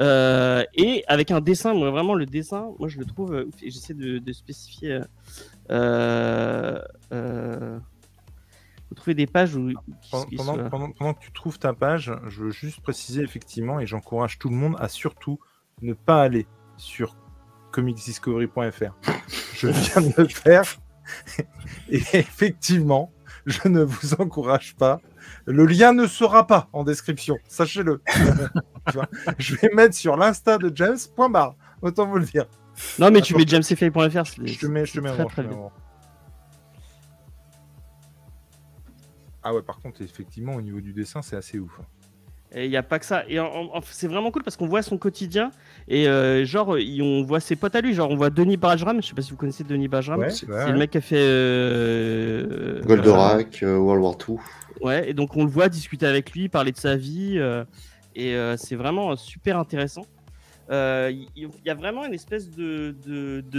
Euh, 0.00 0.64
et 0.74 1.04
avec 1.06 1.30
un 1.30 1.40
dessin, 1.40 1.72
moi 1.74 1.90
vraiment 1.90 2.14
le 2.14 2.26
dessin, 2.26 2.70
moi 2.78 2.88
je 2.88 2.98
le 2.98 3.04
trouve, 3.04 3.46
j'essaie 3.62 3.94
de, 3.94 4.18
de 4.18 4.32
spécifier. 4.32 5.00
euh, 5.70 6.78
vous 8.90 8.94
trouvez 8.94 9.14
des 9.14 9.26
pages 9.26 9.54
où 9.54 9.70
Pendant, 10.10 10.24
pendant- 10.70 10.90
pendant 10.92 11.14
que 11.14 11.20
tu 11.20 11.30
trouves 11.32 11.58
ta 11.58 11.74
page, 11.74 12.10
je 12.28 12.44
veux 12.44 12.50
juste 12.50 12.80
préciser 12.80 13.22
effectivement, 13.22 13.80
et 13.80 13.86
j'encourage 13.86 14.38
tout 14.38 14.48
le 14.48 14.56
monde 14.56 14.76
à 14.78 14.88
surtout 14.88 15.38
ne 15.82 15.92
pas 15.92 16.22
aller 16.22 16.46
sur 16.78 17.14
comicsdiscovery.fr. 17.72 18.94
Je 19.54 19.68
viens 19.68 20.02
de 20.02 20.22
le 20.22 20.28
faire, 20.28 20.64
et 21.88 22.02
effectivement, 22.14 23.12
je 23.46 23.68
ne 23.68 23.82
vous 23.82 24.14
encourage 24.14 24.76
pas. 24.76 25.00
Le 25.46 25.66
lien 25.66 25.92
ne 25.92 26.06
sera 26.06 26.46
pas 26.46 26.68
en 26.72 26.84
description, 26.84 27.38
sachez-le. 27.48 28.02
Je 29.38 29.56
vais 29.56 29.70
mettre 29.74 29.94
sur 29.94 30.16
l'insta 30.16 30.58
de 30.58 30.70
James, 30.74 30.98
point 31.14 31.28
barre, 31.28 31.54
autant 31.82 32.06
vous 32.06 32.18
le 32.18 32.24
dire. 32.24 32.46
Non, 32.98 33.10
mais 33.10 33.20
tu 33.20 33.34
mets 33.34 33.46
jamesfay.fr. 33.46 34.24
Je 34.44 34.58
te 34.58 34.66
mets, 34.66 34.86
je 34.86 34.92
te 34.92 35.00
mets 35.00 35.10
très, 35.10 35.22
en 35.22 35.26
très 35.26 35.42
je 35.42 35.48
te 35.48 35.54
mets 35.54 35.60
Ah 39.42 39.54
ouais, 39.54 39.62
par 39.62 39.80
contre, 39.80 40.02
effectivement, 40.02 40.54
au 40.54 40.60
niveau 40.60 40.80
du 40.80 40.92
dessin, 40.92 41.22
c'est 41.22 41.36
assez 41.36 41.58
ouf. 41.58 41.80
Et 42.54 42.64
il 42.64 42.70
n'y 42.70 42.76
a 42.78 42.82
pas 42.82 42.98
que 42.98 43.04
ça. 43.04 43.24
Et 43.28 43.38
c'est 43.90 44.06
vraiment 44.08 44.30
cool 44.30 44.42
parce 44.42 44.56
qu'on 44.56 44.66
voit 44.68 44.80
son 44.82 44.96
quotidien. 44.96 45.50
Et 45.86 46.08
euh, 46.08 46.46
genre, 46.46 46.78
il- 46.78 47.02
on 47.02 47.22
voit 47.22 47.40
ses 47.40 47.56
potes 47.56 47.74
à 47.74 47.80
lui. 47.82 47.92
Genre, 47.92 48.10
on 48.10 48.16
voit 48.16 48.30
Denis 48.30 48.56
Bajram. 48.56 49.02
Je 49.02 49.08
sais 49.08 49.14
pas 49.14 49.20
si 49.20 49.30
vous 49.32 49.36
connaissez 49.36 49.64
Denis 49.64 49.88
Bajram. 49.88 50.20
Ouais, 50.20 50.30
c'est 50.30 50.48
ouais, 50.48 50.72
le 50.72 50.78
mec 50.78 50.90
qui 50.90 50.98
a 50.98 51.00
fait. 51.02 51.16
euh, 51.18 52.82
Goldorak, 52.84 53.62
euh, 53.62 53.76
World 53.78 54.02
War 54.02 54.14
II. 54.28 54.36
Ouais, 54.80 55.10
et 55.10 55.14
donc 55.14 55.36
on 55.36 55.44
le 55.44 55.50
voit 55.50 55.68
discuter 55.68 56.06
avec 56.06 56.32
lui, 56.32 56.48
parler 56.48 56.72
de 56.72 56.76
sa 56.78 56.96
vie, 56.96 57.34
euh, 57.36 57.64
et 58.14 58.34
euh, 58.36 58.56
c'est 58.56 58.76
vraiment 58.76 59.16
super 59.16 59.58
intéressant. 59.58 60.06
Il 60.70 61.26
y, 61.64 61.70
a 61.70 61.74
vraiment 61.74 62.04
une 62.04 62.12
espèce 62.14 62.50
de 62.50 62.94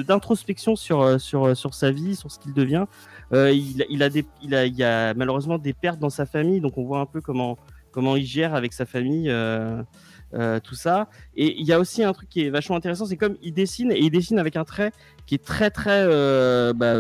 d'introspection 0.04 0.76
sur, 0.76 1.20
sur, 1.20 1.58
sur 1.58 1.74
sa 1.74 1.90
vie, 1.92 2.16
sur 2.16 2.32
ce 2.32 2.38
qu'il 2.40 2.54
devient. 2.54 2.86
Euh, 3.34 3.52
il, 3.52 3.82
a- 3.82 3.86
il, 3.90 4.04
a 4.04 4.10
des, 4.10 4.26
il, 4.44 4.54
a, 4.56 4.66
il 4.66 4.76
y 4.76 4.84
a 4.84 5.14
malheureusement 5.16 5.58
des 5.58 5.74
pertes 5.74 6.00
dans 6.00 6.10
sa 6.12 6.26
famille, 6.28 6.62
donc 6.62 6.78
on 6.78 6.84
voit 6.84 7.00
un 7.00 7.06
peu 7.08 7.20
comment, 7.20 7.58
comment 7.92 8.16
il 8.16 8.26
gère 8.26 8.56
avec 8.56 8.74
sa 8.74 8.86
famille. 8.86 9.30
euh, 9.30 9.82
euh, 10.36 10.60
tout 10.60 10.76
ça 10.76 11.10
et 11.36 11.60
il 11.60 11.66
y 11.66 11.74
a 11.74 11.80
aussi 11.80 12.04
un 12.04 12.14
truc 12.14 12.30
qui 12.30 12.42
est 12.42 12.52
vachement 12.52 12.76
intéressant 12.76 13.08
c'est 13.08 13.18
comme 13.18 13.36
il 13.42 13.52
dessine 13.52 13.92
et 13.92 13.98
il 13.98 14.12
dessine 14.12 14.38
avec 14.38 14.58
un 14.58 14.64
trait 14.64 14.92
qui 15.26 15.34
est 15.34 15.44
très 15.44 15.72
très 15.72 16.04
euh, 16.04 16.72
bah, 16.72 16.94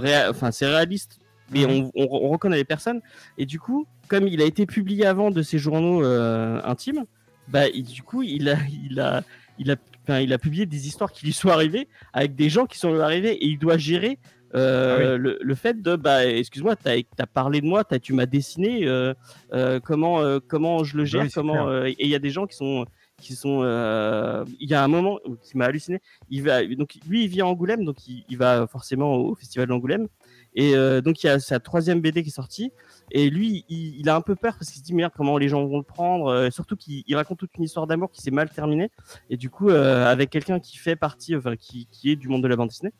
réa- 0.00 0.30
enfin 0.30 0.52
c'est 0.52 0.68
réaliste 0.68 1.18
mais 1.50 1.64
on, 1.66 1.90
on- 1.96 2.06
on 2.08 2.28
reconnaît 2.28 2.56
les 2.58 2.64
personnes 2.64 3.00
et 3.36 3.46
du 3.46 3.58
coup, 3.58 3.84
comme 4.06 4.28
il 4.28 4.40
a 4.40 4.44
été 4.44 4.64
publié 4.64 5.06
avant 5.06 5.32
de 5.32 5.42
ses 5.42 5.58
journaux 5.58 6.04
euh, 6.04 6.60
intimes, 6.62 7.04
bah, 7.48 7.66
il- 7.68 7.82
du 7.82 8.04
coup, 8.04 8.22
il 8.22 8.48
a, 8.48 8.56
il 8.88 9.00
a, 9.00 9.22
il 9.58 9.72
a, 9.72 9.76
enfin, 10.04 10.20
il 10.20 10.32
a 10.32 10.38
publié 10.38 10.66
des 10.66 10.86
histoires 10.86 11.10
qui 11.10 11.26
lui 11.26 11.32
sont 11.32 11.48
arrivées 11.48 11.88
avec 12.12 12.36
des 12.36 12.48
gens 12.48 12.66
qui 12.66 12.78
sont 12.78 12.94
arrivés 13.00 13.32
et 13.32 13.46
il 13.46 13.58
doit 13.58 13.76
gérer 13.76 14.18
euh, 14.56 15.14
Ah 15.14 15.16
le, 15.18 15.38
le 15.40 15.54
fait 15.54 15.80
de, 15.82 15.96
bah, 15.96 16.26
excuse-moi, 16.26 16.76
t'as 16.76 16.96
as 17.18 17.26
parlé 17.26 17.60
de 17.60 17.66
moi, 17.66 17.84
t'as- 17.84 17.98
tu 17.98 18.12
m'as 18.12 18.26
dessiné, 18.26 18.86
euh, 18.86 19.12
euh, 19.52 19.80
comment, 19.80 20.20
euh, 20.20 20.38
comment 20.46 20.82
je 20.84 20.96
le 20.96 21.04
gère, 21.04 21.20
Bah 21.20 21.24
oui, 21.26 21.30
c'est 21.30 21.40
comment, 21.40 21.68
euh, 21.68 21.84
et 21.86 21.96
il 22.04 22.08
y 22.08 22.14
a 22.14 22.18
des 22.18 22.30
gens 22.30 22.46
qui 22.46 22.56
sont 22.56 22.86
qui 23.18 23.34
sont 23.34 23.62
euh, 23.62 24.44
il 24.60 24.68
y 24.68 24.74
a 24.74 24.84
un 24.84 24.88
moment 24.88 25.18
qui 25.42 25.56
m'a 25.56 25.64
halluciné 25.64 26.02
il 26.28 26.42
va 26.42 26.62
donc 26.66 26.96
lui 27.08 27.24
il 27.24 27.28
vit 27.28 27.40
à 27.40 27.46
Angoulême 27.46 27.82
donc 27.82 28.06
il, 28.06 28.24
il 28.28 28.36
va 28.36 28.66
forcément 28.66 29.14
au 29.16 29.34
festival 29.34 29.68
d'Angoulême 29.68 30.06
et 30.54 30.74
euh, 30.76 31.00
donc 31.00 31.22
il 31.24 31.26
y 31.26 31.30
a 31.30 31.38
sa 31.40 31.58
troisième 31.58 32.02
BD 32.02 32.22
qui 32.22 32.28
est 32.28 32.32
sortie 32.32 32.72
et 33.10 33.30
lui, 33.30 33.64
il, 33.70 33.98
il 34.00 34.08
a 34.10 34.16
un 34.16 34.20
peu 34.20 34.34
peur 34.36 34.52
parce 34.58 34.70
qu'il 34.70 34.80
se 34.80 34.84
dit 34.84 34.92
merde 34.92 35.12
comment 35.16 35.38
les 35.38 35.48
gens 35.48 35.64
vont 35.64 35.78
le 35.78 35.82
prendre. 35.82 36.26
euh, 36.26 36.50
surtout 36.50 36.76
qu'il 36.76 37.04
il 37.06 37.16
raconte 37.16 37.38
toute 37.38 37.56
une 37.56 37.64
histoire 37.64 37.86
d'amour 37.86 38.10
qui 38.10 38.20
s'est 38.20 38.30
mal 38.32 38.50
terminée. 38.50 38.90
Et 39.30 39.36
du 39.38 39.48
coup, 39.48 39.70
euh, 39.70 40.04
avec 40.06 40.28
quelqu'un 40.28 40.58
qui 40.60 40.76
fait 40.76 40.96
partie, 40.96 41.36
enfin 41.36 41.56
qui, 41.56 41.86
qui 41.92 42.10
est 42.10 42.16
du 42.16 42.28
monde 42.28 42.42
de 42.42 42.48
la 42.48 42.56
bande 42.56 42.68
dessinée. 42.68 42.92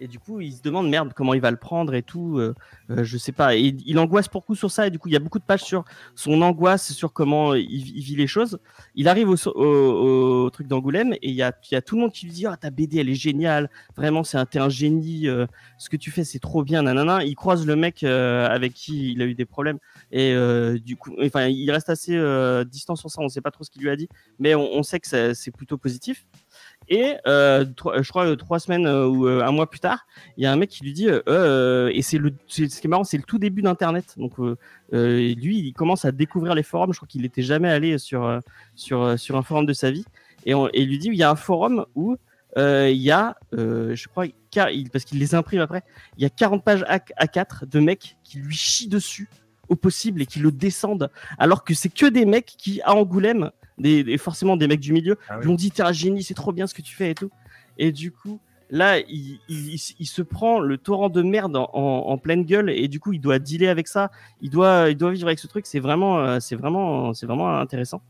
Et 0.00 0.08
du 0.08 0.18
coup, 0.18 0.40
il 0.40 0.52
se 0.52 0.62
demande 0.62 0.88
merde 0.88 1.12
comment 1.14 1.34
il 1.34 1.40
va 1.40 1.50
le 1.50 1.56
prendre 1.56 1.94
et 1.94 2.02
tout. 2.02 2.38
euh, 2.38 2.54
euh, 2.90 3.04
je 3.04 3.18
sais 3.18 3.32
pas. 3.32 3.56
Et 3.56 3.74
il 3.86 3.98
angoisse 3.98 4.28
beaucoup 4.28 4.54
sur 4.54 4.70
ça. 4.70 4.86
Et 4.86 4.90
du 4.90 4.98
coup, 4.98 5.08
il 5.08 5.12
y 5.12 5.16
a 5.16 5.20
beaucoup 5.20 5.38
de 5.38 5.44
pages 5.44 5.62
sur 5.62 5.84
son 6.14 6.40
angoisse, 6.42 6.92
sur 6.92 7.12
comment 7.12 7.54
il, 7.54 7.82
vit 7.82 8.16
les 8.16 8.26
choses. 8.26 8.58
Il 8.94 9.08
arrive 9.08 9.28
au, 9.28 9.36
au- 9.48 10.44
au 10.44 10.50
truc 10.50 10.66
d'Angoulême 10.68 11.12
et 11.14 11.28
il 11.28 11.34
y 11.34 11.42
a, 11.42 11.52
y 11.70 11.74
a 11.74 11.82
tout 11.82 11.96
le 11.96 12.02
monde 12.02 12.12
qui 12.12 12.26
lui 12.26 12.32
dit 12.32 12.46
ah 12.46 12.56
ta 12.56 12.70
BD 12.70 12.98
elle 12.98 13.08
est 13.08 13.14
géniale. 13.14 13.70
Vraiment, 13.96 14.24
c'est 14.24 14.38
un, 14.38 14.46
t'es 14.46 14.58
un 14.58 14.68
génie. 14.68 15.28
euh, 15.28 15.46
ce 15.78 15.88
que 15.88 15.96
tu 15.96 16.10
fais 16.10 16.24
c'est 16.24 16.38
trop 16.38 16.62
bien. 16.62 16.82
Nanana. 16.82 17.24
Il 17.24 17.34
croise 17.34 17.66
le 17.66 17.76
mec 17.76 18.02
euh, 18.04 18.46
avec 18.48 18.74
qui 18.74 19.12
il 19.12 19.22
a 19.22 19.24
eu 19.26 19.34
des 19.34 19.44
problèmes 19.46 19.78
et 20.10 20.32
euh, 20.32 20.78
du 20.78 20.96
coup, 20.96 21.14
enfin, 21.22 21.46
il 21.46 21.70
reste 21.70 21.88
assez 21.90 22.14
euh, 22.14 22.64
distant 22.64 22.96
sur 22.96 23.10
ça. 23.10 23.20
On 23.20 23.28
sait 23.28 23.40
pas 23.40 23.50
trop 23.50 23.64
ce 23.64 23.70
qu'il 23.70 23.82
lui 23.82 23.90
a 23.90 23.96
dit, 23.96 24.08
mais 24.38 24.54
on, 24.54 24.82
sait 24.82 25.00
que 25.00 25.34
c'est 25.34 25.50
plutôt 25.50 25.76
positif. 25.78 26.26
Et 26.88 27.16
euh, 27.26 27.64
je 28.00 28.08
crois 28.08 28.26
euh, 28.26 28.36
trois 28.36 28.58
semaines 28.58 28.86
euh, 28.86 29.06
ou 29.06 29.26
un 29.26 29.50
mois 29.52 29.68
plus 29.68 29.80
tard, 29.80 30.06
il 30.36 30.44
y 30.44 30.46
a 30.46 30.52
un 30.52 30.56
mec 30.56 30.70
qui 30.70 30.84
lui 30.84 30.92
dit, 30.92 31.06
et 31.06 32.02
c'est 32.02 32.18
le, 32.18 32.32
ce 32.46 32.62
qui 32.62 32.86
est 32.86 32.88
marrant, 32.88 33.04
c'est 33.04 33.18
le 33.18 33.22
tout 33.22 33.38
début 33.38 33.62
d'Internet. 33.62 34.14
Donc 34.16 34.38
lui, 34.38 35.58
il 35.58 35.72
commence 35.72 36.04
à 36.04 36.12
découvrir 36.12 36.54
les 36.54 36.62
forums. 36.62 36.92
Je 36.92 36.98
crois 36.98 37.08
qu'il 37.08 37.22
n'était 37.22 37.42
jamais 37.42 37.68
allé 37.68 37.98
sur 37.98 38.24
un 38.26 39.42
forum 39.42 39.66
de 39.66 39.72
sa 39.72 39.90
vie. 39.90 40.04
Et, 40.46 40.52
il 40.52 40.88
lui 40.88 40.98
dit, 40.98 41.08
il 41.08 41.16
y 41.16 41.22
a 41.22 41.30
un 41.30 41.36
forum 41.36 41.84
où 41.94 42.16
il 42.56 42.92
y 42.92 43.10
a, 43.10 43.36
je 43.52 44.08
crois, 44.08 44.24
parce 44.92 45.04
qu'il 45.04 45.18
les 45.18 45.34
imprime 45.34 45.60
après, 45.60 45.82
il 46.16 46.22
y 46.22 46.26
a 46.26 46.30
40 46.30 46.64
pages 46.64 46.84
A- 46.88 46.98
A4 46.98 47.68
de 47.68 47.80
mecs 47.80 48.16
qui 48.24 48.38
lui 48.38 48.54
chient 48.54 48.88
dessus 48.88 49.28
au 49.68 49.76
possible 49.76 50.22
et 50.22 50.26
qui 50.26 50.38
le 50.38 50.50
descendent, 50.50 51.10
alors 51.38 51.62
que 51.62 51.74
c'est 51.74 51.90
que 51.90 52.06
des 52.06 52.24
mecs 52.24 52.54
qui, 52.56 52.80
à 52.82 52.94
Angoulême, 52.94 53.50
des, 53.78 54.04
des- 54.04 54.18
forcément 54.18 54.56
des 54.56 54.66
mecs 54.68 54.80
du 54.80 54.92
milieu, 54.92 55.16
Ah 55.28 55.36
oui. 55.38 55.44
lui 55.44 55.50
ont 55.50 55.54
dit 55.54 55.70
T'es 55.70 55.82
un 55.82 55.92
génie, 55.92 56.22
c'est 56.22 56.34
trop 56.34 56.52
bien 56.52 56.66
ce 56.66 56.74
que 56.74 56.82
tu 56.82 56.94
fais 56.94 57.10
et 57.10 57.14
tout. 57.14 57.30
Et 57.78 57.92
du 57.92 58.10
coup, 58.12 58.40
là, 58.70 58.98
il, 58.98 59.38
il- 59.48 59.74
il- 59.74 59.94
il 60.00 60.06
se 60.06 60.20
prend 60.20 60.60
le 60.60 60.76
torrent 60.76 61.08
de 61.08 61.22
merde 61.22 61.56
en, 61.56 61.70
en- 61.72 62.10
en 62.10 62.18
pleine 62.18 62.44
gueule 62.44 62.68
et 62.70 62.86
du 62.88 63.00
coup, 63.00 63.12
il 63.12 63.20
doit 63.20 63.38
dealer 63.38 63.68
avec 63.68 63.88
ça. 63.88 64.10
Il 64.42 64.50
doit, 64.50 64.90
il 64.90 64.96
doit 64.96 65.10
vivre 65.12 65.26
avec 65.28 65.38
ce 65.38 65.46
truc. 65.46 65.64
C'est 65.66 65.78
vraiment, 65.80 66.18
euh, 66.18 66.38
c'est 66.40 66.56
vraiment, 66.56 67.14
c'est 67.14 67.24
vraiment 67.26 67.56
intéressant. 67.58 68.02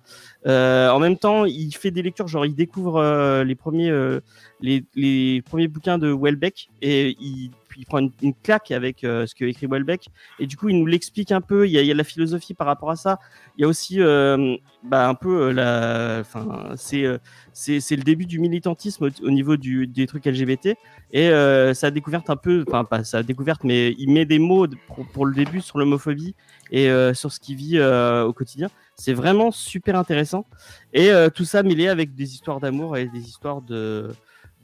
Euh, 0.47 0.89
en 0.91 0.99
même 1.01 1.17
temps, 1.19 1.45
il 1.45 1.73
fait 1.75 1.91
des 1.91 2.03
lectures, 2.03 2.29
genre 2.29 2.47
il 2.47 2.55
découvre 2.55 2.97
euh, 2.97 3.45
les 3.45 3.55
premiers, 3.55 3.91
euh, 3.91 4.21
les, 4.61 4.85
les 4.97 5.43
premiers 5.43 5.69
bouquins 5.69 5.99
de 5.99 6.11
Welbeck 6.13 6.71
et 6.83 7.17
il, 7.21 7.51
il 7.79 7.87
prend 7.87 8.01
une, 8.01 8.35
claque 8.43 8.73
avec 8.73 9.05
euh, 9.05 9.25
ce 9.27 9.35
que 9.35 9.45
écrit 9.45 9.67
Welbeck 9.67 10.09
et 10.41 10.47
du 10.47 10.57
coup 10.57 10.69
il 10.69 10.79
nous 10.79 10.87
l'explique 10.87 11.31
un 11.31 11.41
peu. 11.41 11.67
Il 11.67 11.73
y, 11.73 11.91
a, 11.91 11.95
la 11.95 12.05
philosophie 12.05 12.53
par 12.53 12.67
rapport 12.67 12.91
à 12.91 12.97
ça. 12.97 13.19
Il 13.57 13.63
y 13.63 13.65
a 13.65 13.69
aussi 13.69 14.01
euh, 14.01 14.57
bah, 14.83 15.09
un 15.09 15.15
peu 15.15 15.43
euh, 15.43 15.53
la, 15.53 16.19
enfin 16.21 16.73
c'est 16.75 17.03
le 17.05 18.03
début 18.03 18.27
du 18.27 18.41
militantisme 18.41 19.05
au, 19.07 19.27
au 19.27 19.31
niveau 19.31 19.57
du, 19.57 19.87
des 19.87 20.07
trucs 20.09 20.27
LGBT 20.27 20.75
et 21.13 21.31
sa 21.75 21.91
découverte 21.91 22.29
un 22.29 22.37
peu, 22.37 22.65
enfin 22.67 22.85
pas 22.85 23.05
sa 23.05 23.23
découverte, 23.23 23.65
mais 23.65 23.95
il 23.99 24.11
met 24.11 24.27
des 24.27 24.39
mots 24.39 24.67
pour, 25.15 25.25
le 25.25 25.35
début 25.35 25.61
sur 25.61 25.79
l'homophobie 25.79 26.35
et 26.71 26.91
sur 27.15 27.33
ce 27.33 27.41
qu'il 27.41 27.57
vit 27.57 27.81
au 27.81 28.33
quotidien. 28.33 28.69
C'est 28.97 29.15
vraiment 29.15 29.51
super 29.51 29.97
intéressant. 29.97 30.45
Et 30.93 31.11
tout 31.35 31.45
ça 31.45 31.63
mêlé 31.63 31.89
avec 31.89 32.15
des 32.15 32.35
histoires 32.35 32.61
d'amour 32.61 32.97
et 32.97 33.07
des 33.07 33.21
histoires 33.21 33.63
de, 33.63 34.11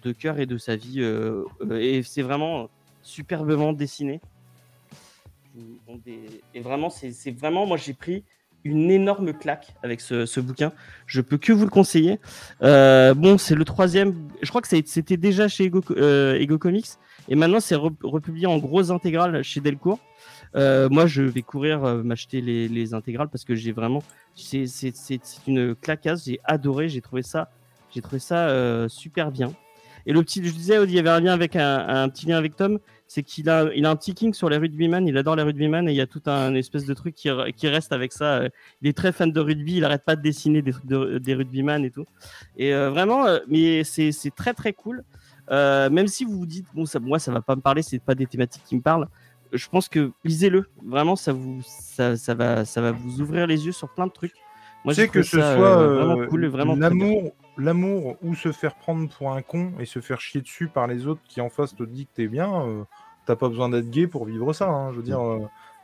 de 0.03 0.12
cœur 0.12 0.39
et 0.39 0.47
de 0.47 0.59
sa 0.59 0.77
vie. 0.77 1.01
et 1.71 2.03
c'est 2.03 2.23
vraiment 2.23 2.69
superbement 3.05 3.72
dessiné. 3.72 4.20
Et 6.55 6.61
vraiment, 6.61 6.90
c'est 6.90 7.30
vraiment, 7.30 7.64
moi 7.66 7.76
j'ai 7.76 7.94
pris 7.94 8.24
une 8.64 8.90
énorme 8.90 9.34
claque 9.34 9.74
avec 9.82 10.00
ce, 10.00 10.24
ce 10.26 10.40
bouquin. 10.40 10.72
Je 11.07 11.20
peux 11.20 11.36
que 11.36 11.52
vous 11.52 11.64
le 11.64 11.70
conseiller. 11.70 12.18
Euh, 12.62 13.14
bon, 13.14 13.36
c'est 13.38 13.55
le 13.55 13.64
troisième. 13.64 14.14
Je 14.42 14.48
crois 14.48 14.62
que 14.62 14.68
c'était 14.68 15.16
déjà 15.18 15.48
chez 15.48 15.64
Ego, 15.64 15.82
euh, 15.90 16.40
Ego 16.40 16.59
Comics 16.59 16.86
Et 17.28 17.34
maintenant, 17.34 17.61
c'est 17.61 17.74
re- 17.76 17.94
republié 18.02 18.46
en 18.46 18.59
grosse 18.59 18.90
intégrale 18.90 19.42
chez 19.42 19.61
Delcourt. 19.61 20.00
Euh, 20.57 20.88
moi, 20.88 21.07
je 21.07 21.22
vais 21.22 21.42
courir 21.42 21.80
m'acheter 22.02 22.40
les, 22.40 22.68
les 22.68 22.94
intégrales 22.94 23.28
parce 23.28 23.44
que 23.44 23.55
j'ai 23.55 23.72
vraiment, 23.72 24.02
c'est 24.34 24.64
une 25.46 25.74
clacasse. 25.74 26.24
J'ai 26.24 26.40
adoré, 26.44 26.88
j'ai 26.88 27.02
trouvé 27.02 27.22
ça, 27.22 27.50
j'ai 27.94 28.00
trouvé 28.00 28.18
ça 28.18 28.88
super 28.88 29.30
bien. 29.30 29.52
Et 30.07 30.12
le 30.12 30.22
petit, 30.22 30.44
je 30.44 30.52
disais, 30.52 30.82
il 30.84 30.90
y 30.90 30.98
avait 30.98 31.11
un 31.11 31.20
lien 31.20 31.32
avec 31.32 31.55
un 31.57 32.09
petit 32.09 32.26
lien 32.26 32.38
avec 32.38 32.57
Tom, 32.57 32.78
c'est 33.07 33.22
qu'il 33.22 33.48
a, 33.50 33.70
il 33.74 33.86
a 33.86 33.90
un 33.90 33.96
petit 33.96 34.14
king 34.14 34.32
sur 34.34 34.48
les 34.48 34.57
rugbyman. 34.57 35.07
Il 35.07 35.16
adore 35.16 35.36
les 35.36 35.42
rugbyman 35.42 35.88
et 35.88 35.92
il 35.92 35.96
y 35.96 36.00
a 36.00 36.07
tout 36.07 36.22
un 36.26 36.55
espèce 36.55 36.84
de 36.84 36.94
truc 36.94 37.14
qui, 37.14 37.28
qui 37.57 37.68
reste 37.68 37.92
avec 37.92 38.12
ça. 38.12 38.42
Il 38.82 38.88
est 38.88 38.96
très 38.96 39.12
fan 39.12 39.30
de 39.30 39.40
rugby. 39.40 39.76
Il 39.76 39.84
arrête 39.84 40.05
pas 40.05 40.16
de 40.16 40.22
dessiner 40.22 40.62
des 40.62 40.72
trucs 40.72 40.86
de, 40.86 41.18
des 41.18 41.34
rugbyman 41.34 41.84
et 41.84 41.90
tout. 41.90 42.07
Et 42.57 42.74
euh, 42.74 42.90
vraiment, 42.90 43.26
euh, 43.26 43.38
mais 43.48 43.84
c'est 43.84 44.12
c'est 44.12 44.34
très 44.34 44.55
très 44.55 44.72
cool. 44.72 45.05
Euh, 45.50 45.90
même 45.90 46.07
si 46.07 46.24
vous 46.24 46.38
vous 46.38 46.46
dites, 46.46 46.66
bon, 46.74 46.86
ça, 46.86 46.98
moi, 46.98 47.18
ça 47.18 47.32
va 47.32 47.42
pas 47.42 47.57
me 47.57 47.61
parler, 47.61 47.82
c'est 47.82 47.98
pas 47.98 48.14
des 48.14 48.26
thématiques 48.26 48.64
qui 48.64 48.76
me 48.76 48.80
parlent. 48.80 49.09
Je 49.52 49.68
pense 49.68 49.88
que 49.88 50.12
lisez-le. 50.24 50.66
Vraiment, 50.84 51.16
ça 51.16 51.32
vous, 51.32 51.61
ça, 51.64 52.16
ça 52.16 52.34
va, 52.34 52.64
ça 52.64 52.80
va 52.80 52.92
vous 52.92 53.20
ouvrir 53.20 53.46
les 53.46 53.66
yeux 53.66 53.72
sur 53.72 53.88
plein 53.88 54.07
de 54.07 54.12
trucs. 54.12 54.34
Moi, 54.84 54.94
tu 54.94 55.00
sais 55.00 55.09
que 55.09 55.22
ce 55.22 55.38
ça, 55.38 55.57
soit 55.57 55.78
euh, 55.78 56.05
vraiment 56.05 56.26
cool, 56.28 56.46
vraiment 56.46 56.74
l'amour, 56.74 57.32
l'amour 57.57 58.16
ou 58.22 58.34
se 58.34 58.52
faire 58.52 58.76
prendre 58.76 59.09
pour 59.09 59.32
un 59.32 59.42
con 59.42 59.72
et 59.78 59.86
se 59.86 60.00
faire 60.00 60.20
chier 60.20 60.40
dessus 60.42 60.68
par 60.68 60.86
les 60.86 61.07
autres 61.07 61.22
qui 61.28 61.40
en 61.40 61.50
face 61.50 61.74
te 61.74 61.82
dit 61.84 62.07
que 62.07 62.12
t'es 62.14 62.28
bien, 62.28 62.66
euh, 62.68 62.84
t'as 63.26 63.36
pas 63.36 63.48
besoin 63.48 63.68
d'être 63.68 63.90
gay 63.90 64.07
pour 64.07 64.24
vivre 64.26 64.52
ça. 64.52 64.68
hein, 64.68 64.92
je 64.92 64.96
veux 64.98 65.02
dire, 65.02 65.20
euh, 65.20 65.38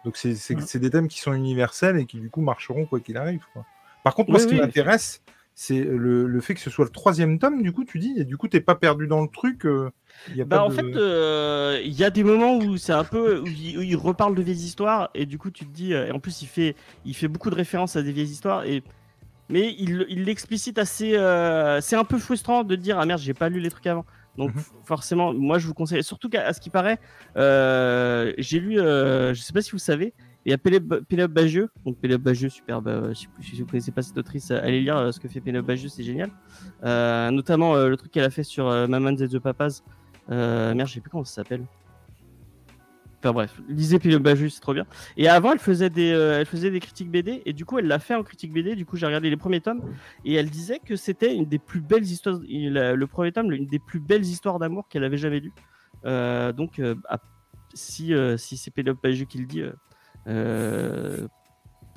donc 0.05 0.17
c'est, 0.17 0.35
c'est, 0.35 0.57
Mm. 0.57 0.63
c'est 0.63 0.79
des 0.81 0.91
thèmes 0.91 1.09
qui 1.09 1.21
sont 1.21 1.33
universels 1.33 1.97
et 1.99 2.07
qui 2.07 2.19
du 2.21 2.31
coup 2.31 2.41
marcheront 2.43 2.87
quoi 2.87 3.01
qu'il 3.01 3.17
arrive. 3.17 3.45
quoi. 3.53 3.65
Par 4.03 4.15
contre, 4.15 4.31
moi, 4.31 4.39
Oui, 4.39 4.41
ce 4.41 4.47
qui 4.47 4.55
oui. 4.55 4.61
m'intéresse, 4.61 5.23
c'est 5.55 5.83
le, 5.85 6.27
le 6.27 6.41
fait 6.41 6.55
que 6.55 6.61
ce 6.61 6.71
soit 6.71 6.85
le 6.87 6.91
troisième 6.91 7.39
tome. 7.39 7.63
Du 7.63 7.73
coup, 7.73 7.85
tu 7.85 7.99
dis, 7.99 8.15
et 8.19 8.25
du 8.25 8.37
coup, 8.37 8.49
t'es 8.49 8.61
pas 8.61 8.75
perdu 8.75 9.07
dans 9.07 9.21
le 9.23 9.29
truc. 9.29 9.67
euh, 9.67 9.91
y 10.35 10.41
a 10.41 10.47
Bah, 10.47 10.59
pas 10.59 10.65
en 10.65 10.71
de- 10.71 10.71
fait, 10.71 10.97
euh, 10.97 11.81
il 11.85 11.93
y 11.93 12.03
a 12.05 12.11
des 12.11 12.25
moments 12.25 12.57
où 12.57 12.77
c'est 12.77 12.93
un 12.93 13.05
peu 13.05 13.39
où 13.41 13.51
il, 13.53 13.79
où 13.79 13.83
il 13.83 13.97
reparle 13.97 14.35
de 14.35 14.43
vieilles 14.43 14.65
histoires 14.65 15.11
et 15.15 15.25
du 15.27 15.39
coup 15.39 15.51
tu 15.51 15.65
te 15.67 15.71
dis 15.73 15.93
et 15.93 16.11
en 16.11 16.19
plus 16.21 16.43
il 16.43 16.47
fait 16.49 16.75
il 17.05 17.15
fait 17.15 17.29
beaucoup 17.29 17.51
de 17.51 17.55
références 17.55 17.97
à 17.97 18.03
des 18.03 18.13
vieilles 18.13 18.29
histoires 18.31 18.65
et 18.65 18.83
mais 19.51 19.75
il 19.79 20.25
l'explicite 20.25 20.79
assez 20.79 21.17
euh, 21.17 21.81
c'est 21.81 21.97
un 21.97 22.05
peu 22.05 22.19
frustrant 22.19 22.65
de 22.65 22.77
dire 22.77 22.99
ah 22.99 23.07
merde 23.07 23.21
j'ai 23.21 23.35
pas 23.35 23.49
lu 23.49 23.61
les 23.61 23.71
trucs 23.71 23.87
avant 23.87 24.05
donc 24.37 24.55
Mhm. 24.55 24.63
forcément 24.85 25.35
moi 25.35 25.59
je 25.59 25.67
vous 25.67 25.75
conseille 25.75 26.03
surtout 26.03 26.29
qu'à 26.29 26.47
à 26.47 26.53
ce 26.53 26.61
qui 26.61 26.71
paraît 26.71 26.99
euh, 27.37 28.33
j'ai 28.39 28.61
lu 28.61 28.81
euh, 28.81 29.35
je 29.35 29.43
sais 29.43 29.53
pas 29.53 29.63
si 29.63 29.73
vous 29.73 29.79
savez 29.79 30.15
il 30.47 30.51
y 30.51 30.55
a 30.55 30.59
Pénélope 30.59 31.33
Bagieux 31.33 31.69
donc 31.85 31.99
Pénélope 31.99 32.23
Bagieux 32.23 32.49
superbe 32.49 32.89
euh, 32.89 33.13
si, 33.13 33.29
vous 33.59 33.67
connaissez 33.67 33.91
pas 33.91 34.03
cette 34.03 34.17
autrice 34.17 34.51
allez 34.51 34.81
lire 34.81 35.13
ce 35.13 35.21
que 35.21 35.29
fait 35.29 35.41
Pénélope 35.41 35.67
Bagieux 35.67 35.89
c'est 35.89 36.05
génial 36.05 36.31
notamment 37.33 37.75
le 37.75 37.97
truc 37.97 38.13
qu'elle 38.13 38.25
a 38.25 38.31
fait 38.31 38.45
sur 38.45 38.69
euh, 38.69 38.87
Maman 38.87 39.11
and 39.11 39.17
the 39.17 39.39
Papas 39.39 39.83
merde, 40.29 40.87
je 40.87 40.95
sais 40.95 41.01
plus 41.01 41.11
comment 41.11 41.25
ça 41.25 41.43
s'appelle. 41.43 41.65
Enfin 43.23 43.33
bref, 43.33 43.61
lisez 43.69 43.99
Pénélope 43.99 44.23
Bagieux, 44.23 44.49
c'est 44.49 44.61
trop 44.61 44.73
bien. 44.73 44.87
Et 45.19 45.29
avant, 45.29 45.53
elle 45.53 45.59
faisait 45.59 45.91
des, 45.91 46.11
euh, 46.11 46.41
elle 46.41 46.47
faisait 46.47 46.71
des 46.71 46.81
critiques 46.81 47.11
BD, 47.11 47.43
et 47.45 47.53
du 47.53 47.67
coup, 47.67 47.79
elle 47.79 47.87
l'a 47.87 47.99
fait 47.99 48.15
en 48.15 48.23
critique 48.23 48.51
BD. 48.51 48.77
Du 48.77 48.87
coup, 48.87 48.97
j'ai 48.97 49.05
regardé 49.05 49.29
les 49.29 49.37
premiers 49.37 49.61
tomes, 49.61 49.83
et 50.25 50.35
elle 50.35 50.49
disait 50.49 50.79
que 50.79 50.97
c'était 50.97 51.35
une 51.35 51.45
des 51.45 51.59
plus 51.59 51.83
belles 51.83 52.05
histoires. 52.05 52.41
Le 52.41 53.05
premier 53.05 53.33
tome, 53.33 53.53
une 53.53 53.67
des 53.67 53.79
plus 53.79 54.01
belles 54.01 54.25
histoires 54.25 54.59
d'amour 54.59 54.89
qu'elle 54.89 55.05
avait 55.05 55.19
jamais 55.19 55.41
lues. 55.41 55.53
Euh, 56.07 56.53
donc, 56.53 56.79
euh, 56.79 56.95
si, 57.75 58.15
si 58.39 58.57
c'est 58.57 58.71
Pénélope 58.71 59.03
Bagieux 59.03 59.27
qui 59.27 59.39
le 59.39 59.47
dit, 59.47 59.63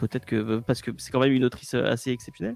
peut-être 0.08 0.26
que 0.26 0.60
parce 0.60 0.82
que 0.82 0.92
c'est 0.98 1.12
quand 1.12 1.20
même 1.20 1.32
une 1.34 1.46
autrice 1.46 1.74
euh, 1.74 1.86
assez 1.92 2.12
exceptionnelle. 2.12 2.56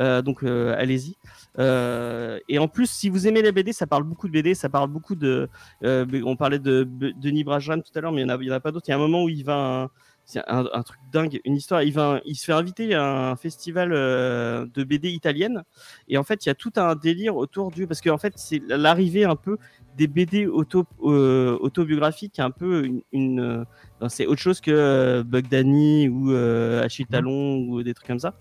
Euh, 0.00 0.22
donc, 0.22 0.42
euh, 0.42 0.74
allez-y. 0.78 1.16
Euh, 1.58 2.38
et 2.48 2.58
en 2.58 2.68
plus, 2.68 2.88
si 2.90 3.08
vous 3.08 3.26
aimez 3.26 3.42
les 3.42 3.52
BD, 3.52 3.72
ça 3.72 3.86
parle 3.86 4.04
beaucoup 4.04 4.26
de 4.28 4.32
BD, 4.32 4.54
ça 4.54 4.68
parle 4.68 4.90
beaucoup 4.90 5.14
de. 5.14 5.48
euh, 5.84 6.06
on 6.24 6.36
parlait 6.36 6.58
de 6.58 6.84
Denis 7.16 7.44
tout 7.44 7.98
à 7.98 8.00
l'heure, 8.00 8.12
mais 8.12 8.22
il 8.22 8.26
n'y 8.26 8.50
en, 8.50 8.54
a- 8.54 8.60
pas 8.60 8.72
d'autres. 8.72 8.86
Il 8.88 8.90
y 8.90 8.94
a 8.94 8.96
un 8.96 9.00
moment 9.00 9.24
où 9.24 9.28
il 9.28 9.44
va. 9.44 9.90
C'est 10.28 10.42
un, 10.46 10.66
un 10.74 10.82
truc 10.82 11.00
dingue, 11.10 11.40
une 11.46 11.56
histoire. 11.56 11.82
Il, 11.82 11.94
va, 11.94 12.20
il 12.26 12.34
se 12.34 12.44
fait 12.44 12.52
inviter 12.52 12.94
à 12.94 13.30
un 13.30 13.36
festival 13.36 13.94
euh, 13.94 14.66
de 14.74 14.84
BD 14.84 15.08
italienne. 15.08 15.62
Et 16.06 16.18
en 16.18 16.22
fait, 16.22 16.44
il 16.44 16.50
y 16.50 16.52
a 16.52 16.54
tout 16.54 16.72
un 16.76 16.96
délire 16.96 17.34
autour 17.34 17.70
du. 17.70 17.86
Parce 17.86 18.02
qu'en 18.02 18.18
fait, 18.18 18.34
c'est 18.36 18.60
l'arrivée 18.68 19.24
un 19.24 19.36
peu 19.36 19.56
des 19.96 20.06
BD 20.06 20.46
auto, 20.46 20.84
euh, 21.02 21.56
autobiographiques, 21.62 22.40
un 22.40 22.50
peu 22.50 22.84
une. 22.84 23.00
une, 23.10 23.40
euh, 23.40 24.08
c'est 24.08 24.26
autre 24.26 24.42
chose 24.42 24.60
que 24.60 25.22
Bug 25.22 25.48
Danny 25.48 26.10
ou 26.10 26.30
Achille 26.30 27.06
Talon 27.06 27.60
ou 27.66 27.82
des 27.82 27.94
trucs 27.94 28.08
comme 28.08 28.18
ça. 28.18 28.34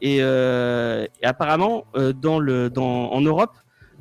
Et, 0.00 0.16
et 0.16 1.24
apparemment, 1.24 1.84
dans 2.20 2.40
le, 2.40 2.68
dans, 2.68 3.12
en 3.12 3.20
Europe, 3.20 3.52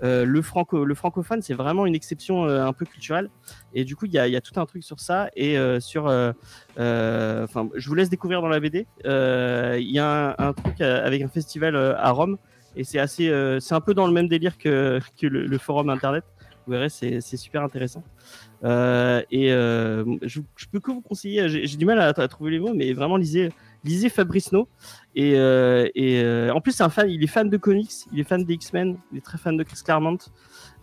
euh, 0.04 0.26
le, 0.26 0.41
franco, 0.41 0.86
le 0.86 0.95
francophone, 0.95 1.41
c'est 1.41 1.54
vraiment 1.54 1.86
une 1.86 1.95
exception 1.95 2.45
euh, 2.45 2.66
un 2.66 2.74
peu 2.74 2.86
culturelle. 2.86 3.30
Et 3.74 3.84
du 3.84 3.95
coup, 3.95 4.06
il 4.06 4.14
y 4.14 4.20
a, 4.20 4.28
y 4.28 4.36
a 4.36 4.41
tout 4.41 4.60
un 4.60 4.66
truc 4.66 4.84
sur 4.84 5.00
ça. 5.00 5.30
Et 5.36 5.58
euh, 5.58 5.80
sur. 5.80 6.08
euh, 6.08 6.34
Enfin, 7.43 7.70
je 7.76 7.89
vous 7.89 7.95
laisse 7.95 8.10
découvrir 8.10 8.41
dans 8.41 8.48
la 8.48 8.60
BD. 8.60 8.86
Il 9.04 9.91
y 9.91 10.00
a 10.00 10.36
un, 10.38 10.54
truc 10.54 10.82
avec 10.82 11.22
un 11.22 11.28
festival 11.28 11.76
à 11.76 12.12
Rome. 12.12 12.38
Et 12.76 12.84
c'est 12.84 13.00
assez. 13.00 13.32
c'est 13.60 13.74
un 13.74 13.82
peu 13.82 13.93
dans 13.93 14.06
le 14.06 14.14
même 14.14 14.28
délire 14.28 14.58
que, 14.58 15.00
le, 15.22 15.58
forum 15.58 15.89
internet. 15.89 16.24
Vous 16.66 16.74
verrez, 16.74 16.89
c'est 16.89 17.22
super 17.22 17.64
intéressant. 17.64 18.04
Et 18.64 19.50
je, 19.50 20.39
je 20.56 20.66
peux 20.72 20.80
que 20.80 20.91
vous 20.91 21.02
conseiller. 21.02 21.50
J'ai 21.50 21.66
j'ai 21.66 21.78
du 21.78 21.86
mal 21.86 22.00
à, 22.00 22.10
à 22.10 22.28
trouver 22.28 22.52
les 22.52 22.60
mots, 22.60 22.74
mais 22.76 22.93
vraiment 22.93 23.18
lisez, 23.18 23.50
lisez 23.84 24.09
Fabrice 24.09 24.51
No. 24.51 24.67
Et, 25.15 25.34
euh, 25.36 25.88
euh, 25.97 26.51
en 26.51 26.61
plus, 26.61 26.73
c'est 26.73 26.84
un 26.84 26.89
fan. 26.89 27.09
Il 27.09 27.23
est 27.23 27.28
fan 27.28 27.49
de 27.49 27.57
comics. 27.57 27.91
Il 28.11 28.19
est 28.19 28.23
fan 28.23 28.43
des 28.43 28.53
X-Men. 28.53 28.97
Il 29.11 29.17
est 29.17 29.21
très 29.21 29.38
fan 29.38 29.57
de 29.57 29.63
Chris 29.63 29.80
Claremont. 29.84 30.17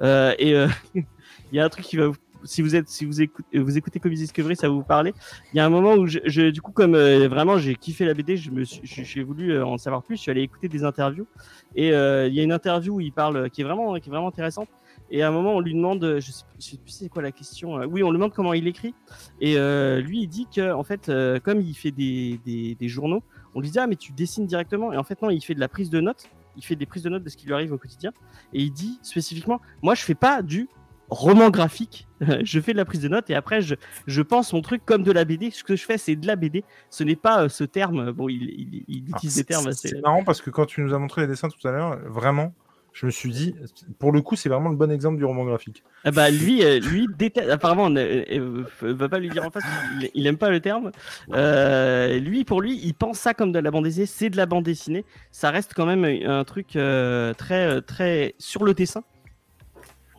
Euh, 0.02 0.34
et 0.38 0.52
il 0.94 1.04
y 1.52 1.60
a 1.60 1.64
un 1.64 1.68
truc 1.68 1.84
qui 1.84 1.96
va 1.96 2.08
vous 2.08 2.16
si 2.46 2.60
vous 2.60 2.76
êtes, 2.76 2.90
si 2.90 3.06
vous 3.06 3.22
écoutez, 3.22 3.58
vous 3.58 3.78
écoutez 3.78 3.98
Comics 3.98 4.18
Discovery, 4.18 4.54
ça 4.54 4.68
va 4.68 4.74
vous 4.74 4.82
parler. 4.82 5.14
Il 5.54 5.56
y 5.56 5.60
a 5.60 5.64
un 5.64 5.70
moment 5.70 5.94
où 5.94 6.06
je, 6.06 6.50
du 6.50 6.60
coup, 6.60 6.72
comme 6.72 6.94
vraiment 6.94 7.56
j'ai 7.56 7.74
kiffé 7.74 8.04
la 8.04 8.12
BD, 8.12 8.36
je 8.36 8.50
me 8.50 8.64
j'ai 8.82 9.22
voulu 9.22 9.62
en 9.62 9.78
savoir 9.78 10.02
plus. 10.02 10.16
Je 10.16 10.20
suis 10.20 10.30
allé 10.30 10.42
écouter 10.42 10.68
des 10.68 10.84
interviews 10.84 11.26
et 11.74 11.88
il 11.88 12.34
y 12.34 12.40
a 12.40 12.42
une 12.42 12.52
interview 12.52 12.96
où 12.96 13.00
il 13.00 13.14
parle, 13.14 13.48
qui 13.48 13.62
est 13.62 13.64
vraiment, 13.64 13.94
qui 13.94 14.10
est 14.10 14.12
vraiment 14.12 14.28
intéressante. 14.28 14.68
Et 15.14 15.22
à 15.22 15.28
un 15.28 15.30
moment, 15.30 15.54
on 15.54 15.60
lui 15.60 15.74
demande, 15.74 16.16
je 16.18 16.32
sais, 16.32 16.42
je 16.58 16.70
sais 16.70 16.76
plus 16.76 16.90
c'est 16.90 17.08
quoi 17.08 17.22
la 17.22 17.30
question. 17.30 17.78
euh, 17.78 17.86
Oui, 17.86 18.02
on 18.02 18.10
lui 18.10 18.16
demande 18.18 18.32
comment 18.32 18.52
il 18.52 18.66
écrit. 18.66 18.96
Et 19.40 19.56
euh, 19.56 20.00
lui, 20.00 20.22
il 20.22 20.26
dit 20.26 20.48
que 20.52 20.72
en 20.72 20.82
fait, 20.82 21.08
euh, 21.08 21.38
comme 21.38 21.60
il 21.60 21.72
fait 21.74 21.92
des, 21.92 22.40
des, 22.44 22.74
des 22.74 22.88
journaux, 22.88 23.22
on 23.54 23.60
lui 23.60 23.70
dit 23.70 23.78
ah 23.78 23.86
mais 23.86 23.94
tu 23.94 24.10
dessines 24.10 24.44
directement. 24.44 24.92
Et 24.92 24.96
en 24.96 25.04
fait 25.04 25.22
non, 25.22 25.30
il 25.30 25.40
fait 25.40 25.54
de 25.54 25.60
la 25.60 25.68
prise 25.68 25.88
de 25.88 26.00
notes. 26.00 26.28
Il 26.56 26.64
fait 26.64 26.74
des 26.74 26.84
prises 26.84 27.04
de 27.04 27.10
notes 27.10 27.22
de 27.22 27.28
ce 27.28 27.36
qui 27.36 27.46
lui 27.46 27.54
arrive 27.54 27.72
au 27.72 27.78
quotidien. 27.78 28.10
Et 28.52 28.62
il 28.64 28.72
dit 28.72 28.98
spécifiquement, 29.02 29.60
moi 29.82 29.94
je 29.94 30.02
fais 30.02 30.16
pas 30.16 30.42
du 30.42 30.68
roman 31.10 31.50
graphique. 31.50 32.08
je 32.42 32.58
fais 32.58 32.72
de 32.72 32.78
la 32.78 32.84
prise 32.84 33.00
de 33.00 33.08
notes 33.08 33.30
et 33.30 33.36
après 33.36 33.60
je, 33.60 33.76
je 34.08 34.20
pense 34.20 34.52
mon 34.52 34.62
truc 34.62 34.82
comme 34.84 35.04
de 35.04 35.12
la 35.12 35.24
BD. 35.24 35.52
Ce 35.52 35.62
que 35.62 35.76
je 35.76 35.84
fais, 35.84 35.96
c'est 35.96 36.16
de 36.16 36.26
la 36.26 36.34
BD. 36.34 36.64
Ce 36.90 37.04
n'est 37.04 37.14
pas 37.14 37.44
euh, 37.44 37.48
ce 37.48 37.62
terme. 37.62 38.10
Bon, 38.10 38.28
il, 38.28 38.84
il, 38.88 39.08
utilise 39.10 39.36
des 39.36 39.44
termes 39.44 39.68
assez. 39.68 39.90
C'est 39.90 40.00
marrant 40.00 40.24
parce 40.24 40.42
que 40.42 40.50
quand 40.50 40.66
tu 40.66 40.80
nous 40.80 40.92
as 40.92 40.98
montré 40.98 41.20
les 41.20 41.28
dessins 41.28 41.48
tout 41.48 41.68
à 41.68 41.70
l'heure, 41.70 42.00
vraiment, 42.08 42.52
je 42.94 43.06
me 43.06 43.10
suis 43.10 43.30
dit, 43.32 43.56
pour 43.98 44.12
le 44.12 44.22
coup, 44.22 44.36
c'est 44.36 44.48
vraiment 44.48 44.70
le 44.70 44.76
bon 44.76 44.88
exemple 44.90 45.16
du 45.16 45.24
roman 45.24 45.44
graphique. 45.44 45.82
Ah 46.04 46.12
bah 46.12 46.30
lui, 46.30 46.64
euh, 46.64 46.78
lui 46.78 47.08
déteste. 47.18 47.50
Apparemment, 47.50 47.86
on, 47.86 47.96
euh, 47.96 48.24
euh, 48.30 48.64
va 48.94 49.08
pas 49.08 49.18
lui 49.18 49.28
dire 49.28 49.44
en 49.44 49.50
face. 49.50 49.64
Il, 50.00 50.10
il 50.14 50.26
aime 50.28 50.36
pas 50.38 50.48
le 50.48 50.60
terme. 50.60 50.92
Euh, 51.32 52.20
lui, 52.20 52.44
pour 52.44 52.62
lui, 52.62 52.78
il 52.84 52.94
pense 52.94 53.18
ça 53.18 53.34
comme 53.34 53.50
de 53.50 53.58
la 53.58 53.72
bande 53.72 53.82
dessinée. 53.82 54.06
C'est 54.06 54.30
de 54.30 54.36
la 54.36 54.46
bande 54.46 54.62
dessinée. 54.62 55.04
Ça 55.32 55.50
reste 55.50 55.74
quand 55.74 55.86
même 55.86 56.04
un 56.04 56.44
truc 56.44 56.76
euh, 56.76 57.34
très, 57.34 57.82
très 57.82 58.36
sur 58.38 58.62
le 58.62 58.74
dessin. 58.74 59.02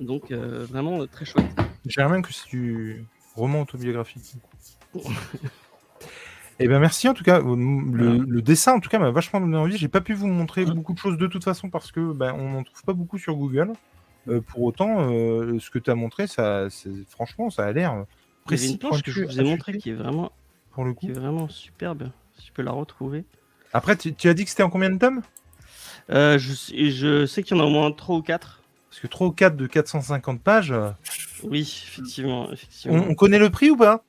Donc 0.02 0.34
vraiment 0.34 1.08
très 1.08 1.24
chouette. 1.24 1.46
J'aimerais 1.86 2.12
même 2.12 2.24
que 2.24 2.34
c'est 2.34 2.50
du 2.50 3.06
roman 3.36 3.62
autobiographique. 3.62 4.34
Eh 6.60 6.68
ben 6.70 6.80
merci 6.80 7.08
en 7.10 7.14
tout 7.14 7.24
cas. 7.24 7.40
Le, 7.40 8.24
le 8.26 8.42
dessin 8.42 8.74
en 8.74 8.80
tout 8.80 8.90
cas 8.90 8.98
m'a 9.00 9.12
vachement 9.12 9.42
donné 9.42 9.58
envie. 9.58 9.78
J'ai 9.78 9.88
pas 9.90 10.02
pu 10.02 10.14
vous 10.14 10.28
montrer 10.28 10.66
beaucoup 10.66 10.94
de 10.94 10.98
choses 11.00 11.18
de 11.18 11.28
toute 11.28 11.44
façon 11.44 11.70
parce 11.70 11.92
que 11.92 12.14
ben, 12.14 12.34
on 12.38 12.52
n'en 12.52 12.64
trouve 12.64 12.84
pas 12.84 12.94
beaucoup 12.94 13.18
sur 13.18 13.36
Google. 13.36 13.74
Euh, 14.28 14.42
pour 14.42 14.64
autant, 14.64 15.12
euh, 15.12 15.60
ce 15.60 15.70
que 15.70 15.78
tu 15.80 15.92
as 15.92 15.96
montré, 15.96 16.26
ça, 16.28 16.68
c'est- 16.70 16.90
franchement, 17.10 17.50
ça 17.52 17.66
a 17.66 17.72
l'air 17.72 17.92
Il 17.92 17.94
y 17.94 17.94
avait 17.94 18.06
précis. 18.46 18.72
une 18.72 18.80
planche 18.80 19.04
que 19.04 19.12
je 19.12 19.24
vous 19.24 19.40
ai 19.40 19.44
montré 19.44 19.78
qui 19.78 19.92
est 19.92 19.94
vraiment, 19.94 20.32
pour 20.72 20.84
le 20.84 20.94
qui 20.94 21.08
coup. 21.08 21.12
est 21.12 21.16
vraiment 21.16 21.48
superbe. 21.48 22.10
Si 22.40 22.48
je 22.48 22.52
peux 22.52 22.64
la 22.64 22.72
retrouver. 22.72 23.24
Après, 23.74 23.96
tu, 23.96 24.16
tu 24.16 24.28
as 24.30 24.34
dit 24.34 24.44
que 24.46 24.50
c'était 24.50 24.64
en 24.64 24.70
combien 24.72 24.90
de 24.90 24.98
tomes? 24.98 25.22
Euh, 26.10 26.40
je, 26.40 26.54
sais- 26.54 26.90
je 26.92 27.26
sais 27.28 27.44
qu'il 27.44 27.56
y 27.56 27.60
en 27.60 27.64
a 27.64 27.68
au 27.68 27.70
moins 27.70 27.92
3 27.92 28.16
ou 28.16 28.22
4. 28.24 28.62
Parce 28.90 29.00
que 29.02 29.08
3 29.08 29.28
ou 29.28 29.32
4 29.32 29.58
de 29.58 29.68
450 29.68 30.42
pages. 30.42 30.72
euh, 30.72 30.90
Oui, 31.44 31.62
effectivement. 31.88 32.52
effectivement. 32.52 32.98
On, 32.98 33.10
on 33.12 33.16
connaît 33.16 33.40
le 33.40 33.50
prix 33.52 33.70
ou 33.70 33.78
pas? 33.78 34.04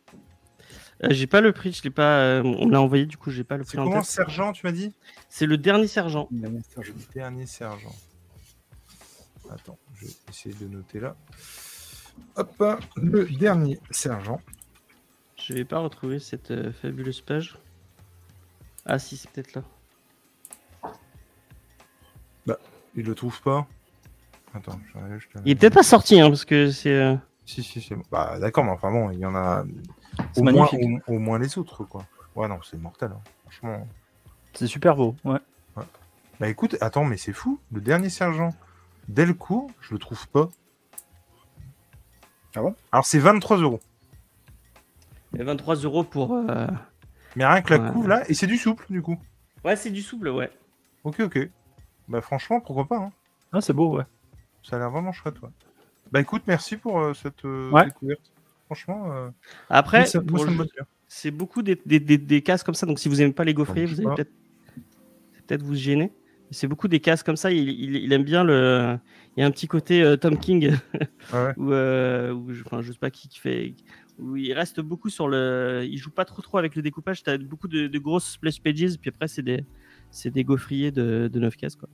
Euh, 1.04 1.08
j'ai 1.10 1.26
pas 1.26 1.40
le 1.42 1.52
prix, 1.52 1.72
je 1.72 1.82
l'ai 1.82 1.90
pas. 1.90 2.20
euh, 2.20 2.42
on 2.42 2.68
l'a 2.68 2.80
envoyé, 2.80 3.04
du 3.06 3.16
coup, 3.18 3.30
j'ai 3.30 3.44
pas 3.44 3.56
le 3.58 3.64
C'est 3.64 3.76
prix 3.76 3.78
en 3.80 3.84
comment 3.84 4.00
tête. 4.00 4.10
Sergent, 4.10 4.52
tu 4.52 4.64
m'as 4.66 4.72
dit? 4.72 4.94
C'est 5.28 5.46
le 5.46 5.58
dernier 5.58 5.86
sergent. 5.88 6.28
Dernier 7.14 7.46
sergent. 7.46 7.94
Attends, 9.50 9.78
je 9.94 10.06
vais 10.06 10.12
essayer 10.30 10.54
de 10.54 10.66
noter 10.66 11.00
là. 11.00 11.14
Hop, 12.36 12.80
le 12.96 13.26
dernier 13.26 13.78
sergent. 13.90 14.40
Je 15.36 15.52
vais 15.52 15.64
pas 15.64 15.78
retrouver 15.78 16.18
cette 16.18 16.50
euh, 16.50 16.72
fabuleuse 16.72 17.20
page. 17.20 17.58
Ah 18.86 18.98
si, 18.98 19.16
c'est 19.16 19.30
peut-être 19.30 19.54
là. 19.54 19.62
Il 22.98 23.04
le 23.04 23.14
trouve 23.14 23.42
pas. 23.42 23.66
Attends, 24.54 24.80
je, 24.94 25.18
je 25.18 25.28
te- 25.28 25.38
Il 25.44 25.50
est 25.52 25.54
peut-être 25.54 25.74
pas 25.74 25.82
sorti, 25.82 26.18
hein, 26.18 26.28
parce 26.30 26.46
que 26.46 26.70
c'est. 26.70 27.18
Si, 27.46 27.62
si, 27.62 27.80
si. 27.80 27.94
Bah, 28.10 28.38
d'accord, 28.38 28.64
mais 28.64 28.72
enfin 28.72 28.90
bon, 28.90 29.10
il 29.10 29.18
y 29.20 29.24
en 29.26 29.34
a 29.34 29.64
C'est 30.34 30.40
au 30.40 30.44
moins, 30.44 30.52
magnifique. 30.72 31.02
au, 31.08 31.14
au 31.14 31.18
moins 31.18 31.38
les 31.38 31.56
autres, 31.58 31.84
quoi. 31.84 32.04
Ouais, 32.34 32.48
non, 32.48 32.58
c'est 32.62 32.76
mortel. 32.76 33.12
hein. 33.14 33.20
Franchement. 33.44 33.86
C'est 34.52 34.66
super 34.66 34.96
beau. 34.96 35.14
Ouais. 35.24 35.38
Bah 36.38 36.48
écoute, 36.48 36.76
attends, 36.82 37.04
mais 37.04 37.16
c'est 37.16 37.32
fou. 37.32 37.58
Le 37.72 37.80
dernier 37.80 38.10
sergent 38.10 38.54
Delcourt, 39.08 39.70
je 39.80 39.94
le 39.94 39.98
trouve 39.98 40.28
pas. 40.28 40.48
Ah 42.54 42.60
bon? 42.62 42.74
Alors 42.92 43.06
c'est 43.06 43.18
23 43.18 43.58
euros. 43.58 43.80
Et 45.38 45.42
23 45.42 45.76
euros 45.76 46.04
pour. 46.04 46.34
euh, 46.34 46.66
Mais 47.36 47.46
rien 47.46 47.62
que 47.62 47.72
la 47.74 47.80
Ouais. 47.84 47.90
couve 47.92 48.08
là, 48.08 48.22
et 48.28 48.34
c'est 48.34 48.46
du 48.46 48.58
souple 48.58 48.84
du 48.90 49.00
coup. 49.02 49.16
Ouais, 49.64 49.76
c'est 49.76 49.90
du 49.90 50.02
souple, 50.02 50.28
ouais. 50.28 50.50
Ok, 51.04 51.20
ok. 51.20 51.38
Bah 52.08 52.20
franchement, 52.20 52.60
pourquoi 52.60 52.86
pas. 52.86 52.96
hein. 52.98 53.12
Ah, 53.52 53.60
c'est 53.60 53.72
beau, 53.72 53.96
ouais. 53.96 54.04
Ça 54.62 54.76
a 54.76 54.78
l'air 54.78 54.90
vraiment 54.90 55.12
chouette, 55.12 55.40
ouais. 55.42 55.48
Bah 56.12 56.20
écoute, 56.20 56.42
merci 56.46 56.76
pour 56.76 57.00
euh, 57.00 57.14
cette 57.14 57.44
euh, 57.44 57.70
Ouais. 57.70 57.84
découverte. 57.86 58.32
Franchement, 58.66 59.12
euh, 59.12 59.28
Après, 59.68 60.06
c'est 61.08 61.30
beaucoup 61.30 61.62
des, 61.62 61.80
des, 61.86 62.00
des, 62.00 62.18
des 62.18 62.42
cases 62.42 62.62
comme 62.64 62.74
ça. 62.74 62.84
Donc, 62.86 62.98
si 62.98 63.08
vous 63.08 63.22
aimez 63.22 63.32
pas 63.32 63.44
les 63.44 63.54
gaufriers, 63.54 63.86
vous 63.86 64.00
allez 64.00 64.08
peut-être 64.16 64.32
peut-être 65.46 65.62
vous 65.62 65.74
gêner. 65.76 66.12
C'est 66.50 66.66
beaucoup 66.68 66.88
des 66.88 67.00
cases 67.00 67.22
comme 67.22 67.36
ça. 67.36 67.50
Il, 67.52 67.68
il, 67.68 67.96
il 67.96 68.12
aime 68.12 68.24
bien 68.24 68.44
le. 68.44 68.98
Il 69.36 69.40
y 69.40 69.42
a 69.42 69.46
un 69.46 69.50
petit 69.50 69.66
côté 69.68 70.02
euh, 70.02 70.16
Tom 70.16 70.38
King 70.38 70.72
Ouais. 71.32 71.52
où, 71.56 71.72
euh, 71.72 72.32
où 72.32 72.52
je, 72.52 72.62
enfin, 72.64 72.82
je 72.82 72.92
sais 72.92 72.98
pas 72.98 73.10
qui, 73.10 73.28
qui 73.28 73.38
fait. 73.38 73.74
Où 74.18 74.36
il 74.36 74.52
reste 74.52 74.80
beaucoup 74.80 75.10
sur 75.10 75.28
le. 75.28 75.84
Il 75.88 75.98
joue 75.98 76.10
pas 76.10 76.24
trop 76.24 76.42
trop 76.42 76.58
avec 76.58 76.74
le 76.76 76.82
découpage. 76.82 77.22
Tu 77.22 77.30
as 77.30 77.38
beaucoup 77.38 77.68
de, 77.68 77.86
de 77.88 77.98
grosses 77.98 78.30
splash 78.32 78.60
pages. 78.62 78.96
Puis 79.00 79.10
après, 79.10 79.28
c'est 79.28 79.42
des, 79.42 79.64
c'est 80.10 80.30
des 80.30 80.44
gaufriers 80.44 80.90
de, 80.92 81.28
de 81.32 81.40
9 81.40 81.56
cases. 81.56 81.76
Quoi. 81.76 81.88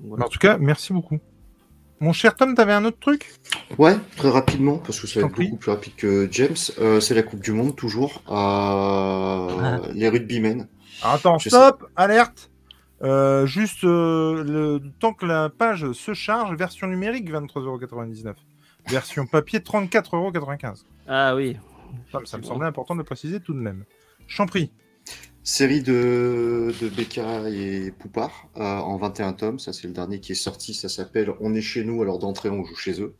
Voilà. 0.00 0.26
En 0.26 0.28
tout 0.28 0.38
cas, 0.38 0.58
merci 0.58 0.92
beaucoup. 0.92 1.18
Mon 2.00 2.12
cher 2.12 2.34
Tom, 2.36 2.54
t'avais 2.54 2.72
un 2.72 2.84
autre 2.84 2.98
truc? 3.00 3.34
Ouais, 3.76 3.96
très 4.16 4.30
rapidement, 4.30 4.78
parce 4.78 5.00
que 5.00 5.06
ça 5.06 5.20
va 5.20 5.26
être 5.26 5.34
beaucoup 5.34 5.56
plus 5.56 5.70
rapide 5.70 5.94
que 5.96 6.28
James. 6.30 6.56
Euh, 6.78 7.00
c'est 7.00 7.14
la 7.14 7.22
Coupe 7.22 7.40
du 7.40 7.52
Monde, 7.52 7.74
toujours. 7.74 8.22
à 8.28 9.80
Les 9.94 10.08
rugbymen. 10.08 10.68
Alors, 11.02 11.14
Attends, 11.16 11.38
Je 11.38 11.48
stop, 11.48 11.84
alerte. 11.96 12.50
Euh, 13.02 13.46
juste 13.46 13.84
euh, 13.84 14.42
le 14.42 14.80
temps 14.98 15.12
que 15.12 15.24
la 15.26 15.48
page 15.50 15.92
se 15.92 16.14
charge, 16.14 16.56
version 16.56 16.86
numérique 16.86 17.30
23,99€. 17.30 18.34
Version 18.88 19.26
papier 19.26 19.60
34,95€. 19.60 20.84
Ah 21.06 21.34
oui. 21.34 21.56
Ça, 22.12 22.18
ça 22.24 22.38
me 22.38 22.42
semblait 22.42 22.66
important 22.66 22.94
de 22.94 23.00
le 23.00 23.04
préciser 23.04 23.40
tout 23.40 23.54
de 23.54 23.60
même. 23.60 23.84
Je 24.26 24.36
t'en 24.36 24.46
prie. 24.46 24.70
Série 25.48 25.80
de, 25.80 26.74
de 26.78 26.88
Beccarat 26.90 27.48
et 27.48 27.90
Poupard 27.98 28.50
euh, 28.58 28.60
en 28.60 28.98
21 28.98 29.32
tomes. 29.32 29.58
Ça, 29.58 29.72
c'est 29.72 29.86
le 29.86 29.94
dernier 29.94 30.20
qui 30.20 30.32
est 30.32 30.34
sorti. 30.34 30.74
Ça 30.74 30.90
s'appelle 30.90 31.32
On 31.40 31.54
est 31.54 31.62
chez 31.62 31.84
nous, 31.84 32.02
alors 32.02 32.18
d'entrée, 32.18 32.50
on 32.50 32.66
joue 32.66 32.76
chez 32.76 33.00
eux. 33.00 33.14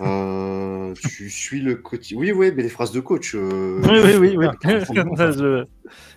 Euh, 0.00 0.94
tu 1.10 1.28
suis 1.28 1.60
le 1.60 1.74
quotidien. 1.74 2.18
Oui, 2.18 2.32
oui, 2.32 2.52
mais 2.56 2.62
les 2.62 2.70
phrases 2.70 2.90
de 2.90 3.00
coach. 3.00 3.34
euh, 3.34 3.82
Oui, 3.84 3.98
oui, 4.18 4.34
oui. 4.34 4.36
oui. 4.38 4.46
je- 4.64 4.94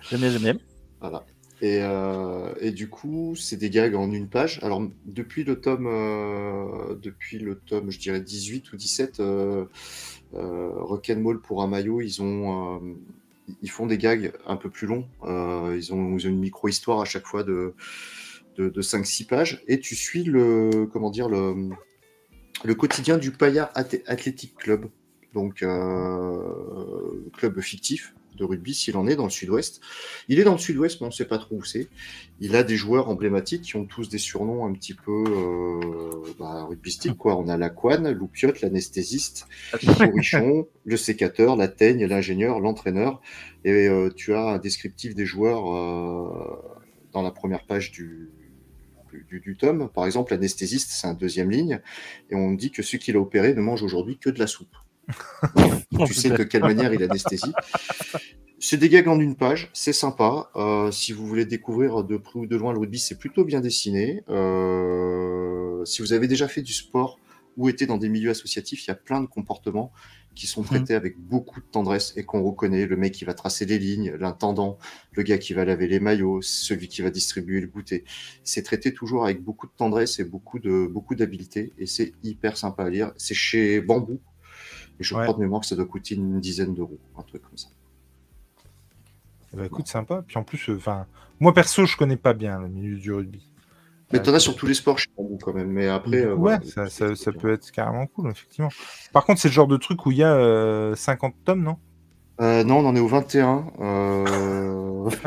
J'aime 0.08 0.20
bien, 0.20 0.30
j'aime 0.30 0.40
bien. 0.42 0.56
Voilà. 1.02 1.26
Et, 1.60 1.80
euh, 1.82 2.54
et 2.58 2.70
du 2.70 2.88
coup, 2.88 3.36
c'est 3.36 3.58
des 3.58 3.68
gags 3.68 3.94
en 3.96 4.10
une 4.12 4.30
page. 4.30 4.58
Alors, 4.62 4.82
depuis 5.04 5.44
le 5.44 5.60
tome, 5.60 5.86
euh, 5.86 6.94
depuis 6.94 7.38
le 7.38 7.56
tome, 7.56 7.90
je 7.90 7.98
dirais 7.98 8.22
18 8.22 8.72
ou 8.72 8.76
17, 8.78 9.20
euh, 9.20 9.66
euh, 10.32 10.70
Rock'n'Roll 10.76 11.42
pour 11.42 11.62
un 11.62 11.66
maillot, 11.66 12.00
ils 12.00 12.22
ont, 12.22 12.80
ils 13.62 13.70
font 13.70 13.86
des 13.86 13.98
gags 13.98 14.32
un 14.46 14.56
peu 14.56 14.70
plus 14.70 14.86
longs. 14.86 15.06
Euh, 15.24 15.76
ils, 15.76 15.92
ont, 15.92 16.18
une 16.18 16.38
micro-histoire 16.38 17.00
à 17.00 17.04
chaque 17.04 17.26
fois 17.26 17.42
de, 17.42 17.74
de, 18.56 18.68
de 18.68 18.82
5-6 18.82 19.26
pages. 19.26 19.62
Et 19.68 19.80
tu 19.80 19.94
suis 19.94 20.24
le, 20.24 20.86
comment 20.92 21.10
dire, 21.10 21.28
le, 21.28 21.70
quotidien 22.74 23.18
du 23.18 23.30
Payard 23.30 23.70
Ath- 23.74 24.02
Athletic 24.06 24.54
Club. 24.56 24.86
Donc, 25.34 25.62
euh, 25.62 27.30
club 27.36 27.60
fictif 27.60 28.14
de 28.36 28.44
rugby, 28.44 28.74
s'il 28.74 28.96
en 28.96 29.06
est, 29.06 29.16
dans 29.16 29.24
le 29.24 29.30
sud-ouest. 29.30 29.80
Il 30.28 30.38
est 30.38 30.44
dans 30.44 30.52
le 30.52 30.58
sud-ouest, 30.58 31.00
mais 31.00 31.06
on 31.06 31.10
ne 31.10 31.14
sait 31.14 31.24
pas 31.24 31.38
trop 31.38 31.56
où 31.56 31.64
c'est. 31.64 31.88
Il 32.40 32.56
a 32.56 32.62
des 32.62 32.76
joueurs 32.76 33.08
emblématiques 33.08 33.62
qui 33.62 33.76
ont 33.76 33.84
tous 33.84 34.08
des 34.08 34.18
surnoms 34.18 34.66
un 34.66 34.72
petit 34.72 34.94
peu 34.94 35.24
euh, 35.26 36.34
bah, 36.38 36.64
rugbystiques. 36.64 37.16
Quoi. 37.16 37.36
On 37.36 37.48
a 37.48 37.56
la 37.56 37.70
Couane, 37.70 38.10
l'Oupiote, 38.10 38.60
l'anesthésiste, 38.60 39.46
le 39.82 39.92
Bourrichon, 40.10 40.66
le 40.84 40.96
sécateur, 40.96 41.56
la 41.56 41.68
teigne, 41.68 42.06
l'ingénieur, 42.06 42.60
l'entraîneur. 42.60 43.20
Et 43.64 43.88
euh, 43.88 44.10
tu 44.14 44.34
as 44.34 44.44
un 44.44 44.58
descriptif 44.58 45.14
des 45.14 45.26
joueurs 45.26 45.74
euh, 45.74 46.80
dans 47.12 47.22
la 47.22 47.30
première 47.30 47.66
page 47.66 47.92
du, 47.92 48.30
du, 49.28 49.40
du 49.40 49.56
tome. 49.56 49.90
Par 49.92 50.06
exemple, 50.06 50.32
l'anesthésiste, 50.32 50.90
c'est 50.92 51.06
un 51.06 51.14
deuxième 51.14 51.50
ligne. 51.50 51.80
Et 52.30 52.34
on 52.34 52.52
dit 52.52 52.70
que 52.70 52.82
celui 52.82 52.98
qui 52.98 53.12
l'a 53.12 53.20
opéré 53.20 53.54
ne 53.54 53.60
mange 53.60 53.82
aujourd'hui 53.82 54.18
que 54.18 54.30
de 54.30 54.38
la 54.38 54.46
soupe. 54.46 54.74
Tu 56.06 56.14
sais 56.14 56.30
de 56.30 56.44
quelle 56.44 56.62
manière 56.62 56.92
il 56.92 57.02
anesthésie. 57.02 57.52
C'est 58.62 58.76
des 58.76 58.90
gags 58.90 59.08
en 59.08 59.18
une 59.18 59.36
page, 59.36 59.70
c'est 59.72 59.94
sympa. 59.94 60.50
Euh, 60.54 60.90
si 60.90 61.14
vous 61.14 61.26
voulez 61.26 61.46
découvrir 61.46 62.04
de 62.04 62.18
près 62.18 62.38
ou 62.38 62.46
de 62.46 62.56
loin 62.56 62.74
le 62.74 62.78
rugby, 62.78 62.98
c'est 62.98 63.18
plutôt 63.18 63.42
bien 63.42 63.60
dessiné. 63.62 64.22
Euh, 64.28 65.82
si 65.86 66.02
vous 66.02 66.12
avez 66.12 66.28
déjà 66.28 66.46
fait 66.46 66.60
du 66.60 66.74
sport 66.74 67.18
ou 67.56 67.70
été 67.70 67.86
dans 67.86 67.96
des 67.96 68.10
milieux 68.10 68.30
associatifs, 68.30 68.86
il 68.86 68.88
y 68.88 68.90
a 68.90 68.96
plein 68.96 69.22
de 69.22 69.26
comportements 69.26 69.92
qui 70.34 70.46
sont 70.46 70.62
traités 70.62 70.94
avec 70.94 71.18
beaucoup 71.18 71.60
de 71.60 71.66
tendresse 71.66 72.12
et 72.16 72.24
qu'on 72.24 72.42
reconnaît. 72.42 72.86
Le 72.86 72.96
mec 72.96 73.12
qui 73.14 73.24
va 73.24 73.34
tracer 73.34 73.64
les 73.64 73.78
lignes, 73.78 74.12
l'intendant, 74.18 74.78
le 75.12 75.22
gars 75.22 75.38
qui 75.38 75.54
va 75.54 75.64
laver 75.64 75.88
les 75.88 75.98
maillots, 75.98 76.40
celui 76.42 76.88
qui 76.88 77.02
va 77.02 77.10
distribuer 77.10 77.60
le 77.60 77.66
goûter. 77.66 78.04
C'est 78.44 78.62
traité 78.62 78.92
toujours 78.92 79.24
avec 79.24 79.42
beaucoup 79.42 79.66
de 79.66 79.72
tendresse 79.76 80.18
et 80.18 80.24
beaucoup 80.24 80.58
de 80.58 80.86
beaucoup 80.86 81.14
d'habileté 81.14 81.72
et 81.78 81.86
c'est 81.86 82.12
hyper 82.22 82.56
sympa 82.56 82.84
à 82.84 82.90
lire. 82.90 83.12
C'est 83.16 83.34
chez 83.34 83.80
Bambou 83.80 84.20
et 85.00 85.02
je 85.02 85.14
Ouais. 85.14 85.22
crois 85.24 85.34
de 85.34 85.40
mémoire 85.40 85.62
que 85.62 85.66
ça 85.66 85.74
doit 85.74 85.86
coûter 85.86 86.14
une 86.14 86.38
dizaine 86.40 86.74
d'euros, 86.74 86.98
un 87.18 87.22
truc 87.22 87.42
comme 87.42 87.56
ça. 87.58 87.68
Eh 89.52 89.56
ben, 89.56 89.64
écoute, 89.64 89.88
sympa. 89.88 90.22
Puis 90.26 90.38
en 90.38 90.44
plus, 90.44 90.68
euh, 90.68 90.76
enfin, 90.76 91.06
moi 91.40 91.52
perso, 91.52 91.84
je 91.86 91.96
connais 91.96 92.16
pas 92.16 92.34
bien 92.34 92.60
le 92.60 92.68
milieu 92.68 92.96
du 92.96 93.12
rugby. 93.12 93.50
Mais 94.12 94.18
Euh, 94.18 94.22
t'en 94.22 94.34
as 94.34 94.40
sur 94.40 94.54
tous 94.56 94.66
les 94.66 94.74
sports 94.74 94.98
chez 94.98 95.08
Bambou 95.16 95.38
quand 95.42 95.52
même. 95.54 95.70
Mais 95.70 95.88
après, 95.88 96.18
euh, 96.24 96.34
ouais, 96.34 96.58
voilà, 96.74 96.90
ça, 96.90 97.32
peut 97.32 97.52
être 97.52 97.70
carrément 97.72 98.06
cool, 98.06 98.30
effectivement. 98.30 98.70
Par 99.12 99.24
contre, 99.24 99.40
c'est 99.40 99.48
le 99.48 99.54
genre 99.54 99.66
de 99.68 99.76
truc 99.76 100.04
où 100.06 100.10
il 100.12 100.18
y 100.18 100.22
a 100.24 100.34
euh, 100.34 100.94
50 100.94 101.34
tomes, 101.44 101.62
non? 101.62 101.78
Euh, 102.40 102.64
non, 102.64 102.78
on 102.78 102.86
en 102.86 102.96
est 102.96 103.00
au 103.00 103.08
21. 103.08 103.66
Euh... 103.80 105.10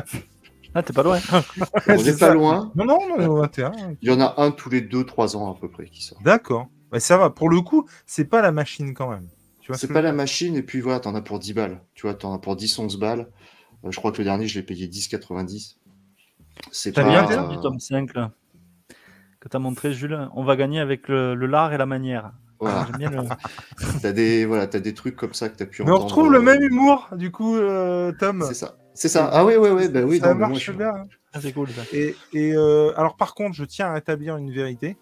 Ah, 0.76 0.82
t'es 0.82 0.92
pas 0.92 1.04
loin. 1.04 1.20
on 1.88 1.96
n'est 1.98 2.14
ça. 2.14 2.30
pas 2.30 2.34
loin. 2.34 2.72
Non, 2.74 2.86
non, 2.86 2.98
on 3.16 3.20
est 3.22 3.28
au 3.28 3.36
21. 3.36 3.74
Il 4.02 4.10
y 4.10 4.12
en 4.12 4.20
a 4.20 4.34
un 4.42 4.50
tous 4.50 4.72
les 4.72 4.82
2-3 4.82 5.36
ans 5.38 5.54
à 5.54 5.60
peu 5.60 5.70
près 5.70 5.86
qui 5.86 6.02
sort. 6.04 6.18
D'accord. 6.24 6.68
Bah, 6.92 7.00
ça 7.00 7.16
va. 7.16 7.30
Pour 7.30 7.48
le 7.50 7.62
coup, 7.62 7.88
c'est 8.08 8.26
pas 8.26 8.42
la 8.42 8.52
machine 8.52 8.96
quand 8.96 9.08
même. 9.08 9.28
Tu 9.64 9.68
vois 9.68 9.78
ce 9.78 9.88
C'est 9.88 9.94
pas 9.94 10.02
la 10.02 10.12
machine, 10.12 10.58
et 10.58 10.62
puis 10.62 10.82
voilà, 10.82 11.00
t'en 11.00 11.16
as 11.16 11.22
pour 11.22 11.40
10 11.40 11.54
balles. 11.54 11.80
Tu 11.96 12.02
vois, 12.02 12.14
t'en 12.14 12.34
as 12.34 12.38
pour 12.38 12.58
10-11 12.58 12.98
balles. 13.00 13.30
Euh, 13.86 13.92
je 13.92 13.98
crois 13.98 14.12
que 14.12 14.18
le 14.18 14.26
dernier, 14.26 14.46
je 14.46 14.60
l'ai 14.60 14.66
payé 14.66 14.88
10,90. 14.88 15.78
C'est 16.74 16.92
pas. 16.92 17.04
bien 17.10 17.26
Bien, 17.26 17.48
fait 17.48 17.56
du 17.56 17.62
tome 17.62 17.80
5 17.80 18.14
là, 18.14 18.32
que 19.40 19.48
t'as 19.48 19.60
montré, 19.60 19.94
Jules? 19.94 20.28
On 20.36 20.44
va 20.44 20.58
gagner 20.58 20.82
avec 20.82 21.08
le, 21.08 21.34
le 21.34 21.46
lard 21.46 21.72
et 21.72 21.78
la 21.78 21.86
manière. 21.86 22.34
Voilà. 22.60 22.86
J'aime 22.86 22.98
bien 22.98 23.10
le. 23.10 23.18
T'as 24.02 24.12
des, 24.12 24.46
voilà, 24.46 24.68
t'as 24.68 24.80
des 24.80 24.94
trucs 24.94 25.16
comme 25.16 25.34
ça 25.34 25.48
que 25.48 25.56
t'as 25.56 25.66
pu 25.66 25.82
Mais 25.84 25.92
on 25.92 25.98
retrouve 25.98 26.30
le 26.30 26.40
euh, 26.40 26.42
même 26.42 26.62
humour, 26.62 27.08
du 27.14 27.32
coup, 27.32 27.56
euh, 27.56 28.12
Tom. 28.20 28.42
C'est 28.42 28.54
ça. 28.54 28.76
C'est 28.94 29.08
ça. 29.10 29.30
Ah 29.32 29.46
oui, 29.46 29.54
oui, 29.58 29.70
oui. 29.70 29.88
Bah 29.88 30.02
oui, 30.04 30.20
ça 30.20 30.28
non, 30.28 30.34
mais 30.36 30.40
moi, 30.40 30.50
marche 30.50 30.68
je- 30.72 30.78
bien. 30.78 30.90
hein. 30.90 31.04
Ah, 31.34 31.40
c'est 31.42 31.54
cool 31.54 31.68
ça. 31.70 31.86
Et, 31.94 32.16
et, 32.34 32.54
euh, 32.54 32.92
alors, 32.98 33.16
par 33.16 33.34
contre, 33.34 33.56
je 33.56 33.64
tiens 33.64 33.88
à 33.88 33.94
rétablir 33.94 34.36
une 34.36 34.52
vérité. 34.52 34.98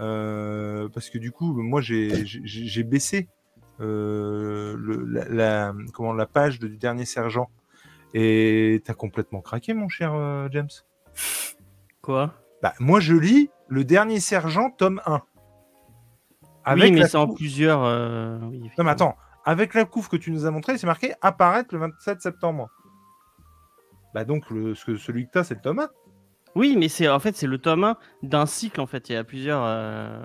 Euh, 0.00 0.88
parce 0.92 1.08
que 1.10 1.18
du 1.18 1.30
coup, 1.30 1.52
moi, 1.54 1.80
j'ai 1.80 2.26
j'ai- 2.26 2.42
j'ai 2.44 2.82
baissé 2.82 3.28
euh, 3.28 3.35
le, 3.84 5.04
la, 5.06 5.24
la- 5.28 5.74
comment, 5.92 6.12
la 6.12 6.26
page 6.26 6.58
de- 6.58 6.68
du 6.68 6.76
dernier 6.78 7.04
sergent. 7.04 7.50
Et 8.14 8.82
t'as 8.84 8.94
complètement 8.94 9.40
craqué, 9.40 9.74
mon 9.74 9.88
cher 9.88 10.14
euh, 10.14 10.48
James. 10.50 10.68
Quoi? 12.00 12.32
Bah, 12.62 12.72
moi, 12.80 13.00
je 13.00 13.14
lis 13.14 13.50
le 13.68 13.84
dernier 13.84 14.20
sergent, 14.20 14.70
tome 14.70 15.00
1. 15.06 15.22
Oui, 16.74 16.90
mais 16.92 17.06
c'est 17.06 17.16
en 17.16 17.28
plusieurs. 17.28 17.82
euh, 17.84 18.38
oui, 18.50 18.70
Non, 18.78 18.84
mais 18.84 18.90
attends. 18.90 19.16
Avec 19.44 19.74
la 19.74 19.84
couve 19.84 20.08
que 20.08 20.16
tu 20.16 20.30
nous 20.32 20.46
as 20.46 20.50
montré, 20.50 20.76
c'est 20.78 20.86
marqué 20.86 21.12
apparaître 21.20 21.72
le 21.74 21.80
27 21.80 22.20
septembre. 22.20 22.68
Bah, 24.14 24.24
donc, 24.24 24.48
le, 24.50 24.74
que- 24.74 24.96
celui 24.96 25.26
que 25.26 25.30
t'as, 25.32 25.44
c'est 25.44 25.54
le 25.54 25.60
tome 25.60 25.80
1. 25.80 25.88
Oui, 26.54 26.74
mais 26.78 26.88
c'est 26.88 27.06
en 27.08 27.18
fait 27.18 27.36
c'est 27.36 27.46
le 27.46 27.58
tome 27.58 27.84
1 27.84 27.96
d'un 28.22 28.46
cycle 28.46 28.80
en 28.80 28.86
fait. 28.86 29.10
Il 29.10 29.12
y 29.12 29.16
a 29.16 29.24
plusieurs. 29.24 29.62
euh, 29.62 30.24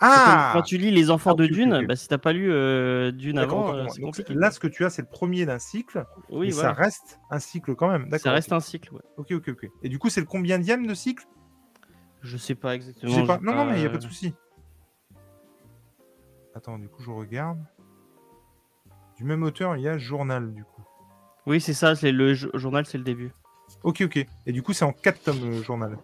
Ah 0.00 0.50
Quand 0.52 0.62
tu 0.62 0.78
lis 0.78 0.90
Les 0.90 1.10
Enfants 1.10 1.32
Ah, 1.32 1.34
de 1.34 1.46
Dune, 1.46 1.74
ok. 1.74 1.86
bah, 1.86 1.96
si 1.96 2.06
t'as 2.08 2.18
pas 2.18 2.32
lu 2.32 2.52
euh, 2.52 3.10
Dune 3.10 3.38
avant, 3.38 3.74
euh, 3.74 3.86
c'est 3.88 4.00
compliqué. 4.00 4.32
là, 4.34 4.50
ce 4.50 4.60
que 4.60 4.68
tu 4.68 4.84
as, 4.84 4.90
c'est 4.90 5.02
le 5.02 5.08
premier 5.08 5.44
d'un 5.46 5.58
cycle. 5.58 6.04
oui, 6.30 6.50
voilà. 6.50 6.68
ça 6.74 6.80
reste 6.80 7.18
un 7.30 7.38
cycle 7.40 7.74
quand 7.74 7.88
même. 7.90 8.08
Ça 8.18 8.30
reste 8.32 8.52
un 8.52 8.60
cycle. 8.60 8.92
Ouais. 8.94 9.00
Ok, 9.16 9.32
ok, 9.32 9.48
ok. 9.48 9.66
Et 9.82 9.88
du 9.88 9.98
coup, 9.98 10.08
c'est 10.08 10.20
le 10.20 10.26
combien 10.26 10.58
dième 10.58 10.86
de 10.86 10.94
cycle 10.94 11.24
Je 12.22 12.36
sais 12.36 12.54
pas 12.54 12.70
Je 12.70 12.76
exactement. 12.76 13.14
sais 13.14 13.24
pas. 13.26 13.38
j'ai 13.40 13.46
Non, 13.46 13.54
non, 13.54 13.64
mais 13.66 13.76
il 13.76 13.80
n'y 13.80 13.86
a 13.86 13.88
euh, 13.88 13.92
pas 13.92 13.98
de 13.98 14.02
souci. 14.02 14.34
Attends, 16.54 16.78
du 16.78 16.88
coup, 16.88 17.02
je 17.02 17.10
regarde. 17.10 17.58
Du 19.16 19.24
même 19.24 19.42
auteur, 19.42 19.76
il 19.76 19.82
y 19.82 19.88
a 19.88 19.98
Journal, 19.98 20.52
du 20.54 20.64
coup. 20.64 20.82
Oui, 21.46 21.60
c'est 21.60 21.74
ça. 21.74 21.94
C'est 21.96 22.12
le 22.12 22.34
jo- 22.34 22.50
journal, 22.54 22.86
c'est 22.86 22.98
le 22.98 23.04
début. 23.04 23.32
Ok, 23.82 24.02
ok. 24.02 24.24
Et 24.46 24.52
du 24.52 24.62
coup, 24.62 24.72
c'est 24.72 24.84
en 24.84 24.92
4 24.92 25.22
tomes, 25.22 25.40
le 25.50 25.62
Journal. 25.62 25.98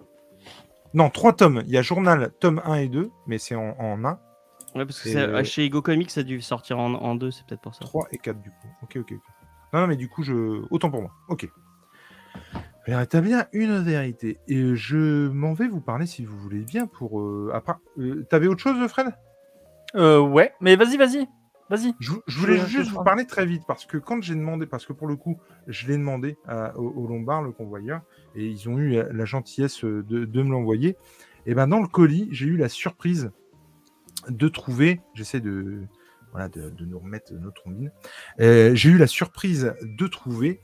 Non, 0.94 1.10
3 1.10 1.34
tomes. 1.34 1.62
Il 1.66 1.72
y 1.72 1.76
a 1.76 1.82
Journal, 1.82 2.32
tome 2.40 2.62
1 2.64 2.74
et 2.76 2.88
2, 2.88 3.10
mais 3.26 3.38
c'est 3.38 3.54
en, 3.56 3.76
en 3.78 4.04
1. 4.04 4.18
Ouais, 4.76 4.86
parce 4.86 5.00
que 5.02 5.08
euh, 5.16 5.44
chez 5.44 5.64
Ego 5.64 5.82
Comics, 5.82 6.10
ça 6.10 6.20
a 6.20 6.22
dû 6.22 6.40
sortir 6.40 6.78
en, 6.78 6.94
en 6.94 7.14
deux, 7.14 7.30
c'est 7.30 7.44
peut-être 7.46 7.60
pour 7.60 7.74
ça. 7.74 7.84
3 7.84 8.08
et 8.12 8.18
4 8.18 8.40
du 8.40 8.50
coup. 8.50 8.68
Ok, 8.82 8.96
ok, 8.96 9.12
ok. 9.12 9.18
Non, 9.72 9.80
non, 9.80 9.86
mais 9.88 9.96
du 9.96 10.08
coup, 10.08 10.22
je... 10.22 10.62
autant 10.70 10.90
pour 10.90 11.02
moi. 11.02 11.10
Ok. 11.28 11.48
Je 12.86 12.90
vais 12.90 12.96
rétablir 12.96 13.44
une 13.52 13.78
vérité. 13.82 14.38
Et 14.46 14.74
je 14.76 15.28
m'en 15.28 15.52
vais 15.52 15.68
vous 15.68 15.80
parler, 15.80 16.06
si 16.06 16.24
vous 16.24 16.38
voulez 16.38 16.60
bien, 16.60 16.86
pour... 16.86 17.20
euh, 17.20 17.50
Après, 17.54 17.74
euh, 17.98 18.24
t'avais 18.30 18.46
autre 18.46 18.60
chose, 18.60 18.76
Fred? 18.88 19.08
Euh, 19.96 20.20
ouais, 20.20 20.52
mais 20.60 20.76
vas-y, 20.76 20.96
vas-y. 20.96 21.26
Vas-y. 21.70 21.94
Je, 21.98 22.12
je 22.26 22.38
voulais 22.38 22.56
Je- 22.58 22.62
je 22.62 22.66
juste 22.68 22.88
vous 22.90 22.96
parle. 22.96 23.04
parler 23.06 23.26
très 23.26 23.46
vite 23.46 23.62
parce 23.66 23.86
que 23.86 23.96
quand 23.96 24.22
j'ai 24.22 24.34
demandé, 24.34 24.66
parce 24.66 24.84
que 24.86 24.92
pour 24.92 25.06
le 25.06 25.16
coup, 25.16 25.38
je 25.66 25.86
l'ai 25.86 25.96
demandé 25.96 26.36
à- 26.46 26.76
au, 26.78 26.88
au 26.90 27.06
Lombard, 27.06 27.42
le 27.42 27.52
convoyeur, 27.52 28.02
et 28.36 28.46
ils 28.46 28.68
ont 28.68 28.78
eu 28.78 28.90
la, 29.10 29.24
gentillesse 29.24 29.84
de, 29.84 30.02
de 30.02 30.42
me 30.42 30.50
l'envoyer. 30.50 30.96
Et 31.46 31.54
ben 31.54 31.66
dans 31.66 31.80
le 31.80 31.88
colis, 31.88 32.28
j'ai 32.32 32.46
eu 32.46 32.56
la 32.56 32.68
surprise 32.68 33.30
de 34.28 34.48
trouver, 34.48 35.00
j'essaie 35.14 35.40
de, 35.40 35.80
voilà, 36.32 36.48
de, 36.48 36.70
de 36.70 36.84
nous 36.84 36.98
remettre 36.98 37.32
notre 37.34 37.60
trombine, 37.62 37.90
Euh, 38.40 38.74
j'ai 38.74 38.90
eu 38.90 38.98
la 38.98 39.06
surprise 39.06 39.74
de 39.82 40.06
trouver 40.06 40.60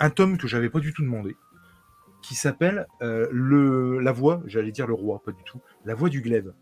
un 0.00 0.10
tome 0.10 0.36
que 0.38 0.46
j'avais 0.48 0.70
pas 0.70 0.80
du 0.80 0.92
tout 0.92 1.02
demandé, 1.02 1.36
qui 2.22 2.34
s'appelle 2.34 2.86
euh, 3.02 3.28
le 3.32 3.98
la 3.98 4.12
voix, 4.12 4.42
j'allais 4.46 4.72
dire 4.72 4.86
le 4.86 4.94
roi, 4.94 5.20
pas 5.24 5.32
du 5.32 5.42
tout, 5.44 5.60
la 5.84 5.94
voix 5.94 6.08
du 6.08 6.20
glaive. 6.22 6.52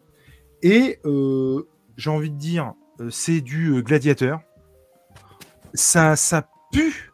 Et 0.62 0.98
euh, 1.06 1.62
j'ai 1.96 2.10
envie 2.10 2.30
de 2.30 2.36
dire, 2.38 2.68
euh, 2.68 2.81
c'est 3.10 3.40
du 3.40 3.70
euh, 3.70 3.82
gladiateur. 3.82 4.40
Ça, 5.74 6.16
ça 6.16 6.48
pue 6.72 7.10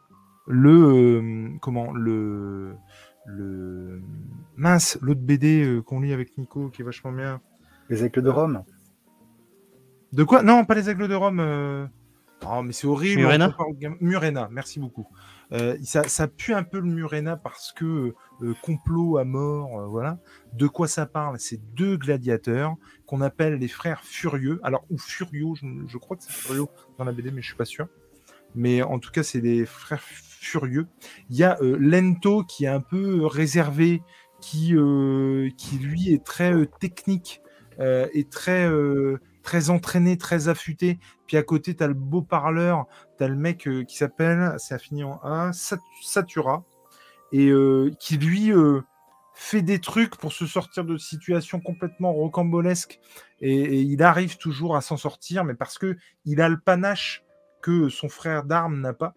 le 0.46 0.70
euh, 0.70 1.48
comment 1.60 1.92
le 1.92 2.74
le 3.26 4.00
mince 4.56 4.98
l'autre 5.02 5.20
BD 5.20 5.62
euh, 5.64 5.82
qu'on 5.82 6.00
lit 6.00 6.12
avec 6.12 6.36
Nico 6.38 6.68
qui 6.70 6.82
est 6.82 6.84
vachement 6.84 7.12
bien. 7.12 7.40
Les 7.88 8.04
aigles 8.04 8.22
de 8.22 8.30
Rome. 8.30 8.64
De 10.12 10.24
quoi? 10.24 10.42
Non, 10.42 10.64
pas 10.64 10.74
les 10.74 10.88
aigles 10.90 11.08
de 11.08 11.14
Rome. 11.14 11.40
euh. 11.40 11.86
Oh, 12.46 12.62
mais 12.62 12.72
c'est 12.72 12.86
horrible. 12.86 13.22
Murena 13.22 13.54
Murena, 14.00 14.48
merci 14.50 14.78
beaucoup. 14.78 15.06
Euh, 15.52 15.76
ça, 15.82 16.04
ça 16.04 16.28
pue 16.28 16.54
un 16.54 16.62
peu 16.62 16.78
le 16.78 16.86
Murena 16.86 17.36
parce 17.36 17.72
que 17.72 18.14
euh, 18.42 18.54
complot 18.62 19.18
à 19.18 19.24
mort, 19.24 19.80
euh, 19.80 19.86
voilà. 19.86 20.18
De 20.52 20.66
quoi 20.68 20.86
ça 20.86 21.06
parle? 21.06 21.38
C'est 21.40 21.60
deux 21.74 21.96
gladiateurs 21.96 22.76
qu'on 23.08 23.22
appelle 23.22 23.54
les 23.54 23.68
frères 23.68 24.04
furieux. 24.04 24.60
Alors, 24.62 24.84
ou 24.90 24.98
Furio, 24.98 25.54
je, 25.56 25.96
crois 25.96 26.16
que 26.18 26.22
c'est 26.22 26.30
Furio 26.30 26.68
dans 26.98 27.04
la 27.04 27.12
BD, 27.12 27.30
mais 27.30 27.40
je 27.40 27.46
suis 27.46 27.56
pas 27.56 27.64
sûr. 27.64 27.88
Mais 28.54 28.82
en 28.82 28.98
tout 28.98 29.10
cas, 29.10 29.22
c'est 29.22 29.40
des 29.40 29.64
frères 29.64 30.02
furieux. 30.02 30.86
Il 31.30 31.36
y 31.36 31.42
a 31.42 31.58
euh, 31.62 31.78
Lento 31.80 32.44
qui 32.44 32.66
est 32.66 32.68
un 32.68 32.82
peu 32.82 33.24
réservé, 33.24 34.02
qui, 34.42 34.76
euh, 34.76 35.48
qui 35.56 35.78
lui 35.78 36.12
est 36.12 36.22
très 36.22 36.52
euh, 36.52 36.66
technique 36.80 37.40
euh, 37.80 38.06
et 38.12 38.24
très, 38.24 38.68
euh, 38.68 39.20
très 39.42 39.70
entraîné, 39.70 40.18
très 40.18 40.48
affûté. 40.48 40.98
Puis 41.26 41.38
à 41.38 41.42
côté, 41.42 41.74
tu 41.74 41.82
as 41.82 41.88
le 41.88 41.94
beau 41.94 42.20
parleur, 42.20 42.84
tu 43.16 43.24
as 43.24 43.28
le 43.28 43.36
mec 43.36 43.66
euh, 43.66 43.84
qui 43.84 43.96
s'appelle, 43.96 44.52
ça 44.58 44.78
finit 44.78 45.04
en 45.04 45.18
A, 45.22 45.54
Sat- 45.54 45.80
Satura, 46.02 46.62
et 47.32 47.48
euh, 47.48 47.90
qui 47.98 48.18
lui 48.18 48.52
euh, 48.52 48.82
fait 49.40 49.62
des 49.62 49.78
trucs 49.78 50.16
pour 50.16 50.32
se 50.32 50.46
sortir 50.46 50.84
de 50.84 50.96
situations 50.96 51.60
complètement 51.60 52.12
rocambolesques. 52.12 52.98
Et, 53.40 53.54
et 53.54 53.80
il 53.80 54.02
arrive 54.02 54.36
toujours 54.36 54.76
à 54.76 54.80
s'en 54.80 54.96
sortir, 54.96 55.44
mais 55.44 55.54
parce 55.54 55.78
que 55.78 55.96
il 56.24 56.40
a 56.40 56.48
le 56.48 56.58
panache 56.58 57.24
que 57.62 57.88
son 57.88 58.08
frère 58.08 58.42
d'armes 58.42 58.80
n'a 58.80 58.92
pas. 58.92 59.14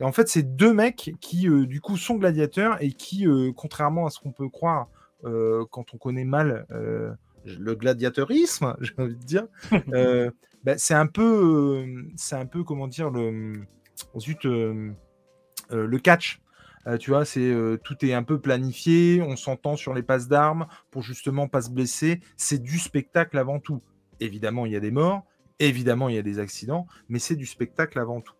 Et 0.00 0.04
en 0.04 0.10
fait, 0.10 0.28
c'est 0.28 0.56
deux 0.56 0.72
mecs 0.72 1.12
qui, 1.20 1.48
euh, 1.48 1.66
du 1.66 1.80
coup, 1.80 1.96
sont 1.96 2.16
gladiateurs 2.16 2.82
et 2.82 2.92
qui, 2.92 3.28
euh, 3.28 3.52
contrairement 3.54 4.06
à 4.06 4.10
ce 4.10 4.18
qu'on 4.18 4.32
peut 4.32 4.48
croire 4.48 4.88
euh, 5.24 5.64
quand 5.70 5.94
on 5.94 5.98
connaît 5.98 6.24
mal 6.24 6.66
le 7.44 7.74
gladiateurisme, 7.74 8.76
j'ai 8.80 8.94
envie 8.98 9.16
de 9.16 9.24
dire, 9.24 9.46
bah, 10.64 10.78
c'est 10.78 10.94
un 10.94 11.06
peu, 11.06 11.86
c'est 12.16 12.36
un 12.36 12.46
peu, 12.46 12.64
comment 12.64 12.88
dire, 12.88 13.10
le, 13.10 13.62
euh, 15.72 15.86
le 15.86 15.98
catch. 15.98 16.40
Euh, 16.86 16.96
tu 16.96 17.10
vois, 17.10 17.24
euh, 17.36 17.76
tout 17.76 18.04
est 18.04 18.14
un 18.14 18.22
peu 18.22 18.40
planifié, 18.40 19.22
on 19.22 19.36
s'entend 19.36 19.76
sur 19.76 19.92
les 19.92 20.02
passes 20.02 20.28
d'armes 20.28 20.66
pour 20.90 21.02
justement 21.02 21.46
pas 21.48 21.62
se 21.62 21.70
blesser. 21.70 22.20
C'est 22.36 22.62
du 22.62 22.78
spectacle 22.78 23.36
avant 23.38 23.58
tout. 23.58 23.82
Évidemment, 24.18 24.66
il 24.66 24.72
y 24.72 24.76
a 24.76 24.80
des 24.80 24.90
morts, 24.90 25.24
évidemment, 25.58 26.08
il 26.08 26.14
y 26.14 26.18
a 26.18 26.22
des 26.22 26.38
accidents, 26.38 26.86
mais 27.08 27.18
c'est 27.18 27.36
du 27.36 27.46
spectacle 27.46 27.98
avant 27.98 28.20
tout. 28.20 28.34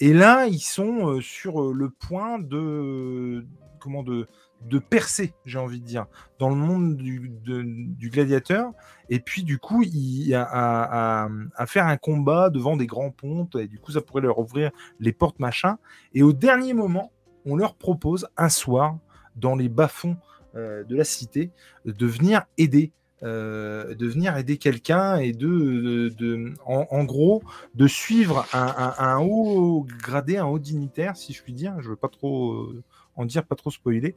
Et 0.00 0.12
là, 0.12 0.46
ils 0.46 0.60
sont 0.60 1.08
euh, 1.08 1.20
sur 1.20 1.72
le 1.72 1.90
point 1.90 2.38
de 2.38 3.44
comment 3.78 4.04
de, 4.04 4.28
de 4.68 4.78
percer, 4.78 5.34
j'ai 5.44 5.58
envie 5.58 5.80
de 5.80 5.84
dire, 5.84 6.06
dans 6.38 6.48
le 6.50 6.54
monde 6.54 6.96
du, 6.96 7.32
du 7.44 8.10
gladiateur. 8.10 8.70
Et 9.10 9.18
puis, 9.18 9.42
du 9.42 9.58
coup, 9.58 9.82
il 9.82 10.32
a 10.34 10.44
à, 10.44 11.24
à- 11.24 11.28
à 11.56 11.66
faire 11.66 11.86
un 11.88 11.96
combat 11.96 12.48
devant 12.48 12.76
des 12.76 12.86
grands 12.86 13.10
pontes. 13.10 13.56
Et 13.56 13.66
du 13.66 13.80
coup, 13.80 13.90
ça 13.90 14.00
pourrait 14.00 14.22
leur 14.22 14.38
ouvrir 14.38 14.70
les 15.00 15.12
portes, 15.12 15.40
machin. 15.40 15.78
Et 16.14 16.22
au 16.22 16.32
dernier 16.32 16.74
moment, 16.74 17.10
on 17.46 17.56
leur 17.56 17.74
propose 17.74 18.28
un 18.36 18.48
soir, 18.48 18.98
dans 19.36 19.56
les 19.56 19.68
bas-fonds 19.68 20.16
euh, 20.54 20.84
de 20.84 20.96
la 20.96 21.04
cité, 21.04 21.50
de 21.84 22.06
venir 22.06 22.42
aider. 22.58 22.92
euh, 23.22 23.94
de 23.94 24.08
venir 24.08 24.36
aider 24.36 24.56
quelqu'un 24.56 25.18
et 25.18 25.32
de, 25.32 26.54
en, 26.66 27.04
gros 27.04 27.40
de 27.76 27.86
suivre 27.86 28.44
un, 28.52 29.18
haut 29.20 29.86
gradé, 30.02 30.38
un 30.38 30.46
haut 30.46 30.58
dignitaire, 30.58 31.16
si 31.16 31.32
je 31.32 31.40
puis 31.40 31.52
dire, 31.52 31.80
je 31.80 31.88
veux 31.88 31.96
pas 31.96 32.08
trop 32.08 32.52
euh, 32.52 32.82
en 33.14 33.24
dire, 33.24 33.44
pas 33.44 33.54
trop 33.54 33.70
spoiler, 33.70 34.16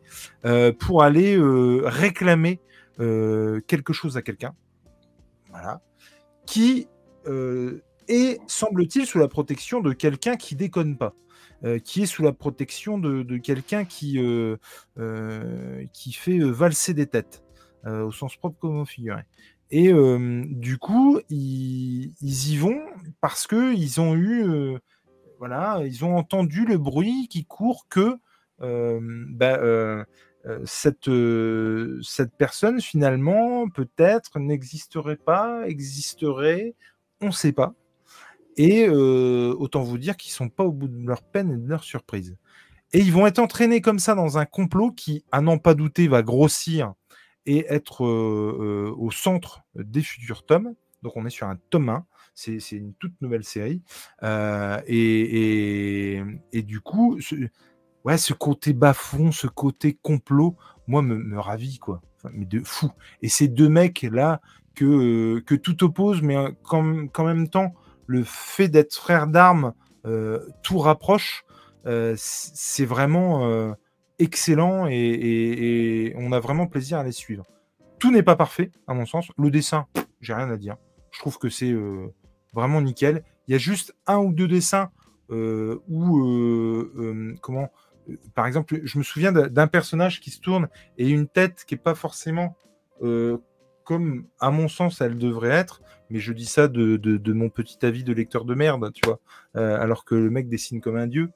pour 0.80 1.04
aller 1.04 1.38
réclamer 1.84 2.60
quelque 2.98 3.94
chose 3.94 4.18
à 4.18 4.24
quelqu'un, 4.24 4.56
voilà, 5.52 5.82
qui 6.48 6.88
est, 8.08 8.40
semble-t-il, 8.48 9.06
sous 9.06 9.20
la 9.20 9.28
protection 9.28 9.82
de 9.82 9.94
quelqu'un 9.94 10.36
qui 10.36 10.56
déconne 10.56 10.98
pas. 10.98 11.14
Euh, 11.64 11.80
qui 11.80 12.04
est 12.04 12.06
sous 12.06 12.22
la 12.22 12.34
protection 12.34 12.98
de, 12.98 13.38
quelqu'un 13.38 13.86
qui, 13.86 14.20
euh, 14.20 14.58
euh, 14.98 15.86
qui 15.94 16.12
fait 16.12 16.40
valser 16.40 16.94
des 16.94 17.08
têtes, 17.08 17.44
au 17.86 18.12
sens 18.12 18.36
propre 18.36 18.60
comme 18.60 18.86
figuré. 18.86 19.22
Et 19.72 19.92
du 19.92 20.78
coup, 20.78 21.20
ils, 21.30 22.14
y 22.22 22.58
vont 22.58 22.82
parce 23.22 23.48
que 23.48 23.74
ils 23.74 24.00
ont 24.00 24.16
eu, 24.16 24.78
voilà, 25.40 25.82
ils 25.86 26.04
ont 26.06 26.16
entendu 26.18 26.66
le 26.66 26.78
bruit 26.78 27.28
qui 27.30 27.46
court 27.46 27.88
que 27.90 28.18
bah, 28.60 30.06
cette, 30.66 31.10
cette 32.04 32.38
personne 32.38 32.82
finalement 32.82 33.70
peut-être 33.70 34.40
n'existerait 34.40 35.18
pas, 35.18 35.68
existerait, 35.68 36.76
on 37.22 37.28
ne 37.28 37.32
sait 37.32 37.54
pas. 37.54 37.74
Et 38.58 38.88
euh, 38.88 39.54
autant 39.58 39.82
vous 39.84 39.98
dire 39.98 40.16
qu'ils 40.18 40.32
sont 40.32 40.50
pas 40.50 40.64
au 40.64 40.72
bout 40.72 40.88
de 40.88 41.06
leur 41.06 41.24
peine 41.24 41.52
et 41.52 41.58
de 41.58 41.68
leur 41.68 41.84
surprise. 41.84 42.38
Et 42.94 43.00
ils 43.00 43.12
vont 43.12 43.28
être 43.28 43.40
entraînés 43.40 43.82
comme 43.82 44.00
ça 44.00 44.16
dans 44.16 44.38
un 44.38 44.46
complot 44.46 44.92
qui, 44.92 45.26
à 45.32 45.42
n'en 45.42 45.58
pas 45.58 45.74
douter, 45.74 46.08
va 46.08 46.22
grossir 46.22 46.94
et 47.46 47.66
être 47.68 48.06
euh, 48.06 48.58
euh, 48.60 48.96
au 48.98 49.12
centre 49.12 49.64
des 49.76 50.02
futurs 50.02 50.46
tomes. 50.46 50.74
Donc 51.04 51.18
on 51.18 51.26
est 51.26 51.30
sur 51.30 51.48
un 51.48 51.58
tome 51.70 51.90
1, 51.90 52.06
c'est 52.34 52.72
une 52.72 52.94
toute 52.94 53.20
nouvelle 53.22 53.44
série. 53.44 53.82
Et, 54.88 56.24
du 56.54 56.80
coup, 56.80 57.20
ce, 57.20 57.36
ouais, 58.06 58.18
ce 58.18 58.34
côté 58.34 58.74
bas-fond, 58.74 59.32
ce 59.32 59.48
côté 59.48 59.98
complot, 60.02 60.56
moi, 60.88 61.02
me, 61.02 61.16
me 61.18 61.40
ravit, 61.40 61.80
quoi. 61.80 62.02
Enfin, 62.18 62.30
mais 62.34 62.46
de 62.46 62.62
fou. 62.64 62.90
Et 63.22 63.30
ces 63.30 63.48
deux 63.48 63.70
mecs-là 63.70 64.42
que, 64.76 65.40
que 65.40 65.56
tout 65.56 65.84
oppose, 65.84 66.22
mais 66.22 66.36
qu'en 66.64 67.08
qu'en 67.08 67.26
même 67.26 67.50
temps, 67.50 67.74
le 68.08 68.24
fait 68.24 68.68
d'être 68.68 68.94
frère 68.94 69.28
d'armes, 69.28 69.74
euh, 70.06 70.40
tout 70.62 70.78
rapproche, 70.78 71.46
euh, 71.86 72.14
c'est 72.18 72.86
vraiment 72.86 73.48
euh, 73.48 73.74
excellent 74.20 74.88
et, 74.88 76.14
on 76.18 76.32
a 76.32 76.40
vraiment 76.40 76.68
plaisir 76.68 77.00
à 77.00 77.04
les 77.04 77.12
suivre. 77.12 77.46
Tout 78.00 78.12
n'est 78.12 78.24
pas 78.24 78.36
parfait, 78.36 78.72
à 78.88 78.94
mon 78.94 79.06
sens. 79.06 79.28
Le 79.38 79.50
dessin, 79.50 79.88
j'ai 80.22 80.34
rien 80.34 80.50
à 80.50 80.58
dire. 80.58 80.78
Je 81.12 81.20
trouve 81.20 81.38
que 81.38 81.50
c'est 81.50 81.74
vraiment 82.54 82.82
nickel. 82.82 83.24
Il 83.48 83.54
y 83.54 83.56
a 83.56 83.58
juste 83.58 83.96
un 84.06 84.18
ou 84.18 84.34
deux 84.34 84.48
dessins 84.48 84.92
où, 85.30 86.84
comment, 87.42 87.72
par 88.36 88.48
exemple, 88.48 88.82
je 88.84 88.98
me 88.98 89.04
souviens 89.04 89.32
d'un 89.32 89.68
personnage 89.68 90.20
qui 90.20 90.30
se 90.30 90.42
tourne 90.42 90.68
et 90.98 91.10
une 91.10 91.28
tête 91.28 91.64
qui 91.66 91.76
est 91.76 91.80
pas 91.80 91.96
forcément 91.96 92.56
comme, 93.86 94.26
à 94.40 94.52
mon 94.52 94.68
sens, 94.68 95.00
elle 95.00 95.18
devrait 95.18 95.50
être. 95.50 95.82
Mais 96.10 96.20
je 96.20 96.34
dis 96.34 96.46
ça 96.46 96.68
de, 96.68 96.98
de- 96.98 97.34
mon 97.34 97.50
petit 97.50 97.84
avis 97.86 98.04
de 98.04 98.14
lecteur 98.14 98.46
de 98.46 98.54
merde, 98.56 98.92
tu 98.94 99.02
vois. 99.06 99.20
Euh, 99.56 99.80
alors 99.82 100.06
que 100.06 100.14
le 100.16 100.30
mec 100.30 100.48
dessine 100.48 100.82
comme 100.82 100.98
un 100.98 101.08
dieu. 101.08 101.32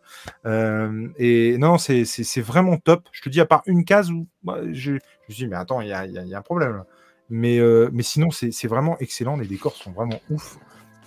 Euh, 0.46 1.08
et 1.18 1.58
non, 1.58 1.78
c'est 1.78 2.42
vraiment 2.42 2.78
top. 2.78 3.08
Je 3.12 3.22
te 3.22 3.30
dis, 3.30 3.42
à 3.42 3.46
part 3.46 3.64
une 3.66 3.84
case 3.86 4.12
où 4.12 4.28
bah, 4.44 4.60
je, 4.72 4.74
je 4.74 4.94
me 4.94 5.00
suis 5.34 5.44
dit, 5.46 5.48
mais 5.48 5.56
attends, 5.56 5.82
il 5.82 5.88
y 5.90 5.94
a, 5.94 6.06
y 6.06 6.34
a- 6.34 6.38
un 6.38 6.42
problème. 6.42 6.84
Mais, 7.30 7.60
euh, 7.60 7.90
mais 7.94 8.04
sinon, 8.04 8.30
c'est 8.32 8.68
vraiment 8.68 8.98
excellent. 9.00 9.38
Les 9.38 9.48
décors 9.48 9.76
sont 9.76 9.92
vraiment 9.92 10.20
ouf. 10.30 10.58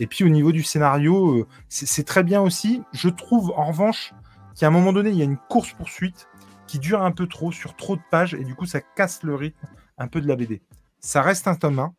Et 0.00 0.06
puis 0.06 0.24
au 0.24 0.28
niveau 0.28 0.52
du 0.52 0.62
scénario, 0.62 1.46
c'est 1.68 2.04
très 2.06 2.22
bien 2.24 2.40
aussi. 2.40 2.82
Je 2.92 3.08
trouve 3.08 3.52
en 3.56 3.66
revanche 3.66 4.12
qu'à 4.58 4.66
un 4.66 4.70
moment 4.70 4.92
donné, 4.92 5.10
il 5.10 5.16
y 5.16 5.22
a 5.22 5.24
une 5.24 5.36
course-poursuite 5.36 6.28
qui 6.66 6.78
dure 6.78 7.02
un 7.02 7.12
peu 7.12 7.26
trop, 7.26 7.52
sur 7.52 7.76
trop 7.76 7.96
de 7.96 8.02
pages, 8.10 8.34
et 8.34 8.44
du 8.44 8.54
coup, 8.54 8.64
ça 8.66 8.80
casse 8.80 9.22
le 9.22 9.34
rythme 9.34 9.66
un 9.98 10.08
peu 10.08 10.20
de 10.20 10.26
la 10.28 10.36
BD. 10.36 10.62
Ça 11.00 11.20
reste 11.22 11.46
un 11.46 11.54
tome 11.54 11.78
1, 11.78 11.94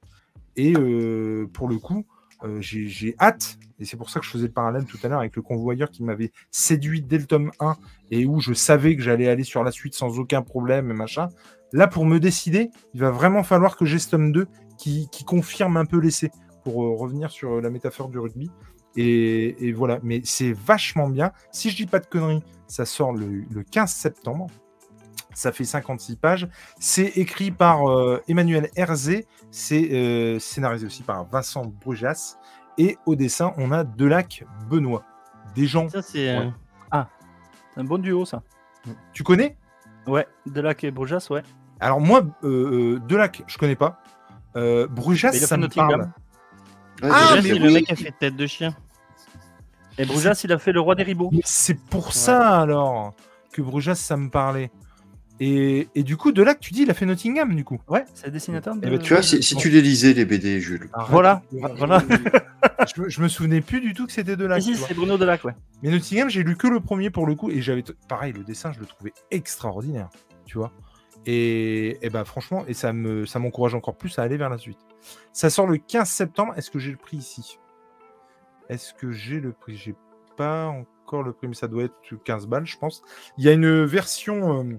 et 0.55 0.73
euh, 0.75 1.47
pour 1.53 1.67
le 1.67 1.77
coup, 1.77 2.05
euh, 2.43 2.57
j'ai 2.59 3.15
hâte, 3.19 3.57
et 3.79 3.85
c'est 3.85 3.97
pour 3.97 4.09
ça 4.09 4.19
que 4.19 4.25
je 4.25 4.31
faisais 4.31 4.47
le 4.47 4.53
parallèle 4.53 4.85
tout 4.85 4.97
à 5.03 5.07
l'heure 5.07 5.19
avec 5.19 5.35
le 5.35 5.41
convoyeur 5.41 5.89
qui 5.89 6.03
m'avait 6.03 6.31
séduit 6.51 7.01
dès 7.01 7.17
le 7.17 7.25
tome 7.25 7.51
1 7.59 7.75
et 8.11 8.25
où 8.25 8.39
je 8.39 8.53
savais 8.53 8.95
que 8.95 9.01
j'allais 9.01 9.27
aller 9.27 9.43
sur 9.43 9.63
la 9.63 9.71
suite 9.71 9.95
sans 9.95 10.19
aucun 10.19 10.41
problème 10.41 10.91
et 10.91 10.93
machin. 10.93 11.29
Là, 11.71 11.87
pour 11.87 12.05
me 12.05 12.19
décider, 12.19 12.69
il 12.93 12.99
va 12.99 13.09
vraiment 13.09 13.43
falloir 13.43 13.77
que 13.77 13.85
j'ai 13.85 13.97
ce 13.99 14.11
tome 14.11 14.31
2 14.31 14.47
qui, 14.77 15.07
confirme 15.25 15.77
un 15.77 15.85
peu 15.85 15.97
l'essai 15.97 16.31
pour 16.63 16.83
euh, 16.83 16.95
revenir 16.95 17.31
sur 17.31 17.61
la 17.61 17.69
métaphore 17.69 18.09
du 18.09 18.19
rugby. 18.19 18.51
Et, 18.95 19.67
et 19.67 19.71
voilà, 19.71 19.99
mais 20.03 20.21
c'est 20.23 20.53
vachement 20.53 21.09
bien. 21.09 21.31
Si 21.51 21.71
je 21.71 21.77
dis 21.77 21.85
pas 21.87 21.99
de 21.99 22.05
conneries, 22.05 22.43
ça 22.67 22.85
sort 22.85 23.13
le, 23.13 23.43
le 23.49 23.63
15 23.63 23.91
septembre. 23.91 24.47
Ça 25.33 25.51
fait 25.51 25.63
56 25.65 26.15
pages. 26.17 26.47
C'est 26.79 27.17
écrit 27.17 27.51
par 27.51 27.89
euh, 27.89 28.21
Emmanuel 28.27 28.69
Herzé. 28.75 29.25
C'est 29.51 29.89
euh, 29.93 30.39
scénarisé 30.39 30.85
aussi 30.85 31.03
par 31.03 31.25
Vincent 31.25 31.65
Brujas. 31.65 32.37
Et 32.77 32.97
au 33.05 33.15
dessin, 33.15 33.53
on 33.57 33.71
a 33.71 33.83
Delac 33.83 34.45
Benoît. 34.69 35.03
Des 35.55 35.65
gens. 35.67 35.89
Ça, 35.89 36.01
c'est. 36.01 36.37
Ouais. 36.37 36.51
Un 37.75 37.83
bon 37.83 37.97
duo, 37.97 38.23
ça. 38.23 38.43
Tu 39.13 39.23
connais? 39.23 39.57
Ouais, 40.05 40.27
Delac 40.45 40.83
et 40.83 40.91
Brujas, 40.91 41.27
ouais. 41.31 41.41
Alors 41.79 41.99
moi, 41.99 42.21
euh, 42.43 42.99
Delac, 43.07 43.41
je 43.47 43.57
connais 43.57 43.75
pas. 43.75 43.99
Euh, 44.55 44.87
Brujas, 44.87 45.31
ça 45.33 45.57
me 45.57 45.67
parle. 45.67 46.11
Ouais, 47.01 47.09
Ah, 47.11 47.35
mais 47.41 47.55
le 47.55 47.67
oui. 47.67 47.73
mec 47.73 47.85
qui 47.85 47.93
a 47.93 47.95
fait 47.95 48.11
tête 48.11 48.35
de 48.35 48.45
chien. 48.45 48.75
Et 49.97 50.05
Brujas, 50.05 50.39
il 50.43 50.51
a 50.51 50.59
fait 50.59 50.71
le 50.71 50.81
roi 50.81 50.93
des 50.93 51.01
ribots. 51.03 51.31
C'est 51.43 51.79
pour 51.79 52.13
ça 52.13 52.59
alors 52.61 53.15
que 53.51 53.61
Brujas, 53.63 53.95
ça 53.95 54.17
me 54.17 54.29
parlait. 54.29 54.69
Et, 55.39 55.87
et 55.95 56.03
du 56.03 56.15
coup, 56.15 56.31
Delac, 56.31 56.59
tu 56.59 56.73
dis, 56.73 56.83
il 56.83 56.91
a 56.91 56.93
fait 56.93 57.05
Nottingham, 57.05 57.55
du 57.55 57.63
coup. 57.63 57.81
Ouais, 57.87 58.05
c'est 58.13 58.27
le 58.27 58.31
dessinateur 58.33 58.75
de... 58.75 58.81
Eh 58.85 58.89
ben, 58.91 58.99
Tu 58.99 59.13
vois, 59.13 59.23
si, 59.23 59.41
si 59.41 59.55
tu 59.55 59.69
les 59.69 59.81
lisais, 59.81 60.13
les 60.13 60.25
BD, 60.25 60.59
Jules. 60.61 60.89
Arrête. 60.93 61.09
Voilà, 61.11 61.41
voilà. 61.75 62.03
je, 62.95 63.01
me- 63.01 63.09
je 63.09 63.21
me 63.21 63.27
souvenais 63.27 63.61
plus 63.61 63.81
du 63.81 63.93
tout 63.93 64.05
que 64.05 64.11
c'était 64.13 64.35
Delac. 64.35 64.61
Si, 64.61 64.75
c'est 64.75 64.93
Bruno 64.93 65.17
Delac, 65.17 65.43
ouais. 65.43 65.55
Mais 65.81 65.89
Nottingham, 65.89 66.29
j'ai 66.29 66.43
lu 66.43 66.55
que 66.55 66.67
le 66.67 66.79
premier 66.79 67.09
pour 67.09 67.25
le 67.25 67.35
coup, 67.35 67.49
et 67.49 67.61
j'avais 67.61 67.81
t- 67.81 67.93
pareil, 68.07 68.31
le 68.33 68.43
dessin, 68.43 68.71
je 68.71 68.79
le 68.79 68.85
trouvais 68.85 69.13
extraordinaire, 69.31 70.09
tu 70.45 70.57
vois. 70.57 70.71
Et, 71.25 71.97
et 72.05 72.09
ben 72.09 72.25
franchement, 72.25 72.65
et 72.67 72.73
ça 72.73 72.91
me 72.93 73.25
ça 73.25 73.39
m'encourage 73.39 73.75
encore 73.75 73.95
plus 73.95 74.19
à 74.19 74.23
aller 74.23 74.35
vers 74.37 74.49
la 74.49 74.57
suite. 74.57 74.77
Ça 75.31 75.49
sort 75.49 75.67
le 75.67 75.77
15 75.77 76.07
septembre. 76.09 76.53
Est-ce 76.57 76.69
que 76.69 76.79
j'ai 76.79 76.91
le 76.91 76.97
prix 76.97 77.17
ici? 77.17 77.59
Est-ce 78.69 78.93
que 78.93 79.11
j'ai 79.11 79.39
le 79.39 79.51
prix? 79.51 79.75
J'ai 79.77 79.95
pas 80.37 80.65
encore 80.67 81.23
le 81.23 81.31
prix, 81.33 81.47
mais 81.47 81.53
ça 81.55 81.67
doit 81.67 81.83
être 81.83 81.95
15 82.25 82.47
balles, 82.47 82.65
je 82.65 82.77
pense. 82.77 83.01
Il 83.37 83.45
y 83.45 83.49
a 83.49 83.53
une 83.53 83.83
version 83.85 84.63
euh, 84.63 84.73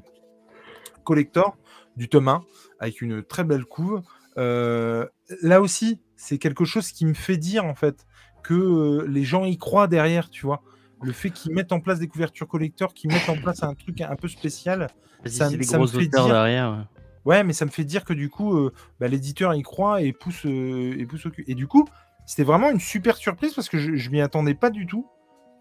collector 1.05 1.57
du 1.97 2.09
tome 2.09 2.29
1 2.29 2.43
avec 2.81 3.01
une 3.03 3.23
très 3.23 3.45
belle 3.45 3.65
couve. 3.65 4.03
Euh, 4.39 5.07
là 5.43 5.61
aussi, 5.61 6.01
c'est 6.17 6.39
quelque 6.39 6.65
chose 6.65 6.91
qui 6.91 7.07
me 7.07 7.15
fait 7.15 7.37
dire 7.37 7.65
en 7.65 7.75
fait 7.75 8.07
que 8.43 8.55
euh, 8.55 9.07
les 9.09 9.23
gens 9.25 9.45
y 9.45 9.57
croient 9.59 9.87
derrière, 9.87 10.29
tu 10.31 10.45
vois. 10.47 10.63
Le 11.03 11.13
fait 11.13 11.31
qu'ils 11.31 11.53
mettent 11.53 11.73
en 11.73 11.81
place 11.81 11.99
des 11.99 12.09
couvertures 12.09 12.49
collector, 12.49 12.95
qu'ils 12.95 13.11
mettent 13.11 13.29
en 13.29 13.37
place 13.37 13.63
un 13.63 13.75
truc 13.75 14.01
un 14.01 14.17
peu 14.17 14.27
spécial. 14.29 14.89
Ça 15.31 15.45
me- 15.57 15.63
ça 15.67 15.79
fait 15.93 15.99
dire- 16.25 16.35
derrière. 16.35 16.89
Ouais, 17.25 17.43
mais 17.45 17.53
ça 17.55 17.65
me 17.65 17.71
fait 17.71 17.85
dire 17.85 18.05
que 18.05 18.13
du 18.13 18.29
coup, 18.29 18.57
euh, 18.57 18.73
bah, 19.01 19.09
l'éditeur 19.09 19.55
y 19.55 19.63
croit 19.63 20.03
et 20.03 20.13
pousse, 20.13 20.45
euh, 20.47 20.95
et 20.99 21.07
pousse 21.07 21.25
au 21.27 21.31
cul. 21.31 21.45
Et 21.47 21.55
du 21.55 21.67
coup, 21.67 21.87
c'était 22.27 22.43
vraiment 22.45 22.71
une 22.71 22.81
super 22.81 23.17
surprise 23.17 23.55
parce 23.55 23.69
que 23.69 23.79
je, 23.79 23.97
je 23.97 24.11
m'y 24.11 24.21
attendais 24.21 24.55
pas 24.55 24.71
du 24.71 24.87
tout. 24.87 25.07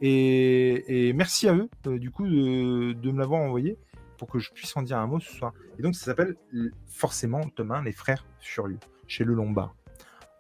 Et, 0.02 1.08
et 1.10 1.14
merci 1.14 1.48
à 1.48 1.56
eux, 1.56 1.70
du 1.98 2.12
coup, 2.12 2.28
de, 2.28 2.94
de 2.94 3.12
me 3.12 3.20
l'avoir 3.20 3.42
envoyé 3.42 3.78
pour 4.24 4.32
que 4.32 4.40
je 4.40 4.54
puisse 4.54 4.76
en 4.78 4.84
dire 4.84 4.98
un 5.00 5.06
mot 5.08 5.20
ce 5.20 5.30
soir. 5.34 5.52
Et 5.78 5.82
donc, 5.82 5.96
ça 5.96 6.06
s'appelle 6.06 6.38
euh, 6.54 6.72
forcément, 6.88 7.42
Thomas, 7.56 7.82
Les 7.82 7.92
Frères 7.92 8.26
Furieux, 8.40 8.80
chez 9.06 9.26
Le 9.26 9.34
Lombard. 9.34 9.76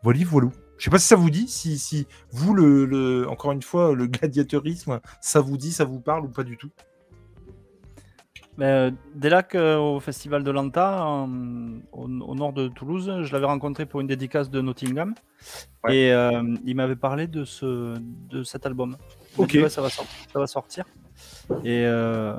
Voilà, 0.03 0.19
voilà. 0.25 0.47
Je 0.77 0.85
sais 0.85 0.89
pas 0.89 0.99
si 0.99 1.07
ça 1.07 1.17
vous 1.17 1.29
dit, 1.29 1.49
si, 1.49 1.77
si 1.77 2.07
vous, 2.31 2.53
le, 2.53 2.85
le- 2.85 3.27
encore 3.29 3.51
une 3.51 3.61
fois, 3.61 3.93
le 3.93 4.07
gladiateurisme, 4.07 5.01
ça 5.19 5.41
vous 5.41 5.57
dit, 5.57 5.73
ça 5.73 5.83
vous 5.83 5.99
parle 5.99 6.23
ou 6.23 6.29
pas 6.29 6.43
du 6.45 6.55
tout? 6.55 6.69
Mais, 8.57 8.65
euh, 8.67 8.91
Delac, 9.15 9.53
euh, 9.55 9.77
au 9.77 9.99
festival 9.99 10.43
de 10.45 10.51
Lanta, 10.51 11.03
en- 11.05 11.27
au, 11.91 12.03
au 12.05 12.35
nord 12.35 12.53
de 12.53 12.69
Toulouse, 12.69 13.11
je 13.23 13.33
l'avais 13.33 13.45
rencontré 13.47 13.85
pour 13.85 13.99
une 13.99 14.07
dédicace 14.07 14.49
de 14.49 14.61
Nottingham. 14.61 15.13
Ouais. 15.83 15.95
Et 15.97 16.13
euh, 16.13 16.55
il 16.63 16.75
m'avait 16.77 16.95
parlé 16.95 17.27
de, 17.27 17.43
ce, 17.43 17.97
de 17.99 18.43
cet 18.43 18.65
album. 18.65 18.95
Ok. 19.37 19.49
dit, 19.49 19.59
Ouais, 19.59 19.69
ça, 19.69 19.81
va 19.81 19.89
sortir, 19.89 20.15
ça 20.31 20.39
va 20.39 20.47
sortir. 20.47 20.85
Et 21.63 21.85
euh, 21.85 22.35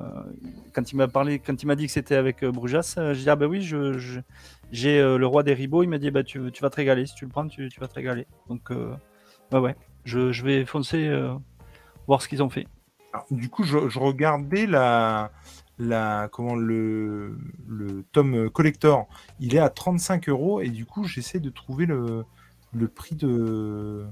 quand 0.73 0.93
il 0.93 0.97
m'a 0.97 1.09
parlé, 1.09 1.39
quand 1.39 1.62
il 1.62 1.66
m'a 1.66 1.77
dit 1.77 1.86
que 1.86 1.93
c'était 1.93 2.16
avec 2.16 2.43
euh, 2.43 2.51
Brujas, 2.51 2.94
euh, 2.98 3.15
j'ai 3.15 3.24
dit 3.24 3.31
ah 3.31 3.36
ben 3.36 3.47
oui, 3.47 3.62
j'ai 4.73 5.02
le 5.02 5.27
roi 5.27 5.43
des 5.43 5.55
ribots. 5.55 5.82
Il 5.82 5.89
m'a 5.89 5.98
dit 5.98 6.11
bah 6.11 6.24
tu, 6.24 6.39
vas 6.39 6.70
te 6.70 6.77
régaler 6.77 7.06
si 7.06 7.15
tu 7.15 7.24
le 7.24 7.31
prends, 7.31 7.47
tu, 7.47 7.69
vas 7.78 7.89
te 7.89 7.94
régaler. 7.94 8.27
Donc 8.48 8.70
euh, 8.70 8.94
ouais 9.52 9.59
ouais, 9.59 9.77
je, 10.05 10.43
vais 10.43 10.65
foncer 10.65 11.11
voir 12.06 12.23
ce 12.23 12.28
qu'ils 12.28 12.43
ont 12.43 12.51
fait. 12.51 12.66
Du 13.31 13.48
coup, 13.48 13.62
je, 13.62 13.77
regardais 13.98 14.66
la, 14.66 15.31
comment 16.32 16.55
le, 16.55 17.39
le 17.69 18.05
tome 18.12 18.51
collector. 18.51 19.06
Il 19.39 19.55
est 19.55 19.61
à 19.61 19.69
35 19.69 20.28
euros 20.28 20.61
et 20.61 20.69
du 20.69 20.86
coup, 20.86 21.05
j'essaie 21.05 21.40
de 21.40 21.51
trouver 21.51 21.86
le, 21.86 22.24
le 22.73 22.89
prix 22.89 23.15
de, 23.15 24.05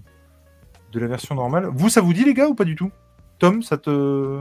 de 0.92 1.00
la 1.00 1.06
version 1.06 1.34
normale. 1.34 1.68
Vous, 1.72 1.88
ça 1.88 2.00
vous 2.00 2.12
dit, 2.12 2.24
les 2.24 2.34
gars, 2.34 2.48
ou 2.48 2.54
pas 2.54 2.64
du 2.64 2.76
tout? 2.76 2.90
Tom, 3.38 3.62
ça 3.62 3.76
te. 3.76 4.40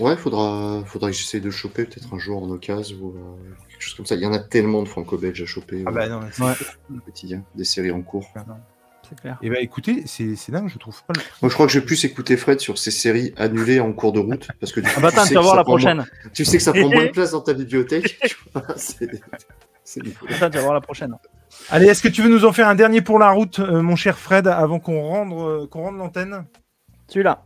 Ouais, 0.00 0.16
faudra, 0.16 0.82
faudra 0.86 1.10
que 1.10 1.16
j'essaye 1.16 1.40
de 1.40 1.46
le 1.46 1.50
choper 1.50 1.84
peut-être 1.84 2.12
un 2.14 2.18
jour 2.18 2.42
en 2.42 2.48
occasion 2.50 2.96
ou 3.00 3.10
euh, 3.16 3.54
quelque 3.68 3.80
chose 3.82 3.94
comme 3.94 4.06
ça. 4.06 4.14
Il 4.14 4.22
y 4.22 4.26
en 4.26 4.32
a 4.32 4.38
tellement 4.38 4.82
de 4.82 4.88
franco-belges 4.88 5.42
à 5.42 5.46
choper 5.46 5.82
Ah 5.86 5.90
euh, 5.90 5.92
bah 5.92 6.08
non, 6.08 6.20
mais 6.20 6.28
c'est- 6.32 6.42
Ouais. 6.42 6.52
au 6.96 7.00
quotidien, 7.00 7.42
des 7.54 7.64
séries 7.64 7.90
en 7.90 8.00
cours. 8.02 8.26
C'est 9.08 9.20
clair. 9.20 9.36
Eh 9.42 9.50
ben, 9.50 9.58
écoutez, 9.60 10.04
c'est 10.06 10.34
c'est 10.36 10.50
dingue, 10.52 10.68
je 10.68 10.78
trouve 10.78 11.02
pas 11.04 11.12
le. 11.14 11.20
Moi, 11.42 11.50
je 11.50 11.54
crois 11.54 11.66
que 11.66 11.72
je 11.72 11.78
vais 11.80 11.84
plus 11.84 12.02
écouter 12.04 12.38
Fred 12.38 12.60
sur 12.60 12.78
ces 12.78 12.90
séries 12.90 13.34
annulées 13.36 13.80
en 13.80 13.92
cours 13.92 14.12
de 14.12 14.20
route 14.20 14.48
parce 14.60 14.72
que 14.72 14.80
du 14.80 14.86
coup, 14.86 14.94
Ah 14.96 15.00
bah 15.02 15.08
attends, 15.08 15.22
tu, 15.24 15.28
sais 15.28 15.34
vas 15.34 15.40
que 15.50 15.56
la 15.56 15.64
prend 15.64 15.72
moins- 15.78 15.96
prochaine. 15.96 16.04
tu 16.32 16.44
sais 16.46 16.56
que 16.56 16.62
ça 16.62 16.72
prend 16.72 16.88
moins 16.88 17.04
de 17.04 17.08
place 17.12 17.32
dans 17.32 17.40
ta 17.42 17.52
bibliothèque. 17.52 18.18
tu 18.24 18.36
vois, 18.54 18.64
c'est-. 18.76 19.10
Attends, 20.30 20.48
tu 20.50 20.56
vas 20.56 20.62
voir 20.62 20.74
la 20.74 20.80
prochaine. 20.80 21.14
Allez, 21.68 21.86
est-ce 21.88 22.02
que 22.02 22.08
tu 22.08 22.22
veux 22.22 22.30
nous 22.30 22.46
en 22.46 22.52
faire 22.52 22.68
un 22.68 22.74
dernier 22.74 23.02
pour 23.02 23.18
la 23.18 23.30
route, 23.30 23.58
euh, 23.58 23.82
mon 23.82 23.96
cher 23.96 24.18
Fred, 24.18 24.46
avant 24.46 24.80
qu'on 24.80 25.02
rende, 25.02 25.32
euh, 25.34 25.66
qu'on 25.66 25.82
rende 25.82 25.98
l'antenne? 25.98 26.46
Celui-là. 27.08 27.44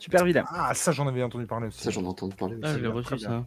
Super 0.00 0.24
vilain. 0.24 0.44
Ah, 0.48 0.74
ça, 0.74 0.90
j'en 0.90 1.06
avais 1.06 1.22
entendu 1.22 1.46
parler 1.46 1.68
aussi. 1.68 1.80
Ça, 1.82 1.90
j'en 1.90 2.02
ai 2.02 2.06
entendu 2.08 2.34
parler 2.34 2.56
Ah, 2.62 2.66
aussi. 2.66 2.72
je 2.72 2.78
l'ai 2.78 2.88
bien, 2.88 2.92
reçu 2.92 3.18
ça. 3.18 3.44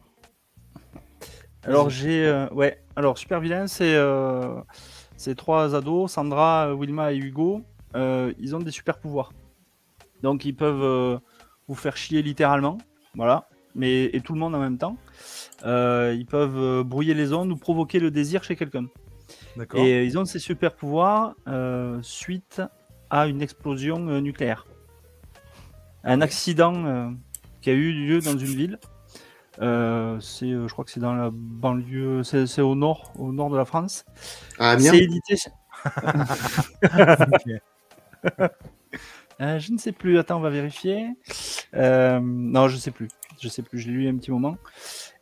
Alors 1.66 1.90
j'ai 1.90 2.26
euh, 2.28 2.48
ouais, 2.50 2.84
alors 2.98 3.18
super 3.18 3.40
vilain, 3.40 3.68
c'est 3.68 3.96
euh, 3.96 4.60
ces 5.16 5.34
trois 5.34 5.76
ados, 5.76 6.12
Sandra, 6.12 6.76
Wilma 6.76 7.14
et 7.14 7.18
Hugo, 7.18 7.62
euh, 7.96 8.34
ils 8.38 8.54
ont 8.54 8.60
des 8.60 8.72
super 8.72 9.00
pouvoirs. 9.00 9.32
Donc 10.22 10.44
ils 10.44 10.54
peuvent 10.56 10.84
euh, 10.84 11.18
vous 11.70 11.76
faire 11.76 11.96
chier 11.96 12.22
littéralement, 12.22 12.78
voilà, 13.16 13.48
mais 13.76 14.06
et 14.06 14.20
tout 14.20 14.34
le 14.34 14.40
monde 14.40 14.56
en 14.56 14.60
même 14.60 14.78
temps. 14.78 14.98
Euh, 15.66 16.14
ils 16.18 16.26
peuvent 16.26 16.58
euh, 16.58 16.84
brouiller 16.84 17.14
les 17.14 17.32
ondes 17.32 17.52
ou 17.52 17.56
provoquer 17.56 18.00
le 18.00 18.12
désir 18.12 18.44
chez 18.44 18.58
quelqu'un. 18.58 18.88
D'accord. 19.56 19.80
Et 19.80 19.94
euh, 20.00 20.04
ils 20.04 20.20
ont 20.20 20.26
ces 20.26 20.40
super 20.40 20.76
pouvoirs 20.76 21.34
euh, 21.48 21.98
suite 22.02 22.62
à 23.10 23.28
une 23.28 23.42
explosion 23.42 24.06
euh, 24.10 24.20
nucléaire. 24.20 24.66
Un 26.04 26.22
accident 26.22 26.86
euh, 26.86 27.10
qui 27.62 27.70
a 27.70 27.74
eu 27.74 27.92
lieu 27.92 28.20
dans 28.20 28.38
une 28.38 28.46
ville. 28.46 28.80
Euh, 29.62 30.20
c'est, 30.20 30.48
euh, 30.48 30.68
je 30.68 30.74
crois 30.74 30.84
que 30.84 30.92
c'est 30.92 31.00
dans 31.00 31.14
la 31.14 31.30
banlieue, 31.32 32.24
c'est, 32.24 32.48
c'est 32.48 32.62
au 32.62 32.76
nord, 32.76 33.14
au 33.18 33.32
nord 33.32 33.50
de 33.50 33.58
la 33.58 33.66
France. 33.66 34.04
Ah, 34.58 34.72
Amiens 34.72 34.92
C'est 34.92 35.04
édité. 35.04 35.36
Euh, 39.42 39.60
je 39.60 39.72
ne 39.72 39.78
sais 39.78 39.92
plus. 39.92 40.18
Attends, 40.18 40.38
on 40.38 40.42
va 40.42 40.50
vérifier. 40.50 41.08
Euh, 41.74 42.20
non, 42.22 42.68
je 42.68 42.78
sais 42.78 42.92
plus. 42.92 43.10
Je 43.42 43.50
sais 43.50 43.62
plus. 43.62 43.80
Je 43.80 43.88
l'ai 43.88 43.94
lu 43.94 44.00
il 44.02 44.06
y 44.06 44.08
a 44.08 44.12
un 44.12 44.18
petit 44.18 44.32
moment. 44.32 44.58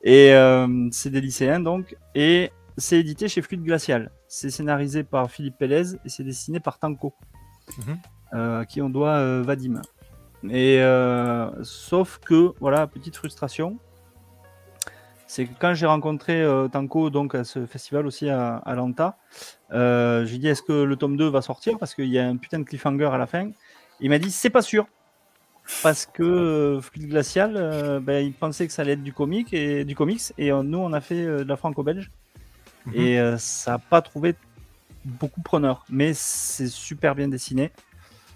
Et 0.03 0.33
euh, 0.33 0.89
c'est 0.91 1.09
des 1.09 1.21
lycéens 1.21 1.59
donc. 1.59 1.95
Et 2.15 2.51
c'est 2.77 2.99
édité 2.99 3.27
chez 3.27 3.41
Fluide 3.41 3.63
Glacial. 3.63 4.11
C'est 4.27 4.49
scénarisé 4.49 5.03
par 5.03 5.29
Philippe 5.29 5.57
Pélez 5.57 5.95
et 6.05 6.09
c'est 6.09 6.23
dessiné 6.23 6.59
par 6.59 6.79
Tanko, 6.79 7.13
à 8.31 8.65
qui 8.65 8.81
on 8.81 8.89
doit 8.89 9.15
euh, 9.15 9.43
Vadim. 9.43 9.81
Et 10.49 10.81
euh, 10.81 11.49
sauf 11.63 12.19
que 12.19 12.53
voilà, 12.59 12.87
petite 12.87 13.15
frustration. 13.15 13.77
C'est 15.27 15.45
que 15.45 15.53
quand 15.59 15.73
j'ai 15.73 15.85
rencontré 15.85 16.41
euh, 16.41 16.67
Tanko 16.67 17.09
donc 17.09 17.35
à 17.35 17.43
ce 17.45 17.65
festival 17.65 18.05
aussi 18.05 18.29
à, 18.29 18.57
à 18.57 18.75
Lanta, 18.75 19.17
euh, 19.71 20.25
j'ai 20.25 20.37
dit 20.39 20.47
est-ce 20.49 20.61
que 20.61 20.73
le 20.83 20.95
tome 20.97 21.15
2 21.15 21.29
va 21.29 21.41
sortir? 21.41 21.77
Parce 21.79 21.95
qu'il 21.95 22.07
y 22.09 22.19
a 22.19 22.27
un 22.27 22.35
putain 22.35 22.59
de 22.59 22.63
cliffhanger 22.65 23.05
à 23.13 23.17
la 23.17 23.27
fin. 23.27 23.49
Il 24.01 24.09
m'a 24.09 24.19
dit 24.19 24.29
c'est 24.31 24.49
pas 24.49 24.61
sûr 24.61 24.87
parce 25.83 26.05
que 26.05 26.23
euh, 26.23 26.81
Fluide 26.81 27.07
Glacial, 27.07 27.99
ben, 28.01 28.25
il 28.25 28.33
pensait 28.33 28.67
que 28.67 28.73
ça 28.73 28.81
allait 28.81 28.93
être 28.93 29.03
du 29.03 29.13
comic 29.13 29.53
et 29.53 29.85
du 29.85 29.95
comics 29.95 30.21
et 30.37 30.51
nous 30.51 30.79
on 30.79 30.91
a 30.91 30.99
fait 31.01 31.23
de 31.25 31.43
la 31.43 31.55
franco-belge 31.57 32.11
Mhm. 32.87 32.93
et 32.95 33.35
ça 33.37 33.73
n'a 33.73 33.77
pas 33.77 34.01
trouvé 34.01 34.33
beaucoup 35.05 35.41
preneur, 35.41 35.85
mais 35.87 36.15
c'est 36.15 36.67
super 36.67 37.13
bien 37.13 37.27
dessiné. 37.27 37.71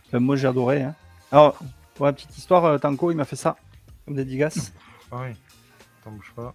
Enfin, 0.07 0.19
moi 0.19 0.35
j'ai 0.35 0.47
adoré. 0.47 0.83
hein. 0.83 0.93
Alors 1.31 1.57
pour 1.95 2.05
la 2.05 2.13
petite 2.13 2.37
histoire, 2.37 2.65
euh, 2.65 2.77
Tanko 2.77 3.11
il 3.11 3.17
m'a 3.17 3.25
fait 3.25 3.35
ça 3.35 3.55
comme 4.05 4.15
dédicace. 4.15 4.71
Ah 5.11 5.21
oui. 5.21 5.35
Attends, 6.01 6.11
bouge 6.11 6.33
pas. 6.35 6.53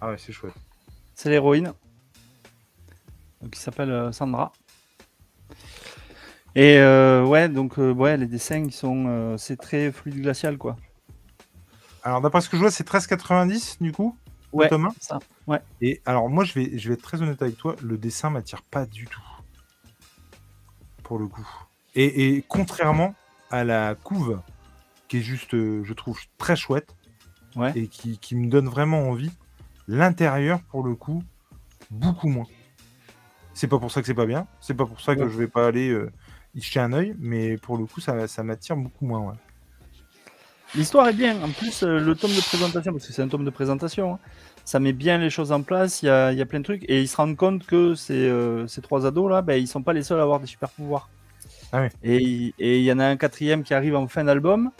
Ah 0.00 0.08
ouais, 0.08 0.18
c'est 0.18 0.32
chouette. 0.32 0.54
C'est 1.14 1.30
l'héroïne. 1.30 1.72
Donc, 3.40 3.50
qui 3.50 3.60
s'appelle 3.60 3.90
euh, 3.90 4.12
Sandra. 4.12 4.52
Et 6.54 6.78
euh, 6.78 7.24
ouais, 7.24 7.48
donc 7.48 7.78
euh, 7.78 7.92
ouais, 7.92 8.16
les 8.16 8.26
dessins, 8.26 8.58
ils 8.58 8.72
sont, 8.72 9.04
euh, 9.06 9.36
c'est 9.36 9.56
très 9.56 9.92
fluide 9.92 10.20
glacial 10.20 10.58
quoi. 10.58 10.76
Alors, 12.02 12.20
d'après 12.20 12.40
ce 12.40 12.48
que 12.48 12.56
je 12.56 12.62
vois, 12.62 12.70
c'est 12.70 12.88
13,90 12.88 13.76
du 13.80 13.92
coup 13.92 14.16
Ouais, 14.52 14.68
Thomas 14.68 14.90
ça. 15.00 15.20
Ouais. 15.46 15.60
Et 15.80 16.00
alors, 16.06 16.28
moi, 16.28 16.42
je 16.42 16.54
vais, 16.54 16.76
je 16.76 16.88
vais 16.88 16.94
être 16.94 17.02
très 17.02 17.22
honnête 17.22 17.40
avec 17.40 17.56
toi, 17.56 17.76
le 17.82 17.96
dessin 17.98 18.30
m'attire 18.30 18.62
pas 18.62 18.84
du 18.84 19.06
tout. 19.06 19.22
Pour 21.04 21.18
le 21.18 21.28
coup. 21.28 21.46
Et, 21.94 22.36
et 22.36 22.44
contrairement 22.48 23.14
à 23.50 23.64
la 23.64 23.94
couve, 23.94 24.40
qui 25.08 25.18
est 25.18 25.22
juste, 25.22 25.54
euh, 25.54 25.82
je 25.84 25.92
trouve, 25.92 26.20
très 26.38 26.56
chouette, 26.56 26.94
Ouais. 27.56 27.72
et 27.74 27.88
qui, 27.88 28.18
qui 28.18 28.36
me 28.36 28.48
donne 28.48 28.68
vraiment 28.68 29.08
envie, 29.08 29.32
l'intérieur, 29.88 30.60
pour 30.70 30.84
le 30.84 30.94
coup, 30.94 31.22
beaucoup 31.90 32.28
moins. 32.28 32.46
C'est 33.54 33.66
pas 33.66 33.78
pour 33.78 33.90
ça 33.90 34.00
que 34.00 34.06
c'est 34.06 34.14
pas 34.14 34.26
bien, 34.26 34.46
c'est 34.60 34.74
pas 34.74 34.86
pour 34.86 35.00
ça 35.00 35.16
que 35.16 35.22
Ouais. 35.22 35.28
je 35.30 35.36
vais 35.36 35.48
pas 35.48 35.66
aller 35.66 35.90
euh, 35.90 36.10
y 36.54 36.60
jeter 36.62 36.78
un 36.80 36.92
œil, 36.92 37.14
mais 37.18 37.56
pour 37.58 37.76
le 37.76 37.86
coup, 37.86 38.00
ça, 38.00 38.28
ça 38.28 38.42
m'attire 38.44 38.76
beaucoup 38.76 39.04
moins. 39.04 39.20
ouais. 39.20 39.34
L'histoire 40.76 41.08
est 41.08 41.12
bien. 41.14 41.42
En 41.42 41.50
plus, 41.50 41.82
euh, 41.82 41.98
le 41.98 42.14
tome 42.14 42.30
de 42.30 42.40
présentation, 42.40 42.92
parce 42.92 43.04
que 43.06 43.12
c'est 43.12 43.22
un 43.22 43.28
tome 43.28 43.44
de 43.44 43.50
présentation, 43.50 44.14
hein, 44.14 44.18
ça 44.64 44.78
met 44.78 44.92
bien 44.92 45.18
les 45.18 45.28
choses 45.28 45.50
en 45.50 45.62
place. 45.62 46.02
Il 46.02 46.06
y 46.06 46.08
a, 46.08 46.30
il 46.30 46.38
y 46.38 46.42
a 46.42 46.46
plein 46.46 46.60
de 46.60 46.64
trucs. 46.64 46.84
Et 46.88 47.00
ils 47.02 47.08
se 47.08 47.16
rendent 47.16 47.36
compte 47.36 47.66
que 47.66 47.96
ces, 47.96 48.28
euh, 48.28 48.68
ces 48.68 48.80
trois 48.80 49.04
ados 49.04 49.28
là, 49.28 49.42
ben, 49.42 49.54
ils 49.60 49.66
sont 49.66 49.82
pas 49.82 49.92
les 49.92 50.04
seuls 50.04 50.20
à 50.20 50.22
avoir 50.22 50.38
des 50.38 50.46
super 50.46 50.68
pouvoirs. 50.70 51.08
Ah. 51.72 51.88
Et 52.02 52.52
il 52.58 52.82
y 52.82 52.92
en 52.92 52.98
a 52.98 53.06
un 53.06 53.16
quatrième 53.16 53.62
qui 53.62 53.74
arrive 53.74 53.94
en 53.96 54.08
fin 54.08 54.24
d'album. 54.24 54.70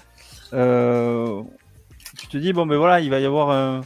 Euh, 0.53 1.43
tu 2.19 2.27
te 2.27 2.37
dis, 2.37 2.53
bon, 2.53 2.67
ben 2.67 2.77
voilà, 2.77 3.01
il 3.01 3.11
va 3.11 3.21
y 3.21 3.25
avoir 3.25 3.51
un, 3.51 3.83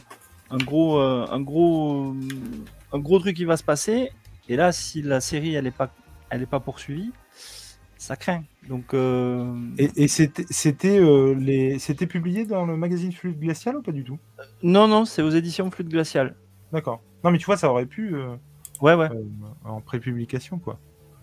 un 0.49 0.57
gros, 0.57 0.99
euh, 0.99 1.25
un, 1.29 1.39
gros, 1.41 2.13
un 2.91 2.99
gros 2.99 3.19
truc 3.19 3.35
qui 3.35 3.45
va 3.45 3.57
se 3.57 3.63
passer. 3.63 4.11
Et 4.49 4.55
là, 4.55 4.71
si 4.71 5.01
la 5.01 5.21
série 5.21 5.55
elle 5.55 5.67
est 5.67 5.71
pas, 5.71 5.91
elle 6.29 6.41
est 6.41 6.47
pas 6.47 6.59
poursuivie, 6.59 7.11
ça 7.97 8.15
craint. 8.15 8.43
Donc. 8.67 8.93
euh, 8.93 9.55
Et, 9.77 9.89
et 9.95 10.07
c'était 10.07 10.99
euh, 10.99 11.35
les- 11.35 11.79
c'était 11.79 12.07
publié 12.07 12.45
dans 12.45 12.65
le 12.65 12.75
magazine 12.77 13.11
Fluide 13.11 13.39
Glacial 13.39 13.77
ou 13.77 13.81
pas 13.81 13.91
du 13.91 14.03
tout? 14.03 14.17
Non, 14.63 14.87
non, 14.87 15.05
c'est 15.05 15.21
aux 15.21 15.29
éditions 15.29 15.69
Flûte 15.71 15.89
Glaciale. 15.89 16.35
D'accord. 16.71 17.01
Non, 17.23 17.31
mais 17.31 17.37
tu 17.37 17.45
vois, 17.45 17.57
ça 17.57 17.69
aurait 17.69 17.85
pu 17.85 18.15
euh, 18.15 18.35
Ouais, 18.81 18.93
ouais. 18.95 19.09
en 19.63 19.81
prépublication, 19.81 20.59
quoi. 20.59 20.77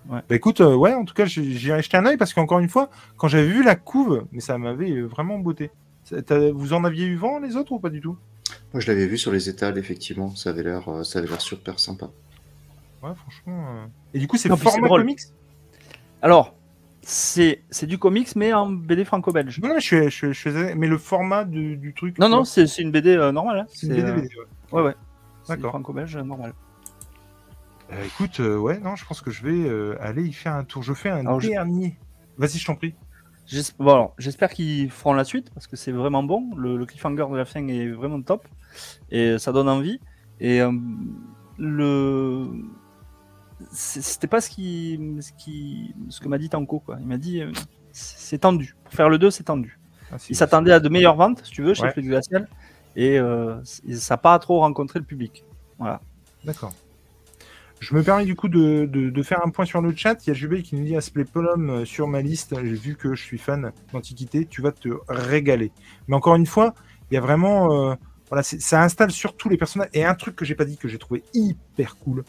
Ouais. 0.09 0.21
Bah 0.29 0.35
écoute, 0.35 0.61
euh, 0.61 0.75
ouais, 0.75 0.95
en 0.95 1.05
tout 1.05 1.15
cas, 1.15 1.25
j'ai- 1.27 1.53
jeter 1.55 1.97
un 1.97 2.07
œil 2.07 2.17
parce 2.17 2.35
qu'encore 2.35 2.59
une 2.59 2.69
fois, 2.69 2.91
quand 3.17 3.29
j'avais 3.29 3.47
vu 3.47 3.63
la 3.63 3.77
couve, 3.77 4.27
mais 4.33 4.41
ça 4.41 4.59
m'avait 4.59 4.91
euh, 4.91 5.07
vraiment 5.07 5.39
beauté. 5.39 5.71
Vous 6.53 6.73
en 6.73 6.85
aviez 6.85 7.07
eu 7.07 7.17
vent 7.17 7.39
les 7.39 7.57
autres 7.57 7.73
ou 7.73 7.79
pas 7.79 7.89
du 7.91 8.01
tout? 8.01 8.17
Moi, 8.73 8.81
je 8.81 8.87
l'avais 8.89 9.07
vu 9.07 9.17
sur 9.17 9.31
les 9.33 9.49
étals, 9.49 9.79
effectivement. 9.79 10.35
Ça 10.35 10.51
avait 10.51 10.65
l'air, 10.65 10.89
euh, 10.89 11.05
ça 11.05 11.21
avait 11.21 11.29
l'air 11.29 11.41
super 11.41 11.79
sympa. 11.79 12.11
Ouais, 13.03 13.15
franchement. 13.15 13.67
euh. 13.69 13.87
Et 14.15 14.19
du 14.19 14.27
coup, 14.27 14.37
c'est 14.37 14.55
format 14.57 14.89
comics? 14.89 15.21
Alors, 16.21 16.55
c'est 17.03 17.63
c'est 17.71 17.87
du 17.87 17.99
comics, 17.99 18.35
mais 18.37 18.53
en 18.53 18.71
BD 18.71 19.05
franco-belge. 19.05 19.61
Non, 19.61 19.69
non, 19.71 19.79
je 19.79 20.09
suis, 20.09 20.33
je, 20.33 20.75
mais 20.75 20.87
le 20.87 20.99
format 20.99 21.45
du, 21.45 21.77
du 21.77 21.95
truc. 21.95 22.19
Non, 22.19 22.29
non, 22.29 22.45
c'est 22.45 22.65
une 22.79 22.91
BD 22.91 23.17
euh, 23.17 23.33
normale. 23.33 23.61
hein. 23.61 23.67
c'est 23.73 23.87
une 23.87 23.95
BD, 23.95 24.09
euh, 24.09 24.15
BD, 24.15 24.29
ouais. 24.29 24.45
Ouais, 24.73 24.83
ouais. 24.83 24.95
C'est 25.45 25.57
D'accord. 25.57 25.71
franco-belge 25.71 26.17
normal. 26.19 26.53
Euh, 27.93 28.05
écoute, 28.07 28.41
euh, 28.41 28.57
ouais, 28.57 28.79
non, 28.81 28.97
je 28.97 29.05
pense 29.05 29.21
que 29.21 29.31
je 29.31 29.43
vais 29.43 29.69
euh, 29.69 29.97
aller 30.01 30.25
y 30.25 30.33
faire 30.33 30.55
un 30.55 30.65
tour. 30.65 30.83
Je 30.83 30.95
fais 30.95 31.11
un 31.11 31.19
Alors, 31.27 31.41
je- 31.41 31.49
dernier. 31.49 31.99
Vas-y, 32.39 32.59
je 32.59 32.67
t'en 32.67 32.75
prie. 32.75 32.95
J'es- 33.47 33.73
bon, 33.79 33.93
alors, 33.93 34.15
J'espère 34.19 34.51
qu'ils 34.51 34.91
feront 34.91 35.13
la 35.13 35.25
suite 35.25 35.51
parce 35.53 35.67
que 35.67 35.77
c'est 35.77 35.93
vraiment 35.93 36.23
bon. 36.23 36.51
Le, 36.57 36.77
le 36.77 36.87
cliffhanger 36.87 37.27
de 37.31 37.37
la 37.37 37.45
fin 37.45 37.67
est 37.69 37.89
vraiment 37.89 38.23
top 38.23 38.47
et 39.11 39.39
ça 39.39 39.53
donne 39.53 39.69
envie. 39.69 40.01
Et 40.41 40.61
euh, 40.63 40.73
le 41.59 42.47
c'est- 43.71 44.01
c'était 44.03 44.27
pas 44.27 44.41
ce 44.41 44.49
qui 44.51 44.99
ce 45.21 45.33
qui 45.33 45.95
ce 46.09 46.21
que 46.21 46.29
m'a 46.29 46.39
dit 46.39 46.49
Tanko 46.49 46.81
quoi. 46.81 46.97
Il 47.01 47.07
m'a 47.07 47.19
dit 47.19 47.41
euh, 47.43 47.53
c'est 47.93 48.19
c'est 48.19 48.39
tendu. 48.39 48.75
Pour 48.85 48.95
faire 48.95 49.09
le 49.11 49.19
2, 49.19 49.31
c'est 49.31 49.45
tendu. 49.45 49.79
Ah, 50.11 50.17
Il 50.31 50.37
s'attendait 50.37 50.73
à 50.73 50.81
de 50.81 50.89
meilleures 50.89 51.17
ventes, 51.17 51.43
si 51.45 51.51
tu 51.53 51.63
veux, 51.63 51.75
chez 51.75 51.83
Ouais. 51.85 51.93
Fluide 51.93 52.07
Glacial 52.07 52.49
et 52.97 53.19
euh, 53.19 53.63
c- 53.65 53.83
ça 53.97 54.15
n'a 54.15 54.19
pas 54.19 54.39
trop 54.39 54.61
rencontré 54.61 54.99
le 54.99 55.05
public. 55.05 55.45
D'accord. 56.45 56.73
Je 57.83 57.97
me 57.97 58.05
permets 58.05 58.25
du 58.25 58.37
coup 58.37 58.47
de, 58.47 59.23
faire 59.25 59.45
un 59.45 59.51
point 59.51 59.65
sur 59.65 59.83
le 59.83 59.93
chat. 59.93 60.25
Il 60.25 60.29
y 60.29 60.31
a 60.31 60.35
Jubei 60.35 60.63
qui 60.63 60.77
nous 60.77 60.85
dit 60.85 60.95
Asplay 60.95 61.25
Polum 61.25 61.69
euh, 61.69 61.85
sur 61.85 62.07
ma 62.07 62.23
liste. 62.23 62.55
J'ai 62.63 62.75
vu 62.75 62.95
que 62.95 63.17
je 63.17 63.23
suis 63.25 63.39
fan 63.39 63.73
d'Antiquité. 63.93 64.47
Tu 64.47 64.63
vas 64.63 64.71
te 64.71 64.89
régaler. 65.09 65.73
Mais 66.07 66.15
encore 66.15 66.37
une 66.37 66.47
fois, 66.47 66.75
il 67.11 67.15
y 67.15 67.17
a 67.17 67.21
vraiment. 67.21 67.91
euh, 67.91 67.95
ça 68.41 68.85
installe 68.85 69.11
sur 69.11 69.37
tous 69.37 69.49
les 69.49 69.57
personnages. 69.57 69.89
Et 69.95 70.05
un 70.05 70.15
truc 70.15 70.37
que 70.37 70.45
j'ai 70.45 70.55
pas 70.55 70.65
dit 70.65 70.77
que 70.77 70.87
j'ai 70.87 70.97
trouvé 70.97 71.25
hyper 71.35 71.97
cool, 71.97 72.23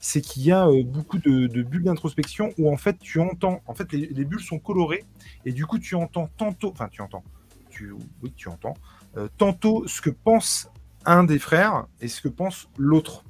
c'est 0.00 0.20
qu'il 0.20 0.42
y 0.42 0.50
a 0.50 0.66
euh, 0.66 0.82
beaucoup 0.82 1.18
de, 1.18 1.62
bulles 1.62 1.84
d'introspection 1.84 2.52
où 2.58 2.68
en 2.68 2.76
fait 2.76 2.98
tu 2.98 3.20
entends. 3.20 3.62
En 3.66 3.74
fait, 3.74 3.92
les, 3.92 4.08
les 4.08 4.24
bulles 4.24 4.42
sont 4.42 4.58
colorées 4.58 5.04
et 5.44 5.52
du 5.52 5.66
coup 5.66 5.78
tu 5.78 5.94
entends 5.94 6.28
tantôt. 6.36 6.72
Enfin, 6.72 6.88
tu 6.90 7.00
entends. 7.00 7.22
Tu, 7.70 7.92
oui, 8.24 8.32
tu 8.36 8.48
entends. 8.48 8.74
tantôt 9.38 9.86
ce 9.86 10.00
que 10.00 10.10
pense 10.10 10.68
un 11.04 11.22
des 11.22 11.38
frères 11.38 11.86
et 12.00 12.08
ce 12.08 12.20
que 12.20 12.28
pense 12.28 12.68
l'autre. 12.76 13.22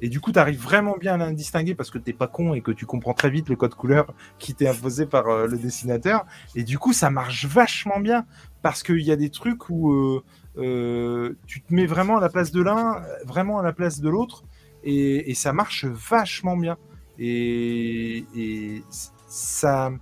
Et 0.00 0.08
du 0.08 0.20
coup, 0.20 0.32
tu 0.32 0.38
arrives 0.38 0.60
vraiment 0.60 0.96
bien 0.98 1.20
à 1.20 1.32
distinguer 1.32 1.74
parce 1.74 1.90
que 1.90 1.98
t'es 1.98 2.12
pas 2.12 2.26
con 2.26 2.54
et 2.54 2.60
que 2.60 2.70
tu 2.72 2.86
comprends 2.86 3.14
très 3.14 3.30
vite 3.30 3.48
le 3.48 3.56
code 3.56 3.74
couleur 3.74 4.12
qui 4.38 4.54
t'est 4.54 4.68
imposé 4.68 5.06
par 5.06 5.28
euh, 5.28 5.46
le 5.46 5.56
dessinateur. 5.56 6.24
Et 6.54 6.64
du 6.64 6.78
coup, 6.78 6.92
ça 6.92 7.10
marche 7.10 7.46
vachement 7.46 8.00
bien 8.00 8.26
parce 8.62 8.82
qu'il 8.82 9.02
y 9.02 9.12
a 9.12 9.16
des 9.16 9.30
trucs 9.30 9.70
où 9.70 9.92
euh, 9.92 10.24
euh, 10.58 11.34
tu 11.46 11.62
te 11.62 11.72
mets 11.72 11.86
vraiment 11.86 12.18
à 12.18 12.20
la 12.20 12.28
place 12.28 12.50
de 12.50 12.62
l'un, 12.62 13.02
vraiment 13.24 13.58
à 13.58 13.62
la 13.62 13.72
place 13.72 14.00
de 14.00 14.08
l'autre, 14.08 14.44
et, 14.82 15.30
et 15.30 15.34
ça 15.34 15.52
marche 15.52 15.84
vachement 15.84 16.56
bien. 16.56 16.76
Et, 17.18 18.24
et 18.34 18.82
ça, 19.28 19.92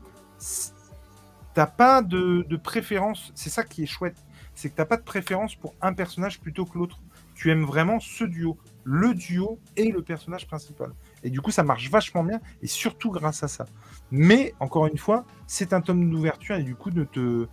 t'as 1.55 1.67
pas 1.67 2.03
de, 2.03 2.45
de 2.49 2.57
préférence. 2.57 3.33
C'est 3.35 3.51
ça 3.51 3.65
qui 3.65 3.83
est 3.83 3.87
chouette, 3.87 4.17
c'est 4.55 4.71
que 4.71 4.77
t'as 4.77 4.85
pas 4.85 4.97
de 4.97 5.03
préférence 5.03 5.55
pour 5.55 5.75
un 5.83 5.93
personnage 5.93 6.41
plutôt 6.41 6.65
que 6.65 6.79
l'autre. 6.79 7.01
Tu 7.35 7.51
aimes 7.51 7.65
vraiment 7.65 7.99
ce 7.99 8.25
duo 8.25 8.59
le 8.85 9.15
duo 9.15 9.59
et 9.77 9.91
le 9.91 10.03
personnage 10.03 10.47
principal. 10.47 10.93
Et 11.23 11.31
du 11.31 11.41
coup, 11.41 11.51
ça 11.51 11.63
marche 11.63 11.89
vachement 11.91 12.25
bien, 12.25 12.41
et 12.63 12.67
surtout 12.67 13.11
grâce 13.11 13.43
à 13.43 13.49
ça. 13.49 13.67
Mais, 14.11 14.55
encore 14.61 14.87
une 14.87 14.99
fois, 14.99 15.25
c'est 15.47 15.73
un 15.73 15.81
tome 15.81 16.11
d'ouverture, 16.11 16.57
et 16.57 16.63
du 16.63 16.75
coup, 16.75 16.91
ne 16.91 17.05
te, 17.05 17.47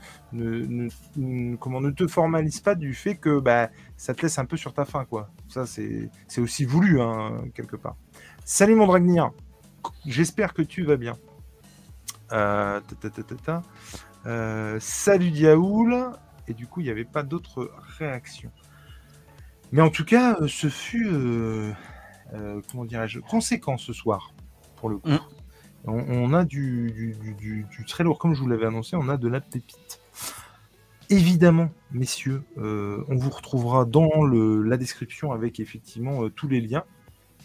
te 1.92 2.08
formalise 2.08 2.60
pas 2.62 2.76
du 2.76 2.94
fait 2.94 3.16
que 3.16 3.40
bah, 3.40 3.70
ça 3.98 4.14
te 4.14 4.22
laisse 4.24 4.40
un 4.40 4.46
peu 4.46 4.58
sur 4.58 4.74
ta 4.74 4.86
faim. 4.86 5.06
Quoi. 5.06 5.30
Ça, 5.48 5.66
c'est 5.66 6.10
aussi 6.40 6.66
voulu, 6.66 7.02
hein, 7.02 7.44
quelque 7.54 7.76
part. 7.76 7.96
Salut 8.44 8.76
mon 8.76 8.88
Dragnir, 8.88 9.32
j'espère 10.06 10.54
que 10.54 10.62
tu 10.62 10.84
vas 10.84 10.98
bien. 10.98 11.14
Euh. 12.32 12.80
Euh, 14.26 14.78
salut 14.80 15.32
Diaoul, 15.32 16.12
et 16.48 16.54
du 16.54 16.68
coup, 16.68 16.82
il 16.82 16.86
n'y 16.86 16.90
avait 16.90 17.06
pas 17.06 17.24
d'autres 17.24 17.72
réactions. 17.98 18.52
Mais 19.72 19.82
en 19.82 19.90
tout 19.90 20.06
cas, 20.06 20.38
euh, 20.42 20.48
ce 20.48 20.68
fut, 20.70 21.08
euh, 21.12 21.72
euh, 22.34 22.62
comment 22.72 22.86
dirais-je, 22.86 23.20
conséquent 23.20 23.78
ce 23.78 23.94
soir, 23.94 24.34
pour 24.78 24.90
le 24.90 24.98
coup. 24.98 25.10
Mm. 25.10 25.20
On, 25.86 25.94
on 26.10 26.34
a 26.34 26.44
du, 26.44 26.92
du, 26.92 27.14
du- 27.14 27.34
du- 27.36 27.66
du 27.70 27.86
très 27.86 28.04
lourd, 28.04 28.20
comme 28.20 28.34
je 28.34 28.42
vous 28.42 28.48
l'avais 28.50 28.66
annoncé, 28.66 28.96
on 28.96 29.08
a 29.10 29.18
de 29.18 29.28
la 29.28 29.40
pépite. 29.42 30.02
Évidemment, 31.10 31.72
messieurs, 31.92 32.44
euh, 32.58 33.04
on 33.08 33.16
vous 33.16 33.30
retrouvera 33.30 33.86
dans 33.86 34.24
le, 34.24 34.62
la 34.62 34.78
description 34.78 35.32
avec 35.32 35.60
effectivement 35.60 36.24
euh, 36.26 36.30
tous 36.30 36.48
les 36.48 36.62
liens, 36.62 36.84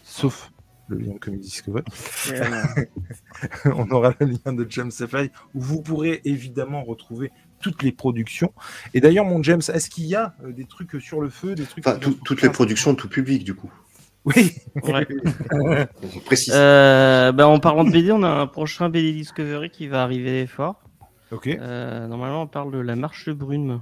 sauf 0.03 0.51
le 0.89 0.99
lien 0.99 1.15
de 1.15 1.19
Comic 1.19 1.41
Discovery. 1.41 1.85
on 3.67 3.89
aura 3.91 4.13
le 4.21 4.27
lien 4.27 4.53
de 4.53 4.67
James 4.69 4.91
Safari 4.91 5.31
où 5.55 5.61
vous 5.63 5.81
pourrez 5.81 6.21
évidemment 6.25 6.83
retrouver 6.85 7.31
toutes 7.65 7.83
les 7.83 7.93
productions. 7.93 8.53
Et 8.93 9.01
d'ailleurs, 9.01 9.25
mon 9.25 9.43
James, 9.43 9.63
est-ce 9.73 9.89
qu'il 9.89 10.05
y 10.05 10.15
a 10.15 10.35
euh, 10.45 10.53
des 10.53 10.67
trucs 10.67 11.01
sur 11.01 11.23
le 11.23 11.31
feu, 11.31 11.55
des 11.55 11.65
trucs 11.65 11.87
Enfin, 11.87 11.99
tout- 11.99 12.19
toutes 12.25 12.43
les 12.43 12.51
productions, 12.51 12.95
tout 12.95 13.09
public, 13.09 13.43
du 13.43 13.55
coup. 13.55 13.73
Oui. 14.27 14.53
Ouais. 14.83 15.07
On 16.03 16.19
précise. 16.21 16.53
Euh, 16.55 17.33
bah, 17.33 17.49
en 17.49 17.59
parlant 17.61 17.85
de 17.85 17.91
BD, 17.91 18.13
on 18.13 18.23
a 18.23 18.29
un 18.29 18.47
prochain 18.47 18.91
BD 18.91 19.13
Discovery 19.13 19.71
qui 19.71 19.87
va 19.89 20.03
arriver 20.03 20.47
fort. 20.47 20.83
ok. 21.31 21.47
Euh, 21.49 22.07
normalement, 22.07 22.43
on 22.43 22.47
parle 22.47 22.71
de 22.73 22.79
La 22.79 22.97
Marche 22.97 23.31
Brune, 23.31 23.81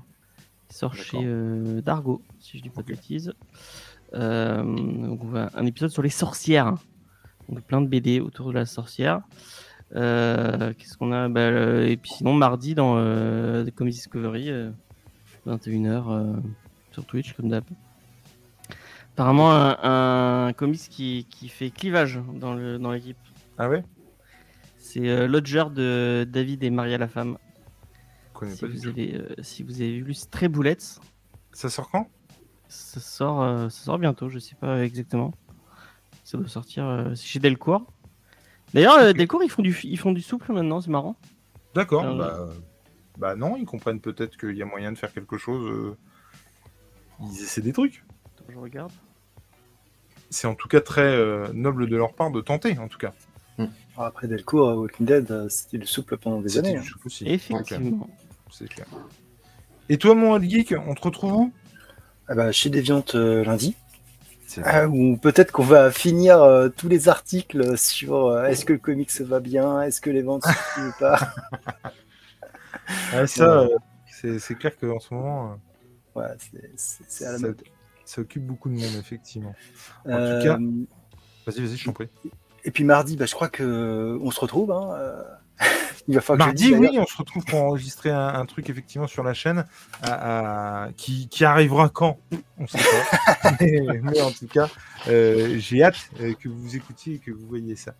qui 0.68 0.76
sort 0.76 0.94
chez 0.94 1.18
euh, 1.20 1.80
Dargo, 1.80 2.22
si 2.38 2.58
je 2.58 2.62
dis 2.62 2.70
pas 2.70 2.82
de 2.82 2.86
bêtises. 2.86 3.32
Euh, 4.14 4.62
donc 4.62 5.24
on 5.24 5.28
va- 5.28 5.50
un 5.54 5.66
épisode 5.66 5.90
sur 5.90 6.02
les 6.02 6.10
sorcières. 6.10 6.74
Donc 7.48 7.62
plein 7.62 7.80
de 7.80 7.88
BD 7.88 8.20
autour 8.20 8.48
de 8.48 8.52
la 8.54 8.66
sorcière. 8.66 9.22
Euh, 9.94 10.72
Qu'est-ce 10.78 10.96
qu'on 10.96 11.12
a? 11.12 11.28
Bah, 11.28 11.82
Et 11.84 11.96
puis 11.96 12.10
sinon, 12.12 12.32
mardi, 12.34 12.74
dans 12.74 12.94
euh, 12.96 13.66
Comics 13.74 13.94
Discovery, 13.94 14.50
euh, 14.50 14.70
21h 15.46 16.04
euh, 16.10 16.32
sur 16.92 17.04
Twitch, 17.04 17.34
comme 17.34 17.48
d'hab. 17.48 17.64
Apparemment, 19.14 19.52
un, 19.52 20.46
un 20.48 20.52
comics 20.54 20.80
qui, 20.88 21.26
qui 21.28 21.48
fait 21.48 21.70
clivage 21.70 22.18
dans 22.34 22.54
le- 22.54 22.78
dans 22.78 22.92
l'équipe. 22.92 23.18
Ah 23.58 23.68
ouais? 23.68 23.84
C'est 24.78 25.06
euh, 25.08 25.26
Lodger 25.28 25.64
de 25.74 26.26
David 26.28 26.64
et 26.64 26.70
Maria 26.70 26.96
la 26.98 27.08
femme. 27.08 27.36
Si 28.48 28.60
pas 28.62 28.66
vous, 28.66 28.86
avez, 28.88 29.14
euh, 29.14 29.28
si 29.42 29.62
vous 29.62 29.80
avez 29.82 29.98
lu 30.00 30.14
Stray 30.14 30.48
Bullets, 30.48 30.98
Ça 31.52 31.68
sort 31.68 31.90
quand? 31.90 32.08
Ça 32.68 32.98
sort, 33.00 33.42
euh, 33.42 33.68
ça 33.68 33.84
sort 33.84 33.98
bientôt, 33.98 34.28
je 34.30 34.38
sais 34.38 34.54
pas 34.56 34.82
exactement. 34.82 35.32
Ça 36.24 36.38
doit 36.38 36.48
sortir 36.48 37.12
chez 37.14 37.38
Delcourt. 37.38 37.84
D'ailleurs, 38.74 38.98
euh, 38.98 39.12
Delcourt, 39.12 39.42
ils 39.42 39.50
font 39.50 39.62
du, 39.62 39.76
ils 39.84 39.98
font 39.98 40.12
du 40.12 40.22
souple 40.22 40.52
maintenant, 40.52 40.80
c'est 40.80 40.90
marrant. 40.90 41.16
D'accord. 41.74 42.04
Euh, 42.04 42.16
Bah, 42.16 42.48
bah 43.18 43.36
non, 43.36 43.56
ils 43.56 43.66
comprennent 43.66 44.00
peut-être 44.00 44.36
qu'il 44.38 44.56
y 44.56 44.62
a 44.62 44.66
moyen 44.66 44.92
de 44.92 44.98
faire 44.98 45.12
quelque 45.12 45.36
chose. 45.36 45.66
euh, 45.70 45.96
Ils 47.20 47.42
essaient 47.42 47.60
des 47.60 47.72
trucs. 47.72 48.04
Attends, 48.36 48.44
je 48.50 48.58
regarde. 48.58 48.92
C'est 50.30 50.46
en 50.46 50.54
tout 50.54 50.68
cas 50.68 50.80
très 50.80 51.02
euh, 51.02 51.48
noble 51.52 51.88
de 51.88 51.96
leur 51.96 52.14
part 52.14 52.30
de 52.30 52.40
tenter, 52.40 52.78
en 52.78 52.88
tout 52.88 52.98
cas. 52.98 53.12
Alors, 53.58 54.06
Après 54.06 54.26
Delcourt, 54.26 54.74
Walking 54.78 55.04
Dead, 55.06 55.48
c'était 55.50 55.76
le 55.76 55.84
souple 55.84 56.16
pendant 56.16 56.40
des 56.40 56.56
années. 56.58 56.72
du 56.72 56.78
hein. 56.78 56.82
souple 56.82 57.06
aussi. 57.08 57.26
Effectivement. 57.28 58.08
C'est 58.50 58.68
clair. 58.68 58.86
Et 59.90 59.98
toi, 59.98 60.14
mon 60.14 60.40
geek, 60.40 60.74
on 60.86 60.94
te 60.94 61.02
retrouve 61.02 61.32
où? 61.34 61.52
Ah 62.28 62.34
bah, 62.34 62.50
chez 62.52 62.70
Deviante 62.70 63.14
euh, 63.14 63.44
lundi. 63.44 63.76
Ah, 64.64 64.86
ou 64.88 65.16
peut-être 65.16 65.52
qu'on 65.52 65.62
va 65.64 65.90
finir 65.90 66.42
euh, 66.42 66.68
tous 66.68 66.88
les 66.88 67.08
articles 67.08 67.76
sur 67.78 68.26
euh, 68.26 68.44
est-ce 68.46 68.64
que 68.64 68.72
le 68.72 68.78
comics 68.78 69.10
va 69.20 69.40
bien, 69.40 69.82
est-ce 69.82 70.00
que 70.00 70.10
les 70.10 70.22
ventes 70.22 70.44
suivent 70.44 70.88
ou 70.88 71.00
pas. 71.00 71.18
Ouais, 73.12 73.26
ça, 73.26 73.60
euh, 73.60 73.68
c'est 74.10 74.38
c'est 74.38 74.54
clair 74.54 74.76
qu'en 74.76 74.98
ce 75.00 75.14
moment, 75.14 75.52
euh, 75.52 75.54
Ouais, 76.14 76.26
c'est- 76.76 77.24
à 77.24 77.32
la 77.32 77.38
ça, 77.38 77.46
mode. 77.48 77.62
ça 78.04 78.20
occupe 78.20 78.46
beaucoup 78.46 78.68
de 78.68 78.74
monde, 78.74 78.96
effectivement. 79.00 79.54
En 80.04 80.08
Euh, 80.10 80.38
tout 80.38 80.48
cas, 80.48 80.58
vas-y, 81.46 81.60
vas-y, 81.66 81.76
je 81.76 81.84
t'en 81.84 81.92
prie. 81.92 82.08
Et 82.64 82.70
puis 82.70 82.84
mardi, 82.84 83.16
bah, 83.16 83.26
je 83.26 83.34
crois 83.34 83.48
que 83.48 84.18
on 84.20 84.30
se 84.30 84.40
retrouve. 84.40 84.70
Hein, 84.72 84.94
euh, 84.98 85.22
Il 86.08 86.16
va 86.16 86.20
falloir 86.20 86.52
que 86.52 86.58
je 86.58 86.64
Mardi, 86.70 86.80
dise, 86.82 86.90
oui, 86.90 86.98
on 86.98 87.06
se 87.06 87.16
retrouve 87.16 87.44
pour 87.44 87.60
enregistrer 87.62 88.10
un, 88.10 88.26
un 88.34 88.44
truc 88.44 88.68
effectivement 88.68 89.06
sur 89.06 89.22
la 89.22 89.34
chaîne 89.34 89.66
à- 90.02 90.86
à- 90.86 90.92
qui, 90.94 91.28
qui 91.28 91.44
arrivera 91.44 91.88
quand 91.90 92.18
On 92.58 92.66
sait 92.66 92.78
pas. 92.78 93.52
mais, 93.60 94.00
mais 94.02 94.20
en 94.20 94.32
tout 94.32 94.48
cas, 94.48 94.68
euh, 95.08 95.56
j'ai 95.58 95.84
hâte 95.84 96.10
euh, 96.20 96.34
que 96.34 96.48
vous 96.48 96.74
écoutiez 96.74 97.14
et 97.14 97.18
que 97.18 97.30
vous 97.30 97.46
voyez 97.46 97.76
ça. 97.76 97.94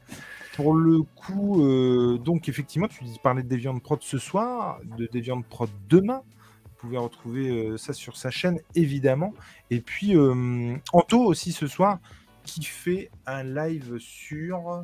Pour 0.56 0.74
le 0.74 1.02
coup, 1.02 1.64
euh, 1.64 2.18
donc 2.18 2.48
effectivement, 2.48 2.88
tu 2.88 3.04
parlais 3.22 3.44
de 3.44 3.48
Deviant 3.48 3.78
Prod 3.78 4.02
ce 4.02 4.18
soir, 4.18 4.80
de 4.98 5.08
Deviant 5.12 5.40
Prod 5.42 5.70
demain. 5.88 6.22
Vous 6.64 6.88
pouvez 6.88 6.98
retrouver 6.98 7.78
ça 7.78 7.92
sur 7.92 8.16
sa 8.16 8.32
chaîne, 8.32 8.58
évidemment. 8.74 9.32
Et 9.70 9.80
puis, 9.80 10.16
euh, 10.16 10.74
Anto 10.92 11.20
aussi 11.22 11.52
ce 11.52 11.68
soir, 11.68 12.00
qui 12.42 12.64
fait 12.64 13.10
un 13.26 13.44
live 13.44 13.98
sur... 14.00 14.82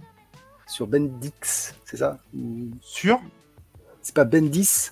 sur 0.68 0.86
Bendix, 0.86 1.74
c'est 1.84 1.96
ça 1.96 2.18
Ou- 2.34 2.70
Sur 2.80 3.20
C'est 4.02 4.14
pas 4.14 4.24
Bendis 4.24 4.90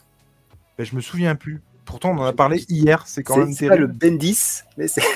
ben, 0.79 0.85
Je 0.85 0.95
me 0.97 1.01
souviens 1.01 1.35
plus. 1.37 1.61
Pourtant, 1.85 2.11
on 2.11 2.19
en 2.19 2.25
a 2.25 2.33
parlé 2.33 2.65
hier, 2.69 3.07
c'est 3.07 3.23
quand 3.23 3.37
même 3.37 3.53
c'est 3.53 3.69
pas 3.69 3.77
le. 3.77 3.87
Bendis, 3.87 4.63
mais 4.77 4.89
c'est. 4.89 5.03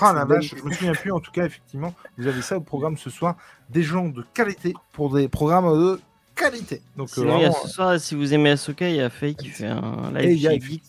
Ah 0.00 0.12
la 0.12 0.24
vache, 0.24 0.54
je 0.56 0.62
me 0.62 0.72
souviens 0.72 0.92
plus. 0.94 1.12
En 1.12 1.20
tout 1.20 1.30
cas, 1.30 1.46
effectivement, 1.46 1.94
vous 2.18 2.26
avez 2.26 2.42
ça 2.42 2.56
au 2.56 2.60
programme 2.60 2.96
ce 2.98 3.08
soir. 3.08 3.36
Des 3.70 3.82
gens 3.82 4.08
de 4.08 4.24
qualité 4.34 4.74
pour 4.92 5.14
des 5.14 5.28
programmes 5.28 5.66
de 5.78 6.00
qualité. 6.34 6.82
Donc, 6.96 7.08
euh, 7.10 7.22
Sinon, 7.22 7.36
il 7.38 7.42
y 7.42 7.44
a 7.44 7.50
vraiment, 7.50 7.64
ce 7.66 7.68
soir, 7.68 8.00
si 8.00 8.14
vous 8.16 8.34
aimez 8.34 8.50
Ahsoka, 8.50 8.88
il 8.88 8.96
y 8.96 9.00
a 9.00 9.10
Faye 9.10 9.34
qui 9.36 9.48
fait 9.48 9.66
un 9.66 10.10
live 10.12 10.38
chez 10.40 10.60
Geek, 10.60 10.82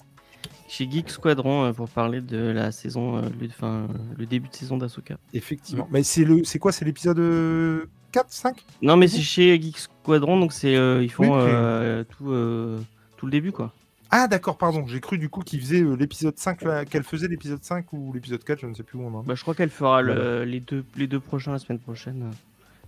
chez 0.68 0.92
Geek 0.92 1.10
Squadron 1.12 1.66
euh, 1.66 1.74
pour 1.74 1.88
parler 1.90 2.22
de 2.22 2.38
la 2.38 2.72
saison, 2.72 3.18
euh, 3.18 3.22
le, 3.40 3.48
enfin, 3.50 3.88
le 4.18 4.26
début 4.26 4.50
de 4.50 4.56
saison 4.56 4.78
d'Ahsoka. 4.78 5.16
effectivement. 5.34 5.88
Mais 5.92 6.02
c'est 6.04 6.24
le, 6.26 6.44
c'est 6.44 6.60
quoi? 6.60 6.72
C'est 6.72 6.86
l'épisode 6.86 7.20
euh, 7.20 7.86
4, 8.14 8.32
5 8.32 8.64
Non, 8.82 8.96
mais 8.96 9.08
c'est 9.10 9.22
chez 9.22 9.62
Geek 9.62 9.78
Squadron, 9.78 10.40
donc 10.40 10.54
c'est 10.54 10.76
euh, 10.76 11.04
ils 11.04 11.12
font 11.12 11.24
Oui, 11.36 11.42
euh, 11.46 12.04
tout, 12.06 12.32
euh, 12.32 12.80
tout 13.18 13.26
le 13.26 13.32
début, 13.32 13.52
quoi. 13.52 13.74
Ah 14.12 14.28
d'accord, 14.28 14.58
pardon. 14.58 14.86
J'ai 14.88 15.00
cru 15.02 15.18
du 15.18 15.28
coup 15.28 15.42
qu'ils 15.42 15.60
faisaient 15.60 15.82
euh, 15.82 15.96
l'épisode 15.96 16.38
5, 16.38 16.62
là, 16.62 16.86
qu'elle 16.86 17.04
faisait 17.04 17.28
l'épisode 17.28 17.64
5 17.64 17.92
ou 17.94 18.14
l'épisode 18.14 18.44
4, 18.44 18.60
je 18.62 18.68
ne 18.68 18.74
sais 18.76 18.84
plus 18.84 18.98
où 19.00 19.04
on 19.04 19.14
en 19.16 19.24
est. 19.24 19.26
Bah, 19.26 19.34
je 19.36 19.42
crois 19.42 19.56
qu'elle 19.56 19.72
fera 19.72 20.02
le- 20.02 20.14
Voilà. 20.14 20.46
les, 20.46 20.60
deux, 20.60 20.86
les 20.96 21.08
deux 21.08 21.20
prochains 21.20 21.52
la 21.52 21.60
semaine 21.60 21.80
prochaine. 21.80 22.30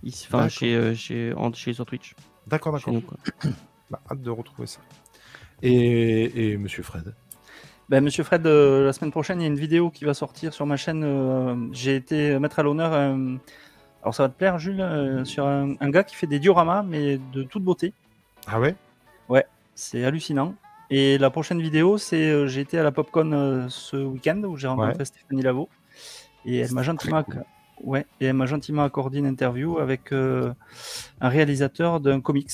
Ici, 0.04 0.26
enfin, 0.28 0.48
chez, 0.48 0.74
euh, 0.76 0.94
chez, 0.94 1.32
en- 1.34 1.52
chez 1.52 1.72
sur 1.72 1.84
Twitch. 1.84 2.14
D'accord, 2.46 2.72
d'accord. 2.72 2.94
Bah, 3.90 4.00
hâte 4.10 4.20
de 4.22 4.30
retrouver 4.30 4.66
ça. 4.66 4.80
Et, 5.62 6.52
et 6.52 6.56
Monsieur 6.56 6.82
Fred? 6.82 7.14
Ben, 7.88 8.02
Monsieur 8.02 8.24
Fred, 8.24 8.44
euh, 8.46 8.84
la 8.84 8.92
semaine 8.92 9.12
prochaine, 9.12 9.40
il 9.40 9.42
y 9.44 9.46
a 9.46 9.48
une 9.48 9.58
vidéo 9.58 9.90
qui 9.90 10.04
va 10.04 10.12
sortir 10.14 10.52
sur 10.52 10.66
ma 10.66 10.76
chaîne. 10.76 11.02
euh, 11.04 11.54
J'ai 11.72 11.94
été 11.96 12.38
mettre 12.40 12.58
à 12.58 12.62
l'honneur, 12.64 12.92
euh, 12.92 13.36
alors 14.06 14.14
ça 14.14 14.22
va 14.22 14.28
te 14.28 14.38
plaire, 14.38 14.56
Jules, 14.60 14.80
euh, 14.80 15.24
sur 15.24 15.48
un, 15.48 15.74
un 15.80 15.90
gars 15.90 16.04
qui 16.04 16.14
fait 16.14 16.28
des 16.28 16.38
dioramas, 16.38 16.84
mais 16.84 17.18
de 17.32 17.42
toute 17.42 17.64
beauté. 17.64 17.92
Ah 18.46 18.60
ouais? 18.60 18.76
C'est 19.74 20.04
hallucinant. 20.04 20.54
Et 20.90 21.18
la 21.18 21.28
prochaine 21.28 21.60
vidéo, 21.60 21.98
c'est 21.98 22.30
euh, 22.30 22.46
j'ai 22.46 22.60
été 22.60 22.78
à 22.78 22.84
la 22.84 22.92
Popcon 22.92 23.32
euh, 23.32 23.66
ce 23.68 23.96
week-end 23.96 24.40
où 24.44 24.56
j'ai 24.56 24.68
rencontré 24.68 24.96
Ouais. 24.98 25.04
Stéphanie 25.04 25.42
Lavo. 25.42 25.68
Et 26.44 26.58
elle 26.58 26.72
m'a 26.72 26.82
gentiment, 26.84 27.24
cool. 27.24 27.42
ouais, 27.82 28.06
et 28.20 28.26
elle 28.26 28.34
m'a 28.34 28.46
gentiment 28.46 28.84
accordé 28.84 29.18
une 29.18 29.26
interview 29.26 29.78
avec 29.80 30.12
un 30.12 30.54
réalisateur 31.20 31.98
d'un 31.98 32.20
comics 32.20 32.52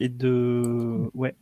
et 0.00 0.10
de 0.10 1.10
ouais. 1.14 1.34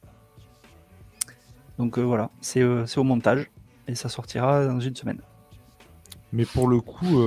Donc 1.78 1.98
voilà, 1.98 2.31
c'est 2.40 2.62
au 2.62 3.02
montage 3.02 3.51
et 3.89 3.97
ça 3.97 4.09
sortira 4.09 4.64
dans 4.66 4.78
une 4.78 4.94
semaine. 4.94 5.20
Mais 6.32 6.47
pour 6.47 6.69
le 6.69 6.81
coup, 6.81 7.20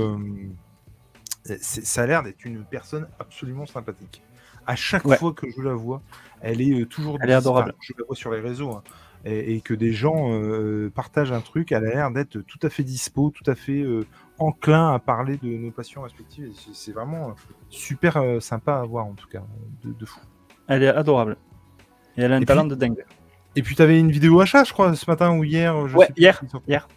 ça 1.60 2.02
a 2.04 2.06
l'air 2.08 2.24
d'être 2.24 2.44
une 2.46 2.64
personne 2.64 3.08
absolument 3.20 3.66
sympathique. 3.66 4.24
À 4.68 4.76
chaque 4.76 5.06
Ouais. 5.06 5.18
fois 5.18 5.32
que 5.34 5.48
je 5.50 5.62
la 5.62 5.74
vois, 5.74 6.02
elle 6.42 6.60
est 6.62 6.82
euh, 6.82 6.86
toujours. 6.86 7.18
Elle 7.22 7.30
est 7.30 7.34
adorable. 7.34 7.70
enfin, 7.70 7.80
je 7.82 7.94
la 8.00 8.06
vois 8.06 8.16
sur 8.16 8.32
les 8.32 8.40
réseaux. 8.40 8.72
hein, 8.72 8.84
et, 9.28 9.56
et 9.56 9.62
que 9.62 9.74
des 9.74 9.92
gens 9.92 10.32
euh, 10.34 10.92
partagent 10.94 11.32
un 11.32 11.42
truc, 11.42 11.72
elle 11.72 11.86
a 11.86 11.90
l'air 11.96 12.12
d'être 12.12 12.40
tout 12.42 12.60
à 12.62 12.70
fait 12.70 12.84
dispo, 12.84 13.32
tout 13.32 13.50
à 13.50 13.56
fait 13.56 13.82
euh, 13.82 14.06
enclin 14.38 14.94
à 14.94 15.00
parler 15.00 15.38
de 15.38 15.48
nos 15.48 15.72
passions 15.72 16.02
respectives. 16.04 16.52
C'est- 16.74 16.92
vraiment 16.92 17.34
super 17.70 18.18
euh, 18.18 18.40
sympa 18.40 18.76
à 18.76 18.84
voir 18.86 19.06
en 19.08 19.14
tout 19.14 19.28
cas, 19.28 19.44
de, 19.84 19.94
de 19.94 20.06
fou. 20.06 20.20
Elle 20.68 20.84
est 20.84 20.88
adorable. 20.90 21.38
Et 22.18 22.22
elle 22.22 22.34
a 22.34 22.36
un 22.36 22.42
Et 22.42 22.46
talent 22.46 22.62
puis- 22.64 22.70
de 22.72 22.76
dingue. 22.76 23.04
Et 23.56 23.64
puis 23.64 23.76
tu 23.76 23.82
avais 23.82 24.00
une 24.00 24.12
vidéo 24.12 24.40
achat, 24.42 24.64
je 24.64 24.74
crois, 24.74 24.96
ce 24.96 25.10
matin 25.10 25.36
ou 25.38 25.44
hier. 25.44 25.88
Je 25.88 25.96
Ouais, 25.98 26.06
sais 26.08 26.14
hier, 26.18 26.42
hier. 26.68 26.88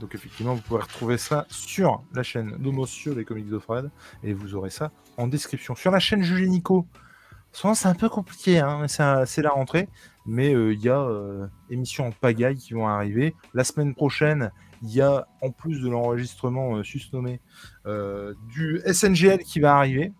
Donc 0.00 0.14
effectivement, 0.14 0.54
vous 0.54 0.62
pourrez 0.62 0.82
retrouver 0.82 1.18
ça 1.18 1.46
sur 1.48 2.02
la 2.14 2.22
chaîne 2.22 2.56
de 2.58 2.70
Monsieur 2.70 3.14
les 3.14 3.24
comics 3.24 3.48
de 3.48 3.58
Fred 3.58 3.90
et 4.22 4.32
vous 4.32 4.54
aurez 4.54 4.70
ça 4.70 4.90
en 5.16 5.28
description. 5.28 5.74
Sur 5.74 5.90
la 5.90 6.00
chaîne 6.00 6.22
Julie 6.22 6.48
Nico, 6.48 6.86
souvent 7.52 7.74
c'est 7.74 7.88
un 7.88 7.94
peu 7.94 8.08
compliqué, 8.08 8.58
hein, 8.58 8.86
c'est 8.88 9.42
la 9.42 9.50
rentrée, 9.50 9.88
mais 10.26 10.52
euh, 10.54 10.72
il 10.72 10.80
y 10.80 10.88
a 10.88 11.00
euh, 11.00 11.46
émissions 11.70 12.08
en 12.08 12.10
pagaille 12.10 12.56
qui 12.56 12.74
vont 12.74 12.88
arriver. 12.88 13.34
La 13.54 13.64
semaine 13.64 13.94
prochaine, 13.94 14.50
il 14.82 14.92
y 14.92 15.00
a 15.00 15.26
en 15.40 15.50
plus 15.50 15.80
de 15.80 15.88
l'enregistrement 15.88 16.76
euh, 16.76 16.82
susnommé 16.82 17.40
du 18.54 18.80
SNGL 18.86 19.38
qui 19.38 19.60
va 19.60 19.76
arriver. 19.76 20.12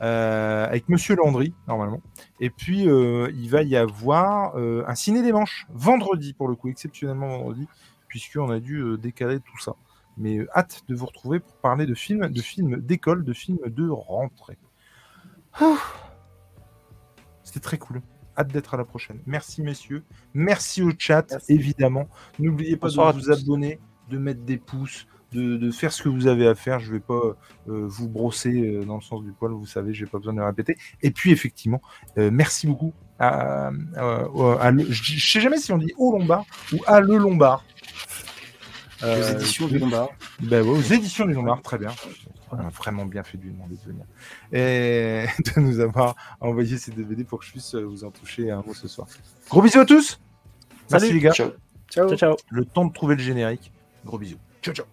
avec 0.00 0.88
Monsieur 0.88 1.14
Landry, 1.14 1.52
normalement. 1.68 2.00
Et 2.40 2.48
puis, 2.48 2.84
il 2.84 3.50
va 3.50 3.62
y 3.62 3.76
avoir 3.76 4.56
un 4.56 4.94
ciné 4.94 5.22
des 5.22 5.32
manches, 5.32 5.66
vendredi, 5.74 6.32
pour 6.32 6.48
le 6.48 6.54
coup, 6.54 6.70
exceptionnellement 6.70 7.28
vendredi, 7.28 7.68
puisqu'on 8.10 8.50
a 8.50 8.60
dû 8.60 8.76
euh, 8.80 8.98
décaler 8.98 9.38
tout 9.40 9.58
ça. 9.58 9.72
Mais 10.18 10.36
euh, 10.38 10.48
hâte 10.54 10.82
de 10.88 10.94
vous 10.94 11.06
retrouver 11.06 11.40
pour 11.40 11.54
parler 11.56 11.86
de 11.86 11.94
films, 11.94 12.28
de 12.28 12.42
films 12.42 12.76
d'école, 12.82 13.24
de 13.24 13.32
films 13.32 13.58
de 13.64 13.88
rentrée. 13.88 14.58
C'était 17.42 17.60
très 17.60 17.78
cool. 17.78 18.02
Hâte 18.36 18.48
d'être 18.48 18.74
à 18.74 18.76
la 18.76 18.84
prochaine. 18.84 19.20
Merci 19.26 19.62
messieurs. 19.62 20.04
Merci 20.34 20.82
au 20.82 20.90
chat, 20.98 21.26
Merci. 21.30 21.52
évidemment. 21.52 22.08
N'oubliez 22.38 22.76
pas 22.76 22.88
Bonsoir 22.88 23.14
de 23.14 23.20
vous 23.20 23.30
abonner, 23.30 23.80
de 24.08 24.18
mettre 24.18 24.42
des 24.42 24.56
pouces, 24.56 25.06
de, 25.32 25.56
de 25.56 25.70
faire 25.70 25.92
ce 25.92 26.02
que 26.02 26.08
vous 26.08 26.26
avez 26.26 26.46
à 26.46 26.54
faire. 26.54 26.78
Je 26.80 26.92
vais 26.92 27.00
pas 27.00 27.20
euh, 27.68 27.86
vous 27.86 28.08
brosser 28.08 28.52
euh, 28.66 28.84
dans 28.84 28.96
le 28.96 29.00
sens 29.02 29.22
du 29.22 29.32
poil, 29.32 29.52
vous 29.52 29.66
savez, 29.66 29.92
j'ai 29.94 30.06
pas 30.06 30.18
besoin 30.18 30.34
de 30.34 30.40
répéter. 30.40 30.76
Et 31.02 31.10
puis 31.10 31.32
effectivement, 31.32 31.80
euh, 32.18 32.30
merci 32.32 32.66
beaucoup 32.66 32.92
à, 33.18 33.68
à- 33.96 34.24
à 34.60 34.70
le- 34.70 34.84
je 34.90 35.02
je 35.18 35.30
sais 35.30 35.40
jamais 35.40 35.58
si 35.58 35.72
on 35.72 35.78
dit 35.78 35.92
au 35.98 36.12
Lombard 36.12 36.44
ou 36.72 36.78
à 36.86 37.00
le 37.00 37.16
Lombard. 37.16 37.64
Aux 39.02 39.06
Euh, 39.06 39.32
éditions 39.32 39.66
du 39.68 39.78
Lombard. 39.78 40.08
ben 40.40 40.62
ouais, 40.62 40.68
aux 40.78 40.80
éditions 40.82 41.24
du 41.26 41.32
Lombard, 41.34 41.62
très 41.62 41.78
bien. 41.78 41.90
On 42.52 42.58
a 42.58 42.68
vraiment 42.68 43.06
bien 43.06 43.22
fait 43.22 43.38
de 43.38 43.44
lui 43.44 43.52
demander 43.52 43.76
de 43.76 43.90
venir. 43.90 44.04
Et 44.52 45.26
de 45.56 45.60
nous 45.60 45.80
avoir 45.80 46.14
envoyé 46.40 46.76
ces 46.78 46.90
DVD 46.90 47.24
pour 47.24 47.38
que 47.38 47.44
je 47.46 47.52
puisse 47.52 47.74
euh, 47.74 47.82
vous 47.84 48.04
en 48.04 48.10
toucher 48.10 48.50
un 48.50 48.62
mot 48.62 48.74
ce 48.74 48.88
soir. 48.88 49.06
Gros 49.48 49.62
bisous 49.62 49.80
à 49.80 49.86
tous 49.86 50.20
Merci 50.90 51.12
les 51.12 51.20
gars. 51.20 51.32
Ciao. 51.32 51.50
Ciao. 51.88 52.08
Ciao, 52.08 52.16
ciao. 52.18 52.36
Le 52.50 52.64
temps 52.64 52.84
de 52.84 52.92
trouver 52.92 53.14
le 53.16 53.22
générique. 53.22 53.72
Gros 54.04 54.18
bisous. 54.18 54.38
Ciao 54.62 54.74
ciao 54.74 54.86